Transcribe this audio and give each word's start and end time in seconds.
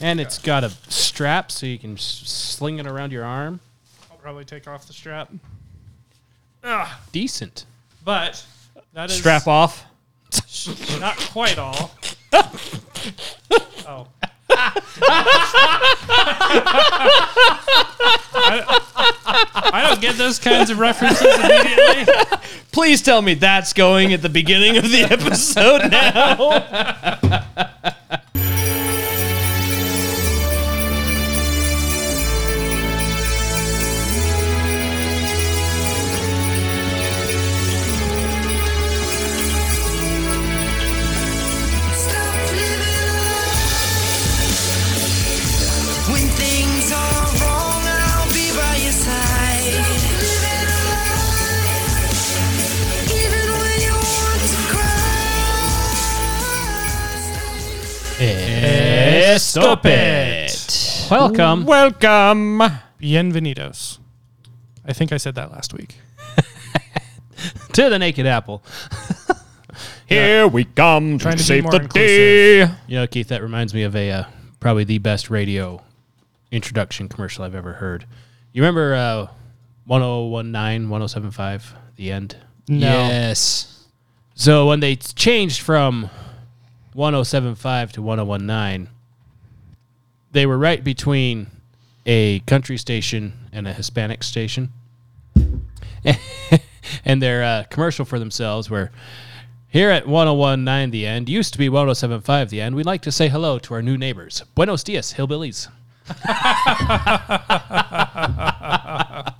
And 0.00 0.20
it's 0.20 0.38
got 0.38 0.62
a 0.64 0.70
strap 0.88 1.50
so 1.50 1.66
you 1.66 1.78
can 1.78 1.94
s- 1.94 2.22
sling 2.26 2.78
it 2.78 2.86
around 2.86 3.12
your 3.12 3.24
arm. 3.24 3.60
I'll 4.10 4.18
probably 4.18 4.44
take 4.44 4.68
off 4.68 4.86
the 4.86 4.92
strap. 4.92 5.30
Decent. 7.12 7.64
But 8.04 8.44
that 8.92 9.10
is 9.10 9.18
Strap 9.18 9.46
off. 9.46 9.84
not 11.00 11.16
quite 11.16 11.58
all. 11.58 11.92
oh. 13.86 14.06
I, 18.38 19.70
I 19.72 19.82
don't 19.88 20.00
get 20.00 20.16
those 20.16 20.38
kinds 20.38 20.70
of 20.70 20.78
references 20.78 21.26
immediately. 21.26 22.12
Please 22.72 23.02
tell 23.02 23.22
me 23.22 23.34
that's 23.34 23.72
going 23.72 24.12
at 24.12 24.22
the 24.22 24.28
beginning 24.28 24.76
of 24.76 24.84
the 24.90 25.02
episode 25.02 25.90
now. 25.90 26.36
Stop 59.38 59.84
it. 59.84 61.08
Welcome. 61.10 61.66
Welcome. 61.66 62.62
Bienvenidos. 62.98 63.98
I 64.86 64.94
think 64.94 65.12
I 65.12 65.18
said 65.18 65.34
that 65.34 65.52
last 65.52 65.74
week. 65.74 65.96
to 67.74 67.90
the 67.90 67.98
Naked 67.98 68.26
Apple. 68.26 68.62
Here 70.06 70.48
we 70.48 70.64
come 70.64 71.18
Trying 71.18 71.36
to 71.36 71.42
to 71.42 71.42
be 71.42 71.46
save 71.46 71.62
more 71.64 71.72
the 71.72 71.80
day. 71.80 72.60
You 72.60 72.96
know, 72.96 73.06
Keith, 73.06 73.28
that 73.28 73.42
reminds 73.42 73.74
me 73.74 73.82
of 73.82 73.94
a 73.94 74.10
uh, 74.10 74.24
probably 74.58 74.84
the 74.84 74.98
best 74.98 75.28
radio 75.28 75.82
introduction 76.50 77.06
commercial 77.06 77.44
I've 77.44 77.54
ever 77.54 77.74
heard. 77.74 78.06
You 78.54 78.62
remember 78.62 78.94
uh, 78.94 79.26
1019, 79.84 80.88
1075, 80.88 81.74
the 81.96 82.10
end? 82.10 82.36
No. 82.68 82.86
Yes. 82.86 83.84
So 84.34 84.66
when 84.66 84.80
they 84.80 84.96
changed 84.96 85.60
from 85.60 86.08
1075 86.94 87.92
to 87.92 88.02
1019, 88.02 88.88
they 90.32 90.46
were 90.46 90.58
right 90.58 90.82
between 90.82 91.48
a 92.04 92.40
country 92.40 92.76
station 92.76 93.32
and 93.52 93.66
a 93.66 93.72
Hispanic 93.72 94.22
station. 94.22 94.72
and 97.04 97.22
their 97.22 97.42
uh, 97.42 97.64
commercial 97.70 98.04
for 98.04 98.18
themselves 98.18 98.70
were 98.70 98.90
here 99.68 99.90
at 99.90 100.06
1019 100.06 100.90
the 100.90 101.06
end 101.06 101.28
used 101.28 101.52
to 101.52 101.58
be 101.58 101.68
1075 101.68 102.48
the 102.48 102.60
end 102.60 102.76
we'd 102.76 102.86
like 102.86 103.02
to 103.02 103.10
say 103.10 103.28
hello 103.28 103.58
to 103.58 103.74
our 103.74 103.82
new 103.82 103.98
neighbors. 103.98 104.42
Buenos 104.54 104.84
dias 104.84 105.14
hillbillies. 105.14 105.68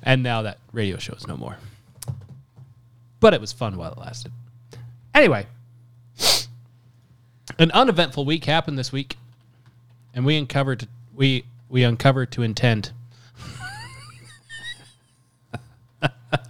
And 0.00 0.22
now 0.22 0.40
that 0.40 0.58
radio 0.72 0.96
show 0.96 1.12
is 1.12 1.26
no 1.26 1.36
more. 1.36 1.58
But 3.20 3.34
it 3.34 3.42
was 3.42 3.52
fun 3.52 3.76
while 3.76 3.92
it 3.92 3.98
lasted. 3.98 4.32
Anyway 5.14 5.46
an 7.58 7.70
uneventful 7.72 8.24
week 8.24 8.44
happened 8.44 8.78
this 8.78 8.92
week 8.92 9.16
and 10.18 10.26
we 10.26 10.36
uncovered 10.36 10.88
we 11.14 11.44
we 11.68 11.84
uncovered 11.84 12.32
to 12.32 12.42
intend 12.42 12.90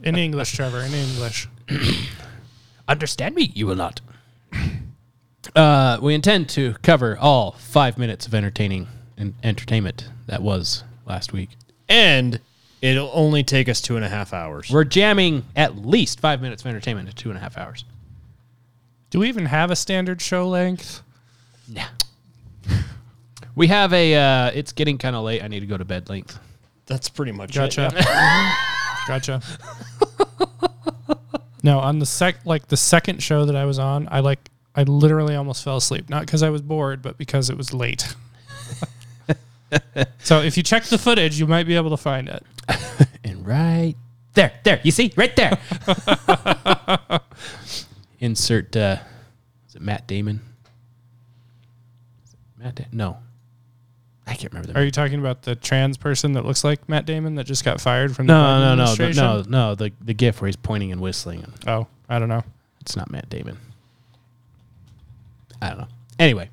In 0.02 0.16
English, 0.16 0.52
Trevor. 0.52 0.80
In 0.80 0.94
English. 0.94 1.48
Understand 2.88 3.34
me? 3.34 3.52
You 3.54 3.66
will 3.66 3.76
not. 3.76 4.00
Uh, 5.54 5.98
we 6.00 6.14
intend 6.14 6.48
to 6.50 6.74
cover 6.82 7.18
all 7.18 7.52
five 7.52 7.98
minutes 7.98 8.26
of 8.26 8.34
entertaining 8.34 8.86
and 9.18 9.34
entertainment 9.42 10.08
that 10.26 10.40
was 10.40 10.84
last 11.04 11.32
week. 11.32 11.50
And 11.88 12.40
it'll 12.80 13.10
only 13.12 13.42
take 13.42 13.68
us 13.68 13.80
two 13.80 13.96
and 13.96 14.04
a 14.04 14.08
half 14.08 14.32
hours. 14.32 14.70
We're 14.70 14.84
jamming 14.84 15.44
at 15.54 15.76
least 15.76 16.20
five 16.20 16.40
minutes 16.40 16.62
of 16.62 16.68
entertainment 16.68 17.08
to 17.10 17.14
two 17.14 17.28
and 17.28 17.36
a 17.36 17.40
half 17.40 17.58
hours. 17.58 17.84
Do 19.10 19.18
we 19.18 19.28
even 19.28 19.46
have 19.46 19.70
a 19.70 19.76
standard 19.76 20.22
show 20.22 20.48
length? 20.48 21.02
Yeah. 21.68 21.88
We 23.58 23.66
have 23.66 23.92
a. 23.92 24.14
Uh, 24.14 24.50
it's 24.54 24.72
getting 24.72 24.98
kind 24.98 25.16
of 25.16 25.24
late. 25.24 25.42
I 25.42 25.48
need 25.48 25.60
to 25.60 25.66
go 25.66 25.76
to 25.76 25.84
bed. 25.84 26.08
Length. 26.08 26.38
That's 26.86 27.08
pretty 27.08 27.32
much 27.32 27.54
Gotcha. 27.54 27.86
it. 27.88 27.94
gotcha. 29.06 29.42
Gotcha. 29.42 29.42
No, 31.64 31.80
on 31.80 31.98
the 31.98 32.06
sec 32.06 32.36
like 32.44 32.68
the 32.68 32.76
second 32.76 33.20
show 33.22 33.44
that 33.46 33.56
I 33.56 33.64
was 33.64 33.78
on, 33.80 34.08
I 34.12 34.20
like 34.20 34.48
I 34.76 34.84
literally 34.84 35.34
almost 35.34 35.64
fell 35.64 35.76
asleep. 35.76 36.08
Not 36.08 36.24
because 36.24 36.44
I 36.44 36.50
was 36.50 36.62
bored, 36.62 37.02
but 37.02 37.18
because 37.18 37.50
it 37.50 37.56
was 37.56 37.74
late. 37.74 38.14
so 40.20 40.40
if 40.40 40.56
you 40.56 40.62
check 40.62 40.84
the 40.84 40.98
footage, 40.98 41.40
you 41.40 41.46
might 41.48 41.66
be 41.66 41.74
able 41.74 41.90
to 41.90 41.96
find 41.96 42.28
it. 42.28 42.44
And 43.24 43.44
right 43.44 43.96
there, 44.34 44.52
there. 44.62 44.80
You 44.84 44.92
see, 44.92 45.12
right 45.16 45.34
there. 45.34 45.58
Insert. 48.20 48.76
Uh, 48.76 48.98
is 49.68 49.74
it 49.74 49.82
Matt 49.82 50.06
Damon? 50.06 50.40
Is 52.24 52.34
it 52.34 52.62
Matt? 52.62 52.74
Da- 52.76 52.86
no, 52.92 53.16
I 54.28 54.34
can't 54.34 54.52
remember 54.52 54.72
the 54.72 54.78
Are 54.78 54.84
you 54.84 54.90
talking 54.90 55.18
about 55.20 55.42
the 55.42 55.54
trans 55.56 55.96
person 55.96 56.32
that 56.34 56.44
looks 56.44 56.62
like 56.62 56.86
Matt 56.88 57.06
Damon 57.06 57.34
that 57.36 57.44
just 57.44 57.64
got 57.64 57.80
fired 57.80 58.14
from 58.14 58.26
the 58.26 58.34
No, 58.34 58.38
Biden 58.40 58.60
no, 58.60 58.74
no, 58.74 58.76
the, 58.86 58.92
administration? 58.92 59.50
no, 59.50 59.68
no. 59.70 59.74
The 59.74 59.92
the 60.02 60.14
gif 60.14 60.40
where 60.40 60.46
he's 60.48 60.56
pointing 60.56 60.92
and 60.92 61.00
whistling. 61.00 61.44
Oh, 61.66 61.86
I 62.08 62.18
don't 62.18 62.28
know. 62.28 62.44
It's 62.82 62.94
not 62.96 63.10
Matt 63.10 63.28
Damon. 63.30 63.56
I 65.60 65.68
don't 65.70 65.78
know. 65.78 65.88
Anyway, 66.18 66.50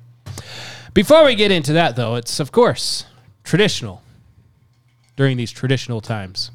before 0.94 1.24
we 1.24 1.34
get 1.34 1.50
into 1.50 1.72
that, 1.74 1.96
though, 1.96 2.14
it's 2.16 2.40
of 2.40 2.50
course 2.52 3.04
traditional 3.44 4.02
during 5.16 5.36
these 5.36 5.50
traditional 5.52 6.00
times 6.00 6.50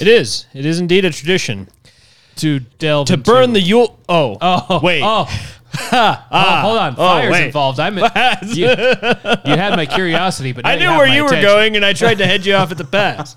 It 0.00 0.08
is. 0.08 0.46
It 0.54 0.64
is 0.64 0.78
indeed 0.80 1.04
a 1.04 1.10
tradition. 1.10 1.68
to 2.36 2.60
delve 2.78 3.08
To 3.08 3.14
into- 3.14 3.30
burn 3.30 3.52
the 3.52 3.60
Yule. 3.60 3.98
Oh. 4.08 4.38
Oh 4.40 4.80
Wait. 4.82 5.02
Oh. 5.04 5.26
Oh, 5.80 6.24
hold 6.62 6.78
on. 6.78 6.94
Ah. 6.94 6.96
Oh, 6.98 7.20
Fire's 7.20 7.32
wait. 7.32 7.46
involved. 7.46 7.80
I'm. 7.80 7.98
you, 8.48 8.66
you 8.66 9.56
had 9.56 9.76
my 9.76 9.86
curiosity, 9.86 10.52
but 10.52 10.64
now 10.64 10.70
I 10.70 10.74
you 10.74 10.80
knew 10.80 10.86
have 10.86 10.98
where 10.98 11.08
you 11.08 11.24
were 11.24 11.30
going, 11.30 11.76
and 11.76 11.84
I 11.84 11.92
tried 11.92 12.18
to 12.18 12.26
head 12.26 12.44
you 12.46 12.54
off 12.54 12.70
at 12.70 12.78
the 12.78 12.84
pass. 12.84 13.34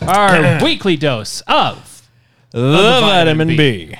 Our 0.02 0.62
weekly 0.62 0.96
dose 0.96 1.40
of 1.42 2.02
the 2.50 3.00
vitamin 3.00 3.48
B. 3.48 3.94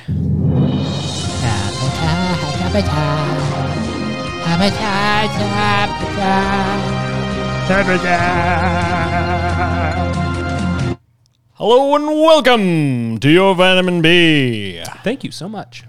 Hello 11.56 11.94
and 11.94 12.06
welcome 12.06 13.19
to 13.21 13.31
your 13.31 13.55
vitamin 13.55 14.03
B. 14.03 14.82
Thank 15.03 15.25
you 15.25 15.31
so 15.31 15.49
much. 15.49 15.84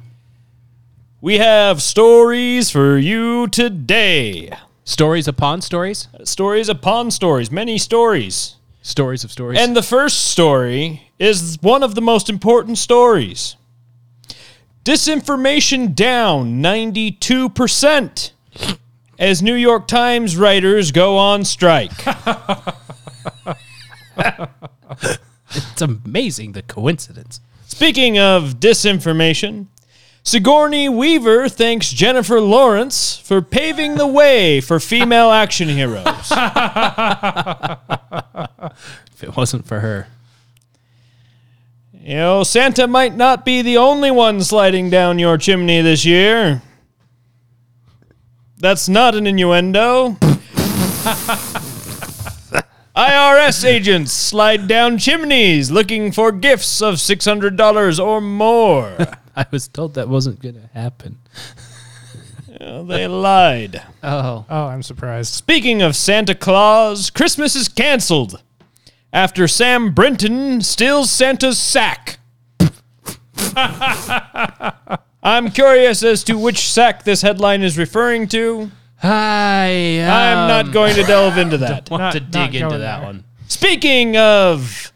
We 1.26 1.40
have 1.40 1.82
stories 1.82 2.70
for 2.70 3.00
you 3.00 3.48
today. 3.48 4.52
Stories 4.84 5.28
upon 5.28 5.62
stories. 5.62 6.08
Stories 6.24 6.70
upon 6.70 7.10
stories, 7.10 7.50
many 7.50 7.80
stories. 7.80 8.58
Stories 8.84 9.24
of 9.24 9.32
stories. 9.32 9.58
And 9.58 9.76
the 9.76 9.82
first 9.82 10.26
story 10.26 11.10
is 11.18 11.58
one 11.64 11.82
of 11.82 11.96
the 11.96 12.02
most 12.02 12.30
important 12.30 12.78
stories. 12.78 13.56
Disinformation 14.84 15.96
down 15.96 16.62
92% 16.62 18.32
as 19.18 19.42
New 19.42 19.56
York 19.56 19.88
Times 19.88 20.38
writers 20.38 20.92
go 20.92 21.18
on 21.18 21.44
strike. 21.44 22.06
it's 25.56 25.82
amazing 25.82 26.52
the 26.52 26.62
coincidence. 26.62 27.42
Speaking 27.66 28.20
of 28.20 28.60
disinformation, 28.60 29.70
Sigourney 30.26 30.90
Weaver 30.90 31.48
thanks 31.48 31.92
Jennifer 31.92 32.42
Lawrence 32.42 33.16
for 33.18 33.44
paving 33.44 33.96
the 33.96 34.08
way 34.08 34.60
for 34.60 34.80
female 34.80 35.32
action 35.32 35.70
heroes. 35.70 36.32
If 39.14 39.24
it 39.24 39.38
wasn't 39.38 39.66
for 39.66 39.80
her. 39.80 40.08
You 41.94 42.16
know, 42.16 42.44
Santa 42.44 42.86
might 42.86 43.16
not 43.16 43.46
be 43.46 43.62
the 43.62 43.78
only 43.78 44.12
one 44.12 44.42
sliding 44.42 44.90
down 44.90 45.20
your 45.20 45.38
chimney 45.38 45.82
this 45.82 46.04
year. 46.04 46.62
That's 48.58 48.90
not 48.90 49.16
an 49.16 49.26
innuendo. 49.26 50.18
IRS 52.98 53.64
agents 53.64 54.12
slide 54.12 54.68
down 54.68 54.98
chimneys 54.98 55.72
looking 55.72 56.12
for 56.12 56.34
gifts 56.34 56.82
of 56.82 56.96
$600 56.96 58.04
or 58.06 58.20
more. 58.20 58.98
I 59.38 59.46
was 59.52 59.68
told 59.68 59.96
that 59.96 60.08
wasn't 60.08 60.42
going 60.42 60.56
to 60.56 60.70
happen. 60.74 61.18
They 62.60 63.08
lied. 63.08 63.84
Oh. 64.02 64.46
Oh, 64.50 64.66
I'm 64.68 64.82
surprised. 64.82 65.34
Speaking 65.34 65.82
of 65.82 65.96
Santa 65.96 66.34
Claus, 66.34 67.10
Christmas 67.10 67.56
is 67.56 67.68
canceled 67.68 68.42
after 69.12 69.48
Sam 69.48 69.94
Brinton 69.94 70.62
steals 70.62 71.12
Santa's 71.12 71.58
sack. 71.58 72.20
I'm 75.24 75.52
curious 75.52 76.04
as 76.04 76.24
to 76.26 76.38
which 76.38 76.70
sack 76.70 77.04
this 77.04 77.22
headline 77.24 77.62
is 77.62 77.78
referring 77.78 78.28
to. 78.30 78.72
I 79.04 80.02
I'm 80.02 80.38
um, 80.38 80.48
not 80.66 80.74
going 80.74 80.96
to 80.96 81.04
delve 81.04 81.38
into 81.38 81.58
that. 81.58 81.90
want 81.92 82.02
Not- 82.02 82.14
to 82.14 82.20
dig 82.22 82.56
into 82.56 82.78
that 82.78 83.00
there. 83.00 83.06
one. 83.06 83.24
Speaking 83.48 84.18
of 84.18 84.92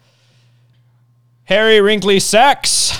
Harry 1.43 1.81
Wrinkly 1.81 2.19
sacks, 2.19 2.97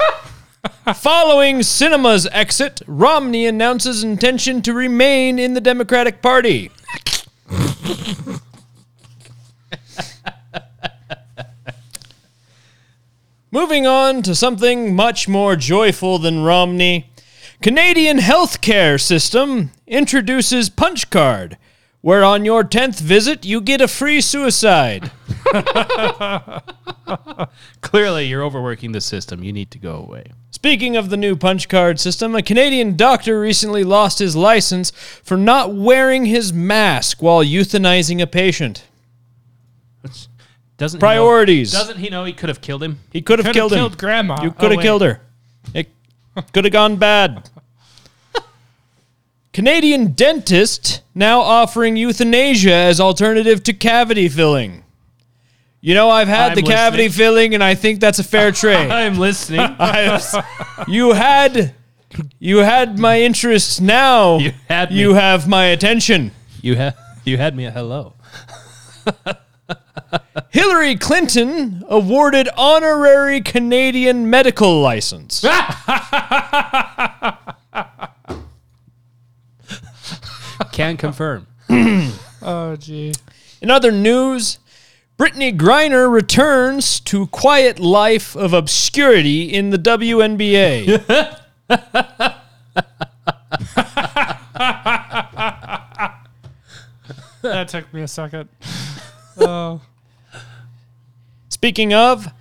following 0.94 1.60
Sinema's 1.60 2.28
exit, 2.32 2.82
Romney 2.88 3.46
announces 3.46 4.04
intention 4.04 4.62
to 4.64 4.74
remain 4.74 5.40
in 5.40 5.54
the 5.54 5.62
Democratic 5.62 6.22
Party. 6.22 6.72
Moving 13.52 13.88
on 13.88 14.22
to 14.24 14.36
something 14.36 14.96
much 14.96 15.28
more 15.28 15.56
joyful 15.56 16.20
than 16.20 16.44
Romney. 16.44 17.10
Canadian 17.62 18.20
healthcare 18.20 19.02
system 19.02 19.72
introduces 19.88 20.70
punch 20.70 21.10
card, 21.10 21.58
where 22.02 22.24
on 22.24 22.46
your 22.46 22.64
10th 22.64 23.00
visit 23.00 23.46
you 23.46 23.60
get 23.60 23.82
a 23.82 23.88
free 23.88 24.22
suicide. 24.22 25.12
Clearly, 27.82 28.28
you're 28.28 28.44
overworking 28.44 28.92
the 28.92 29.02
system. 29.02 29.44
You 29.44 29.52
need 29.52 29.72
to 29.72 29.80
go 29.80 29.96
away. 29.96 30.32
Speaking 30.60 30.98
of 30.98 31.10
the 31.10 31.16
new 31.16 31.38
punch 31.38 31.70
card 31.70 32.02
system, 32.02 32.36
a 32.36 32.42
Canadian 32.42 32.98
doctor 32.98 33.40
recently 33.40 33.86
lost 33.86 34.20
his 34.20 34.36
license 34.36 34.92
for 34.92 35.38
not 35.38 35.74
wearing 35.74 36.26
his 36.26 36.52
mask 36.52 37.22
while 37.22 37.42
euthanizing 37.42 38.22
a 38.22 38.28
patient. 38.28 38.84
Doesn't 40.78 41.00
Priorities. 41.00 41.72
He 41.72 41.78
know, 41.78 41.82
doesn't 41.86 41.98
he 42.04 42.10
know 42.10 42.26
he 42.26 42.34
could 42.34 42.50
have 42.50 42.60
killed 42.60 42.84
him? 42.84 43.00
He 43.14 43.22
could 43.22 43.40
have 43.40 43.46
Could 43.46 43.54
killed 43.56 43.72
him. 43.72 43.78
killed 43.80 43.98
grandma. 43.98 44.42
You 44.44 44.50
Oh, 44.50 44.52
could 44.52 44.72
have 44.72 44.80
wait. 44.80 44.84
killed 44.84 45.02
her. 45.02 45.22
It 45.74 45.88
could 46.52 46.66
have 46.66 46.74
gone 46.74 46.98
bad. 46.98 47.50
Canadian 49.54 50.12
dentist 50.12 51.02
now 51.16 51.40
offering 51.40 51.96
euthanasia 51.96 52.74
as 52.74 53.00
alternative 53.00 53.64
to 53.64 53.72
cavity 53.72 54.28
filling. 54.28 54.84
You 55.82 55.94
know, 55.96 56.10
I've 56.10 56.28
had 56.28 56.50
I'm 56.52 56.56
the 56.56 56.62
cavity 56.64 57.04
listening. 57.04 57.18
filling, 57.26 57.54
and 57.54 57.64
I 57.64 57.74
think 57.76 58.00
that's 58.02 58.20
a 58.20 58.24
fair 58.24 58.52
trade. 58.62 58.92
I'm 58.92 59.18
listening. 59.18 59.62
I- 59.80 60.84
you 60.88 61.14
had, 61.14 61.74
you 62.40 62.58
had 62.58 63.00
my 63.00 63.22
interest. 63.22 63.82
Now 63.82 64.38
You 64.40 64.52
had 64.68 64.92
me. 64.92 64.98
you 65.00 65.14
have 65.14 65.48
my 65.48 65.66
attention. 65.66 66.32
you 66.62 66.76
had 66.76 66.96
you 67.24 67.38
had 67.38 67.56
me 67.56 67.66
a 67.66 67.72
hello. 67.72 68.16
Hillary 70.50 70.96
Clinton 70.96 71.84
awarded 71.88 72.50
honorary 72.58 73.40
Canadian 73.42 74.30
medical 74.30 74.82
license. 74.82 75.44
Can 80.72 80.98
confirm. 80.98 81.48
Oh, 82.42 82.78
gee. 82.78 83.12
In 83.62 83.70
other 83.70 83.92
news, 83.92 84.60
Brittney 85.20 85.54
Griner 85.56 86.10
returns 86.10 87.02
to 87.02 87.28
quiet 87.28 87.78
life 87.78 88.38
of 88.38 88.54
obscurity 88.54 89.54
in 89.54 89.70
the 89.70 89.78
WNBA. 89.78 91.04
That 97.42 97.68
took 97.68 97.94
me 97.94 98.02
a 98.02 98.08
second. 98.08 98.48
Oh. 99.38 99.82
Speaking 101.50 101.94
of, 101.94 102.32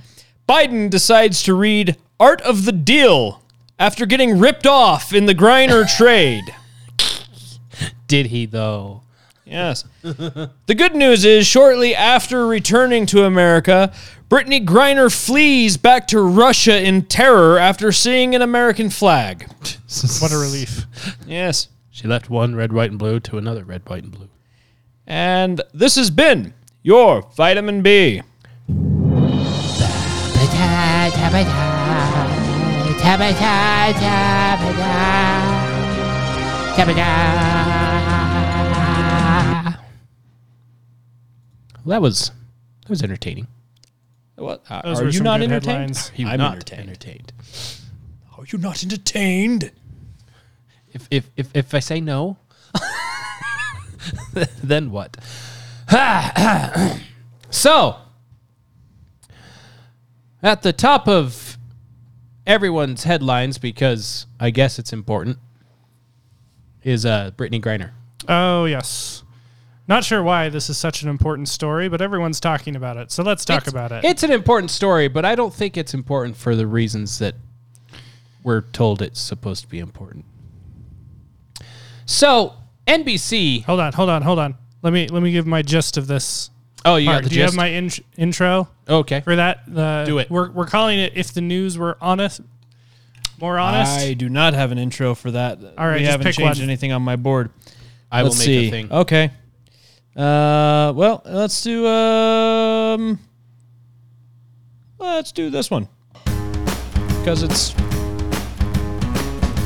Biden 0.49 0.89
decides 0.89 1.43
to 1.43 1.55
read 1.55 1.97
Art 2.21 2.41
of 2.43 2.65
the 2.65 2.73
Deal 2.73 3.43
after 3.79 4.07
getting 4.07 4.39
ripped 4.39 4.67
off 4.67 5.13
in 5.13 5.27
the 5.27 5.35
Griner 5.35 5.85
trade. 5.97 6.45
Did 8.07 8.27
he 8.27 8.47
though? 8.47 9.03
Yes. 9.49 9.85
the 10.03 10.75
good 10.77 10.95
news 10.95 11.25
is, 11.25 11.47
shortly 11.47 11.95
after 11.95 12.47
returning 12.47 13.07
to 13.07 13.25
America, 13.25 13.93
Brittney 14.29 14.63
Griner 14.65 15.11
flees 15.13 15.79
back 15.79 16.07
to 16.09 16.21
Russia 16.21 16.81
in 16.81 17.07
terror 17.07 17.59
after 17.59 17.91
seeing 17.93 18.35
an 18.35 18.43
American 18.43 18.91
flag. 18.91 19.49
What 20.21 20.33
a 20.33 20.37
relief. 20.37 20.85
Yes. 21.27 21.69
She 21.91 22.07
left 22.07 22.29
one 22.29 22.55
red, 22.55 22.75
white, 22.75 22.91
and 22.91 22.99
blue 22.99 23.21
to 23.21 23.39
another 23.39 23.65
red, 23.65 23.89
white, 23.89 24.03
and 24.03 24.13
blue. 24.13 24.29
And 25.07 25.63
this 25.73 25.97
has 25.97 26.11
been 26.11 26.53
your 26.83 27.23
vitamin 27.35 27.81
B. 27.81 28.21
Well, 41.89 41.99
that 41.99 42.03
was 42.03 42.33
that 42.83 42.91
was 42.91 43.03
entertaining. 43.03 43.47
What? 44.37 44.63
Uh, 44.69 44.83
Those 44.83 45.01
are 45.01 45.05
were 45.05 45.09
you 45.09 45.13
some 45.15 45.25
not 45.25 45.41
good 45.41 45.51
entertained? 45.51 45.97
headlines. 45.97 46.13
You 46.17 46.29
I'm 46.29 46.37
not 46.39 46.53
entertained. 46.53 46.83
entertained. 46.83 47.33
Are 48.37 48.45
you 48.47 48.59
not 48.59 48.85
entertained? 48.85 49.73
If 50.93 51.09
if 51.11 51.31
if, 51.39 51.49
if 51.57 51.75
I 51.75 51.79
say 51.79 52.03
no, 52.03 52.37
then 54.63 54.91
what? 54.91 55.17
so, 57.51 57.97
at 60.43 60.61
the 60.61 60.75
top 60.75 61.09
of 61.09 61.57
everyone's 62.47 63.05
headlines, 63.05 63.57
because 63.57 64.27
I 64.39 64.51
guess 64.51 64.79
it's 64.79 64.93
important, 64.93 65.39
is 66.83 67.07
uh, 67.07 67.31
Brittney 67.35 67.63
Griner. 67.63 67.93
Oh, 68.29 68.67
yes. 68.67 69.23
Not 69.89 70.05
sure 70.05 70.23
why 70.23 70.51
this 70.51 70.69
is 70.69 70.77
such 70.77 71.03
an 71.03 71.09
important 71.09 71.49
story, 71.49 71.89
but 71.89 72.01
everyone's 72.03 72.41
talking 72.41 72.77
about 72.77 72.99
it. 72.99 73.11
So 73.11 73.23
let's 73.23 73.45
talk 73.45 73.63
It's- 73.63 73.73
about 73.73 73.91
it. 73.91 74.05
It's 74.05 74.23
an 74.23 74.31
important 74.31 74.71
story, 74.71 75.09
but 75.09 75.25
I 75.25 75.35
don't 75.35 75.53
think 75.55 75.77
it's 75.79 75.95
important 75.95 76.37
for 76.37 76.55
the 76.55 76.67
reasons 76.67 77.19
that 77.21 77.35
we're 78.43 78.61
told 78.61 79.01
it's 79.03 79.21
supposed 79.21 79.63
to 79.63 79.69
be 79.69 79.79
important. 79.79 80.25
So, 82.07 82.55
NBC. 82.87 83.65
hold 83.65 83.81
on, 83.81 83.93
hold 83.93 84.11
on, 84.11 84.23
hold 84.23 84.39
on. 84.39 84.57
Let 84.83 84.93
me 84.93 85.09
let 85.09 85.23
me 85.23 85.33
give 85.33 85.47
my 85.47 85.63
gist 85.63 85.97
of 85.97 86.07
this. 86.07 86.51
Oh, 86.85 86.97
you 86.97 87.07
part. 87.09 87.23
got 87.23 87.25
the 87.25 87.31
Do 87.31 87.37
you 87.37 87.43
have 87.43 87.57
my 87.57 87.67
in- 87.67 87.91
intro 88.17 88.69
okay. 88.89 89.21
for 89.21 89.37
that? 89.37 89.63
The, 89.67 90.05
Do 90.07 90.19
it. 90.19 90.31
We're, 90.31 90.51
we're 90.53 90.67
calling 90.67 90.99
it 91.01 91.15
if 91.17 91.33
the 91.35 91.41
news 91.41 91.77
were 91.77 91.99
honest, 92.01 92.41
more 93.41 93.59
honest. 93.59 93.99
I 93.99 94.15
do 94.15 94.29
not 94.29 94.55
have 94.55 94.71
an 94.71 94.79
intro 94.79 95.15
for 95.17 95.33
that. 95.33 95.59
All 95.77 95.87
right, 95.87 95.95
we 95.95 95.99
just 96.01 96.11
haven't 96.13 96.25
pick 96.27 96.37
changed 96.37 96.61
one. 96.61 96.69
anything 96.69 96.93
on 96.93 97.03
my 97.03 97.17
board. 97.17 97.51
I 98.13 98.23
will 98.23 98.29
Let's 98.31 98.39
make 98.39 98.47
see. 98.47 98.69
a 98.69 98.71
thing. 98.71 98.93
Okay. 98.93 99.31
Uh, 100.19 100.93
well, 100.97 101.23
let's 101.25 101.63
do 101.63 101.87
um, 101.87 103.21
let's 104.99 105.31
do 105.31 105.49
this 105.49 105.71
one 105.71 105.89
because 107.21 107.45
it's 107.45 107.73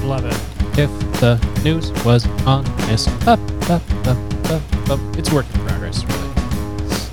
Love 0.04 0.24
it. 0.24 0.78
If 0.78 0.90
the 1.20 1.36
news 1.62 1.92
was 2.04 2.26
honest, 2.44 3.08
up, 3.28 3.38
up, 3.70 3.82
up, 4.08 4.18
up, 4.50 4.90
up. 4.90 5.00
It's 5.16 5.32
work 5.32 5.46
in 5.54 5.60
progress, 5.60 6.04
really. 6.04 6.30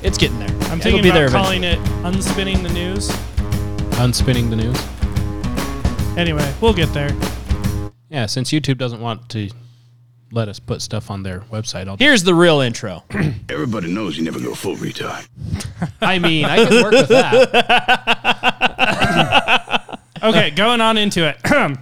it's 0.01 0.17
getting 0.17 0.39
there. 0.39 0.49
I'm 0.71 0.79
thinking 0.79 1.03
be 1.03 1.09
about 1.09 1.19
there 1.19 1.29
calling 1.29 1.63
it 1.63 1.77
unspinning 2.03 2.63
the 2.63 2.69
news. 2.69 3.09
Unspinning 3.99 4.49
the 4.49 4.55
news. 4.55 6.17
Anyway, 6.17 6.51
we'll 6.61 6.73
get 6.73 6.91
there. 6.93 7.11
Yeah, 8.09 8.25
since 8.25 8.49
YouTube 8.49 8.79
doesn't 8.79 9.01
want 9.01 9.29
to 9.29 9.51
let 10.31 10.47
us 10.47 10.59
put 10.59 10.81
stuff 10.81 11.09
on 11.11 11.23
their 11.23 11.39
website, 11.51 11.87
I'll. 11.87 11.97
Here's 11.97 12.23
the 12.23 12.33
real 12.33 12.61
intro. 12.61 13.03
Everybody 13.49 13.91
knows 13.93 14.17
you 14.17 14.23
never 14.23 14.39
go 14.39 14.53
full 14.55 14.75
retard. 14.75 15.27
I 16.01 16.19
mean, 16.19 16.45
I 16.45 16.65
can 16.65 16.83
work 16.83 16.93
with 16.93 17.09
that. 17.09 18.35
Okay, 20.21 20.51
going 20.51 20.81
on 20.81 20.97
into 20.97 21.25
it. 21.27 21.37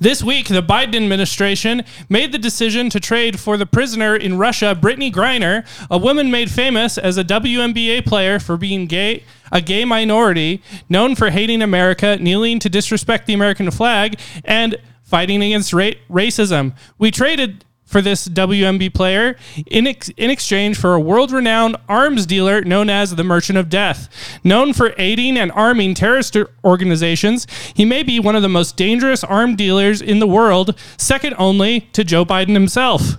This 0.00 0.22
week, 0.22 0.48
the 0.48 0.62
Biden 0.62 0.96
administration 0.96 1.84
made 2.08 2.32
the 2.32 2.38
decision 2.38 2.90
to 2.90 2.98
trade 2.98 3.38
for 3.38 3.56
the 3.56 3.66
prisoner 3.66 4.16
in 4.16 4.36
Russia, 4.38 4.76
Brittney 4.78 5.12
Griner, 5.12 5.64
a 5.90 5.98
woman 5.98 6.30
made 6.30 6.50
famous 6.50 6.98
as 6.98 7.18
a 7.18 7.24
WNBA 7.24 8.04
player 8.04 8.40
for 8.40 8.56
being 8.56 8.86
gay, 8.86 9.22
a 9.52 9.60
gay 9.60 9.84
minority, 9.84 10.62
known 10.88 11.14
for 11.14 11.30
hating 11.30 11.62
America, 11.62 12.16
kneeling 12.16 12.58
to 12.60 12.68
disrespect 12.68 13.26
the 13.26 13.34
American 13.34 13.70
flag, 13.70 14.18
and 14.44 14.76
fighting 15.06 15.42
against 15.42 15.72
ra- 15.72 15.92
racism. 16.10 16.76
We 16.98 17.10
traded 17.10 17.64
for 17.86 18.02
this 18.02 18.28
WMB 18.28 18.92
player 18.92 19.36
in, 19.66 19.86
ex- 19.86 20.10
in 20.16 20.28
exchange 20.28 20.76
for 20.76 20.94
a 20.94 21.00
world 21.00 21.30
renowned 21.30 21.76
arms 21.88 22.26
dealer 22.26 22.62
known 22.62 22.90
as 22.90 23.14
the 23.14 23.24
Merchant 23.24 23.56
of 23.56 23.68
Death. 23.70 24.08
Known 24.42 24.72
for 24.72 24.92
aiding 24.98 25.38
and 25.38 25.52
arming 25.52 25.94
terrorist 25.94 26.36
organizations, 26.64 27.46
he 27.74 27.84
may 27.84 28.02
be 28.02 28.18
one 28.18 28.36
of 28.36 28.42
the 28.42 28.48
most 28.48 28.76
dangerous 28.76 29.22
armed 29.22 29.56
dealers 29.56 30.02
in 30.02 30.18
the 30.18 30.26
world, 30.26 30.76
second 30.98 31.34
only 31.38 31.80
to 31.92 32.02
Joe 32.02 32.26
Biden 32.26 32.54
himself. 32.54 33.18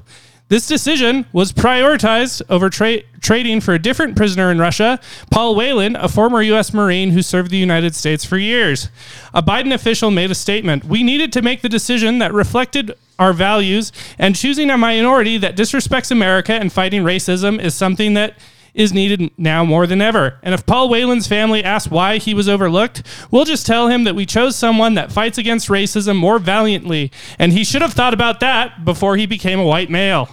This 0.49 0.65
decision 0.65 1.25
was 1.33 1.51
prioritized 1.51 2.41
over 2.49 2.69
tra- 2.69 3.01
trading 3.19 3.59
for 3.59 3.73
a 3.73 3.79
different 3.79 4.15
prisoner 4.15 4.49
in 4.49 4.59
Russia, 4.59 4.99
Paul 5.29 5.55
Whelan, 5.55 5.97
a 5.97 6.07
former 6.07 6.41
U.S. 6.41 6.73
Marine 6.73 7.11
who 7.11 7.21
served 7.21 7.51
the 7.51 7.57
United 7.57 7.93
States 7.95 8.23
for 8.23 8.37
years. 8.37 8.89
A 9.33 9.43
Biden 9.43 9.73
official 9.73 10.09
made 10.09 10.31
a 10.31 10.35
statement 10.35 10.85
We 10.85 11.03
needed 11.03 11.33
to 11.33 11.41
make 11.41 11.61
the 11.61 11.69
decision 11.69 12.19
that 12.19 12.33
reflected 12.33 12.93
our 13.19 13.33
values, 13.33 13.91
and 14.19 14.35
choosing 14.35 14.69
a 14.69 14.77
minority 14.77 15.37
that 15.39 15.57
disrespects 15.57 16.11
America 16.11 16.53
and 16.53 16.71
fighting 16.71 17.03
racism 17.03 17.59
is 17.59 17.73
something 17.73 18.13
that 18.13 18.37
is 18.77 18.93
needed 18.93 19.31
now 19.37 19.65
more 19.65 19.87
than 19.87 20.01
ever. 20.01 20.39
And 20.43 20.53
if 20.53 20.65
Paul 20.65 20.87
Whelan's 20.87 21.27
family 21.27 21.63
asks 21.63 21.91
why 21.91 22.19
he 22.19 22.35
was 22.35 22.47
overlooked, 22.47 23.01
we'll 23.31 23.43
just 23.43 23.65
tell 23.65 23.87
him 23.87 24.03
that 24.03 24.15
we 24.15 24.25
chose 24.25 24.55
someone 24.55 24.93
that 24.93 25.11
fights 25.11 25.39
against 25.39 25.67
racism 25.67 26.15
more 26.15 26.37
valiantly, 26.37 27.11
and 27.39 27.51
he 27.51 27.63
should 27.63 27.81
have 27.81 27.93
thought 27.93 28.13
about 28.13 28.39
that 28.39 28.85
before 28.85 29.17
he 29.17 29.25
became 29.25 29.59
a 29.59 29.65
white 29.65 29.89
male. 29.89 30.29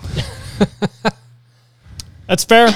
That's 2.27 2.45
fair. 2.45 2.69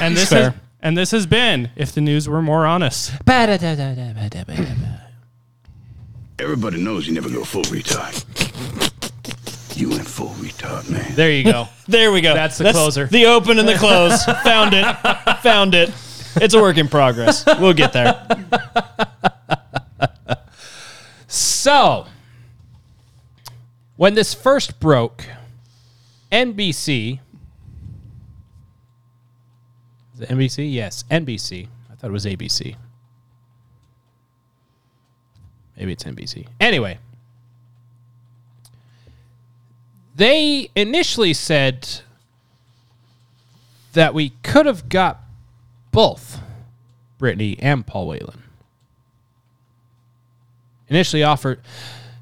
And 0.00 0.14
this 0.14 0.28
fair. 0.28 0.50
has, 0.50 0.60
and 0.80 0.98
this 0.98 1.10
has 1.12 1.26
been 1.26 1.70
if 1.76 1.92
the 1.92 2.02
news 2.02 2.28
were 2.28 2.42
more 2.42 2.66
honest. 2.66 3.12
Everybody 6.38 6.82
knows 6.82 7.06
you 7.06 7.14
never 7.14 7.30
go 7.30 7.42
full 7.42 7.62
retard. 7.62 8.92
You 9.76 9.90
went 9.90 10.06
full 10.06 10.30
retard, 10.30 10.88
man. 10.88 11.14
There 11.14 11.30
you 11.30 11.44
go. 11.44 11.68
There 11.88 12.10
we 12.10 12.20
go. 12.20 12.34
That's 12.34 12.58
the 12.58 12.72
closer. 12.72 13.06
The 13.06 13.26
open 13.26 13.60
and 13.60 13.68
the 13.68 13.76
close. 13.76 14.24
Found 14.44 14.74
it. 14.74 14.84
Found 15.42 15.72
it. 15.72 15.92
It's 16.36 16.52
a 16.52 16.60
work 16.60 16.78
in 16.78 16.88
progress. 16.88 17.44
We'll 17.46 17.74
get 17.74 17.92
there. 17.92 18.26
So, 21.28 22.06
when 23.96 24.14
this 24.14 24.34
first 24.34 24.80
broke, 24.80 25.26
NBC. 26.32 27.20
Is 30.14 30.20
it 30.20 30.28
NBC? 30.28 30.72
Yes, 30.72 31.04
NBC. 31.08 31.68
I 31.90 31.94
thought 31.94 32.08
it 32.08 32.12
was 32.12 32.24
ABC. 32.24 32.74
Maybe 35.76 35.92
it's 35.92 36.02
NBC. 36.04 36.46
Anyway, 36.58 36.98
they 40.16 40.70
initially 40.74 41.34
said 41.34 42.00
that 43.92 44.14
we 44.14 44.30
could 44.42 44.66
have 44.66 44.88
got 44.88 45.20
both 45.92 46.40
Brittney 47.20 47.56
and 47.60 47.86
Paul 47.86 48.08
Whelan 48.08 48.42
initially 50.88 51.22
offered. 51.22 51.60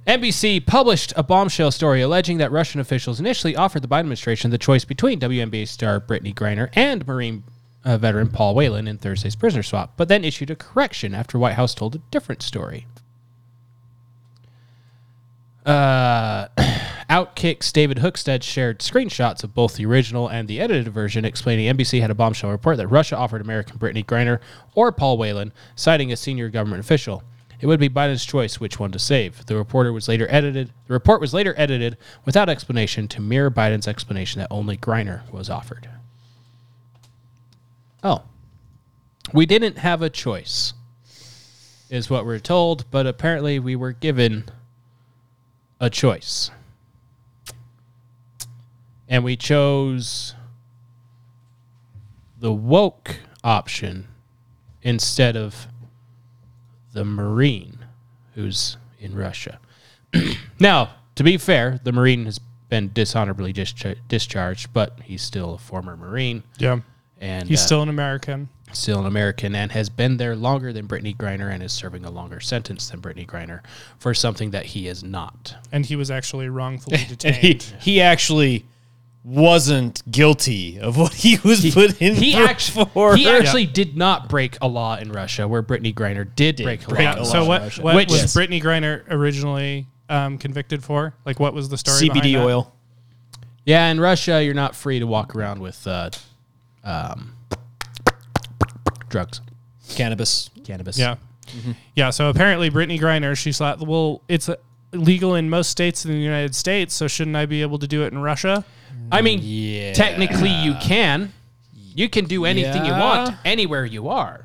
NBC 0.07 0.65
published 0.67 1.13
a 1.17 1.23
bombshell 1.23 1.71
story 1.71 2.03
alleging 2.03 2.39
that 2.39 2.53
Russian 2.53 2.81
officials 2.81 3.21
initially 3.21 3.57
offered 3.57 3.83
the 3.83 3.89
Biden 3.89 4.01
administration 4.01 4.51
the 4.51 4.59
choice 4.59 4.85
between 4.85 5.19
WNBA 5.19 5.67
star 5.67 5.99
Brittney 6.01 6.35
Griner 6.35 6.69
and 6.75 7.07
Marine 7.07 7.43
uh, 7.85 7.97
veteran 7.97 8.29
Paul 8.29 8.55
Whelan 8.55 8.87
in 8.89 8.99
Thursday's 8.99 9.37
prisoner 9.37 9.63
swap, 9.63 9.95
but 9.97 10.09
then 10.09 10.25
issued 10.25 10.51
a 10.51 10.57
correction 10.57 11.15
after 11.15 11.39
White 11.39 11.55
House 11.55 11.75
told 11.75 11.95
a 11.95 12.03
different 12.11 12.43
story. 12.43 12.87
Uh, 15.65 16.49
Outkick's 17.11 17.71
David 17.71 17.99
Hookstead 17.99 18.43
shared 18.43 18.81
screenshots 18.81 19.45
of 19.45 19.55
both 19.55 19.77
the 19.77 19.87
original 19.87 20.29
and 20.29 20.49
the 20.49 20.61
edited 20.61 20.93
version, 20.93 21.25
explaining 21.25 21.75
NBC 21.75 22.01
had 22.01 22.11
a 22.11 22.15
bombshell 22.15 22.51
report 22.51 22.77
that 22.79 22.89
Russia 22.89 23.17
offered 23.17 23.41
American 23.41 23.79
Brittney 23.79 24.05
Griner 24.05 24.41
or 24.75 24.91
Paul 24.91 25.19
Whelan, 25.19 25.53
citing 25.77 26.13
a 26.13 26.17
senior 26.17 26.49
government 26.49 26.81
official. 26.81 27.23
It 27.61 27.67
would 27.67 27.81
be 27.81 27.89
Biden's 27.89 28.27
choice 28.27 28.61
which 28.61 28.79
one 28.79 28.93
to 28.93 28.99
save. 28.99 29.47
The 29.47 29.57
reporter 29.57 29.93
was 29.93 30.09
later 30.09 30.27
edited. 30.29 30.73
The 30.87 30.93
report 30.93 31.21
was 31.21 31.33
later 31.33 31.55
edited 31.57 31.97
without 32.25 32.49
explanation 32.49 33.09
to 33.09 33.21
mirror 33.21 33.51
Biden's 33.51 33.89
explanation 33.89 34.41
that 34.41 34.49
only 34.51 34.77
Griner 34.77 35.31
was 35.31 35.49
offered. 35.49 35.89
Oh, 38.03 38.23
we 39.33 39.47
didn't 39.47 39.79
have 39.79 40.03
a 40.03 40.11
choice, 40.11 40.75
is 41.89 42.11
what 42.11 42.27
we're 42.27 42.39
told, 42.39 42.85
but 42.91 43.07
apparently 43.07 43.59
we 43.59 43.77
were 43.77 43.93
given 43.93 44.51
a 45.81 45.91
choice. 45.91 46.51
And 49.09 49.25
we 49.25 49.37
chose 49.37 50.35
the 52.39 52.53
woke 52.53 53.17
option 53.43 54.09
instead 54.83 55.37
of 55.37 55.67
the 56.93 57.05
Marine 57.05 57.79
who's 58.35 58.77
in 58.99 59.15
Russia. 59.15 59.59
now, 60.61 60.95
to 61.15 61.23
be 61.23 61.37
fair, 61.37 61.81
the 61.83 61.93
Marine 61.93 62.25
has 62.25 62.41
been 62.69 62.91
dishonorably 62.93 63.53
dischar- 63.53 63.99
discharged, 64.09 64.73
but 64.73 64.99
he's 65.05 65.23
still 65.23 65.55
a 65.55 65.59
former 65.59 65.97
Marine. 65.97 66.43
Yeah. 66.59 66.81
And 67.25 67.49
He's 67.49 67.61
uh, 67.63 67.67
still 67.67 67.83
an 67.83 67.89
American. 67.89 68.49
still 68.73 69.01
an 69.01 69.07
American 69.07 69.55
and 69.55 69.73
has 69.73 69.89
been 69.89 70.19
there 70.19 70.37
longer 70.37 70.73
than 70.73 70.87
Brittney 70.87 71.17
Griner 71.17 71.51
and 71.53 71.63
is 71.63 71.73
serving 71.73 72.05
a 72.05 72.11
longer 72.11 72.39
sentence 72.41 72.89
than 72.91 73.01
Brittney 73.01 73.27
Griner 73.27 73.61
for 73.99 74.13
something 74.13 74.51
that 74.51 74.67
he 74.67 74.89
is 74.89 75.03
not. 75.03 75.55
And 75.73 75.87
he 75.87 75.97
was 75.97 76.11
actually 76.11 76.49
wrongfully 76.51 76.99
detained. 77.09 77.63
he, 77.63 77.93
he 77.95 78.01
actually 78.03 78.67
wasn't 79.25 80.03
guilty 80.11 80.79
of 80.79 80.99
what 80.99 81.15
he 81.15 81.39
was 81.45 81.73
put 81.73 82.01
in 82.03 82.15
He 82.15 82.33
for. 82.35 82.41
actually 82.45 82.87
he 83.17 83.27
actually 83.29 83.65
did 83.67 83.97
not 83.97 84.29
break 84.29 84.59
a 84.61 84.69
law 84.69 84.97
in 84.99 85.11
Russia, 85.13 85.49
where 85.49 85.63
Brittney 85.63 85.95
Griner 85.95 86.29
did, 86.37 86.57
break 86.59 86.87
a 86.87 86.91
law. 86.91 87.01
yeah. 87.01 87.15
a 87.21 87.25
So 87.25 87.41
of 87.43 87.49
what, 87.49 87.79
what 87.79 87.95
Which- 87.97 88.11
was 88.11 88.21
Yes. 88.21 88.37
Brittney 88.37 88.63
Griner 88.63 89.03
originally 89.09 89.87
um, 90.11 90.37
convicted 90.37 90.85
for? 90.85 91.15
Like, 91.25 91.41
what 91.41 91.55
was 91.55 91.71
the 91.71 91.79
story? 91.79 92.11
CBD 92.11 92.35
that? 92.35 92.45
oil. 92.45 92.75
Yeah, 93.65 93.89
in 93.89 93.99
Russia, 93.99 94.45
you're 94.45 94.53
not 94.53 94.77
free 94.77 94.99
to 94.99 95.07
walk 95.07 95.35
around 95.35 95.61
with 95.63 95.87
uh, 95.87 96.11
um, 96.85 97.35
drugs, 99.09 99.41
Cannabis. 99.91 100.51
cannabis. 100.65 100.99
Yeah. 100.99 101.17
Yeah. 101.95 102.11
So 102.11 102.29
apparently, 102.31 102.71
Brittney 102.71 102.99
Griner, 102.99 103.37
she's 103.37 103.61
like, 103.61 103.81
well, 103.81 104.23
it's 104.29 104.49
uh, 104.49 104.57
legal 104.93 105.35
in 105.35 105.51
most 105.51 105.71
states 105.71 106.05
in 106.05 106.11
the 106.13 106.19
United 106.19 106.55
States, 106.55 106.95
so 106.95 107.07
shouldn't 107.07 107.37
I 107.37 107.47
be 107.47 107.63
able 107.63 107.79
to 107.79 107.87
do 107.87 108.03
it 108.05 108.13
in 108.13 108.19
Russia? 108.19 108.65
I 109.13 109.21
mean, 109.23 109.41
Yeah. 109.43 109.93
technically, 109.93 110.49
you 110.51 110.75
can. 110.81 111.33
You 111.97 112.09
can 112.09 112.25
do 112.25 112.45
anything 112.45 112.85
you 112.85 112.93
want 112.93 113.37
anywhere 113.45 113.85
you 113.85 114.09
are. 114.09 114.45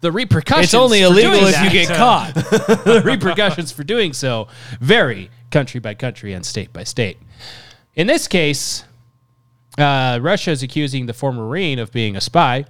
The 0.00 0.12
repercussions. 0.12 0.66
It's 0.66 0.74
only 0.74 1.00
for 1.00 1.06
illegal 1.06 1.32
doing 1.32 1.46
if 1.52 1.62
you 1.62 1.70
that- 1.70 1.88
get 1.88 1.96
caught. 1.96 2.34
the 2.84 3.02
repercussions 3.04 3.72
for 3.72 3.82
doing 3.82 4.12
so 4.12 4.46
vary 4.80 5.30
country 5.50 5.80
by 5.80 5.94
country 5.94 6.34
and 6.34 6.46
state 6.46 6.72
by 6.72 6.84
state. 6.84 7.16
In 7.96 8.06
this 8.06 8.28
case, 8.28 8.84
uh, 9.78 10.18
Russia 10.20 10.50
is 10.50 10.62
accusing 10.62 11.06
the 11.06 11.14
former 11.14 11.42
Marine 11.42 11.78
of 11.78 11.92
being 11.92 12.16
a 12.16 12.20
spy. 12.20 12.64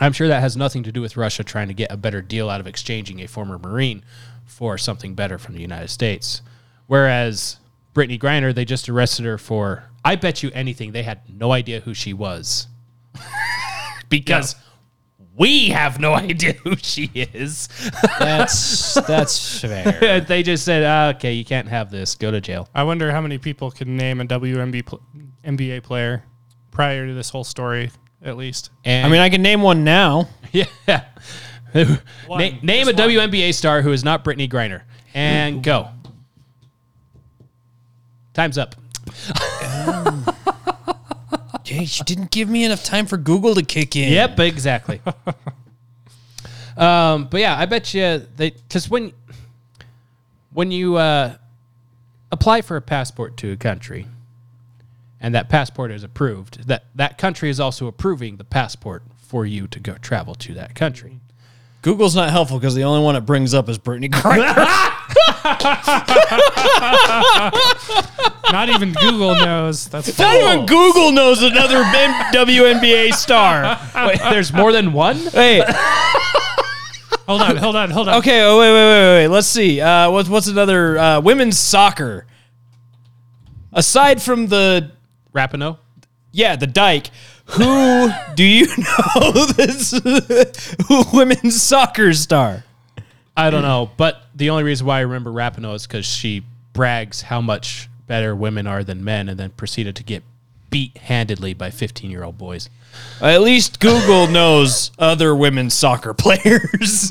I'm 0.00 0.12
sure 0.12 0.28
that 0.28 0.40
has 0.40 0.56
nothing 0.56 0.82
to 0.84 0.92
do 0.92 1.00
with 1.00 1.16
Russia 1.16 1.44
trying 1.44 1.68
to 1.68 1.74
get 1.74 1.92
a 1.92 1.96
better 1.96 2.22
deal 2.22 2.48
out 2.48 2.60
of 2.60 2.66
exchanging 2.66 3.20
a 3.20 3.26
former 3.26 3.58
Marine 3.58 4.04
for 4.44 4.78
something 4.78 5.14
better 5.14 5.38
from 5.38 5.54
the 5.54 5.60
United 5.60 5.88
States. 5.88 6.42
Whereas 6.86 7.58
Brittney 7.94 8.18
Griner, 8.18 8.54
they 8.54 8.64
just 8.64 8.88
arrested 8.88 9.24
her 9.24 9.38
for, 9.38 9.84
I 10.04 10.16
bet 10.16 10.42
you 10.42 10.50
anything, 10.54 10.92
they 10.92 11.02
had 11.02 11.20
no 11.28 11.52
idea 11.52 11.80
who 11.80 11.94
she 11.94 12.12
was. 12.12 12.68
because 14.08 14.56
we 15.36 15.70
have 15.70 15.98
no 15.98 16.12
idea 16.28 16.52
who 16.54 16.76
she 16.76 17.10
is. 17.14 17.68
That's 18.18 18.94
that's 18.94 19.60
fair. 19.60 20.20
they 20.28 20.42
just 20.42 20.64
said, 20.64 20.84
ah, 20.84 21.16
okay, 21.16 21.32
you 21.32 21.44
can't 21.44 21.68
have 21.68 21.90
this. 21.90 22.14
Go 22.14 22.30
to 22.30 22.40
jail. 22.40 22.68
I 22.74 22.82
wonder 22.84 23.10
how 23.10 23.20
many 23.20 23.38
people 23.38 23.70
can 23.70 23.96
name 23.96 24.20
a 24.20 24.24
WNBA 24.24 24.86
pl- 24.86 25.02
NBA 25.44 25.82
player 25.82 26.24
prior 26.70 27.06
to 27.06 27.14
this 27.14 27.30
whole 27.30 27.44
story, 27.44 27.90
at 28.22 28.36
least. 28.36 28.70
And 28.84 29.06
I 29.06 29.10
mean, 29.10 29.20
I 29.20 29.30
can 29.30 29.42
name 29.42 29.62
one 29.62 29.84
now. 29.84 30.28
yeah. 30.52 30.66
Na- 31.74 31.96
One. 32.26 32.58
name 32.62 32.88
a 32.88 32.92
Just 32.92 32.98
one. 32.98 33.10
WNBA 33.10 33.54
star 33.54 33.82
who 33.82 33.92
is 33.92 34.04
not 34.04 34.24
Brittney 34.24 34.50
Griner. 34.50 34.82
And 35.14 35.62
go. 35.62 35.88
Time's 38.34 38.58
up. 38.58 38.74
Jeez, 41.64 41.98
you 41.98 42.04
didn't 42.04 42.30
give 42.30 42.48
me 42.48 42.64
enough 42.64 42.84
time 42.84 43.06
for 43.06 43.16
Google 43.16 43.54
to 43.54 43.62
kick 43.62 43.94
in. 43.96 44.12
Yep, 44.12 44.40
exactly. 44.40 45.00
um, 46.76 47.26
but 47.30 47.40
yeah, 47.40 47.58
I 47.58 47.66
bet 47.66 47.94
you 47.94 48.26
they 48.36 48.50
because 48.50 48.88
when 48.90 49.12
when 50.52 50.70
you 50.70 50.96
uh, 50.96 51.36
apply 52.30 52.62
for 52.62 52.76
a 52.76 52.82
passport 52.82 53.36
to 53.38 53.52
a 53.52 53.56
country, 53.56 54.06
and 55.22 55.34
that 55.34 55.48
passport 55.48 55.90
is 55.90 56.04
approved, 56.04 56.68
that 56.68 56.84
that 56.94 57.16
country 57.16 57.48
is 57.48 57.58
also 57.58 57.86
approving 57.86 58.36
the 58.36 58.44
passport 58.44 59.02
for 59.16 59.46
you 59.46 59.66
to 59.68 59.80
go 59.80 59.94
travel 59.94 60.34
to 60.34 60.52
that 60.54 60.74
country. 60.74 61.20
Google's 61.80 62.14
not 62.14 62.30
helpful 62.30 62.58
because 62.58 62.74
the 62.74 62.84
only 62.84 63.02
one 63.02 63.16
it 63.16 63.22
brings 63.22 63.54
up 63.54 63.68
is 63.68 63.78
Brittney 63.78 64.10
Griner. 64.10 64.54
Not 68.52 68.68
even 68.68 68.92
Google 68.92 69.34
knows. 69.34 69.88
That's 69.88 70.18
Not 70.18 70.36
even 70.36 70.66
Google 70.66 71.10
knows 71.10 71.42
another 71.42 71.78
M- 71.78 72.34
WNBA 72.34 73.14
star. 73.14 73.78
Wait, 74.06 74.18
there's 74.18 74.52
more 74.52 74.72
than 74.72 74.92
one? 74.92 75.16
Hey, 75.16 75.62
hold 77.26 77.40
on, 77.40 77.56
hold 77.56 77.76
on, 77.76 77.90
hold 77.90 78.08
on. 78.08 78.18
okay. 78.18 78.42
Oh, 78.42 78.58
wait, 78.58 78.72
wait, 78.72 78.86
wait, 78.86 79.22
wait. 79.22 79.28
Let's 79.28 79.48
see. 79.48 79.80
Uh, 79.80 80.10
what's 80.10 80.28
what's 80.28 80.48
another 80.48 80.98
uh, 80.98 81.20
women's 81.20 81.58
soccer? 81.58 82.26
Aside 83.72 84.20
from 84.20 84.48
the 84.48 84.90
Rapinoe? 85.34 85.78
yeah, 86.32 86.56
the 86.56 86.66
Dyke. 86.66 87.10
Who 87.44 88.10
do 88.34 88.44
you 88.44 88.66
know 88.66 89.32
this 89.56 89.94
women's 91.12 91.62
soccer 91.62 92.12
star? 92.14 92.64
I 93.36 93.48
don't 93.48 93.62
know, 93.62 93.90
but 93.96 94.22
the 94.34 94.50
only 94.50 94.62
reason 94.62 94.86
why 94.86 94.98
I 94.98 95.00
remember 95.00 95.30
Rapinoe 95.30 95.74
is 95.74 95.86
because 95.86 96.04
she 96.04 96.44
brags 96.74 97.22
how 97.22 97.40
much 97.40 97.88
better 98.06 98.36
women 98.36 98.66
are 98.66 98.84
than 98.84 99.02
men, 99.04 99.28
and 99.28 99.40
then 99.40 99.50
proceeded 99.50 99.96
to 99.96 100.02
get 100.02 100.22
beat 100.68 100.96
handedly 100.98 101.54
by 101.54 101.70
15 101.70 102.10
year 102.10 102.24
old 102.24 102.36
boys. 102.36 102.68
At 103.22 103.40
least 103.40 103.80
Google 103.80 104.26
knows 104.26 104.90
other 104.98 105.34
women's 105.34 105.72
soccer 105.72 106.12
players. 106.12 107.10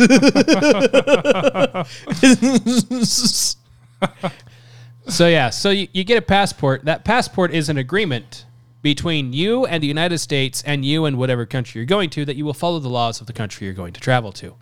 So 5.11 5.27
yeah, 5.27 5.49
so 5.49 5.71
you, 5.71 5.89
you 5.91 6.05
get 6.05 6.17
a 6.17 6.21
passport. 6.21 6.85
That 6.85 7.03
passport 7.03 7.51
is 7.53 7.67
an 7.67 7.77
agreement 7.77 8.45
between 8.81 9.33
you 9.33 9.65
and 9.65 9.83
the 9.83 9.87
United 9.87 10.19
States 10.19 10.63
and 10.65 10.85
you 10.85 11.03
and 11.03 11.17
whatever 11.17 11.45
country 11.45 11.79
you're 11.79 11.85
going 11.85 12.09
to 12.11 12.23
that 12.23 12.37
you 12.37 12.45
will 12.45 12.53
follow 12.53 12.79
the 12.79 12.89
laws 12.89 13.19
of 13.19 13.27
the 13.27 13.33
country 13.33 13.67
you're 13.67 13.73
going 13.73 13.91
to 13.91 13.99
travel 13.99 14.31
to. 14.31 14.55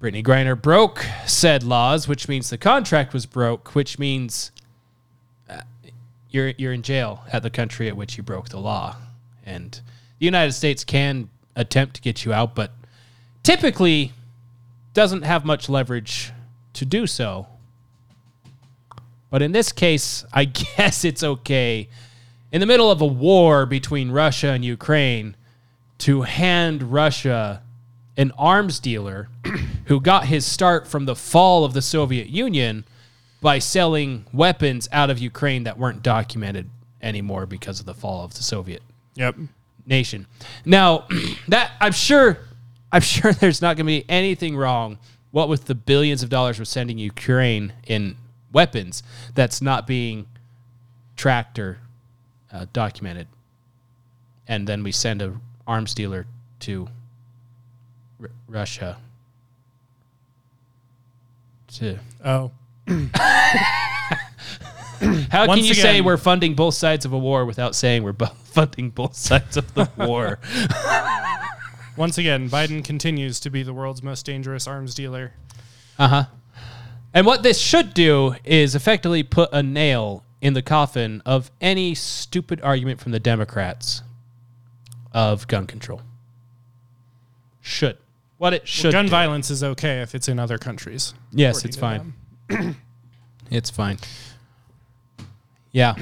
Brittney 0.00 0.22
Griner 0.22 0.60
broke 0.60 1.04
said 1.26 1.64
laws, 1.64 2.06
which 2.06 2.28
means 2.28 2.50
the 2.50 2.56
contract 2.56 3.12
was 3.12 3.26
broke, 3.26 3.74
which 3.74 3.98
means 3.98 4.52
uh, 5.50 5.62
you're 6.30 6.52
you're 6.56 6.72
in 6.72 6.82
jail 6.82 7.24
at 7.32 7.42
the 7.42 7.50
country 7.50 7.88
at 7.88 7.96
which 7.96 8.16
you 8.16 8.22
broke 8.22 8.50
the 8.50 8.60
law. 8.60 8.94
And 9.44 9.72
the 10.20 10.24
United 10.24 10.52
States 10.52 10.84
can 10.84 11.30
attempt 11.56 11.96
to 11.96 12.00
get 12.00 12.24
you 12.24 12.32
out, 12.32 12.54
but 12.54 12.70
typically 13.42 14.12
doesn't 14.92 15.22
have 15.22 15.44
much 15.44 15.68
leverage 15.68 16.32
to 16.74 16.84
do 16.84 17.08
so. 17.08 17.48
But 19.34 19.42
in 19.42 19.50
this 19.50 19.72
case, 19.72 20.24
I 20.32 20.44
guess 20.76 21.04
it's 21.04 21.24
okay 21.24 21.88
in 22.52 22.60
the 22.60 22.66
middle 22.66 22.88
of 22.88 23.00
a 23.00 23.06
war 23.06 23.66
between 23.66 24.12
Russia 24.12 24.50
and 24.50 24.64
Ukraine 24.64 25.34
to 25.98 26.22
hand 26.22 26.92
Russia 26.92 27.60
an 28.16 28.30
arms 28.38 28.78
dealer 28.78 29.28
who 29.86 30.00
got 30.00 30.26
his 30.26 30.46
start 30.46 30.86
from 30.86 31.06
the 31.06 31.16
fall 31.16 31.64
of 31.64 31.72
the 31.72 31.82
Soviet 31.82 32.28
Union 32.28 32.84
by 33.40 33.58
selling 33.58 34.24
weapons 34.32 34.88
out 34.92 35.10
of 35.10 35.18
Ukraine 35.18 35.64
that 35.64 35.78
weren't 35.78 36.04
documented 36.04 36.70
anymore 37.02 37.44
because 37.44 37.80
of 37.80 37.86
the 37.86 37.94
fall 37.94 38.24
of 38.24 38.34
the 38.34 38.42
Soviet 38.44 38.84
Yep. 39.16 39.34
nation. 39.84 40.28
Now, 40.64 41.08
that 41.48 41.72
I'm 41.80 41.90
sure, 41.90 42.38
I'm 42.92 43.02
sure 43.02 43.32
there's 43.40 43.60
not 43.60 43.76
going 43.76 43.86
to 43.86 44.00
be 44.00 44.04
anything 44.08 44.56
wrong. 44.56 44.96
What 45.32 45.48
with 45.48 45.64
the 45.64 45.74
billions 45.74 46.22
of 46.22 46.28
dollars 46.28 46.60
we're 46.60 46.66
sending 46.66 46.98
Ukraine 46.98 47.72
in 47.88 48.14
weapons, 48.54 49.02
that's 49.34 49.60
not 49.60 49.86
being 49.86 50.26
tracked 51.16 51.58
or 51.58 51.78
uh, 52.50 52.66
documented, 52.72 53.26
and 54.48 54.66
then 54.66 54.82
we 54.82 54.92
send 54.92 55.20
a 55.20 55.34
arms 55.66 55.92
dealer 55.94 56.26
to 56.60 56.88
R- 58.20 58.30
Russia 58.48 58.96
to. 61.74 61.98
Oh. 62.24 62.50
How 65.30 65.46
Once 65.46 65.60
can 65.60 65.68
you 65.68 65.74
say 65.74 66.00
we're 66.00 66.16
funding 66.16 66.54
both 66.54 66.74
sides 66.74 67.04
of 67.04 67.12
a 67.12 67.18
war 67.18 67.44
without 67.44 67.74
saying 67.74 68.02
we're 68.04 68.12
bo- 68.12 68.26
funding 68.44 68.90
both 68.90 69.16
sides 69.16 69.56
of 69.56 69.74
the 69.74 69.90
war? 69.98 70.38
Once 71.96 72.18
again, 72.18 72.48
Biden 72.48 72.84
continues 72.84 73.38
to 73.40 73.50
be 73.50 73.62
the 73.62 73.72
world's 73.72 74.02
most 74.02 74.24
dangerous 74.26 74.66
arms 74.66 74.94
dealer. 74.94 75.32
Uh 75.98 76.08
huh. 76.08 76.24
And 77.14 77.24
what 77.24 77.44
this 77.44 77.60
should 77.60 77.94
do 77.94 78.34
is 78.44 78.74
effectively 78.74 79.22
put 79.22 79.48
a 79.52 79.62
nail 79.62 80.24
in 80.40 80.52
the 80.52 80.62
coffin 80.62 81.22
of 81.24 81.50
any 81.60 81.94
stupid 81.94 82.60
argument 82.62 83.00
from 83.00 83.12
the 83.12 83.20
Democrats 83.20 84.02
of 85.12 85.46
gun 85.46 85.66
control. 85.66 86.02
Should. 87.60 87.96
What 88.36 88.52
it 88.52 88.66
should. 88.66 88.92
Gun 88.92 89.06
do. 89.06 89.10
violence 89.10 89.48
is 89.48 89.62
okay 89.62 90.02
if 90.02 90.14
it's 90.14 90.28
in 90.28 90.40
other 90.40 90.58
countries. 90.58 91.14
Yes, 91.30 91.64
it's 91.64 91.76
fine. 91.76 92.14
It's 93.50 93.70
fine. 93.70 93.98
Yeah. 95.70 95.94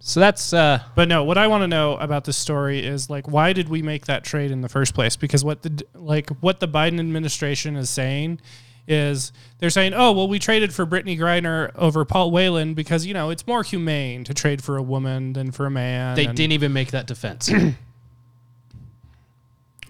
So 0.00 0.20
that's 0.20 0.52
uh 0.54 0.80
But 0.94 1.08
no, 1.08 1.24
what 1.24 1.36
I 1.36 1.48
want 1.48 1.62
to 1.62 1.68
know 1.68 1.96
about 1.98 2.24
this 2.24 2.36
story 2.36 2.84
is 2.84 3.10
like, 3.10 3.28
why 3.28 3.52
did 3.52 3.68
we 3.68 3.82
make 3.82 4.06
that 4.06 4.24
trade 4.24 4.50
in 4.50 4.62
the 4.62 4.68
first 4.68 4.94
place? 4.94 5.16
Because 5.16 5.44
what 5.44 5.62
the 5.62 5.84
like 5.94 6.30
what 6.40 6.60
the 6.60 6.68
Biden 6.68 6.98
administration 6.98 7.76
is 7.76 7.90
saying 7.90 8.40
is 8.88 9.32
they're 9.58 9.70
saying, 9.70 9.92
oh 9.94 10.12
well, 10.12 10.26
we 10.28 10.38
traded 10.38 10.72
for 10.74 10.86
Brittney 10.86 11.18
Griner 11.18 11.70
over 11.76 12.04
Paul 12.04 12.30
Whelan 12.30 12.74
because 12.74 13.04
you 13.06 13.14
know 13.14 13.30
it's 13.30 13.46
more 13.46 13.62
humane 13.62 14.24
to 14.24 14.34
trade 14.34 14.64
for 14.64 14.76
a 14.76 14.82
woman 14.82 15.34
than 15.34 15.52
for 15.52 15.66
a 15.66 15.70
man. 15.70 16.16
they 16.16 16.24
and- 16.24 16.36
didn't 16.36 16.52
even 16.52 16.72
make 16.72 16.90
that 16.92 17.06
defense. 17.06 17.50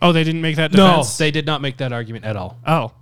Oh, 0.00 0.12
they 0.12 0.22
didn't 0.22 0.42
make 0.42 0.56
that 0.56 0.72
no, 0.72 0.88
defense. 0.90 1.18
they 1.18 1.30
did 1.32 1.44
not 1.44 1.60
make 1.60 1.78
that 1.78 1.92
argument 1.92 2.24
at 2.24 2.36
all. 2.36 2.56
oh, 2.66 2.92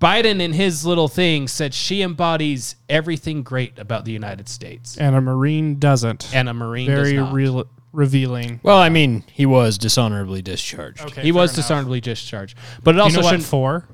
Biden 0.00 0.40
in 0.40 0.52
his 0.52 0.84
little 0.86 1.08
thing 1.08 1.48
said 1.48 1.74
she 1.74 2.02
embodies 2.02 2.76
everything 2.88 3.42
great 3.42 3.78
about 3.78 4.04
the 4.04 4.12
United 4.12 4.48
States. 4.48 4.96
and 4.98 5.16
a 5.16 5.20
Marine 5.20 5.78
doesn't. 5.78 6.28
And 6.34 6.48
a 6.48 6.54
Marine 6.54 6.86
Very 6.86 7.14
does 7.14 7.24
not. 7.24 7.32
real, 7.32 7.64
revealing. 7.92 8.60
Well, 8.62 8.78
I 8.78 8.90
mean, 8.90 9.24
he 9.32 9.44
was 9.46 9.76
dishonorably 9.78 10.40
discharged. 10.42 11.00
Okay, 11.00 11.22
he 11.22 11.32
was 11.32 11.50
enough. 11.50 11.56
dishonorably 11.56 12.00
discharged. 12.00 12.56
But 12.84 12.94
it 12.94 12.98
You 12.98 13.02
also 13.04 13.16
know 13.16 13.24
what 13.24 13.30
shouldn't 13.30 13.48
for? 13.48 13.88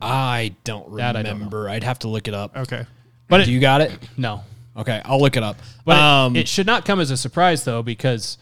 I 0.00 0.54
don't 0.64 0.96
That 0.96 1.16
I 1.16 1.22
don't 1.22 1.34
remember. 1.34 1.68
I'd 1.68 1.84
have 1.84 1.98
to 2.00 2.08
look 2.08 2.28
it 2.28 2.34
up. 2.34 2.56
Okay. 2.56 2.84
But 3.28 3.38
Do 3.38 3.42
it, 3.44 3.48
you 3.48 3.60
got 3.60 3.80
it? 3.80 3.92
no. 4.16 4.42
Okay, 4.76 5.02
I'll 5.04 5.20
look 5.20 5.36
it 5.36 5.42
up. 5.42 5.56
But 5.84 5.96
it- 5.96 6.02
um, 6.02 6.36
it, 6.36 6.46
should 6.48 6.66
not 6.66 6.84
come 6.84 7.00
as 7.00 7.10
a 7.10 7.16
surprise 7.16 7.64
though, 7.64 7.82
because 7.82 8.38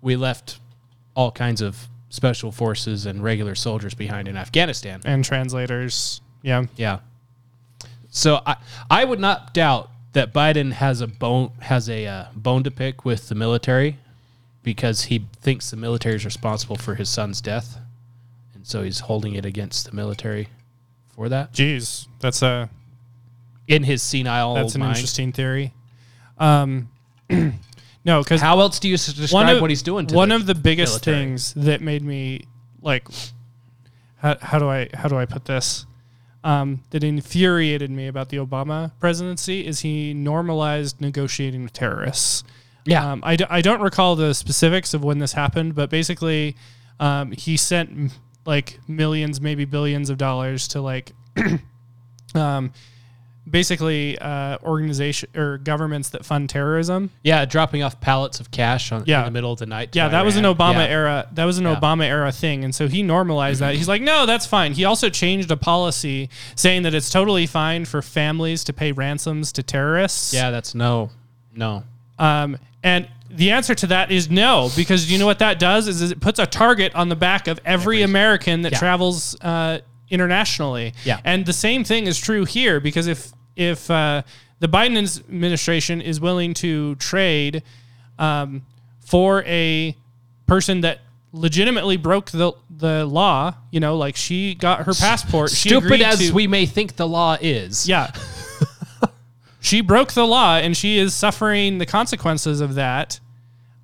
we 0.00 0.16
left 0.16 0.58
all 1.14 1.30
kinds 1.30 1.60
of 1.60 1.86
special 2.08 2.50
forces 2.50 3.06
and 3.06 3.22
regular 3.22 3.54
soldiers 3.54 3.94
behind 3.94 4.26
in 4.26 4.36
Afghanistan. 4.36 5.00
And 5.04 5.24
translators. 5.24 6.20
Yeah. 6.42 6.64
Yeah. 6.76 6.98
So 8.10 8.40
I 8.44 8.56
I 8.90 9.04
would 9.04 9.20
not 9.20 9.54
doubt 9.54 9.90
that 10.12 10.32
Biden 10.34 10.72
has 10.72 11.00
a 11.00 11.06
bone 11.06 11.52
has 11.60 11.88
a 11.88 12.04
uh, 12.06 12.24
bone 12.34 12.64
to 12.64 12.70
pick 12.72 13.04
with 13.04 13.28
the 13.28 13.36
military 13.36 13.98
because 14.64 15.04
he 15.04 15.26
thinks 15.40 15.70
the 15.70 15.76
military 15.76 16.16
is 16.16 16.24
responsible 16.24 16.76
for 16.76 16.96
his 16.96 17.08
son's 17.08 17.40
death, 17.40 17.78
and 18.54 18.66
so 18.66 18.82
he's 18.82 19.00
holding 19.00 19.34
it 19.34 19.46
against 19.46 19.86
the 19.88 19.92
military 19.94 20.48
for 21.20 21.28
that 21.28 21.52
Jeez, 21.52 22.08
that's 22.18 22.40
a 22.40 22.70
in 23.68 23.82
his 23.82 24.02
senile 24.02 24.54
that's 24.54 24.74
an 24.74 24.80
mind. 24.80 24.96
interesting 24.96 25.32
theory. 25.32 25.74
Um, 26.38 26.88
no, 27.28 28.22
because 28.22 28.40
How 28.40 28.58
else 28.60 28.78
do 28.78 28.88
you 28.88 28.96
describe 28.96 29.60
what 29.60 29.68
he's 29.68 29.82
doing 29.82 30.06
to 30.06 30.14
one 30.14 30.32
of 30.32 30.46
the 30.46 30.54
biggest 30.54 30.92
military? 30.92 31.16
things 31.18 31.52
that 31.54 31.82
made 31.82 32.02
me 32.02 32.46
like 32.80 33.06
how, 34.16 34.38
how 34.40 34.58
do 34.58 34.70
I 34.70 34.88
how 34.94 35.10
do 35.10 35.16
I 35.18 35.26
put 35.26 35.44
this 35.44 35.84
um, 36.42 36.80
that 36.88 37.04
infuriated 37.04 37.90
me 37.90 38.06
about 38.06 38.30
the 38.30 38.38
Obama 38.38 38.92
presidency 38.98 39.66
is 39.66 39.80
he 39.80 40.14
normalized 40.14 41.02
negotiating 41.02 41.64
with 41.64 41.74
terrorists. 41.74 42.44
Yeah. 42.86 43.12
Um, 43.12 43.20
I, 43.22 43.36
d- 43.36 43.44
I 43.50 43.60
don't 43.60 43.82
recall 43.82 44.16
the 44.16 44.32
specifics 44.32 44.94
of 44.94 45.04
when 45.04 45.18
this 45.18 45.34
happened, 45.34 45.74
but 45.74 45.90
basically, 45.90 46.56
um, 46.98 47.32
he 47.32 47.58
sent 47.58 48.12
like 48.46 48.78
millions, 48.88 49.40
maybe 49.40 49.64
billions 49.64 50.10
of 50.10 50.18
dollars 50.18 50.68
to 50.68 50.80
like, 50.80 51.12
um, 52.34 52.72
basically, 53.48 54.18
uh, 54.18 54.58
organization 54.62 55.28
or 55.36 55.58
governments 55.58 56.10
that 56.10 56.24
fund 56.24 56.48
terrorism. 56.48 57.10
Yeah, 57.22 57.44
dropping 57.44 57.82
off 57.82 58.00
pallets 58.00 58.38
of 58.40 58.50
cash 58.50 58.92
on, 58.92 59.04
Yeah. 59.06 59.20
in 59.20 59.24
the 59.26 59.30
middle 59.30 59.52
of 59.52 59.58
the 59.58 59.66
night. 59.66 59.94
Yeah, 59.96 60.08
that 60.08 60.24
was 60.24 60.36
an 60.36 60.44
Obama 60.44 60.74
Yeah. 60.86 60.86
era. 60.88 61.28
That 61.32 61.44
was 61.44 61.58
an 61.58 61.64
Yeah. 61.64 61.74
Obama 61.74 62.04
era 62.04 62.30
thing, 62.32 62.64
and 62.64 62.74
so 62.74 62.86
he 62.88 63.02
normalized 63.02 63.60
that. 63.60 63.74
He's 63.74 63.88
like, 63.88 64.02
no, 64.02 64.26
that's 64.26 64.46
fine. 64.46 64.72
He 64.74 64.84
also 64.84 65.08
changed 65.10 65.50
a 65.50 65.56
policy 65.56 66.28
saying 66.54 66.82
that 66.82 66.94
it's 66.94 67.10
totally 67.10 67.46
fine 67.46 67.84
for 67.84 68.02
families 68.02 68.62
to 68.64 68.72
pay 68.72 68.92
ransoms 68.92 69.52
to 69.52 69.62
terrorists. 69.62 70.32
Yeah, 70.32 70.50
that's 70.50 70.74
no, 70.74 71.10
no. 71.54 71.84
Um, 72.18 72.58
and 72.82 73.08
the 73.30 73.50
answer 73.52 73.74
to 73.76 73.86
that 73.88 74.10
is 74.10 74.28
no, 74.30 74.70
because 74.76 75.10
you 75.10 75.18
know 75.18 75.26
what 75.26 75.38
that 75.38 75.58
does 75.58 75.86
is, 75.88 76.02
is 76.02 76.10
it 76.10 76.20
puts 76.20 76.38
a 76.38 76.46
target 76.46 76.94
on 76.94 77.08
the 77.08 77.16
back 77.16 77.46
of 77.48 77.60
every 77.64 78.02
American 78.02 78.62
that 78.62 78.72
Yeah. 78.72 78.78
travels 78.78 79.36
uh, 79.40 79.78
internationally. 80.10 80.92
Yeah. 81.04 81.20
And 81.24 81.46
the 81.46 81.52
same 81.52 81.84
thing 81.84 82.06
is 82.06 82.18
true 82.18 82.44
here 82.44 82.80
because 82.80 83.06
if 83.06 83.32
if 83.56 83.90
uh, 83.90 84.22
the 84.58 84.68
Biden 84.68 84.96
administration 85.28 86.00
is 86.00 86.20
willing 86.20 86.54
to 86.54 86.94
trade 86.96 87.62
um, 88.18 88.62
for 89.00 89.42
a 89.44 89.96
person 90.46 90.80
that 90.82 90.98
legitimately 91.32 91.96
broke 91.96 92.30
the 92.32 92.52
the 92.68 93.04
law. 93.06 93.54
You 93.70 93.78
know, 93.80 93.96
like 93.96 94.16
she 94.16 94.54
got 94.54 94.84
her 94.86 94.92
passport. 94.94 95.50
she 95.50 95.68
Stupid 95.68 95.86
agreed 95.86 96.02
as 96.02 96.18
to- 96.18 96.32
we 96.34 96.46
may 96.46 96.66
think 96.66 96.96
the 96.96 97.06
law 97.06 97.36
is. 97.40 97.88
yeah. 97.88 98.10
she 99.60 99.80
broke 99.80 100.12
the 100.12 100.26
law 100.26 100.56
and 100.56 100.76
she 100.76 100.98
is 100.98 101.14
suffering 101.14 101.78
the 101.78 101.86
consequences 101.86 102.60
of 102.60 102.74
that. 102.74 103.20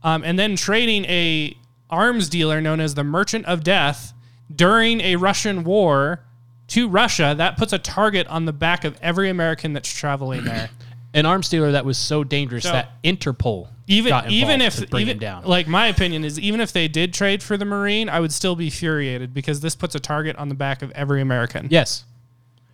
Um, 0.03 0.23
and 0.25 0.39
then 0.39 0.57
trading 0.57 1.05
a 1.07 1.57
arms 1.91 2.29
dealer 2.29 2.61
known 2.61 2.81
as 2.81 2.95
the 2.95 3.05
Merchant 3.05 3.45
of 3.47 3.63
Death 3.65 4.13
during 4.55 5.01
a 5.01 5.17
Russian 5.17 5.65
war 5.65 6.21
to 6.69 6.89
Russia, 6.89 7.35
that 7.37 7.57
puts 7.57 7.73
a 7.73 7.79
target 7.79 8.27
on 8.29 8.45
the 8.45 8.53
back 8.53 8.85
of 8.85 8.99
every 9.03 9.29
American 9.31 9.73
that's 9.73 9.93
traveling 9.93 10.45
there. 10.45 10.69
An 11.15 11.25
arms 11.27 11.49
dealer 11.49 11.73
that 11.73 11.85
was 11.85 11.97
so 11.99 12.25
dangerous 12.25 12.65
So- 12.65 12.73
that 12.73 13.03
Interpol 13.03 13.69
Even 13.87 14.11
got 14.11 14.31
even 14.31 14.61
if 14.61 14.77
to 14.77 14.87
bring 14.89 15.03
even 15.03 15.13
him 15.15 15.19
down. 15.21 15.45
like 15.45 15.69
my 15.69 15.87
opinion 15.87 16.25
is 16.25 16.39
even 16.41 16.61
if 16.61 16.73
they 16.73 16.89
did 16.89 17.15
trade 17.15 17.43
for 17.43 17.57
the 17.57 17.65
Marine, 17.65 18.09
I 18.09 18.19
would 18.21 18.33
still 18.33 18.57
be 18.57 18.69
furiated 18.69 19.33
because 19.33 19.61
this 19.61 19.75
puts 19.77 19.95
a 19.95 20.01
target 20.01 20.35
on 20.37 20.49
the 20.49 20.55
back 20.57 20.83
of 20.83 20.91
every 20.93 21.21
American. 21.21 21.69
yes. 21.71 22.05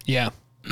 Yeah. 0.07 0.31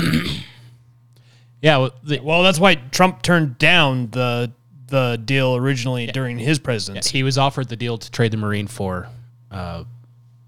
Yeah. 1.62 1.76
Well, 1.78 1.90
the, 2.02 2.20
Well, 2.20 2.42
that's 2.42 2.58
why 2.60 2.74
Trump 2.76 3.22
turned 3.22 3.58
down 3.58 4.10
the 4.10 4.52
the 4.86 5.20
deal 5.24 5.54
originally 5.56 6.06
during 6.08 6.36
his 6.38 6.58
presidency. 6.58 7.18
he 7.18 7.22
was 7.22 7.38
offered 7.38 7.68
the 7.68 7.76
deal 7.76 7.96
to 7.96 8.10
trade 8.10 8.32
the 8.32 8.36
Marine 8.36 8.66
for 8.66 9.08
uh, 9.52 9.84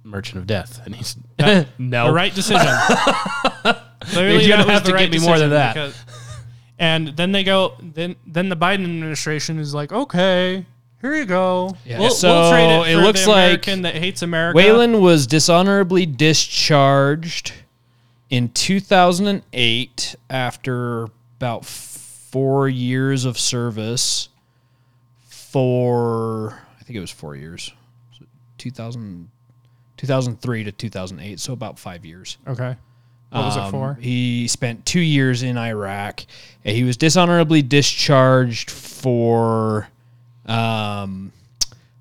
Merchant 0.03 0.38
of 0.38 0.46
Death, 0.48 0.81
and 0.85 0.94
he's 0.96 1.16
no. 1.79 2.07
The 2.09 2.12
right 2.12 2.35
decision. 2.35 2.66
Clearly, 4.01 4.44
You're 4.44 4.57
gonna 4.59 4.72
have 4.72 4.83
to 4.85 4.92
right 4.92 5.11
give 5.11 5.20
me 5.20 5.27
more 5.27 5.38
than 5.38 5.51
that. 5.51 5.75
because- 5.75 6.05
and 6.79 7.09
then 7.16 7.31
they 7.31 7.44
go. 7.44 7.75
Then 7.81 8.16
then 8.27 8.48
the 8.48 8.57
Biden 8.57 8.83
administration 8.85 9.61
is 9.61 9.72
like, 9.72 9.92
okay, 9.92 10.66
here 11.01 11.14
you 11.14 11.25
go. 11.27 11.77
Yeah. 11.85 12.01
We'll, 12.01 12.11
So, 12.11 12.29
we'll 12.29 12.51
trade 12.51 12.90
it, 12.90 12.98
it 12.98 13.01
looks 13.01 13.25
like 13.29 13.44
American 13.44 13.83
that 13.83 13.94
hates 13.94 14.22
America. 14.22 14.57
Whelan 14.57 15.01
was 15.01 15.29
dishonorably 15.29 16.07
discharged 16.07 17.53
in 18.33 18.49
2008 18.49 20.16
after 20.31 21.03
about 21.37 21.66
four 21.66 22.66
years 22.66 23.27
of 23.27 23.38
service 23.38 24.31
for, 25.29 26.59
I 26.81 26.83
think 26.83 26.97
it 26.97 27.01
was 27.01 27.11
four 27.11 27.37
years, 27.37 27.71
2000, 28.57 29.29
2003 29.99 30.64
to 30.64 30.73
2008, 30.73 31.40
so 31.40 31.53
about 31.53 31.79
five 31.79 32.07
years. 32.07 32.38
Okay. 32.49 32.75
What 33.29 33.45
was 33.45 33.57
it 33.57 33.61
Um, 33.64 33.71
for? 33.71 33.95
He 34.01 34.49
spent 34.49 34.87
two 34.87 35.01
years 35.01 35.42
in 35.42 35.59
Iraq. 35.59 36.25
and 36.64 36.75
He 36.75 36.85
was 36.85 36.97
dishonorably 36.97 37.61
discharged 37.61 38.71
for 38.71 39.88
um, 40.47 41.33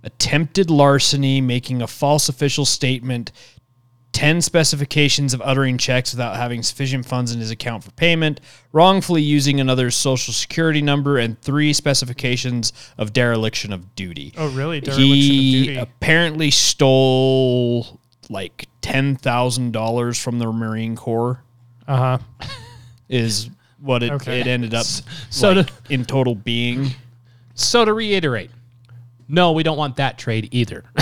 attempted 0.04 0.70
larceny, 0.70 1.42
making 1.42 1.82
a 1.82 1.88
false 1.88 2.30
official 2.30 2.64
statement, 2.66 3.34
10 4.14 4.42
specifications 4.42 5.34
of 5.34 5.42
uttering 5.44 5.78
checks 5.78 6.12
without 6.14 6.36
having 6.36 6.62
sufficient 6.64 7.06
funds 7.06 7.32
in 7.32 7.40
his 7.40 7.50
account 7.50 7.84
for 7.84 7.92
payment, 7.92 8.42
wrongfully 8.74 9.22
using 9.22 9.60
another's 9.62 9.96
social 9.96 10.34
security 10.34 10.82
number, 10.82 11.18
and 11.18 11.42
three 11.42 11.72
specifications 11.74 12.74
of 12.98 13.14
dereliction 13.14 13.72
of 13.72 13.96
duty. 13.96 14.34
Oh, 14.38 14.50
really? 14.50 14.82
Dereliction 14.82 15.06
He 15.08 15.60
of 15.62 15.66
duty. 15.68 15.78
apparently 15.80 16.52
stole 16.52 18.00
like 18.30 18.68
$10,000 18.82 20.22
from 20.22 20.40
the 20.40 20.52
Marine 20.52 20.96
Corps 20.96 21.44
Uh 21.88 21.98
huh. 21.98 22.48
is 23.10 23.50
what 23.80 24.04
it, 24.04 24.12
Okay. 24.12 24.42
it 24.42 24.48
ended 24.48 24.74
up 24.74 24.86
so 24.86 25.52
like, 25.54 25.68
to- 25.68 25.94
in 25.94 26.06
total 26.06 26.36
being. 26.36 26.92
So 27.56 27.84
to 27.86 27.94
reiterate, 27.94 28.52
no, 29.28 29.52
we 29.54 29.64
don't 29.64 29.78
want 29.78 29.96
that 29.98 30.18
trade 30.18 30.50
either. 30.52 30.84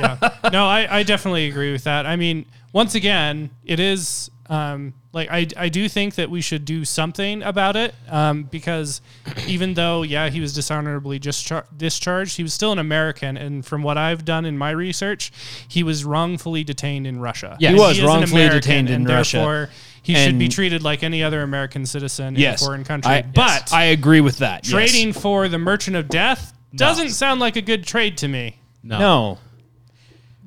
yeah. 0.00 0.50
No, 0.52 0.66
I, 0.66 0.98
I 0.98 1.02
definitely 1.02 1.48
agree 1.48 1.72
with 1.72 1.84
that. 1.84 2.06
I 2.06 2.16
mean, 2.16 2.46
once 2.72 2.94
again, 2.94 3.50
it 3.64 3.80
is 3.80 4.30
um, 4.52 4.92
like 5.12 5.30
I, 5.30 5.46
I 5.56 5.68
do 5.68 5.88
think 5.88 6.16
that 6.16 6.30
we 6.30 6.40
should 6.40 6.64
do 6.64 6.84
something 6.84 7.42
about 7.42 7.76
it 7.76 7.94
um, 8.08 8.44
because 8.44 9.00
even 9.46 9.74
though, 9.74 10.02
yeah, 10.02 10.28
he 10.28 10.40
was 10.40 10.54
dishonorably 10.54 11.18
dischar- 11.18 11.64
discharged, 11.76 12.36
he 12.36 12.42
was 12.42 12.52
still 12.52 12.72
an 12.72 12.78
American. 12.78 13.36
And 13.36 13.64
from 13.64 13.82
what 13.82 13.96
I've 13.96 14.24
done 14.24 14.44
in 14.44 14.58
my 14.58 14.70
research, 14.70 15.32
he 15.68 15.82
was 15.82 16.04
wrongfully 16.04 16.64
detained 16.64 17.06
in 17.06 17.20
Russia. 17.20 17.56
Yes. 17.60 17.72
He 17.74 17.78
was 17.80 17.98
an 17.98 18.06
wrongfully 18.06 18.48
detained 18.48 18.88
in 18.88 19.02
and 19.02 19.08
Russia. 19.08 19.38
Therefore, 19.38 19.70
he 20.02 20.14
should 20.16 20.38
be 20.38 20.48
treated 20.48 20.82
like 20.82 21.02
any 21.02 21.22
other 21.22 21.42
American 21.42 21.86
citizen 21.86 22.34
Yes. 22.36 22.60
in 22.60 22.64
a 22.64 22.68
foreign 22.68 22.84
country. 22.84 23.12
I, 23.12 23.22
but 23.22 23.72
I 23.72 23.84
agree 23.84 24.20
with 24.20 24.38
that. 24.38 24.64
yes. 24.66 24.72
trading 24.72 25.12
for 25.12 25.48
the 25.48 25.58
Merchant 25.58 25.96
of 25.96 26.08
Death 26.08 26.52
doesn't 26.74 27.10
sound 27.10 27.40
like 27.40 27.56
a 27.56 27.62
good 27.62 27.86
trade 27.86 28.16
to 28.18 28.28
me. 28.28 28.58
No. 28.82 28.98
No. 28.98 29.38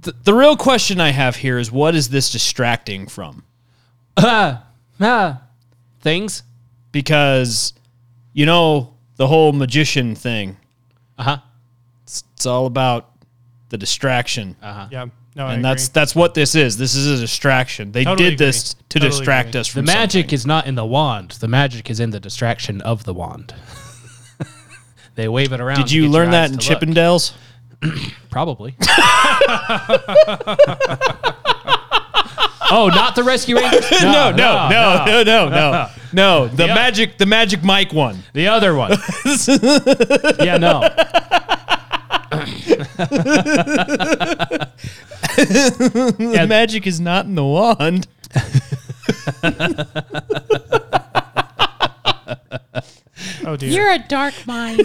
The, 0.01 0.13
the 0.23 0.33
real 0.33 0.55
question 0.57 0.99
I 0.99 1.09
have 1.09 1.37
here 1.37 1.57
is 1.57 1.71
what 1.71 1.95
is 1.95 2.09
this 2.09 2.31
distracting 2.31 3.07
from? 3.07 3.43
Ah, 4.17 5.41
things. 6.01 6.43
Because, 6.91 7.73
you 8.33 8.45
know, 8.45 8.93
the 9.17 9.27
whole 9.27 9.51
magician 9.51 10.15
thing, 10.15 10.57
Uh 11.17 11.23
huh. 11.23 11.37
it's 12.03 12.45
all 12.45 12.65
about 12.67 13.11
the 13.69 13.77
distraction. 13.77 14.55
Uh 14.61 14.73
huh. 14.73 14.87
Yeah. 14.91 15.05
No, 15.35 15.47
I 15.47 15.55
and 15.55 15.65
that's 15.65 15.85
agree. 15.87 15.91
that's 15.93 16.15
what 16.15 16.33
this 16.33 16.55
is. 16.55 16.77
This 16.77 16.95
is 16.95 17.19
a 17.19 17.21
distraction. 17.21 17.91
They 17.91 18.05
Totally 18.05 18.29
did 18.29 18.39
this 18.39 18.71
agree. 18.71 18.83
to 18.89 18.99
Totally 18.99 19.09
distract 19.11 19.49
agree. 19.49 19.59
us 19.59 19.67
The 19.67 19.73
from 19.73 19.85
magic 19.85 20.23
something. 20.25 20.33
is 20.35 20.45
not 20.45 20.67
in 20.67 20.75
the 20.75 20.85
wand. 20.85 21.31
The 21.31 21.47
magic 21.49 21.89
is 21.89 21.99
in 21.99 22.11
the 22.11 22.19
distraction 22.21 22.79
of 22.81 23.03
the 23.03 23.13
wand. 23.13 23.53
they 25.15 25.27
wave 25.27 25.51
it 25.51 25.59
around. 25.59 25.77
Did 25.79 25.87
to 25.87 25.95
you 25.95 26.03
get 26.03 26.11
learn 26.11 26.31
that 26.31 26.45
eyes 26.45 26.51
in 26.51 26.57
to 26.59 26.69
look. 26.71 26.79
Chippendales? 26.81 27.33
Probably. 28.29 28.75
oh, 32.71 32.89
not 32.93 33.15
the 33.15 33.23
Rescue 33.23 33.55
Rangers? 33.57 33.89
no, 34.01 34.31
no, 34.31 34.69
no, 34.69 35.05
no, 35.05 35.23
no, 35.23 35.49
no, 35.49 35.89
no. 36.13 36.47
The 36.55 36.67
Yeah. 36.67 36.75
magic, 36.75 37.17
the 37.17 37.25
magic 37.25 37.63
Mike 37.63 37.91
one. 37.93 38.23
The 38.33 38.47
other 38.47 38.75
one. 38.75 38.91
yeah, 40.39 40.57
no. 40.57 40.81
The 45.37 46.45
magic 46.47 46.87
is 46.87 46.99
not 46.99 47.25
in 47.25 47.35
the 47.35 47.43
wand. 47.43 48.07
oh 53.45 53.55
dear. 53.57 53.69
You're 53.69 53.91
a 53.91 53.99
dark 53.99 54.33
mind. 54.47 54.81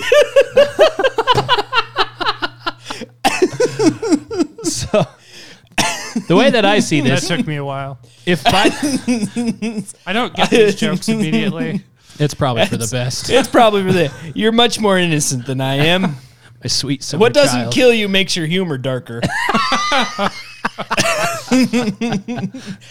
So, 4.65 5.05
the 6.29 6.37
way 6.37 6.51
that 6.51 6.65
I 6.65 6.81
see 6.81 7.01
that 7.03 7.09
this, 7.09 7.29
took 7.29 7.47
me 7.47 7.57
a 7.57 7.65
while. 7.65 7.99
if 8.27 8.43
Biden, 8.45 9.95
I 10.07 10.13
don't 10.13 10.35
get 10.35 10.51
these 10.51 10.75
jokes 10.77 11.09
immediately. 11.09 11.83
it's 12.19 12.35
probably 12.35 12.67
for 12.67 12.77
the 12.77 12.89
best. 12.91 13.31
It's 13.31 13.49
probably 13.49 13.85
for 13.85 13.93
the. 13.93 14.33
You're 14.35 14.53
much 14.53 14.81
more 14.81 14.99
innocent 14.99 15.47
than 15.47 15.61
I 15.61 15.77
am. 15.77 16.17
My 16.63 16.69
sweet 16.69 17.03
summer 17.03 17.21
What 17.21 17.33
doesn't 17.33 17.59
child. 17.61 17.73
kill 17.75 17.95
you 17.95 18.07
makes 18.09 18.37
your 18.37 18.47
humor 18.47 18.77
darker. 18.77 19.21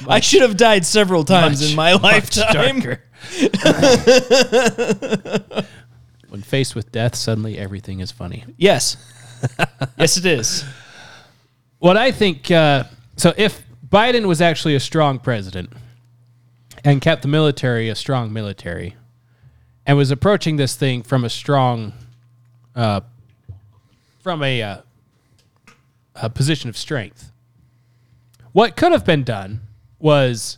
I 0.08 0.20
should 0.22 0.42
have 0.42 0.58
died 0.58 0.86
several 0.86 1.24
times 1.24 1.62
Much, 1.62 1.70
in 1.70 1.76
my 1.76 1.94
lifetime. 1.94 2.80
darker. 2.80 3.04
when 6.30 6.42
faced 6.42 6.74
with 6.76 6.92
death, 6.92 7.16
suddenly 7.16 7.58
everything 7.60 8.00
is 8.00 8.12
funny. 8.12 8.44
Yes. 8.58 8.98
yes, 9.98 10.18
it 10.18 10.26
is. 10.26 10.66
What 11.80 11.98
I 11.98 12.12
think, 12.12 12.52
uh, 12.52 12.84
so 13.16 13.34
if 13.38 13.64
Biden 13.88 14.26
was 14.28 14.42
actually 14.42 14.76
a 14.76 14.80
strong 14.80 15.20
president 15.20 15.72
and 16.84 17.02
kept 17.02 17.22
the 17.22 17.28
military 17.28 17.90
a 17.90 17.96
strong 17.96 18.32
military 18.32 18.96
and 19.86 19.98
was 19.98 20.12
approaching 20.12 20.58
this 20.58 20.76
thing 20.76 21.04
from 21.04 21.24
a 21.24 21.30
strong, 21.30 21.94
uh, 22.76 23.02
from 24.20 24.44
a, 24.44 24.62
uh, 24.62 24.78
a 26.16 26.30
position 26.30 26.70
of 26.70 26.78
strength, 26.78 27.32
what 28.52 28.76
could 28.76 28.92
have 28.92 29.06
been 29.06 29.24
done 29.24 29.62
was 30.00 30.58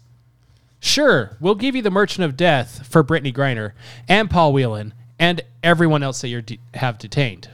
sure, 0.80 1.38
we'll 1.40 1.56
give 1.56 1.76
you 1.76 1.82
the 1.82 1.92
Merchant 1.92 2.26
of 2.26 2.36
Death 2.36 2.88
for 2.88 3.04
Brittney 3.04 3.34
Griner 3.34 3.74
and 4.08 4.30
Paul 4.30 4.54
Whelan 4.54 4.94
and 5.20 5.42
everyone 5.64 6.02
else 6.02 6.22
that 6.22 6.30
you 6.30 6.42
de- 6.42 6.60
have 6.74 6.98
detained. 6.98 7.50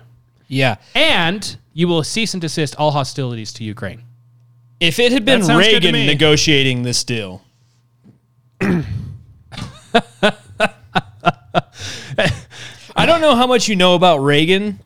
Yeah. 0.48 0.76
And 0.96 1.58
you 1.74 1.88
will 1.88 2.04
cease 2.04 2.34
and 2.34 2.42
desist 2.42 2.76
all 2.78 2.92
hostilities 2.92 3.52
to 3.54 3.64
Ukraine. 3.64 4.04
If 4.80 5.00
it 5.00 5.12
had 5.12 5.26
been 5.26 5.42
That 5.42 5.46
sounds 5.48 5.66
good 5.66 5.82
to 5.82 5.88
Reagan 5.88 5.94
me. 5.94 6.06
negotiating 6.08 6.84
this 6.84 7.04
deal, 7.04 7.42
I 12.96 13.06
don't 13.06 13.22
know 13.22 13.36
how 13.36 13.48
much 13.48 13.68
you 13.68 13.76
know 13.76 13.96
about 13.96 14.18
Reagan, 14.20 14.80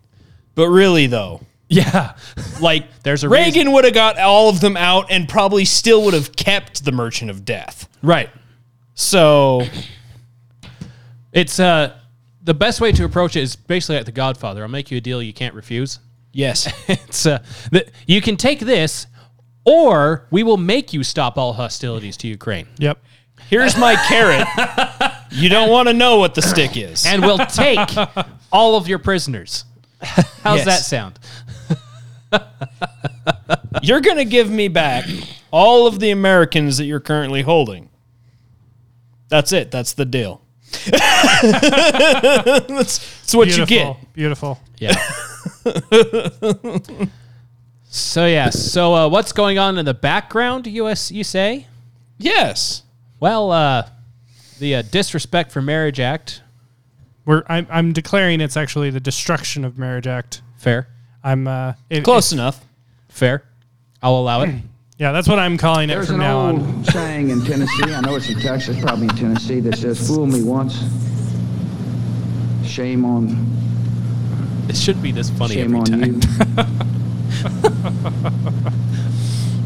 but 0.56 0.68
really 0.70 1.08
though, 1.08 1.42
Yeah. 1.70 2.14
like 2.60 2.86
There's 3.04 3.24
a 3.24 3.30
Reagan 3.30 3.72
would 3.72 3.86
have 3.86 3.94
got 3.94 4.18
all 4.18 4.50
of 4.50 4.60
them 4.62 4.76
out 4.78 5.08
and 5.10 5.28
probably 5.28 5.66
still 5.66 6.04
would 6.06 6.14
have 6.14 6.36
kept 6.36 6.84
the 6.86 6.92
Merchant 6.92 7.32
of 7.32 7.46
Death. 7.46 7.88
Right. 8.02 8.30
So 8.94 9.64
It's 11.32 11.60
uh 11.60 11.98
the 12.44 12.54
best 12.54 12.82
way 12.82 12.92
to 12.92 13.04
approach 13.06 13.36
it 13.36 13.42
is 13.42 13.56
basically 13.56 13.98
like 13.98 14.06
the 14.06 14.12
Godfather. 14.12 14.64
I'll 14.64 14.68
make 14.70 14.92
you 14.92 14.98
a 14.98 15.02
deal 15.02 15.22
you 15.22 15.34
can't 15.34 15.54
refuse. 15.56 16.00
Yes. 16.34 16.72
It's 16.90 17.26
uh, 17.26 17.44
th- 17.72 17.88
you 18.08 18.22
can 18.22 18.38
take 18.38 18.60
this, 18.60 19.08
or 19.66 20.28
we 20.32 20.44
will 20.44 20.58
make 20.58 20.94
you 20.94 21.04
stop 21.04 21.38
all 21.38 21.54
hostilities 21.54 22.18
to 22.18 22.28
Ukraine, 22.28 22.68
Yep. 22.80 22.98
Here's 23.50 23.76
my 23.78 23.96
carrot. 24.08 24.48
You 25.34 25.48
don't 25.48 25.70
want 25.70 25.88
to 25.88 25.94
know 25.94 26.18
what 26.20 26.36
the 26.36 26.42
stick 26.42 26.76
is. 26.76 27.06
and 27.06 27.22
we'll 27.22 27.38
take 27.38 27.80
all 28.52 28.76
of 28.76 28.90
your 28.90 29.00
prisoners. 29.00 29.64
How's 30.02 30.66
Yes. 30.66 30.66
that 30.66 30.84
sound? 30.84 31.20
You're 33.82 34.02
going 34.02 34.18
to 34.18 34.26
give 34.26 34.50
me 34.50 34.68
back 34.68 35.06
all 35.50 35.88
of 35.88 36.00
the 36.00 36.12
Americans 36.12 36.78
that 36.78 36.86
you're 36.86 37.00
currently 37.00 37.42
holding. 37.44 37.90
That's 39.30 39.54
it. 39.54 39.72
That's 39.72 39.94
the 39.94 40.04
deal. 40.06 40.41
that's, 42.68 42.98
that's 43.00 43.36
what 43.36 43.56
you 43.56 43.66
get. 43.66 43.96
Beautiful. 44.14 44.60
Yeah. 44.78 44.96
so 47.84 48.26
yeah. 48.26 48.50
So 48.50 48.94
uh, 48.94 49.10
what's 49.10 49.32
going 49.32 49.58
on 49.60 49.78
in 49.78 49.86
the 49.86 49.94
background? 49.94 50.68
US 50.68 51.12
you 51.12 51.24
say? 51.24 51.68
Yes. 52.18 52.84
Well, 53.20 53.52
uh, 53.52 53.88
the 54.60 54.76
uh, 54.76 54.82
Disrespect 54.84 55.52
for 55.52 55.62
Marriage 55.62 56.00
Act. 56.00 56.42
We're 57.26 57.44
I'm, 57.48 57.68
I'm 57.70 57.94
declaring 57.94 58.42
it's 58.42 58.58
actually 58.58 58.90
the 58.90 59.00
destruction 59.00 59.64
of 59.64 59.78
marriage 59.78 60.08
act. 60.08 60.42
Fair. 60.58 60.88
I'm 61.24 61.48
uh 61.48 61.74
it- 61.90 62.04
Close 62.04 62.34
enough. 62.34 62.66
Fair. 63.10 63.44
I'll 64.02 64.16
allow 64.18 64.42
it. 64.42 64.56
Yeah, 65.02 65.12
that's 65.14 65.28
what 65.28 65.40
I'm 65.40 65.58
calling 65.58 65.90
it 65.90 65.96
There's 65.96 66.10
from 66.10 66.18
an 66.18 66.22
now 66.22 66.50
old 66.50 66.62
on. 66.62 66.84
saying 66.92 67.32
in 67.32 67.44
Tennessee, 67.44 67.92
I 67.92 68.02
know 68.02 68.18
it's 68.18 68.30
in 68.30 68.40
Texas, 68.40 68.80
probably 68.80 69.08
in 69.08 69.16
Tennessee, 69.16 69.60
that 69.62 69.76
says, 69.80 70.08
fool 70.08 70.28
me 70.28 70.44
once, 70.44 70.76
shame 72.64 73.04
on, 73.04 73.36
It 74.70 74.78
should 74.78 75.02
be 75.02 75.12
this 75.12 75.32
funny 75.32 75.56
shame 75.56 75.76
every 75.76 75.80
on 75.80 75.86
time. 75.86 76.04
you. 76.04 76.22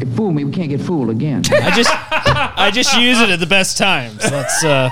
It 0.00 0.08
fooled 0.16 0.34
me, 0.34 0.44
we 0.44 0.52
can't 0.52 0.70
get 0.70 0.80
fooled 0.80 1.10
again. 1.10 1.42
I 1.50 1.70
just 1.70 1.90
I 1.92 2.70
just 2.72 2.96
use 2.96 3.20
it 3.20 3.28
at 3.28 3.38
the 3.38 3.46
best 3.46 3.76
times. 3.76 4.18
That's 4.18 4.64
uh 4.64 4.88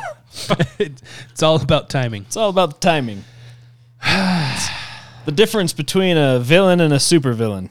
It's 0.79 1.43
all 1.43 1.57
about 1.57 1.89
timing. 1.89 2.25
it's 2.25 2.37
all 2.37 2.51
about 2.51 2.81
the 2.81 2.81
timing. 2.81 3.25
the 4.03 5.33
difference 5.33 5.73
between 5.73 6.19
a 6.19 6.39
villain 6.39 6.81
and 6.81 6.93
a 6.93 6.99
supervillain. 6.99 7.71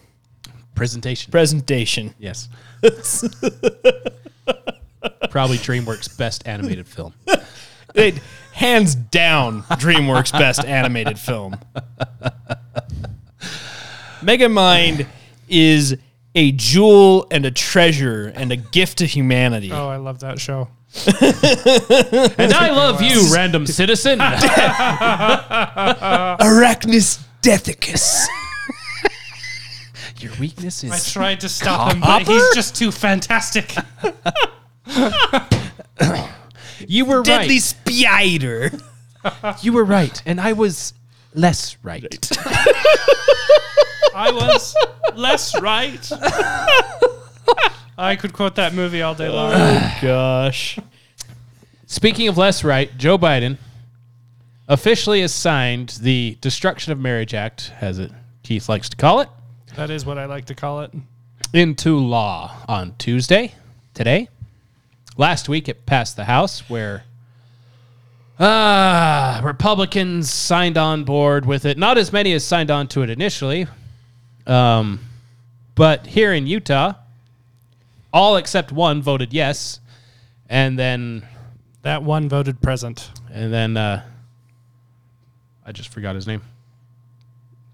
Presentation. 0.76 1.32
Presentation. 1.32 2.14
yes. 2.20 2.50
Probably 5.30 5.58
DreamWorks' 5.58 6.18
best 6.18 6.48
animated 6.48 6.88
film. 6.88 7.14
It, 7.96 8.16
hands 8.54 8.96
down 8.96 9.64
DreamWorks 9.64 10.32
best 10.32 10.64
animated 10.66 11.20
film. 11.20 11.56
Megamind 14.22 15.08
is 15.50 15.96
a 16.36 16.52
jewel 16.54 17.28
and 17.30 17.46
a 17.46 17.52
treasure 17.52 18.32
and 18.36 18.52
a 18.52 18.56
gift 18.56 18.98
to 19.00 19.06
humanity. 19.06 19.72
Oh, 19.72 19.88
I 19.90 19.98
love 19.98 20.20
that 20.20 20.40
show. 20.40 20.70
And 22.38 22.54
I 22.54 22.70
love 22.72 23.02
you, 23.02 23.34
random 23.34 23.66
citizen. 23.66 24.20
Arachnus 26.40 27.20
Deathicus. 27.42 28.26
Your 30.24 30.34
weakness 30.40 30.84
is. 30.86 30.92
I 30.92 31.00
tried 31.12 31.42
to 31.42 31.50
stop 31.50 31.92
him, 31.92 32.00
but 32.00 32.26
he's 32.26 32.56
just 32.56 32.76
too 32.76 32.92
fantastic. 32.92 33.76
you 36.88 37.04
were 37.06 37.24
Deadly 37.24 37.56
right. 37.56 37.62
Spider. 37.62 38.72
You 39.62 39.74
were 39.74 39.84
right, 39.84 40.22
and 40.26 40.40
I 40.40 40.54
was 40.54 40.94
less 41.34 41.78
right. 41.84 42.30
I 44.16 44.32
was 44.32 44.76
less 45.16 45.60
right. 45.60 46.12
I 47.98 48.16
could 48.16 48.34
quote 48.34 48.56
that 48.56 48.74
movie 48.74 49.02
all 49.02 49.16
day 49.16 49.28
long. 49.30 49.52
Oh, 49.54 49.98
gosh. 50.02 50.80
Speaking 51.86 52.28
of 52.28 52.38
less 52.38 52.64
right, 52.64 52.96
Joe 52.98 53.18
Biden 53.18 53.58
officially 54.68 55.22
has 55.22 55.34
signed 55.34 55.98
the 56.02 56.38
Destruction 56.42 56.92
of 56.92 57.00
Marriage 57.00 57.34
Act, 57.34 57.72
as 57.82 58.00
it 58.00 58.12
Keith 58.44 58.70
likes 58.70 58.90
to 58.90 58.98
call 58.98 59.20
it, 59.20 59.30
That 59.76 59.90
is 59.90 60.06
what 60.06 60.18
I 60.18 60.26
like 60.26 60.46
to 60.46 60.56
call 60.56 60.82
it. 60.82 60.92
into 61.54 61.98
law 61.98 62.56
on 62.68 62.96
Tuesday, 62.98 63.54
today. 63.94 64.30
Last 65.18 65.50
week 65.50 65.68
it 65.70 65.86
passed 65.86 66.16
the 66.16 66.26
House 66.26 66.68
where 66.70 67.04
uh, 68.40 69.42
Republicans 69.44 70.30
signed 70.32 70.78
on 70.78 71.04
board 71.04 71.46
with 71.46 71.66
it. 71.66 71.78
Not 71.78 71.98
as 71.98 72.12
many 72.12 72.34
as 72.34 72.44
signed 72.44 72.72
on 72.72 72.88
to 72.90 73.02
it 73.04 73.10
initially. 73.10 73.68
Um, 74.48 75.00
but 75.76 76.06
here 76.08 76.34
in 76.34 76.48
Utah, 76.48 76.94
all 78.12 78.38
except 78.38 78.72
one 78.72 79.02
voted 79.02 79.34
yes. 79.34 79.80
And 80.50 80.78
then 80.78 81.26
That 81.84 82.04
one 82.04 82.30
voted 82.30 82.62
present. 82.62 83.10
and 83.32 83.52
then 83.54 83.78
uh, 83.78 84.04
I 85.66 85.72
just 85.72 85.90
forgot 85.90 86.14
his 86.16 86.28
name. 86.28 86.42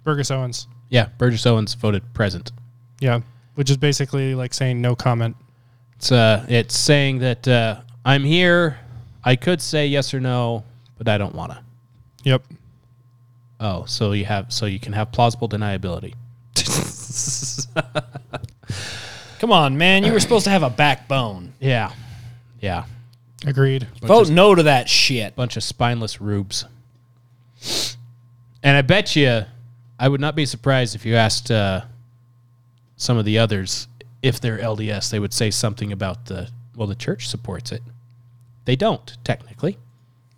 Burgess 0.04 0.32
Owens. 0.32 0.68
Yeah, 0.90 1.10
Burgess 1.18 1.46
Owens 1.46 1.74
voted 1.76 2.14
present. 2.14 2.52
Yeah. 3.00 3.22
Which 3.56 3.70
is 3.70 3.78
basically 3.78 4.36
like 4.36 4.54
saying 4.54 4.82
no 4.82 4.96
comment. 4.96 5.36
It's 5.96 6.12
uh, 6.12 6.46
it's 6.48 6.78
saying 6.78 7.20
that 7.20 7.48
uh, 7.48 7.82
I'm 8.06 8.24
here. 8.24 8.80
I 9.24 9.36
could 9.36 9.62
say 9.62 9.88
yes 9.88 10.14
or 10.14 10.20
no, 10.20 10.64
but 10.98 11.08
I 11.10 11.18
don't 11.18 11.36
wanna. 11.36 11.62
Yep. 12.24 12.44
Oh, 13.60 13.84
so 13.86 14.14
you 14.14 14.24
have 14.26 14.54
so 14.54 14.66
you 14.66 14.80
can 14.80 14.94
have 14.94 15.12
plausible 15.12 15.50
deniability. 15.50 16.14
Come 19.40 19.52
on, 19.52 19.78
man. 19.78 20.06
You 20.06 20.14
were 20.14 20.20
supposed 20.22 20.46
to 20.46 20.52
have 20.52 20.64
a 20.64 20.70
backbone. 20.70 21.54
Yeah, 21.60 21.92
yeah. 22.62 22.86
Agreed. 23.46 23.88
Vote 24.02 24.30
no 24.30 24.56
to 24.56 24.64
that 24.64 24.88
shit. 24.90 25.36
Bunch 25.36 25.58
of 25.58 25.64
spineless 25.64 26.22
rubes. 26.22 26.66
And 28.64 28.78
I 28.78 28.82
bet 28.82 29.16
you, 29.16 29.44
I 30.00 30.08
would 30.08 30.22
not 30.22 30.36
be 30.36 30.46
surprised 30.46 30.96
if 30.96 31.06
you 31.06 31.16
asked 31.16 31.52
uh, 31.52 31.82
some 32.96 33.18
of 33.18 33.26
the 33.26 33.38
others 33.38 33.88
if 34.22 34.40
they're 34.40 34.58
LDS, 34.58 35.12
they 35.12 35.20
would 35.20 35.34
say 35.34 35.52
something 35.52 35.92
about 35.92 36.26
the 36.26 36.50
well, 36.76 36.88
the 36.88 36.96
church 36.96 37.28
supports 37.28 37.72
it. 37.72 37.82
They 38.66 38.76
don't 38.76 39.18
technically. 39.24 39.78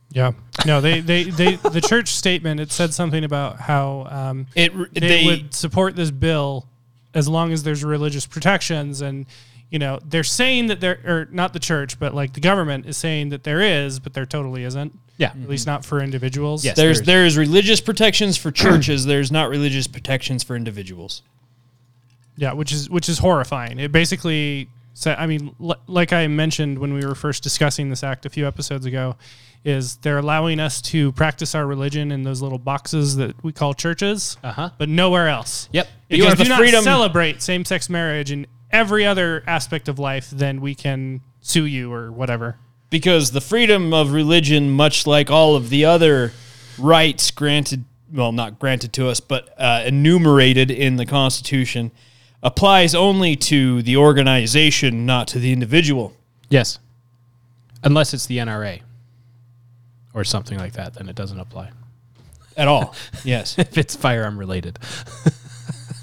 Yeah. 0.10 0.32
No, 0.66 0.82
they, 0.82 1.00
they, 1.00 1.24
they 1.24 1.56
the 1.56 1.82
church 1.82 2.10
statement, 2.10 2.60
it 2.60 2.72
said 2.72 2.94
something 2.94 3.24
about 3.24 3.60
how 3.60 4.08
um, 4.10 4.48
It 4.56 4.74
they, 4.94 5.00
they, 5.00 5.26
would 5.26 5.54
support 5.54 5.96
this 5.96 6.12
bill 6.12 6.68
as 7.14 7.28
long 7.28 7.54
as 7.54 7.64
there's 7.64 7.84
religious 7.84 8.26
protections 8.26 9.02
and 9.02 9.26
you 9.70 9.80
know 9.80 10.00
they're 10.06 10.24
saying 10.24 10.68
that 10.68 10.80
there 10.80 11.00
or 11.06 11.28
not 11.32 11.54
the 11.54 11.60
church 11.60 12.00
but 12.00 12.14
like 12.14 12.34
the 12.34 12.40
government 12.40 12.86
is 12.86 12.98
saying 12.98 13.30
that 13.30 13.44
there 13.44 13.62
is 13.62 14.00
but 14.00 14.14
there 14.14 14.26
totally 14.26 14.64
isn't 14.64 14.98
Yeah. 15.22 15.28
at 15.44 15.48
least 15.50 15.66
not 15.68 15.86
for 15.86 16.02
individuals 16.02 16.66
Yes. 16.66 16.76
there's 16.76 17.02
there's 17.04 17.38
religious 17.38 17.80
protections 17.80 18.38
for 18.38 18.52
churches. 18.52 19.06
there's 19.12 19.32
not 19.32 19.50
religious 19.50 19.88
protections 19.88 20.44
for 20.44 20.56
individuals. 20.56 21.22
yeah 22.38 22.54
which 22.54 22.72
is 22.72 22.90
which 22.90 23.08
is 23.10 23.18
horrifying 23.20 23.80
it 23.80 23.92
basically 23.92 24.68
sa- 24.94 25.16
i 25.18 25.28
mean 25.28 25.54
l- 25.62 25.76
like 25.88 26.12
i 26.14 26.28
mentioned 26.28 26.80
when 26.80 26.94
we 26.94 27.06
were 27.06 27.16
first 27.16 27.44
discussing 27.44 27.90
this 27.90 28.04
act 28.04 28.26
a 28.26 28.30
few 28.30 28.48
episodes 28.48 28.86
ago 28.86 29.16
is 29.64 29.98
they're 29.98 30.18
allowing 30.18 30.60
us 30.60 30.82
to 30.82 31.12
practice 31.12 31.54
our 31.54 31.68
religion 31.68 32.12
in 32.12 32.24
those 32.24 32.42
little 32.42 32.58
boxes 32.58 33.16
that 33.18 33.32
we 33.44 33.52
call 33.52 33.74
churches 33.76 34.38
Uh-huh. 34.44 34.70
but 34.80 34.90
nowhere 34.90 35.28
else 35.28 35.70
Yep. 35.72 35.88
If 36.10 36.18
You 36.18 36.24
you 36.24 36.30
have 36.30 36.38
do 36.38 36.44
the 36.46 36.50
not 36.50 36.60
freedom- 36.60 36.84
celebrate 36.84 37.42
same-sex 37.44 37.90
marriage 37.90 38.32
in 38.32 38.48
every 38.72 39.06
other 39.06 39.44
aspect 39.48 39.88
of 39.88 40.00
life, 40.00 40.30
then 40.32 40.62
we 40.62 40.74
can 40.76 41.22
sue 41.42 41.66
you 41.66 41.92
or 41.94 42.12
whatever. 42.12 42.58
Because 42.92 43.32
the 43.32 43.42
freedom 43.42 43.92
of 43.94 44.12
religion, 44.12 44.70
much 44.70 45.08
like 45.08 45.32
all 45.32 45.56
of 45.56 45.70
the 45.70 45.86
other 45.86 46.34
rights 46.78 47.32
granted, 47.32 47.86
well, 48.14 48.32
not 48.32 48.60
granted 48.60 48.94
to 48.94 49.08
us, 49.08 49.20
but 49.20 49.50
uh, 49.58 49.82
enumerated 49.86 50.70
in 50.70 50.98
the 50.98 51.06
Constitution, 51.08 51.90
applies 52.44 52.94
only 52.94 53.36
to 53.36 53.82
the 53.82 53.98
organization, 53.98 55.08
not 55.08 55.28
to 55.30 55.40
the 55.40 55.52
individual. 55.52 56.14
Yes. 56.50 56.78
Unless 57.84 58.14
it's 58.14 58.28
the 58.28 58.38
NRA 58.38 58.82
or 60.14 60.24
something 60.24 60.60
like 60.60 60.74
that, 60.74 60.94
then 60.94 61.10
it 61.10 61.16
doesn't 61.16 61.40
apply. 61.40 61.72
At 62.58 62.68
all. 62.68 62.94
yes. 63.24 63.58
If 63.58 63.78
it's 63.78 63.96
firearm 63.96 64.38
related. 64.38 64.78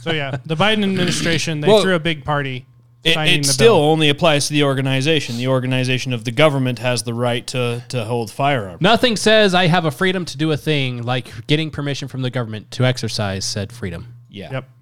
So 0.00 0.12
yeah, 0.12 0.38
the 0.46 0.54
Biden 0.54 0.84
administration 0.84 1.60
they 1.60 1.68
Well, 1.68 1.82
threw 1.82 1.94
a 1.94 2.00
big 2.00 2.24
party 2.24 2.64
It, 3.04 3.16
it 3.16 3.46
still 3.46 3.76
bill. 3.76 3.84
only 3.84 4.08
applies 4.08 4.48
to 4.48 4.52
the 4.52 4.64
organization. 4.64 5.36
The 5.36 5.48
organization 5.48 6.12
of 6.12 6.24
the 6.24 6.32
government 6.32 6.80
has 6.80 7.04
the 7.04 7.14
right 7.14 7.46
to, 7.48 7.82
to 7.90 8.04
hold 8.04 8.30
firearms. 8.30 8.80
Nothing 8.80 9.16
says 9.16 9.54
I 9.54 9.66
have 9.66 9.84
a 9.84 9.90
freedom 9.90 10.24
to 10.26 10.36
do 10.36 10.50
a 10.50 10.56
thing 10.56 11.02
like 11.02 11.46
getting 11.46 11.70
permission 11.70 12.08
from 12.08 12.22
the 12.22 12.30
government 12.30 12.70
to 12.72 12.84
exercise 12.84 13.44
said 13.44 13.72
freedom. 13.72 14.14
Yeah. 14.28 14.52
Yep. 14.52 14.70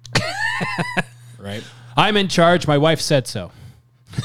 Right. 1.39 1.63
I'm 1.97 2.17
in 2.17 2.27
charge. 2.27 2.67
My 2.67 2.79
wife 2.79 3.01
said 3.01 3.29
so. 3.29 3.53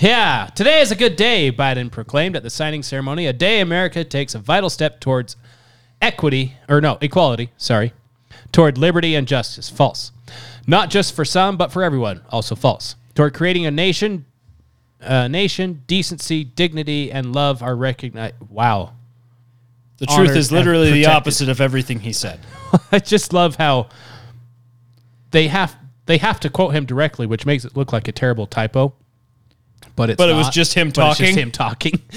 Yeah, 0.00 0.48
today 0.54 0.80
is 0.80 0.90
a 0.90 0.96
good 0.96 1.16
day, 1.16 1.52
Biden 1.52 1.90
proclaimed 1.90 2.34
at 2.34 2.42
the 2.42 2.48
signing 2.48 2.82
ceremony. 2.82 3.26
A 3.26 3.34
day 3.34 3.60
America 3.60 4.02
takes 4.02 4.34
a 4.34 4.38
vital 4.38 4.70
step 4.70 4.98
towards 4.98 5.36
equity, 6.00 6.54
or 6.70 6.80
no, 6.80 6.96
equality, 7.02 7.50
sorry, 7.58 7.92
toward 8.52 8.78
liberty 8.78 9.14
and 9.14 9.26
justice. 9.28 9.68
False. 9.70 10.12
Not 10.66 10.90
just 10.90 11.14
for 11.14 11.24
some, 11.24 11.56
but 11.56 11.72
for 11.72 11.82
everyone. 11.82 12.20
Also 12.30 12.54
false. 12.54 12.96
Toward 13.14 13.34
creating 13.34 13.66
a 13.66 13.70
nation, 13.70 14.24
a 15.00 15.28
nation, 15.28 15.82
decency, 15.86 16.44
dignity, 16.44 17.10
and 17.10 17.32
love 17.34 17.62
are 17.62 17.74
recognized. 17.76 18.34
Wow. 18.48 18.92
The 19.98 20.06
Honored 20.08 20.26
truth 20.28 20.38
is 20.38 20.48
and 20.50 20.58
literally 20.58 20.86
the 20.86 21.02
protected. 21.02 21.16
opposite 21.16 21.48
of 21.48 21.60
everything 21.60 22.00
he 22.00 22.12
said. 22.12 22.40
I 22.92 22.98
just 23.00 23.32
love 23.32 23.56
how 23.56 23.88
they 25.30 25.48
have 25.48 25.76
they 26.06 26.18
have 26.18 26.40
to 26.40 26.50
quote 26.50 26.74
him 26.74 26.86
directly, 26.86 27.26
which 27.26 27.44
makes 27.46 27.64
it 27.64 27.76
look 27.76 27.92
like 27.92 28.08
a 28.08 28.12
terrible 28.12 28.46
typo. 28.46 28.94
But 29.96 30.10
it's 30.10 30.16
But 30.18 30.30
it 30.30 30.34
was 30.34 30.46
not. 30.46 30.52
just 30.54 30.74
him 30.74 30.90
But 30.90 31.10
it's 31.10 31.18
just 31.18 31.30
talking? 31.32 31.42
him 31.42 31.50
talking. 31.50 32.02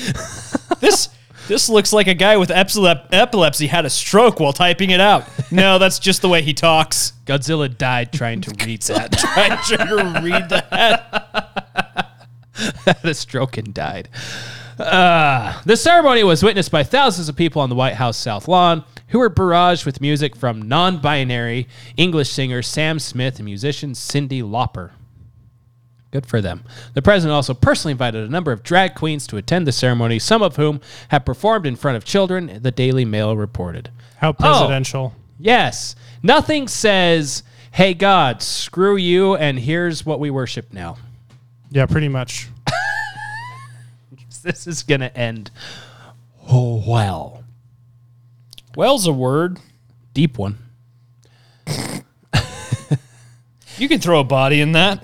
This 0.80 1.08
this 1.48 1.70
looks 1.70 1.94
like 1.94 2.08
a 2.08 2.14
guy 2.14 2.38
with 2.38 2.50
epsilep- 2.50 3.08
epilepsy 3.12 3.68
had 3.68 3.86
a 3.86 3.90
stroke 3.90 4.40
while 4.40 4.54
typing 4.54 4.90
it 4.90 5.00
out. 5.02 5.28
No, 5.52 5.78
that's 5.80 6.00
just 6.00 6.22
the 6.22 6.30
way 6.30 6.42
he 6.42 6.54
talks. 6.54 7.14
Godzilla 7.26 7.76
died 7.76 8.14
trying 8.14 8.42
to 8.42 8.66
read 8.66 8.82
that. 8.84 9.12
Tried 9.14 9.64
to 9.78 10.22
read 10.22 10.50
that. 10.50 12.10
had 12.86 13.04
a 13.04 13.14
stroke 13.14 13.58
and 13.58 13.74
died. 13.74 14.10
Uh, 14.80 15.62
the 15.66 15.78
ceremony 15.78 16.24
was 16.24 16.42
witnessed 16.44 16.72
by 16.72 16.84
thousands 16.84 17.30
of 17.30 17.36
people 17.36 17.62
on 17.62 17.70
the 17.70 17.76
White 17.76 17.94
House 17.96 18.18
South 18.18 18.48
Lawn 18.48 18.84
who 19.10 19.20
were 19.20 19.30
barraged 19.30 19.86
with 19.86 20.02
music 20.02 20.36
from 20.36 20.62
non 20.64 20.98
binary 20.98 21.68
English 21.96 22.30
singer 22.30 22.62
Sam 22.64 22.98
Smith 22.98 23.38
and 23.38 23.46
musician 23.46 23.92
Cyndi 23.92 24.42
Lauper. 24.42 24.92
Good 26.14 26.28
for 26.28 26.42
them. 26.42 26.64
The 26.94 27.02
president 27.02 27.34
also 27.34 27.56
personally 27.56 27.94
invited 27.94 28.24
a 28.24 28.32
number 28.32 28.52
of 28.52 28.62
drag 28.62 28.94
queens 28.94 29.26
to 29.26 29.38
attend 29.38 29.66
the 29.66 29.72
ceremony, 29.72 30.20
some 30.20 30.44
of 30.44 30.58
whom 30.58 30.80
have 31.08 31.26
performed 31.26 31.66
in 31.66 31.76
front 31.76 31.98
of 31.98 32.06
children, 32.06 32.60
the 32.62 32.70
Daily 32.70 33.04
Mail 33.04 33.36
reported. 33.36 33.90
How 34.18 34.30
oh, 34.30 34.34
presidential. 34.34 35.16
Yes, 35.40 35.96
nothing 36.22 36.68
says, 36.68 37.42
hey, 37.72 37.96
God, 37.96 38.44
screw 38.44 38.96
you, 38.96 39.36
and 39.36 39.58
here's 39.58 40.06
what 40.06 40.20
we 40.20 40.30
worship 40.30 40.72
now. 40.72 40.98
Yeah, 41.72 41.88
pretty 41.88 42.10
much. 42.10 42.48
This 44.44 44.68
is 44.68 44.84
going 44.84 45.00
to 45.00 45.18
end 45.18 45.52
well. 46.48 47.46
Well's 48.76 49.08
a 49.08 49.14
word. 49.14 49.58
Deep 50.14 50.38
one. 50.38 50.58
You 53.78 53.90
can 53.90 54.00
throw 54.00 54.20
a 54.20 54.24
body 54.24 54.62
in 54.62 54.74
that. 54.74 55.04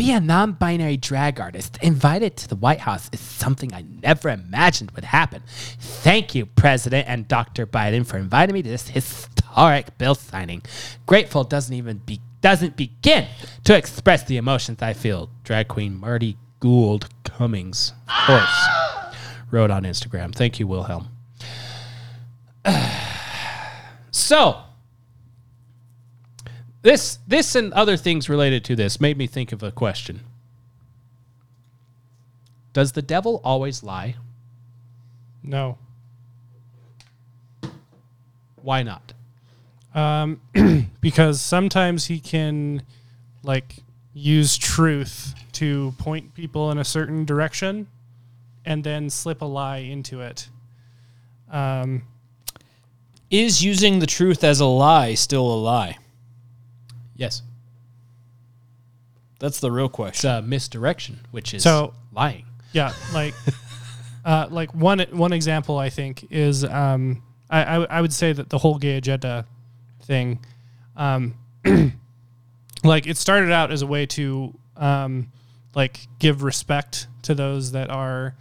Be 0.00 0.12
a 0.12 0.18
non 0.18 0.52
binary 0.52 0.96
drag 0.96 1.38
artist 1.40 1.76
invited 1.82 2.34
to 2.38 2.48
the 2.48 2.56
White 2.56 2.80
House 2.80 3.10
is 3.12 3.20
something 3.20 3.74
I 3.74 3.82
never 4.02 4.30
imagined 4.30 4.92
would 4.92 5.04
happen. 5.04 5.42
Thank 5.78 6.34
you, 6.34 6.46
President 6.46 7.06
and 7.06 7.28
Dr. 7.28 7.66
Biden, 7.66 8.06
for 8.06 8.16
inviting 8.16 8.54
me 8.54 8.62
to 8.62 8.68
this 8.70 8.88
historic 8.88 9.98
bill 9.98 10.14
signing. 10.14 10.62
Grateful 11.04 11.44
doesn't 11.44 11.74
even 11.74 11.98
be 11.98 12.22
doesn't 12.40 12.78
begin 12.78 13.26
to 13.64 13.76
express 13.76 14.24
the 14.24 14.38
emotions 14.38 14.80
I 14.80 14.94
feel. 14.94 15.28
Drag 15.44 15.68
queen 15.68 16.00
Marti 16.00 16.38
Gould 16.60 17.10
Cummings, 17.24 17.92
of 18.08 18.26
course, 18.26 18.68
wrote 19.50 19.70
on 19.70 19.82
Instagram. 19.82 20.34
Thank 20.34 20.58
you, 20.58 20.66
Wilhelm. 20.66 21.08
so 24.10 24.62
this 26.82 27.18
this 27.26 27.54
and 27.54 27.72
other 27.72 27.96
things 27.96 28.28
related 28.28 28.64
to 28.64 28.76
this 28.76 29.00
made 29.00 29.18
me 29.18 29.26
think 29.26 29.52
of 29.52 29.62
a 29.62 29.70
question. 29.70 30.20
Does 32.72 32.92
the 32.92 33.02
devil 33.02 33.40
always 33.44 33.82
lie? 33.82 34.16
No. 35.42 35.78
Why 38.62 38.82
not? 38.82 39.12
Um, 39.94 40.40
because 41.00 41.40
sometimes 41.40 42.06
he 42.06 42.20
can 42.20 42.82
like 43.42 43.76
use 44.12 44.56
truth 44.56 45.34
to 45.52 45.94
point 45.98 46.34
people 46.34 46.70
in 46.70 46.78
a 46.78 46.84
certain 46.84 47.24
direction 47.24 47.88
and 48.64 48.84
then 48.84 49.10
slip 49.10 49.42
a 49.42 49.46
lie 49.46 49.78
into 49.78 50.20
it. 50.20 50.48
Um, 51.50 52.02
Is 53.30 53.64
using 53.64 53.98
the 53.98 54.06
truth 54.06 54.44
as 54.44 54.60
a 54.60 54.66
lie 54.66 55.14
still 55.14 55.52
a 55.52 55.56
lie? 55.56 55.98
Yes. 57.20 57.42
That's 59.38 59.60
the 59.60 59.70
real 59.70 59.86
It's 59.86 59.94
question. 59.94 60.30
a 60.30 60.42
misdirection, 60.42 61.20
which 61.30 61.52
is 61.54 61.62
So- 61.62 61.92
lying. 62.12 62.46
yeah, 62.72 62.92
like 63.14 63.34
uh, 64.24 64.46
like 64.50 64.74
one 64.74 65.00
one 65.12 65.32
example 65.32 65.78
I 65.78 65.90
think 65.90 66.26
is 66.30 66.64
um, 66.64 67.22
I, 67.50 67.62
I 67.62 67.84
I 67.84 68.00
would 68.00 68.12
say 68.12 68.32
that 68.32 68.48
the 68.48 68.58
whole 68.58 68.78
gay 68.78 68.96
agenda 68.96 69.46
thing, 70.02 70.44
um, 70.96 71.34
like 72.84 73.06
it 73.06 73.16
started 73.16 73.50
out 73.52 73.70
as 73.70 73.82
a 73.82 73.86
way 73.86 74.06
to 74.06 74.54
um, 74.76 75.30
like 75.74 76.06
give 76.18 76.42
respect 76.42 77.06
to 77.22 77.34
those 77.34 77.72
that 77.72 77.90
are 77.90 78.34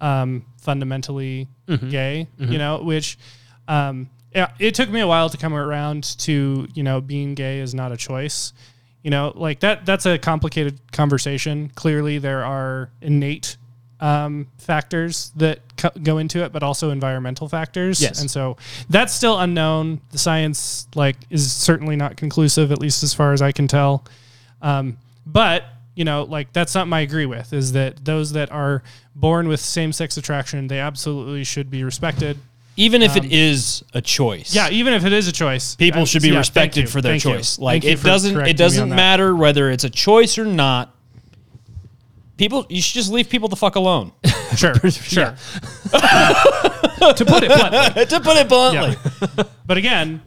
um, 0.00 0.44
fundamentally 0.58 1.48
gay, 1.90 2.28
you 2.38 2.58
know, 2.58 2.82
which 2.82 3.18
um, 3.68 4.08
yeah, 4.36 4.52
it 4.58 4.74
took 4.74 4.90
me 4.90 5.00
a 5.00 5.06
while 5.06 5.30
to 5.30 5.38
come 5.38 5.54
around 5.54 6.04
to 6.18 6.68
you 6.74 6.82
know 6.82 7.00
being 7.00 7.34
gay 7.34 7.60
is 7.60 7.74
not 7.74 7.90
a 7.90 7.96
choice. 7.96 8.52
You 9.02 9.10
know, 9.10 9.32
like 9.34 9.60
that 9.60 9.86
that's 9.86 10.04
a 10.04 10.18
complicated 10.18 10.78
conversation. 10.92 11.70
Clearly, 11.74 12.18
there 12.18 12.44
are 12.44 12.90
innate 13.00 13.56
um, 13.98 14.48
factors 14.58 15.32
that 15.36 15.60
co- 15.78 15.98
go 16.02 16.18
into 16.18 16.44
it, 16.44 16.52
but 16.52 16.62
also 16.62 16.90
environmental 16.90 17.48
factors. 17.48 18.02
Yes. 18.02 18.20
and 18.20 18.30
so 18.30 18.58
that's 18.90 19.14
still 19.14 19.38
unknown. 19.38 20.02
The 20.10 20.18
science 20.18 20.86
like 20.94 21.16
is 21.30 21.50
certainly 21.50 21.96
not 21.96 22.18
conclusive, 22.18 22.70
at 22.70 22.78
least 22.78 23.02
as 23.02 23.14
far 23.14 23.32
as 23.32 23.40
I 23.40 23.52
can 23.52 23.66
tell. 23.66 24.04
Um, 24.60 24.98
but 25.24 25.64
you 25.94 26.04
know, 26.04 26.24
like 26.24 26.52
that's 26.52 26.72
something 26.72 26.92
I 26.92 27.00
agree 27.00 27.24
with 27.24 27.54
is 27.54 27.72
that 27.72 28.04
those 28.04 28.32
that 28.32 28.52
are 28.52 28.82
born 29.14 29.48
with 29.48 29.60
same-sex 29.60 30.18
attraction, 30.18 30.66
they 30.66 30.78
absolutely 30.78 31.42
should 31.42 31.70
be 31.70 31.84
respected. 31.84 32.38
Even 32.76 33.02
if 33.02 33.16
it 33.16 33.24
is 33.32 33.82
a 33.94 34.02
choice. 34.02 34.54
Yeah, 34.54 34.68
even 34.70 34.92
if 34.92 35.04
it 35.04 35.12
is 35.12 35.26
a 35.28 35.32
choice, 35.32 35.74
People 35.76 36.02
uh, 36.02 36.04
should 36.04 36.22
be 36.22 36.28
yeah, 36.28 36.38
respected 36.38 36.88
for 36.90 37.00
their 37.00 37.12
thank 37.12 37.24
you. 37.24 37.32
choice. 37.36 37.58
Like 37.58 37.82
Thank 37.82 37.84
you 37.84 38.00
it 38.00 38.02
doesn't 38.04 38.40
it 38.46 38.56
doesn't 38.56 38.90
matter 38.90 39.34
whether 39.34 39.70
it's 39.70 39.84
a 39.84 39.90
choice 39.90 40.36
or 40.38 40.44
not. 40.44 40.94
People 42.36 42.66
you 42.68 42.82
should 42.82 42.94
just 42.94 43.10
leave 43.10 43.28
people 43.30 43.48
the 43.48 43.56
fuck 43.56 43.76
alone. 43.76 44.12
Sure, 44.56 44.74
sure. 44.90 45.34
to 45.90 47.24
put 47.26 47.42
it 47.42 47.48
bluntly, 47.48 48.06
to 48.06 48.20
put 48.20 48.36
it 48.36 48.48
bluntly. 48.48 48.96
but 49.66 49.76
again, 49.76 50.22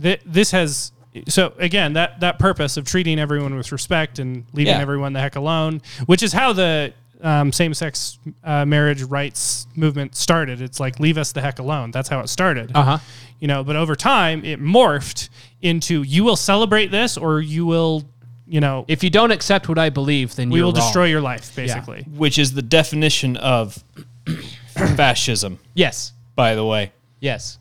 th- 0.00 0.20
this 0.26 0.50
has 0.50 0.92
so 1.28 1.54
again 1.58 1.94
that 1.94 2.20
that 2.20 2.38
purpose 2.38 2.76
of 2.76 2.84
treating 2.84 3.18
everyone 3.18 3.54
with 3.56 3.72
respect 3.72 4.18
and 4.18 4.44
leaving 4.52 4.74
Yeah. 4.74 4.80
everyone 4.82 5.12
the 5.14 5.20
heck 5.20 5.34
alone, 5.36 5.80
which 6.06 6.22
is 6.22 6.32
how 6.32 6.52
the 6.52 6.92
um, 7.24 7.50
same-sex 7.52 8.18
uh, 8.44 8.64
marriage 8.64 9.02
rights 9.02 9.66
movement 9.74 10.14
started. 10.14 10.60
It's 10.60 10.78
like 10.78 11.00
leave 11.00 11.18
us 11.18 11.32
the 11.32 11.40
heck 11.40 11.58
alone. 11.58 11.90
That's 11.90 12.08
how 12.08 12.20
it 12.20 12.28
started. 12.28 12.70
Uh-huh. 12.74 12.98
You 13.40 13.48
know, 13.48 13.64
but 13.64 13.74
over 13.76 13.96
time 13.96 14.44
it 14.44 14.60
morphed 14.60 15.28
into 15.62 16.02
you 16.02 16.22
will 16.22 16.36
celebrate 16.36 16.90
this 16.92 17.16
or 17.16 17.40
you 17.40 17.66
will, 17.66 18.04
you 18.46 18.60
know, 18.60 18.84
If 18.88 19.02
you 19.02 19.10
don't 19.10 19.30
accept 19.32 19.68
what 19.68 19.78
I 19.78 19.90
believe, 19.90 20.36
then 20.36 20.50
we 20.50 20.58
you're 20.58 20.66
will 20.66 20.72
wrong. 20.72 20.82
destroy 20.82 21.06
your 21.06 21.20
life, 21.22 21.56
basically. 21.56 22.02
Which 22.14 22.38
is 22.38 22.52
the 22.54 22.62
definition 22.62 23.36
of 23.38 23.82
fascism, 24.96 25.58
Yes. 25.74 26.12
by 26.36 26.54
the 26.54 26.64
way. 26.64 26.92
Yes. 27.20 27.58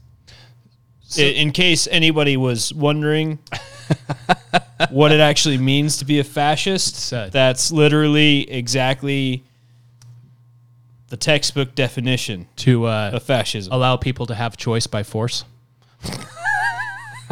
I- 1.17 1.21
in 1.21 1.51
case 1.51 1.87
anybody 1.91 2.37
was 2.37 2.73
wondering 2.73 3.39
what 4.89 5.11
it 5.11 5.19
actually 5.19 5.57
means 5.57 5.97
to 5.97 6.05
be 6.05 6.19
a 6.19 6.23
fascist, 6.23 7.11
that's 7.31 7.71
literally 7.71 8.49
exactly 8.49 9.43
the 11.13 11.17
textbook 11.17 11.75
definition 11.75 12.47
To 12.55 12.87
uh, 12.87 13.11
of 13.13 13.21
fascism. 13.21 13.71
allow 13.71 13.97
people 13.97 14.25
to 14.25 14.33
have 14.33 14.57
choice 14.57 14.87
by 14.87 15.03
force. 15.03 15.45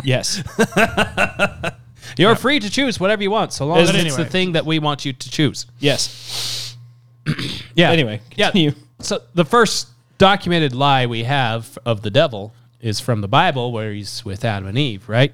yes. 0.03 0.43
You're 2.15 2.35
free 2.35 2.59
to 2.59 2.69
choose 2.69 2.99
whatever 2.99 3.23
you 3.23 3.31
want, 3.31 3.53
so 3.53 3.65
long 3.65 3.79
as 3.79 3.87
But 3.89 3.95
it's 3.95 4.13
anyway. 4.13 4.23
the 4.23 4.29
thing 4.29 4.51
that 4.51 4.67
we 4.67 4.77
want 4.77 5.03
you 5.03 5.13
to 5.13 5.29
choose. 5.31 5.65
Yes. 5.79 6.77
Yeah. 7.75 7.89
Anyway, 7.89 8.21
yeah. 8.35 8.47
continue. 8.51 8.73
So 8.99 9.21
the 9.33 9.45
first 9.45 9.87
documented 10.19 10.75
lie 10.75 11.07
we 11.07 11.23
have 11.23 11.75
of 11.83 12.03
the 12.03 12.11
devil 12.11 12.53
is 12.81 12.99
from 12.99 13.21
the 13.21 13.27
Bible, 13.27 13.71
where 13.71 13.93
he's 13.93 14.23
with 14.23 14.45
Adam 14.45 14.67
and 14.67 14.77
Eve, 14.77 15.09
right? 15.09 15.33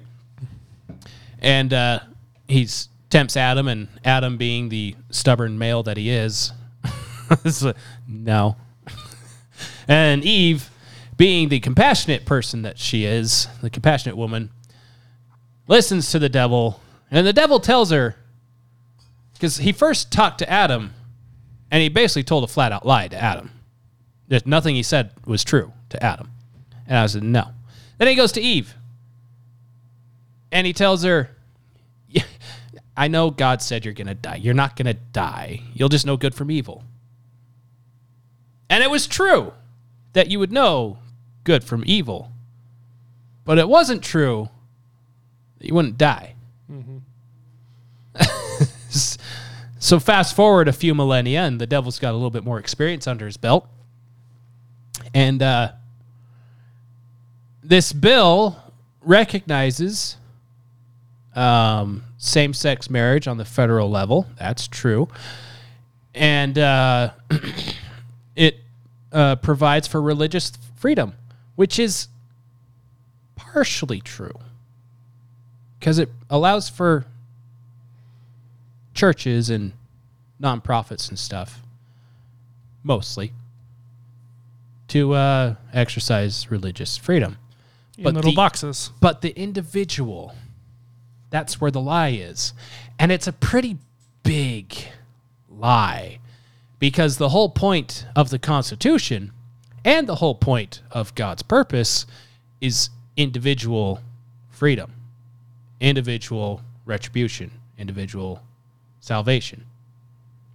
And 1.40 1.74
uh, 1.74 2.00
he's 2.46 2.88
tempts 3.10 3.36
Adam, 3.36 3.68
and 3.68 3.88
Adam, 4.04 4.38
being 4.38 4.70
the 4.70 4.96
stubborn 5.10 5.58
male 5.58 5.82
that 5.82 5.96
he 5.98 6.08
is, 6.10 6.52
is 7.44 7.62
like, 7.62 7.76
no. 8.06 8.56
and 9.86 10.24
Eve, 10.24 10.70
being 11.16 11.48
the 11.48 11.60
compassionate 11.60 12.24
person 12.24 12.62
that 12.62 12.78
she 12.78 13.04
is, 13.04 13.48
the 13.60 13.70
compassionate 13.70 14.16
woman, 14.16 14.50
listens 15.66 16.10
to 16.12 16.18
the 16.18 16.28
devil, 16.28 16.80
and 17.10 17.26
the 17.26 17.32
devil 17.32 17.60
tells 17.60 17.90
her, 17.90 18.16
because 19.34 19.58
he 19.58 19.72
first 19.72 20.10
talked 20.10 20.38
to 20.38 20.50
Adam 20.50 20.92
And 21.70 21.82
he 21.82 21.88
basically 21.88 22.24
told 22.24 22.44
a 22.44 22.46
flat 22.46 22.72
out 22.72 22.86
lie 22.86 23.08
to 23.08 23.16
Adam. 23.22 23.50
There's 24.26 24.46
nothing 24.46 24.74
he 24.74 24.82
said 24.82 25.12
was 25.26 25.44
true 25.44 25.72
to 25.90 26.02
Adam. 26.02 26.30
And 26.86 26.96
I 26.96 27.06
said, 27.06 27.22
no. 27.22 27.48
Then 27.98 28.08
he 28.08 28.14
goes 28.14 28.32
to 28.32 28.40
Eve. 28.40 28.74
And 30.50 30.66
he 30.66 30.72
tells 30.72 31.02
her, 31.04 31.30
"Yeah, 32.08 32.22
I 32.96 33.08
know 33.08 33.30
God 33.30 33.60
said 33.60 33.84
you're 33.84 33.92
going 33.94 34.06
to 34.06 34.14
die. 34.14 34.36
You're 34.36 34.54
not 34.54 34.76
going 34.76 34.86
to 34.86 34.94
die. 34.94 35.60
You'll 35.74 35.90
just 35.90 36.06
know 36.06 36.16
good 36.16 36.34
from 36.34 36.50
evil. 36.50 36.84
And 38.70 38.82
it 38.82 38.90
was 38.90 39.06
true 39.06 39.52
that 40.12 40.28
you 40.30 40.38
would 40.38 40.52
know 40.52 40.98
good 41.44 41.64
from 41.64 41.82
evil. 41.86 42.32
But 43.44 43.58
it 43.58 43.68
wasn't 43.68 44.02
true 44.02 44.50
that 45.58 45.66
you 45.66 45.74
wouldn't 45.74 45.96
die. 45.98 46.34
so 49.78 49.98
fast 49.98 50.36
forward 50.36 50.68
a 50.68 50.72
few 50.72 50.94
millennia, 50.94 51.42
and 51.42 51.60
the 51.60 51.66
devil's 51.66 51.98
got 51.98 52.12
a 52.12 52.16
little 52.16 52.30
bit 52.30 52.44
more 52.44 52.58
experience 52.58 53.06
under 53.06 53.26
his 53.26 53.36
belt. 53.36 53.66
And 55.14 55.42
uh, 55.42 55.72
this 57.62 57.92
bill 57.92 58.56
recognizes 59.00 60.16
um, 61.34 62.04
same 62.18 62.52
sex 62.52 62.90
marriage 62.90 63.28
on 63.28 63.36
the 63.36 63.44
federal 63.44 63.90
level. 63.90 64.26
That's 64.38 64.66
true. 64.68 65.08
And 66.14 66.58
uh, 66.58 67.12
it 68.38 68.60
uh, 69.12 69.36
provides 69.36 69.88
for 69.88 70.00
religious 70.00 70.52
freedom, 70.76 71.12
which 71.56 71.78
is 71.78 72.06
partially 73.36 74.00
true 74.00 74.38
because 75.78 75.98
it 75.98 76.08
allows 76.30 76.68
for 76.68 77.04
churches 78.94 79.50
and 79.50 79.72
nonprofits 80.40 81.08
and 81.08 81.18
stuff, 81.18 81.62
mostly, 82.82 83.32
to 84.88 85.12
uh, 85.14 85.54
exercise 85.72 86.50
religious 86.50 86.96
freedom. 86.96 87.38
in 87.96 88.04
But 88.04 88.14
little 88.14 88.30
the- 88.32 88.36
boxes. 88.36 88.90
But 89.00 89.20
the 89.20 89.36
individual, 89.38 90.34
that's 91.30 91.60
where 91.60 91.70
the 91.70 91.80
lie 91.80 92.10
is. 92.10 92.52
And 92.98 93.10
it's 93.10 93.26
a 93.26 93.32
pretty 93.32 93.78
big 94.22 94.74
lie 95.48 96.18
because 96.78 97.16
the 97.16 97.30
whole 97.30 97.48
point 97.48 98.06
of 98.14 98.30
the 98.30 98.38
Constitution 98.38 99.32
and 99.84 100.06
the 100.06 100.16
whole 100.16 100.34
point 100.34 100.82
of 100.90 101.14
God's 101.14 101.42
purpose 101.42 102.06
is 102.60 102.90
individual 103.16 104.00
freedom, 104.50 104.92
individual 105.80 106.62
retribution, 106.84 107.50
individual 107.76 108.42
salvation. 109.00 109.64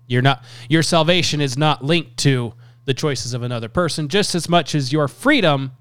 You're 0.08 0.22
not 0.22 0.44
your 0.70 0.84
salvation 0.84 1.42
is 1.42 1.58
not 1.58 1.84
linked 1.84 2.18
to 2.18 2.54
the 2.86 2.94
choices 2.94 3.34
of 3.34 3.44
another 3.44 3.70
person 3.70 4.10
just 4.10 4.36
as 4.36 4.50
much 4.50 4.76
as 4.76 4.92
your 4.92 5.08
freedom 5.08 5.72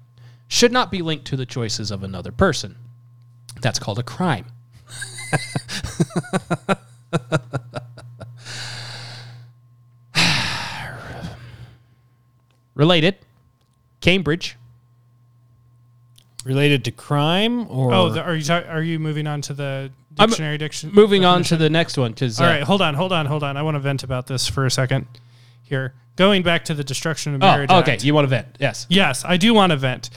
should 0.47 0.71
not 0.71 0.89
be 0.89 1.01
linked 1.01 1.25
to 1.25 1.35
the 1.35 1.45
choices 1.45 1.91
of 1.91 2.03
another 2.03 2.31
person. 2.31 2.77
That's 3.61 3.79
called 3.79 3.99
a 3.99 4.03
crime. 4.03 4.45
Related, 12.75 13.15
Cambridge. 14.01 14.57
Related 16.45 16.83
to 16.85 16.91
crime 16.91 17.67
or 17.71 17.93
Oh, 17.93 18.09
the, 18.09 18.21
are 18.21 18.35
you 18.35 18.43
ta- 18.43 18.63
are 18.67 18.81
you 18.83 18.99
moving 18.99 19.27
on 19.27 19.41
to 19.43 19.53
the 19.53 19.91
I'm 20.19 20.27
dictionary? 20.29 20.57
diction. 20.57 20.91
Moving 20.93 21.23
on 21.23 21.43
to 21.43 21.55
the 21.55 21.69
next 21.69 21.97
one 21.97 22.11
because 22.11 22.39
All 22.41 22.47
right, 22.47 22.63
hold 22.63 22.81
on, 22.81 22.95
hold 22.95 23.13
on, 23.13 23.25
hold 23.27 23.43
on. 23.43 23.55
I 23.55 23.61
want 23.61 23.75
to 23.75 23.79
vent 23.79 24.03
about 24.03 24.27
this 24.27 24.47
for 24.47 24.65
a 24.65 24.71
second. 24.71 25.07
Here, 25.63 25.93
going 26.17 26.43
back 26.43 26.65
to 26.65 26.73
the 26.73 26.83
destruction 26.83 27.33
of 27.33 27.39
marriage. 27.39 27.69
oh, 27.69 27.73
marriage. 27.75 27.83
okay, 27.83 27.93
Act. 27.93 28.03
you 28.03 28.13
want 28.13 28.25
to 28.25 28.29
vent? 28.29 28.57
Yes. 28.59 28.85
Yes, 28.89 29.23
I 29.23 29.37
do 29.37 29.53
want 29.53 29.71
to 29.71 29.77
vent. 29.77 30.09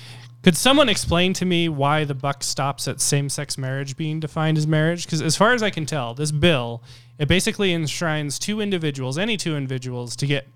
Could 0.43 0.57
someone 0.57 0.89
explain 0.89 1.33
to 1.35 1.45
me 1.45 1.69
why 1.69 2.05
the 2.05 2.15
buck 2.15 2.43
stops 2.43 2.87
at 2.89 3.01
same-sex 3.01 3.57
marriage 3.57 3.97
being 3.97 4.19
defined 4.21 4.59
as 4.59 4.67
marriage? 4.67 5.05
Because 5.07 5.23
as 5.23 5.37
far 5.37 5.53
as 5.55 5.63
I 5.63 5.71
can 5.71 5.87
tell, 5.87 6.13
this 6.15 6.33
bill 6.33 6.83
it 7.19 7.29
basically 7.29 7.73
enshrines 7.73 8.39
two 8.41 8.61
individuals, 8.61 9.17
any 9.17 9.37
two 9.37 9.57
individuals, 9.57 10.17
to 10.17 10.27
get 10.27 10.49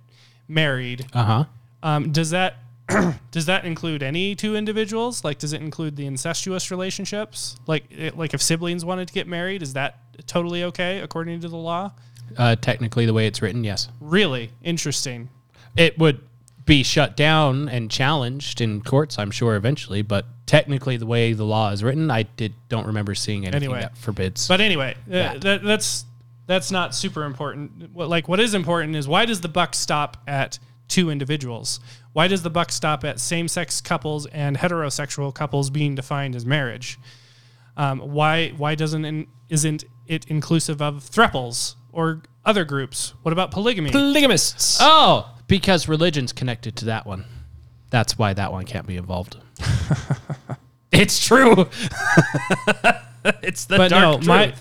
married. 0.48 1.07
Uh 1.12 1.24
huh. 1.24 1.44
Um, 1.82 2.12
does 2.12 2.30
that 2.30 2.56
does 3.30 3.46
that 3.46 3.64
include 3.64 4.02
any 4.02 4.34
two 4.34 4.56
individuals? 4.56 5.24
Like, 5.24 5.38
does 5.38 5.52
it 5.52 5.60
include 5.60 5.96
the 5.96 6.06
incestuous 6.06 6.70
relationships? 6.70 7.56
Like, 7.66 7.84
it, 7.90 8.16
like 8.18 8.34
if 8.34 8.42
siblings 8.42 8.84
wanted 8.84 9.08
to 9.08 9.14
get 9.14 9.26
married, 9.26 9.62
is 9.62 9.74
that 9.74 9.98
totally 10.26 10.64
okay 10.64 11.00
according 11.00 11.40
to 11.40 11.48
the 11.48 11.56
law? 11.56 11.92
Uh, 12.36 12.56
technically, 12.56 13.06
the 13.06 13.12
way 13.14 13.26
it's 13.26 13.42
written, 13.42 13.64
yes. 13.64 13.88
Really 14.00 14.50
interesting. 14.62 15.28
It 15.76 15.98
would 15.98 16.20
be 16.66 16.82
shut 16.82 17.16
down 17.16 17.68
and 17.68 17.90
challenged 17.90 18.60
in 18.60 18.82
courts, 18.82 19.18
I'm 19.18 19.30
sure, 19.30 19.56
eventually. 19.56 20.02
But 20.02 20.26
technically, 20.46 20.96
the 20.96 21.06
way 21.06 21.32
the 21.32 21.44
law 21.44 21.70
is 21.70 21.82
written, 21.82 22.10
I 22.10 22.22
did 22.24 22.54
don't 22.68 22.86
remember 22.86 23.14
seeing 23.14 23.46
anything 23.46 23.64
Anyway. 23.64 23.80
that 23.80 23.96
forbids. 23.96 24.46
But 24.46 24.60
anyway, 24.60 24.94
uh, 25.08 25.10
That. 25.10 25.40
that, 25.42 25.62
that's 25.62 26.04
that's 26.46 26.70
not 26.72 26.94
super 26.94 27.24
important. 27.24 27.90
What 27.92 28.08
like 28.08 28.28
what 28.28 28.40
is 28.40 28.54
important 28.54 28.94
is 28.96 29.06
why 29.08 29.24
does 29.24 29.40
the 29.40 29.48
buck 29.48 29.74
stop 29.74 30.16
at 30.26 30.58
two 30.91 31.11
individuals? 31.11 31.80
Why 32.12 32.28
does 32.28 32.43
the 32.43 32.51
buck 32.51 32.72
stop 32.72 33.05
at 33.05 33.18
same-sex 33.18 33.80
couples 33.80 34.26
and 34.26 34.59
heterosexual 34.59 35.34
couples 35.34 35.70
being 35.70 35.95
defined 35.95 36.36
as 36.36 36.45
marriage? 36.45 36.99
Um, 37.76 38.01
why 38.01 38.51
why 38.51 38.74
doesn't 38.74 39.05
in, 39.05 39.26
isn't 39.49 39.84
it 40.07 40.26
inclusive 40.26 40.82
of 40.82 40.97
threples 40.97 41.76
or 41.93 42.22
other 42.45 42.64
groups? 42.64 43.14
What 43.22 43.32
about 43.32 43.51
polygamy? 43.51 43.91
polygamists. 43.91 44.78
oh, 44.80 45.34
because 45.47 45.88
religion's 45.88 46.32
connected 46.32 46.76
to 46.76 46.84
that 46.86 47.07
one. 47.07 47.24
That's 47.91 48.18
why 48.18 48.34
that 48.34 48.53
one 48.53 48.66
can't 48.66 48.86
be 48.86 48.97
involved. 48.97 49.36
it's 50.93 51.24
true. 51.24 51.53
it's 53.43 53.64
the 53.64 53.76
but 53.76 53.88
dark 53.88 54.03
no, 54.03 54.12
truth. 54.14 54.26
my 54.26 54.55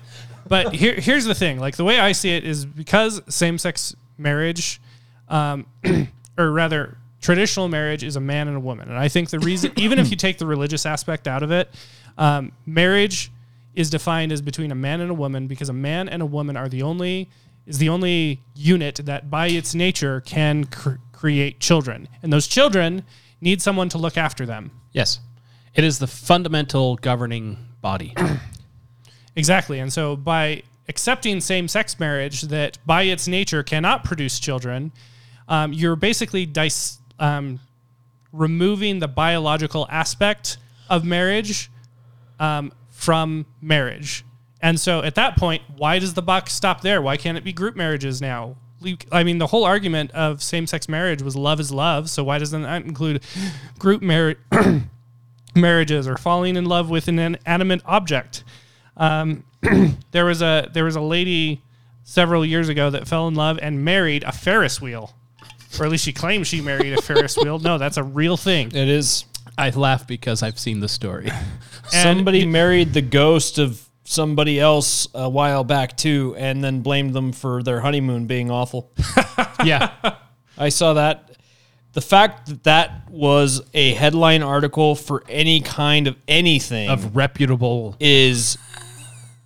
but 0.48 0.74
here 0.74 0.94
here's 0.94 1.26
the 1.26 1.36
thing. 1.36 1.60
Like 1.60 1.76
the 1.76 1.84
way 1.84 2.00
I 2.00 2.12
see 2.12 2.32
it 2.32 2.44
is 2.44 2.66
because 2.66 3.22
same-sex 3.28 3.96
marriage, 4.18 4.82
um, 5.28 5.68
or 6.40 6.52
rather 6.52 6.98
traditional 7.22 7.68
marriage, 7.68 8.04
is 8.04 8.16
a 8.16 8.20
man 8.22 8.48
and 8.48 8.58
a 8.58 8.60
woman, 8.60 8.90
and 8.90 8.98
I 8.98 9.10
think 9.10 9.30
the 9.30 9.40
reason, 9.40 9.74
even 9.76 10.00
if 10.00 10.10
you 10.10 10.16
take 10.16 10.38
the 10.38 10.46
religious 10.46 10.86
aspect 10.86 11.28
out 11.28 11.44
of 11.44 11.52
it, 11.52 11.70
um, 12.18 12.54
marriage 12.66 13.32
is 13.76 13.90
defined 13.90 14.32
as 14.32 14.42
between 14.42 14.72
a 14.72 14.76
man 14.76 15.02
and 15.02 15.12
a 15.12 15.14
woman 15.14 15.46
because 15.48 15.70
a 15.70 15.74
man 15.74 16.10
and 16.10 16.22
a 16.22 16.26
woman 16.26 16.58
are 16.58 16.70
the 16.70 16.82
only 16.82 17.30
is 17.68 17.78
the 17.78 17.90
only 17.90 18.42
unit 18.56 18.96
that 19.04 19.30
by 19.30 19.48
its 19.48 19.76
nature 19.76 20.22
can 20.22 20.64
cr- 20.64 20.96
create 21.12 21.60
children, 21.60 22.08
and 22.24 22.34
those 22.34 22.48
children 22.48 23.04
need 23.42 23.62
someone 23.62 23.90
to 23.90 23.98
look 23.98 24.18
after 24.18 24.46
them. 24.46 24.72
yes, 24.94 25.20
it 25.76 25.84
is 25.84 26.00
the 26.00 26.08
fundamental 26.08 26.96
governing 26.96 27.58
body. 27.82 28.16
Exactly. 29.36 29.80
And 29.80 29.94
so 29.94 30.18
by 30.18 30.64
accepting 30.90 31.40
same 31.40 31.68
sex 31.70 32.00
marriage 32.00 32.42
that 32.44 32.78
by 32.86 33.04
its 33.04 33.28
nature 33.28 33.64
cannot 33.64 34.04
produce 34.04 34.40
children, 34.40 34.92
um, 35.50 35.74
you're 35.74 35.98
basically 35.98 36.50
um, 37.20 37.60
removing 38.32 39.00
the 39.00 39.08
biological 39.08 39.86
aspect 39.90 40.58
of 40.90 41.04
marriage 41.04 41.70
um, 42.40 42.72
from 42.90 43.46
marriage. 43.62 44.24
And 44.62 44.80
so 44.80 45.02
at 45.02 45.16
that 45.16 45.36
point, 45.36 45.64
why 45.76 46.00
does 46.00 46.14
the 46.14 46.22
buck 46.22 46.50
stop 46.50 46.82
there? 46.82 47.02
Why 47.02 47.18
can't 47.18 47.38
it 47.38 47.44
be 47.44 47.52
group 47.52 47.76
marriages 47.76 48.22
now? 48.22 48.56
I 49.12 49.24
mean, 49.26 49.40
the 49.40 49.48
whole 49.48 49.66
argument 49.66 50.12
of 50.12 50.42
same 50.42 50.66
sex 50.66 50.88
marriage 50.88 51.22
was 51.22 51.36
love 51.36 51.60
is 51.60 51.72
love. 51.72 52.10
So 52.10 52.24
why 52.24 52.38
doesn't 52.38 52.62
that 52.62 52.86
include 52.86 53.22
group 53.78 54.02
marriage? 54.02 54.38
marriages 55.56 56.08
or 56.08 56.18
falling 56.18 56.56
in 56.56 56.66
love 56.66 56.90
with 56.90 57.08
an 57.08 57.20
inanimate 57.20 57.82
object. 57.86 58.44
Um, 58.98 59.44
there 60.12 60.26
was 60.26 60.42
a 60.42 60.70
there 60.74 60.86
was 60.86 60.96
a 60.96 61.02
lady 61.02 61.62
several 62.04 62.46
years 62.46 62.70
ago 62.70 62.90
that 62.90 63.08
fell 63.08 63.28
in 63.28 63.36
love 63.36 63.60
and 63.62 63.84
married 63.84 64.24
a 64.24 64.32
Ferris 64.32 64.82
wheel, 64.82 65.14
or 65.78 65.86
at 65.86 65.92
least 65.92 66.06
she 66.06 66.14
claims 66.14 66.48
she 66.48 66.62
married 66.62 66.94
a 66.94 67.02
Ferris 67.02 67.38
wheel. 67.38 67.60
No, 67.60 67.78
that's 67.78 67.98
a 67.98 68.04
real 68.04 68.38
thing. 68.38 68.68
It 68.68 68.88
is. 68.88 69.26
I 69.58 69.70
laugh 69.72 70.08
because 70.08 70.42
I've 70.42 70.58
seen 70.58 70.80
the 70.80 70.88
story. 70.88 71.30
Somebody 71.90 72.46
married 72.46 72.94
the 72.94 73.02
ghost 73.02 73.60
of 73.60 73.86
somebody 74.10 74.60
else 74.60 75.08
a 75.14 75.30
while 75.30 75.64
back 75.64 75.96
too, 75.96 76.36
and 76.38 76.64
then 76.64 76.82
blamed 76.82 77.14
them 77.14 77.32
for 77.32 77.62
their 77.62 77.82
honeymoon 77.82 78.26
being 78.26 78.50
awful. 78.50 78.92
yeah, 79.64 79.92
I 80.58 80.70
saw 80.70 80.94
that. 80.94 81.38
The 81.94 82.02
fact 82.02 82.48
that 82.48 82.64
that 82.64 83.10
was 83.10 83.62
a 83.74 83.94
headline 83.94 84.44
article 84.44 84.96
for 84.96 85.24
any 85.28 85.62
kind 85.62 86.08
of 86.08 86.16
anything 86.28 86.90
of 86.90 87.16
reputable. 87.16 87.96
is 88.00 88.58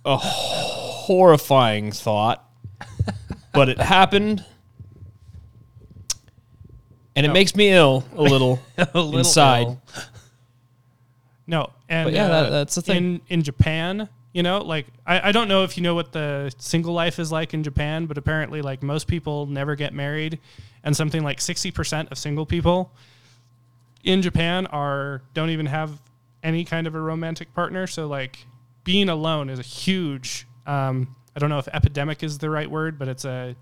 a 0.04 0.16
horrifying 0.16 1.90
thought, 1.90 2.48
but 3.52 3.68
it 3.68 3.80
happened. 3.80 4.44
And 7.16 7.24
it 7.24 7.32
makes 7.32 7.54
me 7.54 7.70
ill 7.70 8.04
a 8.16 8.22
little, 8.34 8.60
inside. 8.94 9.78
No, 11.46 11.70
and 11.88 12.06
But 12.06 12.14
yeah, 12.14 12.24
uh, 12.26 12.42
that- 12.44 12.50
that's 12.50 12.74
the 12.74 12.82
thing. 12.82 12.96
In 12.96 13.20
in 13.28 13.42
Japan, 13.42 14.08
You 14.32 14.42
know, 14.42 14.58
like 14.58 14.86
I, 15.06 15.28
I 15.28 15.32
don't 15.32 15.46
know 15.46 15.62
if 15.62 15.76
you 15.76 15.82
know 15.82 15.94
what 15.94 16.10
the 16.12 16.52
single 16.58 16.92
life 16.94 17.18
is 17.18 17.30
like 17.30 17.54
in 17.54 17.62
Japan, 17.62 18.06
but 18.06 18.16
apparently, 18.18 18.62
like 18.62 18.82
most 18.82 19.06
people 19.06 19.46
never 19.46 19.76
get 19.76 19.92
married, 19.92 20.38
and 20.82 20.96
something 20.96 21.22
like 21.22 21.40
sixty 21.40 21.70
percent 21.70 22.10
of 22.10 22.18
single 22.18 22.46
people 22.46 22.90
in 24.02 24.22
Japan 24.22 24.66
are 24.68 25.22
don't 25.34 25.50
even 25.50 25.66
have 25.66 26.00
any 26.42 26.64
kind 26.64 26.86
of 26.86 26.94
a 26.94 27.00
romantic 27.00 27.54
partner. 27.54 27.86
So 27.86 28.06
like 28.06 28.46
being 28.82 29.08
alone 29.08 29.50
is 29.50 29.58
a 29.58 29.62
huge. 29.62 30.46
Um, 30.66 31.14
I 31.36 31.40
don't 31.40 31.50
know 31.50 31.58
if 31.58 31.68
epidemic 31.68 32.22
is 32.22 32.38
the 32.38 32.48
right 32.50 32.70
word, 32.70 32.98
but 32.98 33.06
it's 33.08 33.24
a 33.26 33.54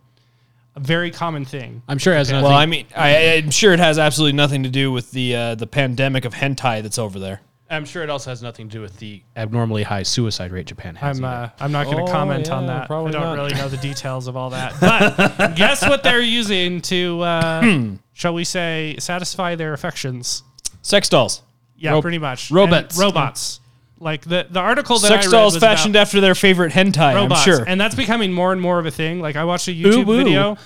a 0.75 0.81
very 0.81 1.11
common 1.11 1.45
thing. 1.45 1.83
I'm 1.89 1.99
sure 1.99 2.14
it 2.14 2.18
has 2.18 2.31
nothing. 2.31 2.45
Well, 2.45 2.57
I 2.57 2.66
mean, 2.66 2.87
I, 2.97 3.35
I'm 3.37 3.51
sure 3.51 3.73
it 3.73 3.81
has 3.81 3.99
absolutely 3.99 4.37
nothing 4.37 4.62
to 4.62 4.68
do 4.70 4.91
with 4.93 5.11
the 5.11 5.35
uh, 5.37 5.55
the 5.55 5.66
pandemic 5.66 6.25
of 6.25 6.35
hentai 6.35 6.83
that's 6.83 6.99
over 6.99 7.18
there. 7.18 7.41
I'm 7.70 7.87
sure 7.87 8.03
it 8.03 8.11
also 8.11 8.29
has 8.29 8.43
nothing 8.43 8.68
to 8.68 8.73
do 8.77 8.81
with 8.83 8.99
the 8.99 9.23
abnormally 9.35 9.83
high 9.83 10.03
suicide 10.03 10.53
rate 10.53 10.66
Japan 10.66 10.95
has. 10.97 11.18
I'm 11.18 11.25
uh, 11.25 11.49
I'm 11.59 11.73
not 11.73 11.85
going 11.87 11.97
to 11.99 12.03
Oh, 12.05 12.07
comment 12.12 12.51
on 12.51 12.66
that. 12.66 12.83
I 12.83 12.87
probably 12.87 13.12
don't 13.12 13.23
not. 13.23 13.35
really 13.37 13.55
know 13.55 13.68
the 13.68 13.77
details 13.89 14.27
of 14.29 14.37
all 14.37 14.51
that. 14.51 14.75
But 14.79 15.55
guess 15.57 15.81
what 15.89 16.03
they're 16.03 16.20
using 16.20 16.83
to, 16.83 17.20
uh, 17.23 17.61
Hmm. 17.62 17.95
shall 18.12 18.35
we 18.35 18.45
say, 18.45 18.97
satisfy 18.99 19.55
their 19.55 19.73
affections? 19.73 20.43
Sex 20.83 21.09
dolls. 21.09 21.43
Yeah, 21.77 21.93
Ro- 21.93 22.03
pretty 22.03 22.18
much. 22.18 22.51
robots. 22.51 22.95
And 22.97 23.03
robots. 23.05 23.61
Like 24.03 24.22
the 24.22 24.48
the 24.50 24.59
article 24.59 24.98
that 24.98 25.07
Sex 25.07 25.26
I 25.26 25.28
read 25.28 25.32
dolls 25.32 25.55
was 25.55 25.62
fashioned 25.62 25.94
about 25.94 26.03
after 26.03 26.20
their 26.20 26.34
favorite 26.34 26.72
hentai. 26.72 27.14
robots, 27.14 27.46
I'm 27.46 27.55
sure. 27.55 27.64
and 27.68 27.80
that's 27.80 27.94
becoming 27.94 28.32
more 28.32 28.53
and 28.53 28.61
more 28.61 28.80
of 28.80 28.86
a 28.86 28.90
thing. 28.90 29.20
Like 29.20 29.36
I 29.36 29.44
watched 29.44 29.68
a 29.68 29.70
YouTube 29.70 30.07
woo. 30.07 30.16
video 30.16 30.57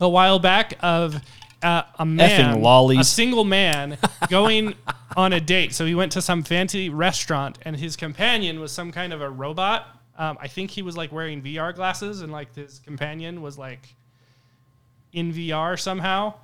a 0.00 0.08
while 0.08 0.38
back 0.38 0.74
of 0.80 1.20
uh, 1.64 1.82
a 1.98 2.06
man, 2.06 2.62
lollies. 2.62 3.00
a 3.00 3.04
single 3.04 3.42
man, 3.42 3.98
going 4.30 4.74
on 5.16 5.32
a 5.32 5.40
date. 5.40 5.74
So 5.74 5.84
he 5.84 5.96
went 5.96 6.12
to 6.12 6.22
some 6.22 6.44
fancy 6.44 6.90
restaurant, 6.90 7.58
and 7.62 7.76
his 7.76 7.96
companion 7.96 8.60
was 8.60 8.70
some 8.70 8.92
kind 8.92 9.12
of 9.12 9.20
a 9.20 9.28
robot. 9.28 9.88
Um, 10.16 10.38
I 10.40 10.46
think 10.46 10.70
he 10.70 10.82
was 10.82 10.96
like 10.96 11.10
wearing 11.10 11.42
VR 11.42 11.74
glasses, 11.74 12.22
and 12.22 12.30
like 12.30 12.54
his 12.54 12.78
companion 12.78 13.42
was 13.42 13.58
like 13.58 13.96
in 15.12 15.32
VR 15.32 15.78
somehow 15.78 16.34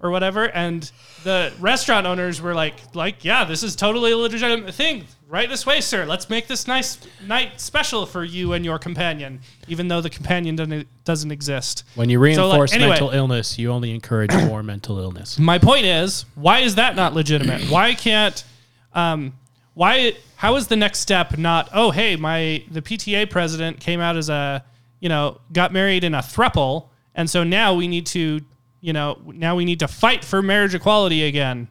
or 0.00 0.10
whatever. 0.10 0.44
And 0.50 0.90
the 1.22 1.52
restaurant 1.60 2.06
owners 2.06 2.40
were 2.40 2.54
like, 2.54 2.74
like, 2.94 3.24
yeah, 3.24 3.44
this 3.44 3.62
is 3.62 3.74
totally 3.76 4.12
a 4.12 4.16
legitimate 4.18 4.74
thing. 4.74 5.04
Right 5.26 5.48
this 5.48 5.64
way, 5.66 5.80
sir. 5.80 6.04
Let's 6.04 6.28
make 6.30 6.46
this 6.46 6.68
nice 6.68 6.98
night 7.26 7.60
special 7.60 8.06
for 8.06 8.22
you 8.22 8.52
and 8.52 8.64
your 8.64 8.78
companion, 8.78 9.40
even 9.66 9.88
though 9.88 10.00
the 10.00 10.10
companion 10.10 10.54
doesn't 10.54 10.86
doesn't 11.04 11.30
exist. 11.32 11.82
when 11.96 12.08
you 12.08 12.18
So, 12.18 12.20
like, 12.20 12.36
reinforce 12.36 12.72
anyway. 12.72 12.90
mental 12.90 13.10
illness, 13.10 13.58
you 13.58 13.72
only 13.72 13.90
encourage 13.92 14.32
more 14.32 14.62
mental 14.62 14.98
illness. 14.98 15.38
My 15.38 15.58
point 15.58 15.86
is, 15.86 16.24
why 16.36 16.60
is 16.60 16.76
that 16.76 16.94
not 16.94 17.14
legitimate? 17.14 17.62
Why 17.70 17.94
can't, 17.94 18.44
um, 18.92 19.32
why? 19.72 20.12
How 20.36 20.54
is 20.56 20.68
the 20.68 20.76
next 20.76 21.00
step 21.00 21.36
not? 21.38 21.68
Oh, 21.72 21.90
hey, 21.90 22.14
my 22.14 22.62
the 22.70 22.82
PTA 22.82 23.28
president 23.28 23.80
came 23.80 24.00
out 24.00 24.16
as 24.16 24.28
a, 24.28 24.62
you 25.00 25.08
know, 25.08 25.40
got 25.52 25.72
married 25.72 26.04
in 26.04 26.14
a 26.14 26.18
thruple, 26.20 26.90
and 27.14 27.28
so 27.28 27.42
now 27.42 27.74
we 27.74 27.88
need 27.88 28.06
to, 28.06 28.40
you 28.84 28.92
know, 28.92 29.18
now 29.24 29.56
we 29.56 29.64
need 29.64 29.78
to 29.78 29.88
fight 29.88 30.22
for 30.22 30.42
marriage 30.42 30.74
equality 30.74 31.24
again, 31.24 31.68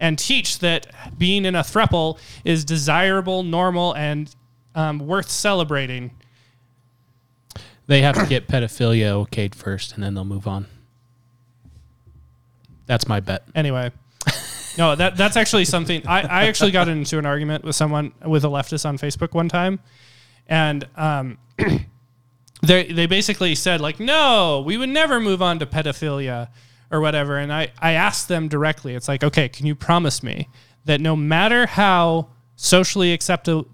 and 0.00 0.18
teach 0.18 0.60
that 0.60 0.86
being 1.18 1.44
in 1.44 1.54
a 1.54 1.60
thruple 1.60 2.18
is 2.46 2.64
desirable, 2.64 3.42
normal, 3.42 3.94
and 3.94 4.34
um, 4.74 4.98
worth 5.00 5.28
celebrating. 5.28 6.12
They 7.88 8.00
have 8.00 8.16
to 8.16 8.24
get 8.24 8.48
pedophilia 8.48 9.26
okayed 9.26 9.54
first, 9.54 9.92
and 9.92 10.02
then 10.02 10.14
they'll 10.14 10.24
move 10.24 10.46
on. 10.46 10.66
That's 12.86 13.06
my 13.06 13.20
bet. 13.20 13.46
Anyway, 13.54 13.92
no, 14.78 14.96
that 14.96 15.18
that's 15.18 15.36
actually 15.36 15.66
something. 15.66 16.06
I, 16.06 16.22
I 16.22 16.44
actually 16.46 16.70
got 16.70 16.88
into 16.88 17.18
an 17.18 17.26
argument 17.26 17.64
with 17.64 17.76
someone 17.76 18.12
with 18.24 18.46
a 18.46 18.48
leftist 18.48 18.88
on 18.88 18.96
Facebook 18.96 19.34
one 19.34 19.50
time, 19.50 19.78
and 20.48 20.88
um, 20.96 21.36
they 22.66 22.92
they 22.92 23.06
basically 23.06 23.54
said 23.54 23.80
like, 23.80 24.00
no, 24.00 24.62
we 24.64 24.76
would 24.76 24.88
never 24.88 25.20
move 25.20 25.42
on 25.42 25.58
to 25.60 25.66
pedophilia 25.66 26.48
or 26.90 27.00
whatever. 27.00 27.38
And 27.38 27.52
I 27.52 27.70
I 27.80 27.92
asked 27.92 28.28
them 28.28 28.48
directly. 28.48 28.94
It's 28.94 29.08
like, 29.08 29.24
okay, 29.24 29.48
can 29.48 29.66
you 29.66 29.74
promise 29.74 30.22
me 30.22 30.48
that 30.84 31.00
no 31.00 31.16
matter 31.16 31.66
how 31.66 32.28
socially 32.56 33.12
acceptable 33.12 33.66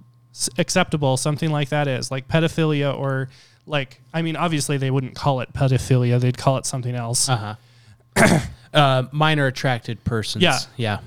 acceptable 0.59 1.16
something 1.16 1.51
like 1.51 1.68
that 1.70 1.88
is, 1.88 2.11
like 2.11 2.26
pedophilia 2.28 2.97
or 2.99 3.28
like, 3.66 4.01
I 4.12 4.22
mean, 4.22 4.34
obviously 4.34 4.76
they 4.76 4.90
wouldn't 4.90 5.14
call 5.14 5.40
it 5.40 5.53
pedophilia; 5.53 6.20
they'd 6.20 6.38
call 6.38 6.57
it 6.59 6.66
something 6.66 6.95
else. 6.95 7.28
Uh 7.28 7.57
huh. 8.16 8.38
uh, 8.74 9.03
minor 9.12 9.47
attracted 9.47 10.03
persons. 10.05 10.43
Yeah. 10.43 10.59
Yeah. 10.76 10.99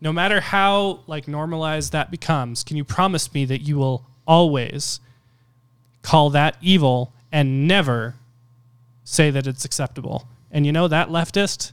no 0.00 0.12
matter 0.12 0.40
how 0.40 1.00
like 1.06 1.26
normalized 1.26 1.92
that 1.92 2.10
becomes, 2.10 2.62
can 2.64 2.76
you 2.76 2.84
promise 2.84 3.32
me 3.32 3.44
that 3.46 3.62
you 3.62 3.76
will 3.78 4.04
always 4.26 5.00
call 6.02 6.30
that 6.30 6.56
evil 6.60 7.12
and 7.32 7.66
never 7.68 8.14
say 9.04 9.30
that 9.30 9.46
it's 9.46 9.64
acceptable? 9.64 10.26
And 10.50 10.64
you 10.66 10.72
know 10.72 10.88
that 10.88 11.08
leftist 11.08 11.72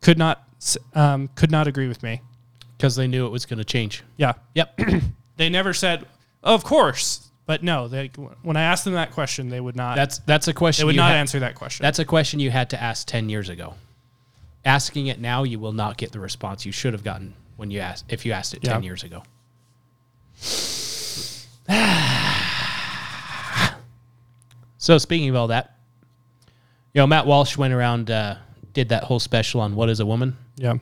could 0.00 0.18
not 0.18 0.44
um, 0.94 1.28
could 1.34 1.50
not 1.50 1.66
agree 1.66 1.88
with 1.88 2.02
me. 2.02 2.20
Because 2.76 2.96
they 2.96 3.06
knew 3.06 3.24
it 3.24 3.30
was 3.30 3.46
going 3.46 3.58
to 3.58 3.64
change. 3.64 4.02
Yeah, 4.16 4.32
Yep. 4.54 4.80
they 5.36 5.48
never 5.48 5.72
said, 5.72 6.06
"Of 6.42 6.64
course," 6.64 7.30
but 7.46 7.62
no. 7.62 7.86
They 7.88 8.08
when 8.42 8.56
I 8.56 8.62
asked 8.62 8.84
them 8.84 8.94
that 8.94 9.12
question, 9.12 9.48
they 9.48 9.60
would 9.60 9.76
not. 9.76 9.94
that's 9.96 10.18
that's 10.18 10.48
a 10.48 10.52
question. 10.52 10.82
they 10.82 10.86
would 10.86 10.96
not 10.96 11.12
answer 11.12 11.38
that 11.38 11.54
question. 11.54 11.84
That's 11.84 12.00
a 12.00 12.04
question 12.04 12.40
you 12.40 12.50
had 12.50 12.70
to 12.70 12.82
ask 12.82 13.06
ten 13.06 13.28
years 13.28 13.48
ago. 13.48 13.74
Asking 14.64 15.06
it 15.06 15.20
now, 15.20 15.44
you 15.44 15.58
will 15.58 15.72
not 15.72 15.96
get 15.96 16.12
the 16.12 16.20
response 16.20 16.66
you 16.66 16.72
should 16.72 16.94
have 16.94 17.04
gotten 17.04 17.34
when 17.56 17.70
you 17.70 17.78
asked 17.80 18.06
if 18.08 18.26
you 18.26 18.32
asked 18.32 18.54
it 18.54 18.62
ten 18.62 18.82
Yeah. 18.82 18.86
years 18.86 19.04
ago. 19.04 19.22
so 24.84 24.98
speaking 24.98 25.30
of 25.30 25.36
all 25.36 25.46
that, 25.48 25.76
you 26.92 27.00
know, 27.00 27.06
Matt 27.06 27.26
Walsh 27.26 27.56
went 27.56 27.72
around, 27.72 28.10
uh, 28.10 28.36
did 28.74 28.90
that 28.90 29.04
whole 29.04 29.18
special 29.18 29.62
on 29.62 29.74
what 29.74 29.88
is 29.88 29.98
a 30.00 30.04
woman. 30.06 30.36
yeah. 30.56 30.74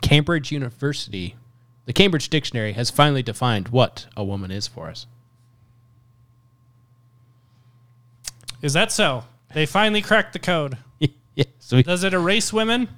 Cambridge 0.00 0.50
University, 0.50 1.34
the 1.84 1.92
Cambridge 1.92 2.30
Dictionary 2.30 2.72
has 2.72 2.90
finally 2.90 3.22
defined 3.22 3.68
what 3.68 4.06
a 4.16 4.24
woman 4.24 4.50
is 4.50 4.66
for 4.66 4.88
us. 4.88 5.06
Is 8.62 8.72
that 8.72 8.90
so? 8.92 9.24
They 9.52 9.66
finally 9.66 10.00
cracked 10.00 10.32
the 10.32 10.38
code. 10.38 10.78
yes, 11.34 11.46
we- 11.70 11.82
Does 11.82 12.02
it 12.04 12.14
erase 12.14 12.50
women? 12.52 12.88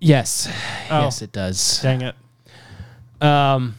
yes, 0.00 0.48
Oh. 0.90 1.02
yes, 1.02 1.22
it 1.22 1.30
does. 1.32 1.80
Dang 1.80 2.02
it. 2.02 2.14
Um, 3.24 3.76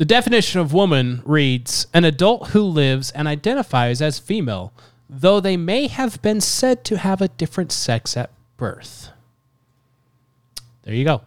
the 0.00 0.06
definition 0.06 0.58
of 0.58 0.72
woman 0.72 1.20
reads 1.26 1.86
an 1.92 2.06
adult 2.06 2.48
who 2.48 2.62
lives 2.62 3.10
and 3.10 3.28
identifies 3.28 4.00
as 4.00 4.18
female, 4.18 4.72
though 5.10 5.40
they 5.40 5.58
may 5.58 5.88
have 5.88 6.22
been 6.22 6.40
said 6.40 6.86
to 6.86 6.96
have 6.96 7.20
a 7.20 7.28
different 7.28 7.70
sex 7.70 8.16
at 8.16 8.30
birth. 8.56 9.10
There 10.84 10.94
you 10.94 11.04
go. 11.04 11.20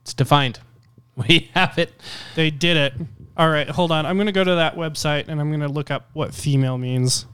It's 0.00 0.14
defined. 0.14 0.60
We 1.28 1.50
have 1.54 1.78
it. 1.78 1.92
They 2.34 2.50
did 2.50 2.76
it. 2.78 2.94
All 3.36 3.50
right, 3.50 3.68
hold 3.68 3.90
on. 3.92 4.06
I'm 4.06 4.16
going 4.16 4.26
to 4.26 4.32
go 4.32 4.44
to 4.44 4.54
that 4.56 4.76
website 4.76 5.28
and 5.28 5.38
I'm 5.40 5.48
going 5.48 5.60
to 5.60 5.68
look 5.68 5.90
up 5.90 6.08
what 6.14 6.34
female 6.34 6.76
means. 6.78 7.26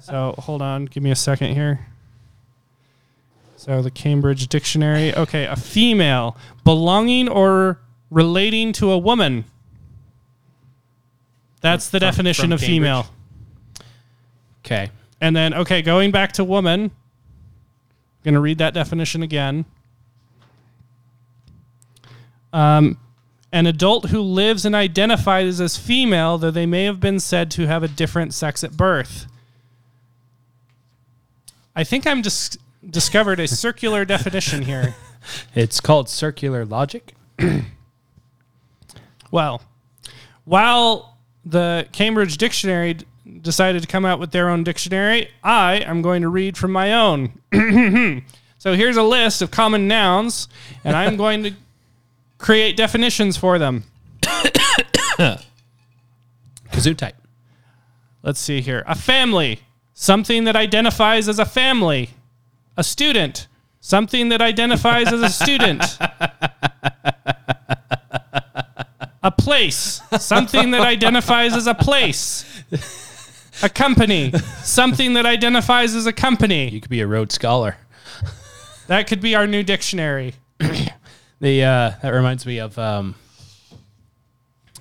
So 0.00 0.34
hold 0.38 0.62
on. 0.62 0.86
Give 0.86 1.02
me 1.04 1.12
a 1.12 1.16
second 1.16 1.54
here. 1.54 1.86
So 3.56 3.82
the 3.82 3.90
Cambridge 3.92 4.46
Dictionary. 4.48 5.14
Okay, 5.14 5.44
a 5.46 5.56
female 5.56 6.36
belonging 6.64 7.28
or 7.28 7.80
relating 8.10 8.72
to 8.74 8.90
a 8.92 8.98
woman. 8.98 9.44
That's 11.60 11.88
the 11.90 11.98
definition 11.98 12.46
from 12.46 12.52
of 12.52 12.60
female. 12.60 13.06
Okay. 14.64 14.90
And 15.20 15.34
then, 15.34 15.54
okay, 15.54 15.82
going 15.82 16.10
back 16.10 16.32
to 16.32 16.44
woman, 16.44 16.84
I'm 16.84 16.90
going 18.22 18.34
to 18.34 18.40
read 18.40 18.58
that 18.58 18.74
definition 18.74 19.22
again. 19.22 19.64
Um, 22.52 22.98
an 23.52 23.66
adult 23.66 24.10
who 24.10 24.20
lives 24.20 24.64
and 24.64 24.74
identifies 24.74 25.60
as 25.60 25.76
female, 25.76 26.38
though 26.38 26.50
they 26.50 26.66
may 26.66 26.84
have 26.84 27.00
been 27.00 27.18
said 27.18 27.50
to 27.52 27.66
have 27.66 27.82
a 27.82 27.88
different 27.88 28.34
sex 28.34 28.62
at 28.62 28.76
birth. 28.76 29.26
I 31.74 31.84
think 31.84 32.06
I'm 32.06 32.22
just 32.22 32.58
discovered 32.88 33.40
a 33.40 33.48
circular 33.48 34.04
definition 34.06 34.62
here. 34.62 34.94
It's 35.54 35.80
called 35.80 36.08
circular 36.08 36.64
logic. 36.64 37.14
Well, 39.30 39.62
while 40.44 41.17
the 41.48 41.88
Cambridge 41.92 42.36
Dictionary 42.36 42.94
d- 42.94 43.06
decided 43.40 43.82
to 43.82 43.88
come 43.88 44.04
out 44.04 44.20
with 44.20 44.30
their 44.32 44.48
own 44.48 44.64
dictionary, 44.64 45.30
I 45.42 45.76
am 45.76 46.02
going 46.02 46.22
to 46.22 46.28
read 46.28 46.56
from 46.56 46.72
my 46.72 46.92
own. 46.92 47.40
so 48.58 48.74
here's 48.74 48.96
a 48.96 49.02
list 49.02 49.42
of 49.42 49.50
common 49.50 49.88
nouns, 49.88 50.48
and 50.84 50.94
I'm 50.94 51.16
going 51.24 51.42
to 51.44 51.52
create 52.36 52.76
definitions 52.76 53.36
for 53.36 53.58
them. 53.58 53.84
Kazoo 56.70 56.96
type. 56.96 57.16
Let's 58.22 58.40
see 58.40 58.60
here. 58.60 58.84
A 58.86 58.94
family, 58.94 59.60
something 59.94 60.44
that 60.44 60.56
identifies 60.56 61.28
as 61.28 61.38
a 61.38 61.46
family. 61.46 62.10
A 62.76 62.84
student, 62.84 63.48
something 63.80 64.28
that 64.28 64.40
identifies 64.42 65.12
as 65.12 65.22
a 65.22 65.30
student. 65.30 65.82
A 69.22 69.30
place. 69.30 70.00
Something 70.18 70.70
that 70.72 70.82
identifies 70.82 71.54
as 71.54 71.66
a 71.66 71.74
place. 71.74 72.44
A 73.62 73.68
company. 73.68 74.32
Something 74.62 75.14
that 75.14 75.26
identifies 75.26 75.94
as 75.94 76.06
a 76.06 76.12
company. 76.12 76.68
You 76.68 76.80
could 76.80 76.90
be 76.90 77.00
a 77.00 77.06
Rhodes 77.06 77.34
Scholar. 77.34 77.76
That 78.86 79.06
could 79.06 79.20
be 79.20 79.34
our 79.34 79.46
new 79.46 79.62
dictionary. 79.62 80.34
The 81.40 81.62
uh, 81.62 81.92
that 82.02 82.08
reminds 82.08 82.44
me 82.46 82.58
of 82.58 82.76
um, 82.80 83.14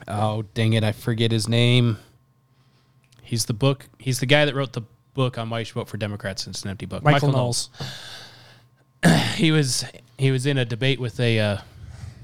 oh 0.07 0.41
dang 0.55 0.73
it, 0.73 0.83
I 0.83 0.91
forget 0.91 1.31
his 1.31 1.47
name. 1.47 1.99
He's 3.21 3.45
the 3.45 3.53
book. 3.53 3.85
He's 3.99 4.19
the 4.19 4.25
guy 4.25 4.45
that 4.45 4.55
wrote 4.55 4.73
the 4.73 4.81
book 5.13 5.37
on 5.37 5.51
why 5.51 5.59
you 5.59 5.65
should 5.65 5.75
vote 5.75 5.87
for 5.87 5.97
Democrats. 5.97 6.47
And 6.47 6.55
it's 6.55 6.63
an 6.63 6.71
empty 6.71 6.87
book. 6.87 7.03
Michael, 7.03 7.31
Knowles. 7.31 7.69
He 9.35 9.51
was 9.51 9.85
he 10.17 10.31
was 10.31 10.47
in 10.47 10.57
a 10.57 10.65
debate 10.65 10.99
with 10.99 11.19
a 11.19 11.39
uh, 11.39 11.57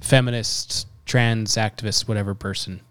feminist, 0.01 0.87
trans 1.05 1.55
activist, 1.55 2.07
whatever 2.07 2.33
person, 2.33 2.81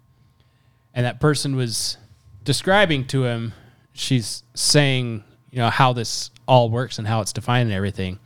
and 0.93 1.05
that 1.05 1.19
person 1.19 1.55
was 1.55 1.97
describing 2.43 3.05
to 3.07 3.25
him. 3.25 3.53
She's 3.93 4.43
saying, 4.53 5.23
you 5.51 5.59
know, 5.59 5.69
how 5.69 5.93
this 5.93 6.31
all 6.47 6.69
works 6.69 6.97
and 6.97 7.07
how 7.07 7.21
it's 7.21 7.33
defined 7.33 7.69
and 7.69 7.75
everything. 7.75 8.19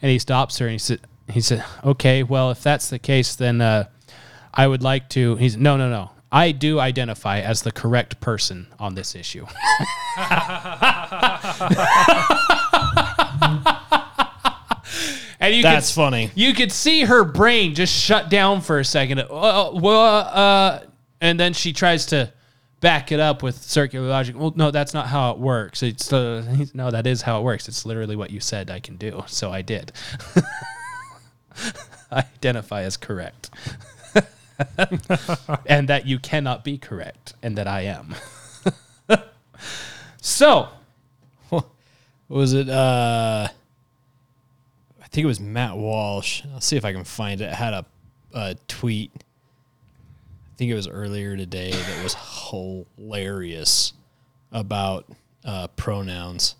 And 0.00 0.10
he 0.10 0.18
stops 0.18 0.58
her 0.58 0.66
and 0.66 0.72
he 0.72 0.78
said, 0.78 1.00
he 1.28 1.40
said, 1.40 1.64
okay, 1.84 2.22
well, 2.22 2.50
if 2.50 2.62
that's 2.62 2.90
the 2.90 2.98
case, 2.98 3.36
then 3.36 3.60
uh, 3.60 3.84
I 4.52 4.66
would 4.66 4.82
like 4.82 5.08
to. 5.10 5.36
He's 5.36 5.56
no, 5.56 5.76
no, 5.76 5.88
no. 5.88 6.10
I 6.30 6.52
do 6.52 6.80
identify 6.80 7.40
as 7.40 7.62
the 7.62 7.72
correct 7.72 8.20
person 8.20 8.66
on 8.78 8.94
this 8.94 9.14
issue. 9.14 9.46
and 15.42 15.56
you 15.56 15.62
That's 15.62 15.90
could, 15.90 15.96
funny. 15.96 16.30
You 16.36 16.54
could 16.54 16.70
see 16.70 17.02
her 17.02 17.24
brain 17.24 17.74
just 17.74 17.92
shut 17.92 18.30
down 18.30 18.60
for 18.60 18.78
a 18.78 18.84
second. 18.84 19.18
Uh, 19.18 19.70
well, 19.74 20.16
uh, 20.32 20.80
and 21.20 21.38
then 21.38 21.52
she 21.52 21.72
tries 21.72 22.06
to 22.06 22.32
back 22.80 23.10
it 23.10 23.18
up 23.18 23.42
with 23.42 23.56
circular 23.56 24.06
logic. 24.06 24.38
Well, 24.38 24.52
no, 24.54 24.70
that's 24.70 24.94
not 24.94 25.08
how 25.08 25.32
it 25.32 25.38
works. 25.38 25.82
It's 25.82 26.12
uh, 26.12 26.44
no, 26.74 26.92
that 26.92 27.08
is 27.08 27.22
how 27.22 27.40
it 27.40 27.42
works. 27.42 27.66
It's 27.66 27.84
literally 27.84 28.14
what 28.14 28.30
you 28.30 28.38
said 28.38 28.70
I 28.70 28.78
can 28.78 28.96
do, 28.96 29.24
so 29.26 29.50
I 29.50 29.62
did. 29.62 29.90
I 32.12 32.18
identify 32.18 32.82
as 32.82 32.96
correct. 32.96 33.50
and 35.66 35.88
that 35.88 36.06
you 36.06 36.20
cannot 36.20 36.62
be 36.62 36.78
correct, 36.78 37.34
and 37.42 37.58
that 37.58 37.66
I 37.66 37.80
am. 37.82 38.14
so, 40.20 40.68
What 41.48 41.66
was 42.28 42.52
it? 42.52 42.68
Uh, 42.68 43.48
think 45.12 45.24
it 45.24 45.28
was 45.28 45.40
Matt 45.40 45.76
Walsh. 45.76 46.42
I'll 46.54 46.60
see 46.60 46.76
if 46.76 46.84
I 46.84 46.92
can 46.92 47.04
find 47.04 47.40
it. 47.40 47.44
it 47.44 47.54
had 47.54 47.74
a, 47.74 47.84
a 48.32 48.56
tweet. 48.66 49.10
I 49.14 50.56
think 50.56 50.70
it 50.70 50.74
was 50.74 50.88
earlier 50.88 51.36
today 51.36 51.70
that 51.70 52.02
was 52.02 52.16
hilarious 52.50 53.92
about 54.50 55.06
uh, 55.44 55.68
pronouns. 55.68 56.54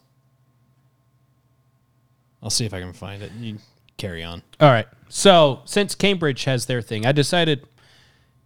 I'll 2.43 2.51
see 2.51 2.67
if 2.67 2.75
I 2.75 2.81
can 2.81 2.93
find 2.93 3.23
it. 3.23 3.33
You 3.41 3.57
carry 3.97 4.23
on. 4.23 4.43
all 4.61 4.71
right. 4.71 4.87
So, 5.09 5.61
since 5.65 5.95
Cambridge 5.95 6.45
has 6.45 6.67
their 6.67 6.83
thing, 6.83 7.07
I 7.07 7.13
decided, 7.13 7.67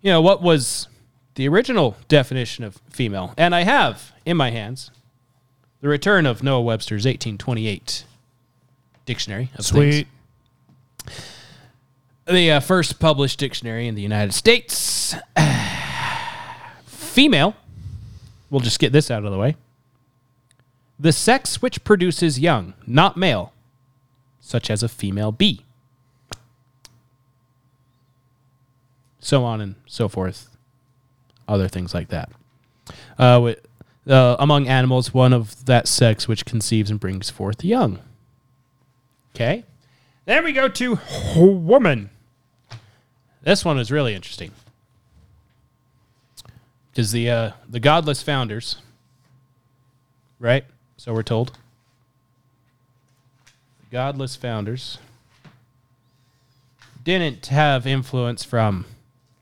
you 0.03 0.11
know, 0.11 0.21
what 0.21 0.43
was 0.43 0.89
the 1.35 1.49
original 1.49 1.97
definition 2.09 2.63
of 2.65 2.81
female? 2.91 3.35
And 3.37 3.55
I 3.55 3.63
have 3.63 4.13
in 4.25 4.37
my 4.37 4.51
hands 4.51 4.91
the 5.81 5.89
return 5.89 6.27
of 6.27 6.43
Noah 6.43 6.63
Webster's 6.63 7.05
1828 7.07 8.05
dictionary 9.07 9.51
of 9.57 9.65
things. 9.65 10.07
Sweet. 11.07 11.15
the 12.27 12.51
uh, 12.53 12.61
first 12.61 12.99
published 13.01 13.39
dictionary 13.39 13.89
in 13.89 13.95
the 13.95 14.03
United 14.03 14.35
States. 14.35 15.15
Female. 16.87 17.57
We'll 18.51 18.61
just 18.61 18.79
get 18.79 18.93
this 18.93 19.11
out 19.11 19.25
of 19.25 19.33
the 19.33 19.39
way. 19.39 19.57
The 20.99 21.13
sex 21.13 21.61
which 21.63 21.83
produces 21.85 22.39
young, 22.39 22.75
not 22.87 23.17
male, 23.17 23.53
such 24.41 24.71
as 24.71 24.83
a 24.83 24.89
female 24.89 25.33
bee. 25.33 25.63
So 29.19 29.45
on 29.45 29.61
and 29.61 29.75
so 29.87 30.09
forth. 30.09 30.49
Other 31.49 31.69
things 31.69 31.93
like 31.95 32.09
that. 32.09 32.31
Uh, 33.19 33.35
wi- 33.35 33.57
uh, 34.09 34.37
among 34.39 34.69
animals, 34.69 35.13
one 35.13 35.33
of 35.33 35.65
that 35.67 35.89
sex 35.89 36.29
which 36.29 36.45
conceives 36.45 36.91
and 36.91 37.01
brings 37.01 37.29
forth 37.29 37.65
young. 37.65 37.99
Okay. 39.37 39.65
Then 40.25 40.45
we 40.45 40.55
go 40.55 40.67
to 40.67 40.99
woman. 41.37 42.09
This 43.43 43.67
one 43.67 43.79
is 43.79 43.93
really 43.93 44.15
interesting 44.15 44.51
because 46.91 47.13
the 47.13 47.29
uh, 47.29 47.51
the 47.69 47.79
godless 47.79 48.23
founders, 48.23 48.77
right? 50.39 50.65
So 50.97 51.13
we're 51.13 51.23
told. 51.23 51.53
The 53.81 53.93
godless 53.93 54.37
founders 54.37 54.97
didn't 57.05 57.45
have 57.49 57.87
influence 57.87 58.43
from 58.43 58.87